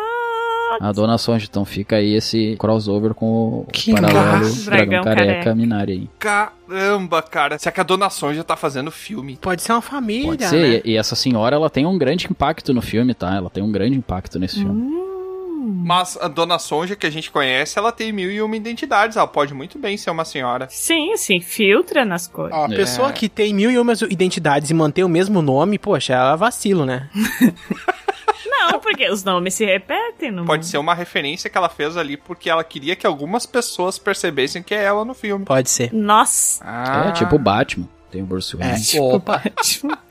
A 0.80 0.92
Dona 0.92 1.18
Sonja, 1.18 1.48
então 1.50 1.66
fica 1.66 1.98
aí 1.98 2.14
esse 2.14 2.56
crossover 2.58 3.14
com 3.14 3.26
o 3.26 3.68
Que 3.72 3.94
paralelo. 3.94 4.22
Dragão 4.40 4.66
Dragão 4.66 5.04
Careca 5.04 5.26
Careca. 5.26 5.56
Minari 5.56 5.92
aí. 5.94 6.10
Caramba, 6.20 7.22
cara. 7.22 7.58
Será 7.60 7.72
que 7.72 7.80
a 7.82 7.84
Dona 7.84 8.10
Sonja 8.10 8.44
tá 8.44 8.56
fazendo 8.56 8.92
filme? 8.92 9.38
Pode 9.42 9.62
ser 9.62 9.74
uma 9.74 9.82
família, 9.82 10.30
Pode 10.30 10.44
né? 10.44 10.50
ser, 10.50 10.86
e, 10.86 10.92
e 10.92 10.98
essa 10.98 11.16
senhora 11.16 11.56
ela 11.56 11.70
tem 11.70 11.86
um 11.86 11.98
grande 11.98 12.28
impacto 12.30 12.74
no 12.74 12.82
filme, 12.82 13.14
tá? 13.14 13.36
Ela 13.36 13.50
tem 13.50 13.64
um 13.64 13.72
grande 13.72 13.98
impacto 13.98 14.40
nesse 14.40 14.56
filme. 14.60 15.02
Mas 15.64 16.18
a 16.20 16.28
Dona 16.28 16.58
Sonja 16.58 16.96
que 16.96 17.06
a 17.06 17.10
gente 17.10 17.30
conhece, 17.30 17.78
ela 17.78 17.92
tem 17.92 18.12
mil 18.12 18.32
e 18.32 18.42
uma 18.42 18.56
identidades. 18.56 19.16
Ela 19.16 19.28
pode 19.28 19.54
muito 19.54 19.78
bem 19.78 19.96
ser 19.96 20.10
uma 20.10 20.26
senhora. 20.26 20.68
Sim, 20.70 21.14
assim, 21.14 21.40
filtra 21.40 22.04
nas 22.04 22.28
coisas. 22.28 22.58
Ó, 22.58 22.66
a 22.66 22.70
pessoa 22.70 23.12
que 23.12 23.30
tem 23.30 23.54
mil 23.54 23.70
e 23.70 23.78
uma 23.78 23.94
identidades 24.10 24.70
e 24.70 24.74
mantém 24.74 25.04
o 25.04 25.10
mesmo 25.10 25.42
nome, 25.42 25.78
poxa, 25.78 26.14
ela 26.14 26.34
é 26.34 26.38
vacilo, 26.38 26.86
né? 26.86 27.10
Não, 28.46 28.80
porque 28.80 29.10
os 29.10 29.24
nomes 29.24 29.54
se 29.54 29.66
repetem 29.66 30.32
no 30.32 30.46
Pode 30.46 30.66
ser 30.66 30.78
uma 30.78 30.94
referência 30.94 31.50
que 31.50 31.58
ela 31.58 31.70
fez 31.70 31.98
ali 31.98 32.18
porque 32.18 32.50
ela 32.50 32.64
queria 32.64 32.96
que 32.96 33.06
algumas 33.08 33.46
pessoas 33.46 33.98
percebessem 33.98 34.64
que 34.64 34.74
é 34.74 34.84
ela 34.84 35.06
no 35.06 35.14
filme. 35.14 35.46
Pode 35.46 35.70
ser. 35.70 35.94
Nossa. 35.94 36.64
Ah. 36.66 37.10
É 37.10 37.12
tipo 37.14 37.36
o 37.36 37.40
Batman. 37.40 37.88
Tem 38.12 38.22
o 38.22 38.26
Bruce 38.26 38.56
Wayne. 38.56 38.74
É, 38.74 38.80
tipo 38.80 39.16
Opa. 39.16 39.42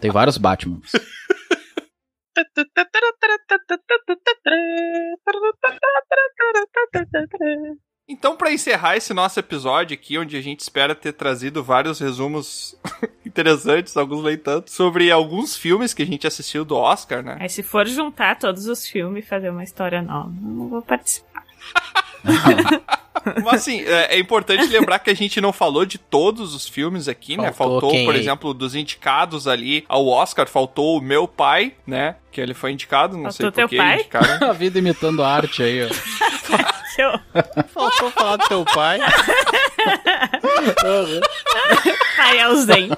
Tem 0.01 0.11
vários 0.11 0.39
Batman. 0.39 0.81
Então, 8.09 8.37
pra 8.37 8.51
encerrar 8.51 8.97
esse 8.97 9.15
nosso 9.15 9.39
episódio 9.39 9.95
aqui, 9.95 10.19
onde 10.19 10.37
a 10.37 10.41
gente 10.41 10.61
espera 10.61 10.95
ter 10.95 11.13
trazido 11.13 11.63
vários 11.63 12.01
resumos 12.01 12.75
interessantes, 13.31 13.97
alguns 13.97 14.25
nem 14.25 14.37
tanto, 14.37 14.71
sobre 14.71 15.11
alguns 15.11 15.57
filmes 15.57 15.95
que 15.95 16.03
a 16.03 16.07
gente 16.07 16.27
assistiu 16.27 16.65
do 16.65 16.77
Oscar, 16.77 17.23
né? 17.23 17.37
Aí 17.41 17.49
se 17.49 17.63
for 17.63 17.87
juntar 17.87 18.39
todos 18.39 18.67
os 18.67 18.87
filmes 18.87 19.25
e 19.25 19.27
fazer 19.27 19.51
uma 19.51 19.65
história 19.65 20.03
nova, 20.03 20.33
eu 20.43 20.51
não 20.51 20.69
vou 20.69 20.83
participar. 20.83 21.45
Mas 23.45 23.63
assim, 23.63 23.83
é, 23.83 24.15
é 24.17 24.19
importante 24.19 24.67
lembrar 24.69 24.99
que 25.01 25.11
a 25.11 25.15
gente 25.15 25.41
não 25.41 25.53
falou 25.53 25.85
de 25.85 25.99
todos 25.99 26.55
os 26.55 26.69
filmes 26.69 27.09
aqui, 27.09 27.37
né? 27.37 27.53
Faltou 27.53 27.81
Faltou, 27.81 27.91
quem 27.91 28.05
por 28.05 28.15
exemplo, 28.15 28.55
dos 28.55 28.75
indicados 28.75 29.47
ali 29.49 29.85
ao 29.89 30.07
Oscar, 30.07 30.47
faltou 30.49 30.99
o 30.99 31.01
meu 31.03 31.27
pai, 31.29 31.75
né? 31.87 32.17
Que 32.31 32.41
ele 32.41 32.55
foi 32.55 32.73
indicado, 32.73 33.17
não 33.17 33.31
sei 33.31 33.45
Faltou 33.45 33.51
por 33.51 33.57
teu 33.57 33.69
que 33.69 33.77
pai? 33.77 33.95
indicaram. 34.01 34.49
a 34.51 34.53
vida 34.53 34.79
imitando 34.79 35.23
arte 35.23 35.63
aí, 35.63 35.81
ó. 35.85 35.91
Faltou 37.69 38.11
falar 38.11 38.37
do 38.37 38.49
teu 38.49 38.65
pai. 38.65 39.01
Pai 42.17 42.41
ausente. 42.41 42.97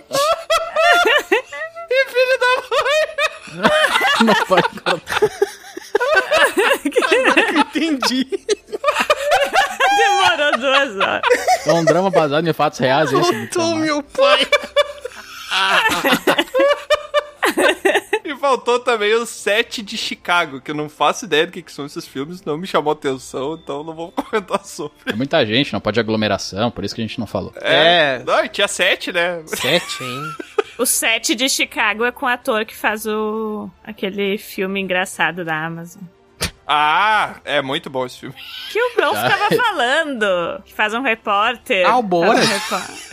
E 1.91 2.05
filho 2.07 2.39
da 2.41 2.47
mãe! 2.71 4.27
Não 4.27 4.35
pode 4.47 4.69
contar. 4.81 5.31
Entendi. 7.57 8.27
Demorou 9.97 10.59
duas 10.59 10.97
horas. 10.97 11.67
É 11.67 11.73
um 11.73 11.85
drama 11.85 12.11
baseado 12.11 12.47
em 12.49 12.53
fatos 12.53 12.79
reais 12.79 13.13
esse. 13.13 13.33
Faltou 13.33 13.77
meu 13.77 14.03
pai. 14.03 14.47
E 18.25 18.37
faltou 18.37 18.79
também 18.79 19.13
o 19.15 19.27
Sete 19.27 19.83
de 19.83 19.99
Chicago, 19.99 20.61
que 20.61 20.71
eu 20.71 20.75
não 20.75 20.89
faço 20.89 21.25
ideia 21.25 21.47
do 21.47 21.53
que, 21.53 21.61
que 21.61 21.73
são 21.73 21.85
esses 21.85 22.07
filmes, 22.07 22.43
não 22.45 22.57
me 22.57 22.67
chamou 22.67 22.93
atenção, 22.93 23.59
então 23.61 23.83
não 23.83 23.93
vou 23.93 24.13
comentar 24.13 24.65
sobre. 24.65 24.97
É 25.07 25.13
muita 25.13 25.45
gente, 25.45 25.73
não 25.73 25.81
pode 25.81 25.99
aglomeração, 25.99 26.71
por 26.71 26.85
isso 26.85 26.95
que 26.95 27.01
a 27.01 27.07
gente 27.07 27.19
não 27.19 27.27
falou. 27.27 27.53
É. 27.57 28.23
Não, 28.25 28.45
e 28.45 28.49
tinha 28.49 28.69
sete, 28.69 29.13
né? 29.13 29.43
Sete, 29.47 30.05
hein? 30.05 30.23
O 30.83 30.87
set 30.87 31.37
de 31.37 31.49
Chicago 31.49 32.05
é 32.05 32.11
com 32.11 32.27
o 32.27 32.29
ator 32.29 32.65
que 32.65 32.75
faz 32.75 33.07
o 33.07 33.71
aquele 33.85 34.37
filme 34.37 34.81
engraçado 34.81 35.45
da 35.45 35.65
Amazon. 35.65 36.03
Ah, 36.67 37.37
é 37.45 37.63
muito 37.63 37.89
bom 37.89 38.05
esse 38.05 38.19
filme. 38.19 38.35
Que 38.69 38.83
o 38.83 38.97
Bron 38.97 39.15
ficava 39.15 39.49
falando. 39.55 40.61
Que 40.65 40.75
faz 40.75 40.93
um 40.93 41.01
repórter. 41.01 41.89
Ah, 41.89 41.99
o 41.99 42.03
Borat? 42.03 42.43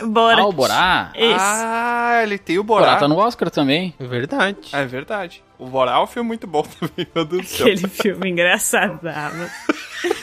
Um 0.02 0.08
Borat. 0.08 0.40
Ah, 0.40 0.46
o 0.48 0.52
Borá? 0.52 1.12
Isso. 1.14 1.36
Ah, 1.38 2.20
ele 2.24 2.38
tem 2.38 2.58
o 2.58 2.64
Borá 2.64 2.86
Borá. 2.86 2.96
tá 2.96 3.06
no 3.06 3.18
Oscar 3.18 3.48
também. 3.50 3.94
Verdade. 4.00 4.58
É 4.72 4.84
verdade. 4.84 5.40
O 5.56 5.66
Borá 5.68 5.92
é 5.92 5.98
um 6.02 6.08
filme 6.08 6.26
muito 6.26 6.48
bom 6.48 6.62
também, 6.80 7.06
meu 7.14 7.24
Deus 7.24 7.42
do 7.42 7.48
céu. 7.48 7.66
Aquele 7.68 7.88
filme 7.88 8.30
engraçado 8.30 9.00
da 9.00 9.26
Amazon. 9.26 9.48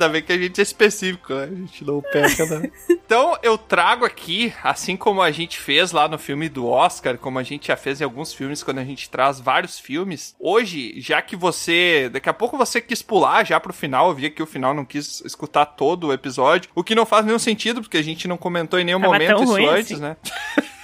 Ainda 0.00 0.08
bem 0.08 0.22
que 0.22 0.32
a 0.32 0.38
gente 0.38 0.58
é 0.58 0.62
específico, 0.62 1.34
né? 1.34 1.42
A 1.44 1.54
gente 1.54 1.84
não 1.84 2.00
peca, 2.00 2.46
né? 2.46 2.70
Então, 3.10 3.36
eu 3.42 3.58
trago 3.58 4.04
aqui, 4.04 4.54
assim 4.62 4.96
como 4.96 5.20
a 5.20 5.32
gente 5.32 5.58
fez 5.58 5.90
lá 5.90 6.06
no 6.06 6.16
filme 6.16 6.48
do 6.48 6.68
Oscar, 6.68 7.18
como 7.18 7.40
a 7.40 7.42
gente 7.42 7.66
já 7.66 7.76
fez 7.76 8.00
em 8.00 8.04
alguns 8.04 8.32
filmes, 8.32 8.62
quando 8.62 8.78
a 8.78 8.84
gente 8.84 9.10
traz 9.10 9.40
vários 9.40 9.80
filmes. 9.80 10.34
Hoje, 10.38 10.94
já 11.00 11.20
que 11.20 11.34
você. 11.34 12.08
Daqui 12.08 12.28
a 12.28 12.32
pouco 12.32 12.56
você 12.56 12.80
quis 12.80 13.02
pular 13.02 13.44
já 13.44 13.58
pro 13.58 13.72
final, 13.72 14.10
eu 14.10 14.14
vi 14.14 14.30
que 14.30 14.40
o 14.40 14.46
final 14.46 14.72
não 14.72 14.84
quis 14.84 15.20
escutar 15.24 15.66
todo 15.66 16.06
o 16.06 16.12
episódio, 16.12 16.70
o 16.72 16.84
que 16.84 16.94
não 16.94 17.04
faz 17.04 17.26
nenhum 17.26 17.38
sentido, 17.38 17.80
porque 17.82 17.98
a 17.98 18.02
gente 18.02 18.28
não 18.28 18.36
comentou 18.36 18.78
em 18.78 18.84
nenhum 18.84 19.00
Tava 19.00 19.12
momento 19.12 19.42
isso 19.42 19.52
ruim 19.52 19.66
antes, 19.66 19.92
assim. 19.92 20.00
né? 20.00 20.16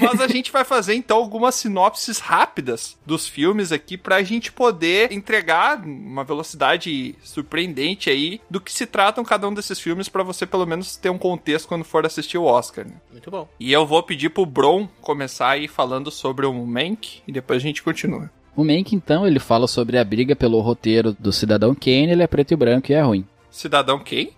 Mas 0.00 0.20
a 0.20 0.28
gente 0.28 0.50
vai 0.50 0.64
fazer 0.64 0.94
então 0.94 1.18
algumas 1.18 1.54
sinopses 1.54 2.18
rápidas 2.18 2.98
dos 3.04 3.28
filmes 3.28 3.72
aqui 3.72 3.96
pra 3.96 4.22
gente 4.22 4.52
poder 4.52 5.12
entregar 5.12 5.82
uma 5.84 6.24
velocidade 6.24 7.14
surpreendente 7.22 8.10
aí 8.10 8.40
do 8.50 8.60
que 8.60 8.72
se 8.72 8.86
tratam 8.86 9.24
cada 9.24 9.48
um 9.48 9.54
desses 9.54 9.78
filmes 9.78 10.08
pra 10.08 10.22
você 10.22 10.46
pelo 10.46 10.66
menos 10.66 10.96
ter 10.96 11.10
um 11.10 11.18
contexto 11.18 11.68
quando 11.68 11.84
for 11.84 12.04
assistir 12.04 12.38
o 12.38 12.44
Oscar. 12.44 12.86
Né? 12.86 12.94
Muito 13.10 13.30
bom. 13.30 13.48
E 13.58 13.72
eu 13.72 13.86
vou 13.86 14.02
pedir 14.02 14.30
pro 14.30 14.46
Bron 14.46 14.88
começar 15.00 15.50
aí 15.50 15.68
falando 15.68 16.10
sobre 16.10 16.46
o 16.46 16.52
Mank 16.66 17.22
e 17.26 17.32
depois 17.32 17.58
a 17.58 17.66
gente 17.66 17.82
continua. 17.82 18.30
O 18.56 18.64
Mank, 18.64 18.94
então, 18.94 19.26
ele 19.26 19.38
fala 19.38 19.66
sobre 19.66 19.96
a 19.96 20.04
briga 20.04 20.34
pelo 20.34 20.60
roteiro 20.60 21.16
do 21.18 21.32
Cidadão 21.32 21.74
Kane, 21.74 22.10
ele 22.10 22.22
é 22.22 22.26
preto 22.26 22.52
e 22.52 22.56
branco 22.56 22.90
e 22.90 22.94
é 22.94 23.00
ruim. 23.00 23.26
Cidadão 23.50 23.98
quem? 23.98 24.32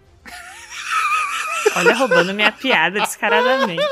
Olha, 1.75 1.95
roubando 1.95 2.35
minha 2.35 2.53
piada 2.53 3.01
descaradamente. 3.01 3.83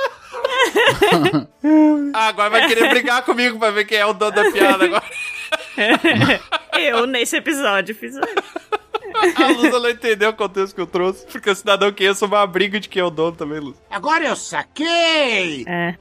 Ah, 2.14 2.28
agora 2.28 2.50
vai 2.50 2.68
querer 2.68 2.88
brigar 2.90 3.24
comigo 3.24 3.58
pra 3.58 3.70
ver 3.70 3.84
quem 3.84 3.98
é 3.98 4.06
o 4.06 4.12
dono 4.12 4.32
da 4.32 4.50
piada 4.50 4.84
agora. 4.84 5.04
Eu, 6.78 7.06
nesse 7.06 7.36
episódio, 7.36 7.94
fiz 7.94 8.14
isso. 8.14 8.20
A 9.36 9.48
Lusa 9.48 9.80
não 9.80 9.90
entendeu 9.90 10.30
o 10.30 10.34
contexto 10.34 10.74
que 10.74 10.80
eu 10.80 10.86
trouxe, 10.86 11.26
porque 11.26 11.50
o 11.50 11.54
cidadão 11.54 11.92
quem 11.92 12.06
é 12.06 12.14
sobre 12.14 12.36
uma 12.36 12.46
briga 12.46 12.78
de 12.80 12.88
quem 12.88 13.02
é 13.02 13.04
o 13.04 13.10
dono 13.10 13.36
também, 13.36 13.58
Luz. 13.58 13.76
Agora 13.90 14.24
eu 14.24 14.36
saquei! 14.36 15.64
É. 15.66 15.96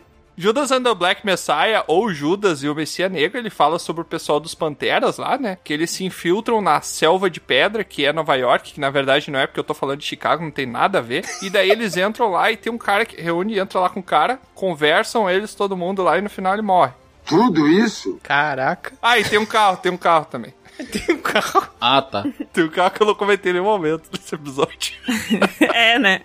Judas 0.40 0.72
and 0.72 0.82
the 0.84 0.94
Black 0.94 1.20
Messiah, 1.26 1.84
ou 1.86 2.10
Judas 2.14 2.62
e 2.62 2.68
o 2.70 2.74
Messias 2.74 3.12
Negro, 3.12 3.36
ele 3.36 3.50
fala 3.50 3.78
sobre 3.78 4.00
o 4.00 4.06
pessoal 4.06 4.40
dos 4.40 4.54
Panteras 4.54 5.18
lá, 5.18 5.36
né? 5.36 5.58
Que 5.62 5.70
eles 5.70 5.90
se 5.90 6.02
infiltram 6.02 6.62
na 6.62 6.80
selva 6.80 7.28
de 7.28 7.38
pedra, 7.38 7.84
que 7.84 8.06
é 8.06 8.10
Nova 8.10 8.34
York, 8.36 8.72
que 8.72 8.80
na 8.80 8.88
verdade 8.88 9.30
não 9.30 9.38
é 9.38 9.46
porque 9.46 9.60
eu 9.60 9.64
tô 9.64 9.74
falando 9.74 9.98
de 9.98 10.06
Chicago, 10.06 10.42
não 10.42 10.50
tem 10.50 10.64
nada 10.64 10.96
a 10.96 11.02
ver. 11.02 11.26
E 11.42 11.50
daí 11.50 11.70
eles 11.70 11.94
entram 11.94 12.30
lá 12.30 12.50
e 12.50 12.56
tem 12.56 12.72
um 12.72 12.78
cara 12.78 13.04
que 13.04 13.20
reúne, 13.20 13.58
entra 13.58 13.80
lá 13.80 13.90
com 13.90 14.00
o 14.00 14.02
cara, 14.02 14.40
conversam 14.54 15.28
eles, 15.28 15.54
todo 15.54 15.76
mundo 15.76 16.02
lá, 16.02 16.16
e 16.16 16.22
no 16.22 16.30
final 16.30 16.54
ele 16.54 16.62
morre. 16.62 16.92
Tudo 17.26 17.68
isso? 17.68 18.18
Caraca. 18.22 18.94
Ah, 19.02 19.18
e 19.18 19.24
tem 19.24 19.38
um 19.38 19.44
carro, 19.44 19.76
tem 19.76 19.92
um 19.92 19.98
carro 19.98 20.24
também. 20.24 20.54
Tem 20.90 21.14
um 21.14 21.20
carro. 21.20 21.68
Ah, 21.78 22.00
tá. 22.00 22.24
Tem 22.54 22.64
um 22.64 22.70
carro 22.70 22.90
que 22.92 23.02
eu 23.02 23.06
não 23.06 23.14
comentei 23.14 23.50
em 23.50 23.56
nenhum 23.56 23.66
momento 23.66 24.08
nesse 24.10 24.34
episódio. 24.34 24.94
É, 25.74 25.98
né? 25.98 26.22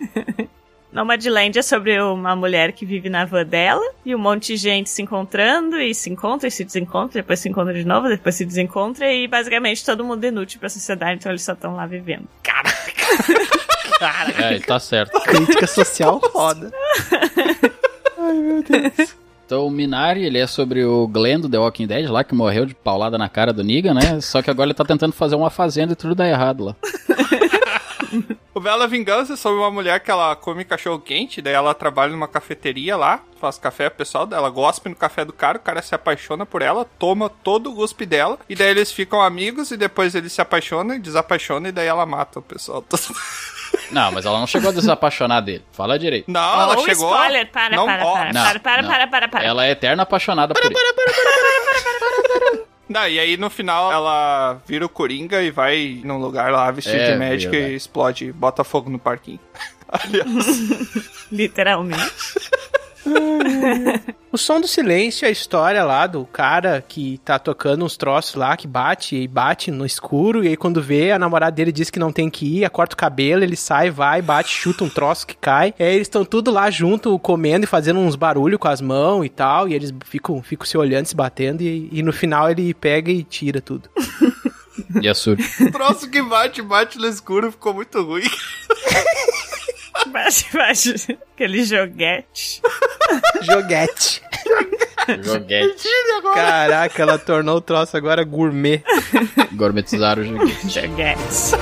Nomadland 0.96 1.60
é 1.60 1.62
sobre 1.62 2.02
uma 2.02 2.38
mulher 2.38 2.72
que 2.72 2.86
vive 2.86 3.10
na 3.10 3.26
van 3.26 3.46
dela 3.46 3.84
e 4.06 4.16
um 4.16 4.18
monte 4.18 4.54
de 4.54 4.56
gente 4.56 4.90
se 4.90 5.02
encontrando 5.02 5.78
e 5.78 5.94
se 5.94 6.10
encontra 6.10 6.48
e 6.48 6.52
se 6.52 6.64
desencontra, 6.64 7.22
depois 7.22 7.38
se 7.38 7.50
encontra 7.50 7.74
de 7.74 7.84
novo, 7.84 8.08
depois 8.08 8.34
se 8.34 8.46
desencontra 8.46 9.12
e 9.12 9.28
basicamente 9.28 9.84
todo 9.84 10.06
mundo 10.06 10.24
é 10.24 10.30
inútil 10.30 10.58
pra 10.58 10.70
sociedade, 10.70 11.20
então 11.20 11.30
eles 11.34 11.44
só 11.44 11.52
estão 11.52 11.76
lá 11.76 11.86
vivendo. 11.86 12.24
Caraca. 12.42 12.76
É, 14.42 14.58
tá 14.60 14.80
certo. 14.80 15.20
Crítica 15.28 15.68
social 15.68 16.22
foda. 16.32 16.72
Então 19.46 19.68
o 19.68 19.70
Minari, 19.70 20.26
ele 20.26 20.40
é 20.40 20.48
sobre 20.48 20.84
o 20.84 21.08
Glenn 21.08 21.40
do 21.40 21.48
The 21.48 21.60
Walking 21.60 21.86
Dead 21.86 22.10
lá, 22.10 22.24
que 22.24 22.34
morreu 22.34 22.66
de 22.66 22.74
paulada 22.74 23.16
na 23.16 23.30
cara 23.30 23.54
do 23.54 23.64
Negan, 23.64 23.94
né? 23.94 24.20
Só 24.20 24.42
que 24.42 24.50
agora 24.50 24.66
ele 24.66 24.74
tá 24.74 24.84
tentando 24.84 25.14
fazer 25.14 25.36
uma 25.36 25.52
fazenda 25.52 25.94
e 25.94 25.96
tudo 25.96 26.16
dá 26.16 26.28
errado 26.28 26.64
lá. 26.64 26.76
O 28.56 28.60
Bela 28.62 28.88
Vingança 28.88 29.34
é 29.34 29.36
sobre 29.36 29.60
uma 29.60 29.70
mulher 29.70 30.00
que 30.00 30.10
ela 30.10 30.34
come 30.34 30.64
cachorro 30.64 30.98
quente, 30.98 31.42
daí 31.42 31.54
ela 31.54 31.74
trabalha 31.74 32.14
numa 32.14 32.26
cafeteria 32.28 32.96
lá, 32.96 33.20
faz 33.38 33.58
café 33.58 33.90
pro 33.90 33.98
pessoal, 33.98 34.26
daí 34.26 34.40
ela 34.40 34.50
gospe 34.50 34.88
no 34.88 34.96
café 34.96 35.26
do 35.26 35.34
cara, 35.34 35.58
o 35.58 35.62
cara 35.62 35.82
se 35.82 35.94
apaixona 35.94 36.46
por 36.46 36.62
ela, 36.62 36.86
toma 36.98 37.28
todo 37.30 37.70
o 37.70 37.74
guspe 37.74 38.06
dela, 38.06 38.40
e 38.48 38.56
daí 38.56 38.70
eles 38.70 38.94
ficam 38.94 39.22
amigos, 39.22 39.72
e 39.72 39.78
depois 39.78 40.16
eles 40.16 40.32
se 40.32 40.40
apaixonam 40.40 40.96
e 40.96 41.00
desapaixonam, 41.00 41.68
e 41.68 41.72
daí 41.74 41.86
ela 41.88 42.06
mata 42.06 42.40
o 42.40 42.42
pessoal. 42.42 42.82
Não, 43.92 44.10
mas 44.14 44.26
ela 44.26 44.40
não 44.40 44.48
chegou 44.48 44.70
a 44.70 44.74
desapaixonar 44.74 45.42
dele. 45.42 45.66
Fala 45.74 46.00
direito. 46.00 46.32
Não, 46.32 46.62
ela 46.62 46.78
Oh, 46.78 46.86
chegou. 46.86 47.14
spoiler, 47.14 47.52
para, 47.52 47.76
Não, 47.76 47.86
para, 47.86 48.06
ó, 48.06 48.14
para, 48.14 48.34
não, 48.34 48.44
para, 48.46 48.60
para, 48.62 48.82
não. 48.82 48.90
para, 48.90 49.08
para, 49.08 49.28
para. 49.28 49.44
Ela 49.44 49.66
é 49.66 49.72
eterna 49.72 50.04
apaixonada 50.04 50.54
por 50.54 50.64
ele. 50.64 50.76
Não, 52.88 53.08
e 53.08 53.20
aí 53.20 53.36
no 53.38 53.50
final 53.50 53.92
ela 53.92 54.62
vira 54.68 54.86
o 54.86 54.90
Coringa 54.90 55.42
e 55.42 55.50
vai 55.50 56.02
num 56.04 56.18
lugar 56.18 56.52
lá 56.52 56.70
vestido 56.70 56.98
É, 56.98 57.14
de 57.14 57.18
médica 57.18 57.56
e 57.58 57.76
explode, 57.76 58.32
bota 58.32 58.64
fogo 58.64 58.90
no 58.90 59.00
parquinho. 59.00 59.40
Aliás, 59.90 60.30
Literalmente. 61.32 62.14
O 64.36 64.38
som 64.38 64.60
do 64.60 64.68
silêncio 64.68 65.26
é 65.26 65.30
a 65.30 65.32
história 65.32 65.82
lá 65.86 66.06
do 66.06 66.26
cara 66.26 66.84
que 66.86 67.22
tá 67.24 67.40
tocando 67.40 67.86
uns 67.86 67.96
troços 67.96 68.36
lá, 68.36 68.58
que 68.58 68.68
bate 68.68 69.16
e 69.16 69.30
bate 69.30 69.72
no 69.72 69.86
escuro, 69.86 70.44
e 70.44 70.50
aí 70.50 70.58
quando 70.58 70.82
vê, 70.82 71.14
a 71.14 71.18
namorada 71.18 71.56
dele 71.56 71.72
diz 71.72 71.90
que 71.90 72.00
não 72.00 72.12
tem 72.12 72.30
que 72.30 72.58
ir, 72.58 72.70
corta 72.70 72.96
o 72.96 72.98
cabelo, 72.98 73.46
ele 73.46 73.56
sai, 73.56 73.90
vai, 73.90 74.22
bate, 74.22 74.50
chuta 74.50 74.84
um 74.84 74.90
troço 74.90 75.26
que 75.26 75.38
cai. 75.38 75.74
E 75.80 75.84
aí 75.84 75.96
eles 75.96 76.08
estão 76.08 76.26
tudo 76.26 76.52
lá 76.52 76.70
junto, 76.70 77.18
comendo 77.18 77.64
e 77.64 77.68
fazendo 77.68 78.02
uns 78.02 78.18
barulhos 78.18 78.60
com 78.60 78.68
as 78.68 78.82
mãos 78.82 79.24
e 79.24 79.30
tal, 79.30 79.70
e 79.70 79.74
eles 79.74 79.94
ficam, 80.04 80.44
ficam 80.44 80.66
se 80.66 80.78
olhando, 80.78 81.06
se 81.06 81.16
batendo, 81.16 81.62
e, 81.62 81.88
e 81.90 82.04
no 82.04 82.12
final 82.12 82.52
ele 82.52 82.74
pega 82.74 83.10
e 83.10 83.24
tira 83.24 83.62
tudo. 83.62 83.90
E 85.02 85.08
a 85.08 85.16
Sur. 85.16 85.38
o 85.62 85.72
troço 85.72 86.10
que 86.10 86.22
bate, 86.22 86.62
bate 86.62 86.98
no 86.98 87.08
escuro 87.08 87.54
ficou 87.54 87.74
muito 87.74 88.02
ruim. 88.04 88.24
Bate, 90.12 90.46
bate. 90.54 91.18
Aquele 91.34 91.64
joguete. 91.64 92.62
Joguete. 93.42 94.22
Joguete. 95.22 95.88
Caraca, 96.34 97.02
ela 97.02 97.18
tornou 97.18 97.58
o 97.58 97.62
troço 97.62 97.96
agora 97.98 98.24
gourmet. 98.24 98.84
Gourmetizaram 99.54 100.24
o 100.24 100.26
joguete. 100.26 100.70
Joguete. 100.70 101.56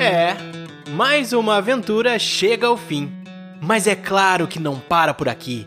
É, 0.00 0.36
mais 0.90 1.32
uma 1.32 1.56
aventura 1.56 2.18
chega 2.18 2.66
ao 2.66 2.76
fim. 2.76 3.12
Mas 3.60 3.86
é 3.86 3.96
claro 3.96 4.46
que 4.46 4.58
não 4.58 4.78
para 4.78 5.12
por 5.12 5.28
aqui. 5.28 5.66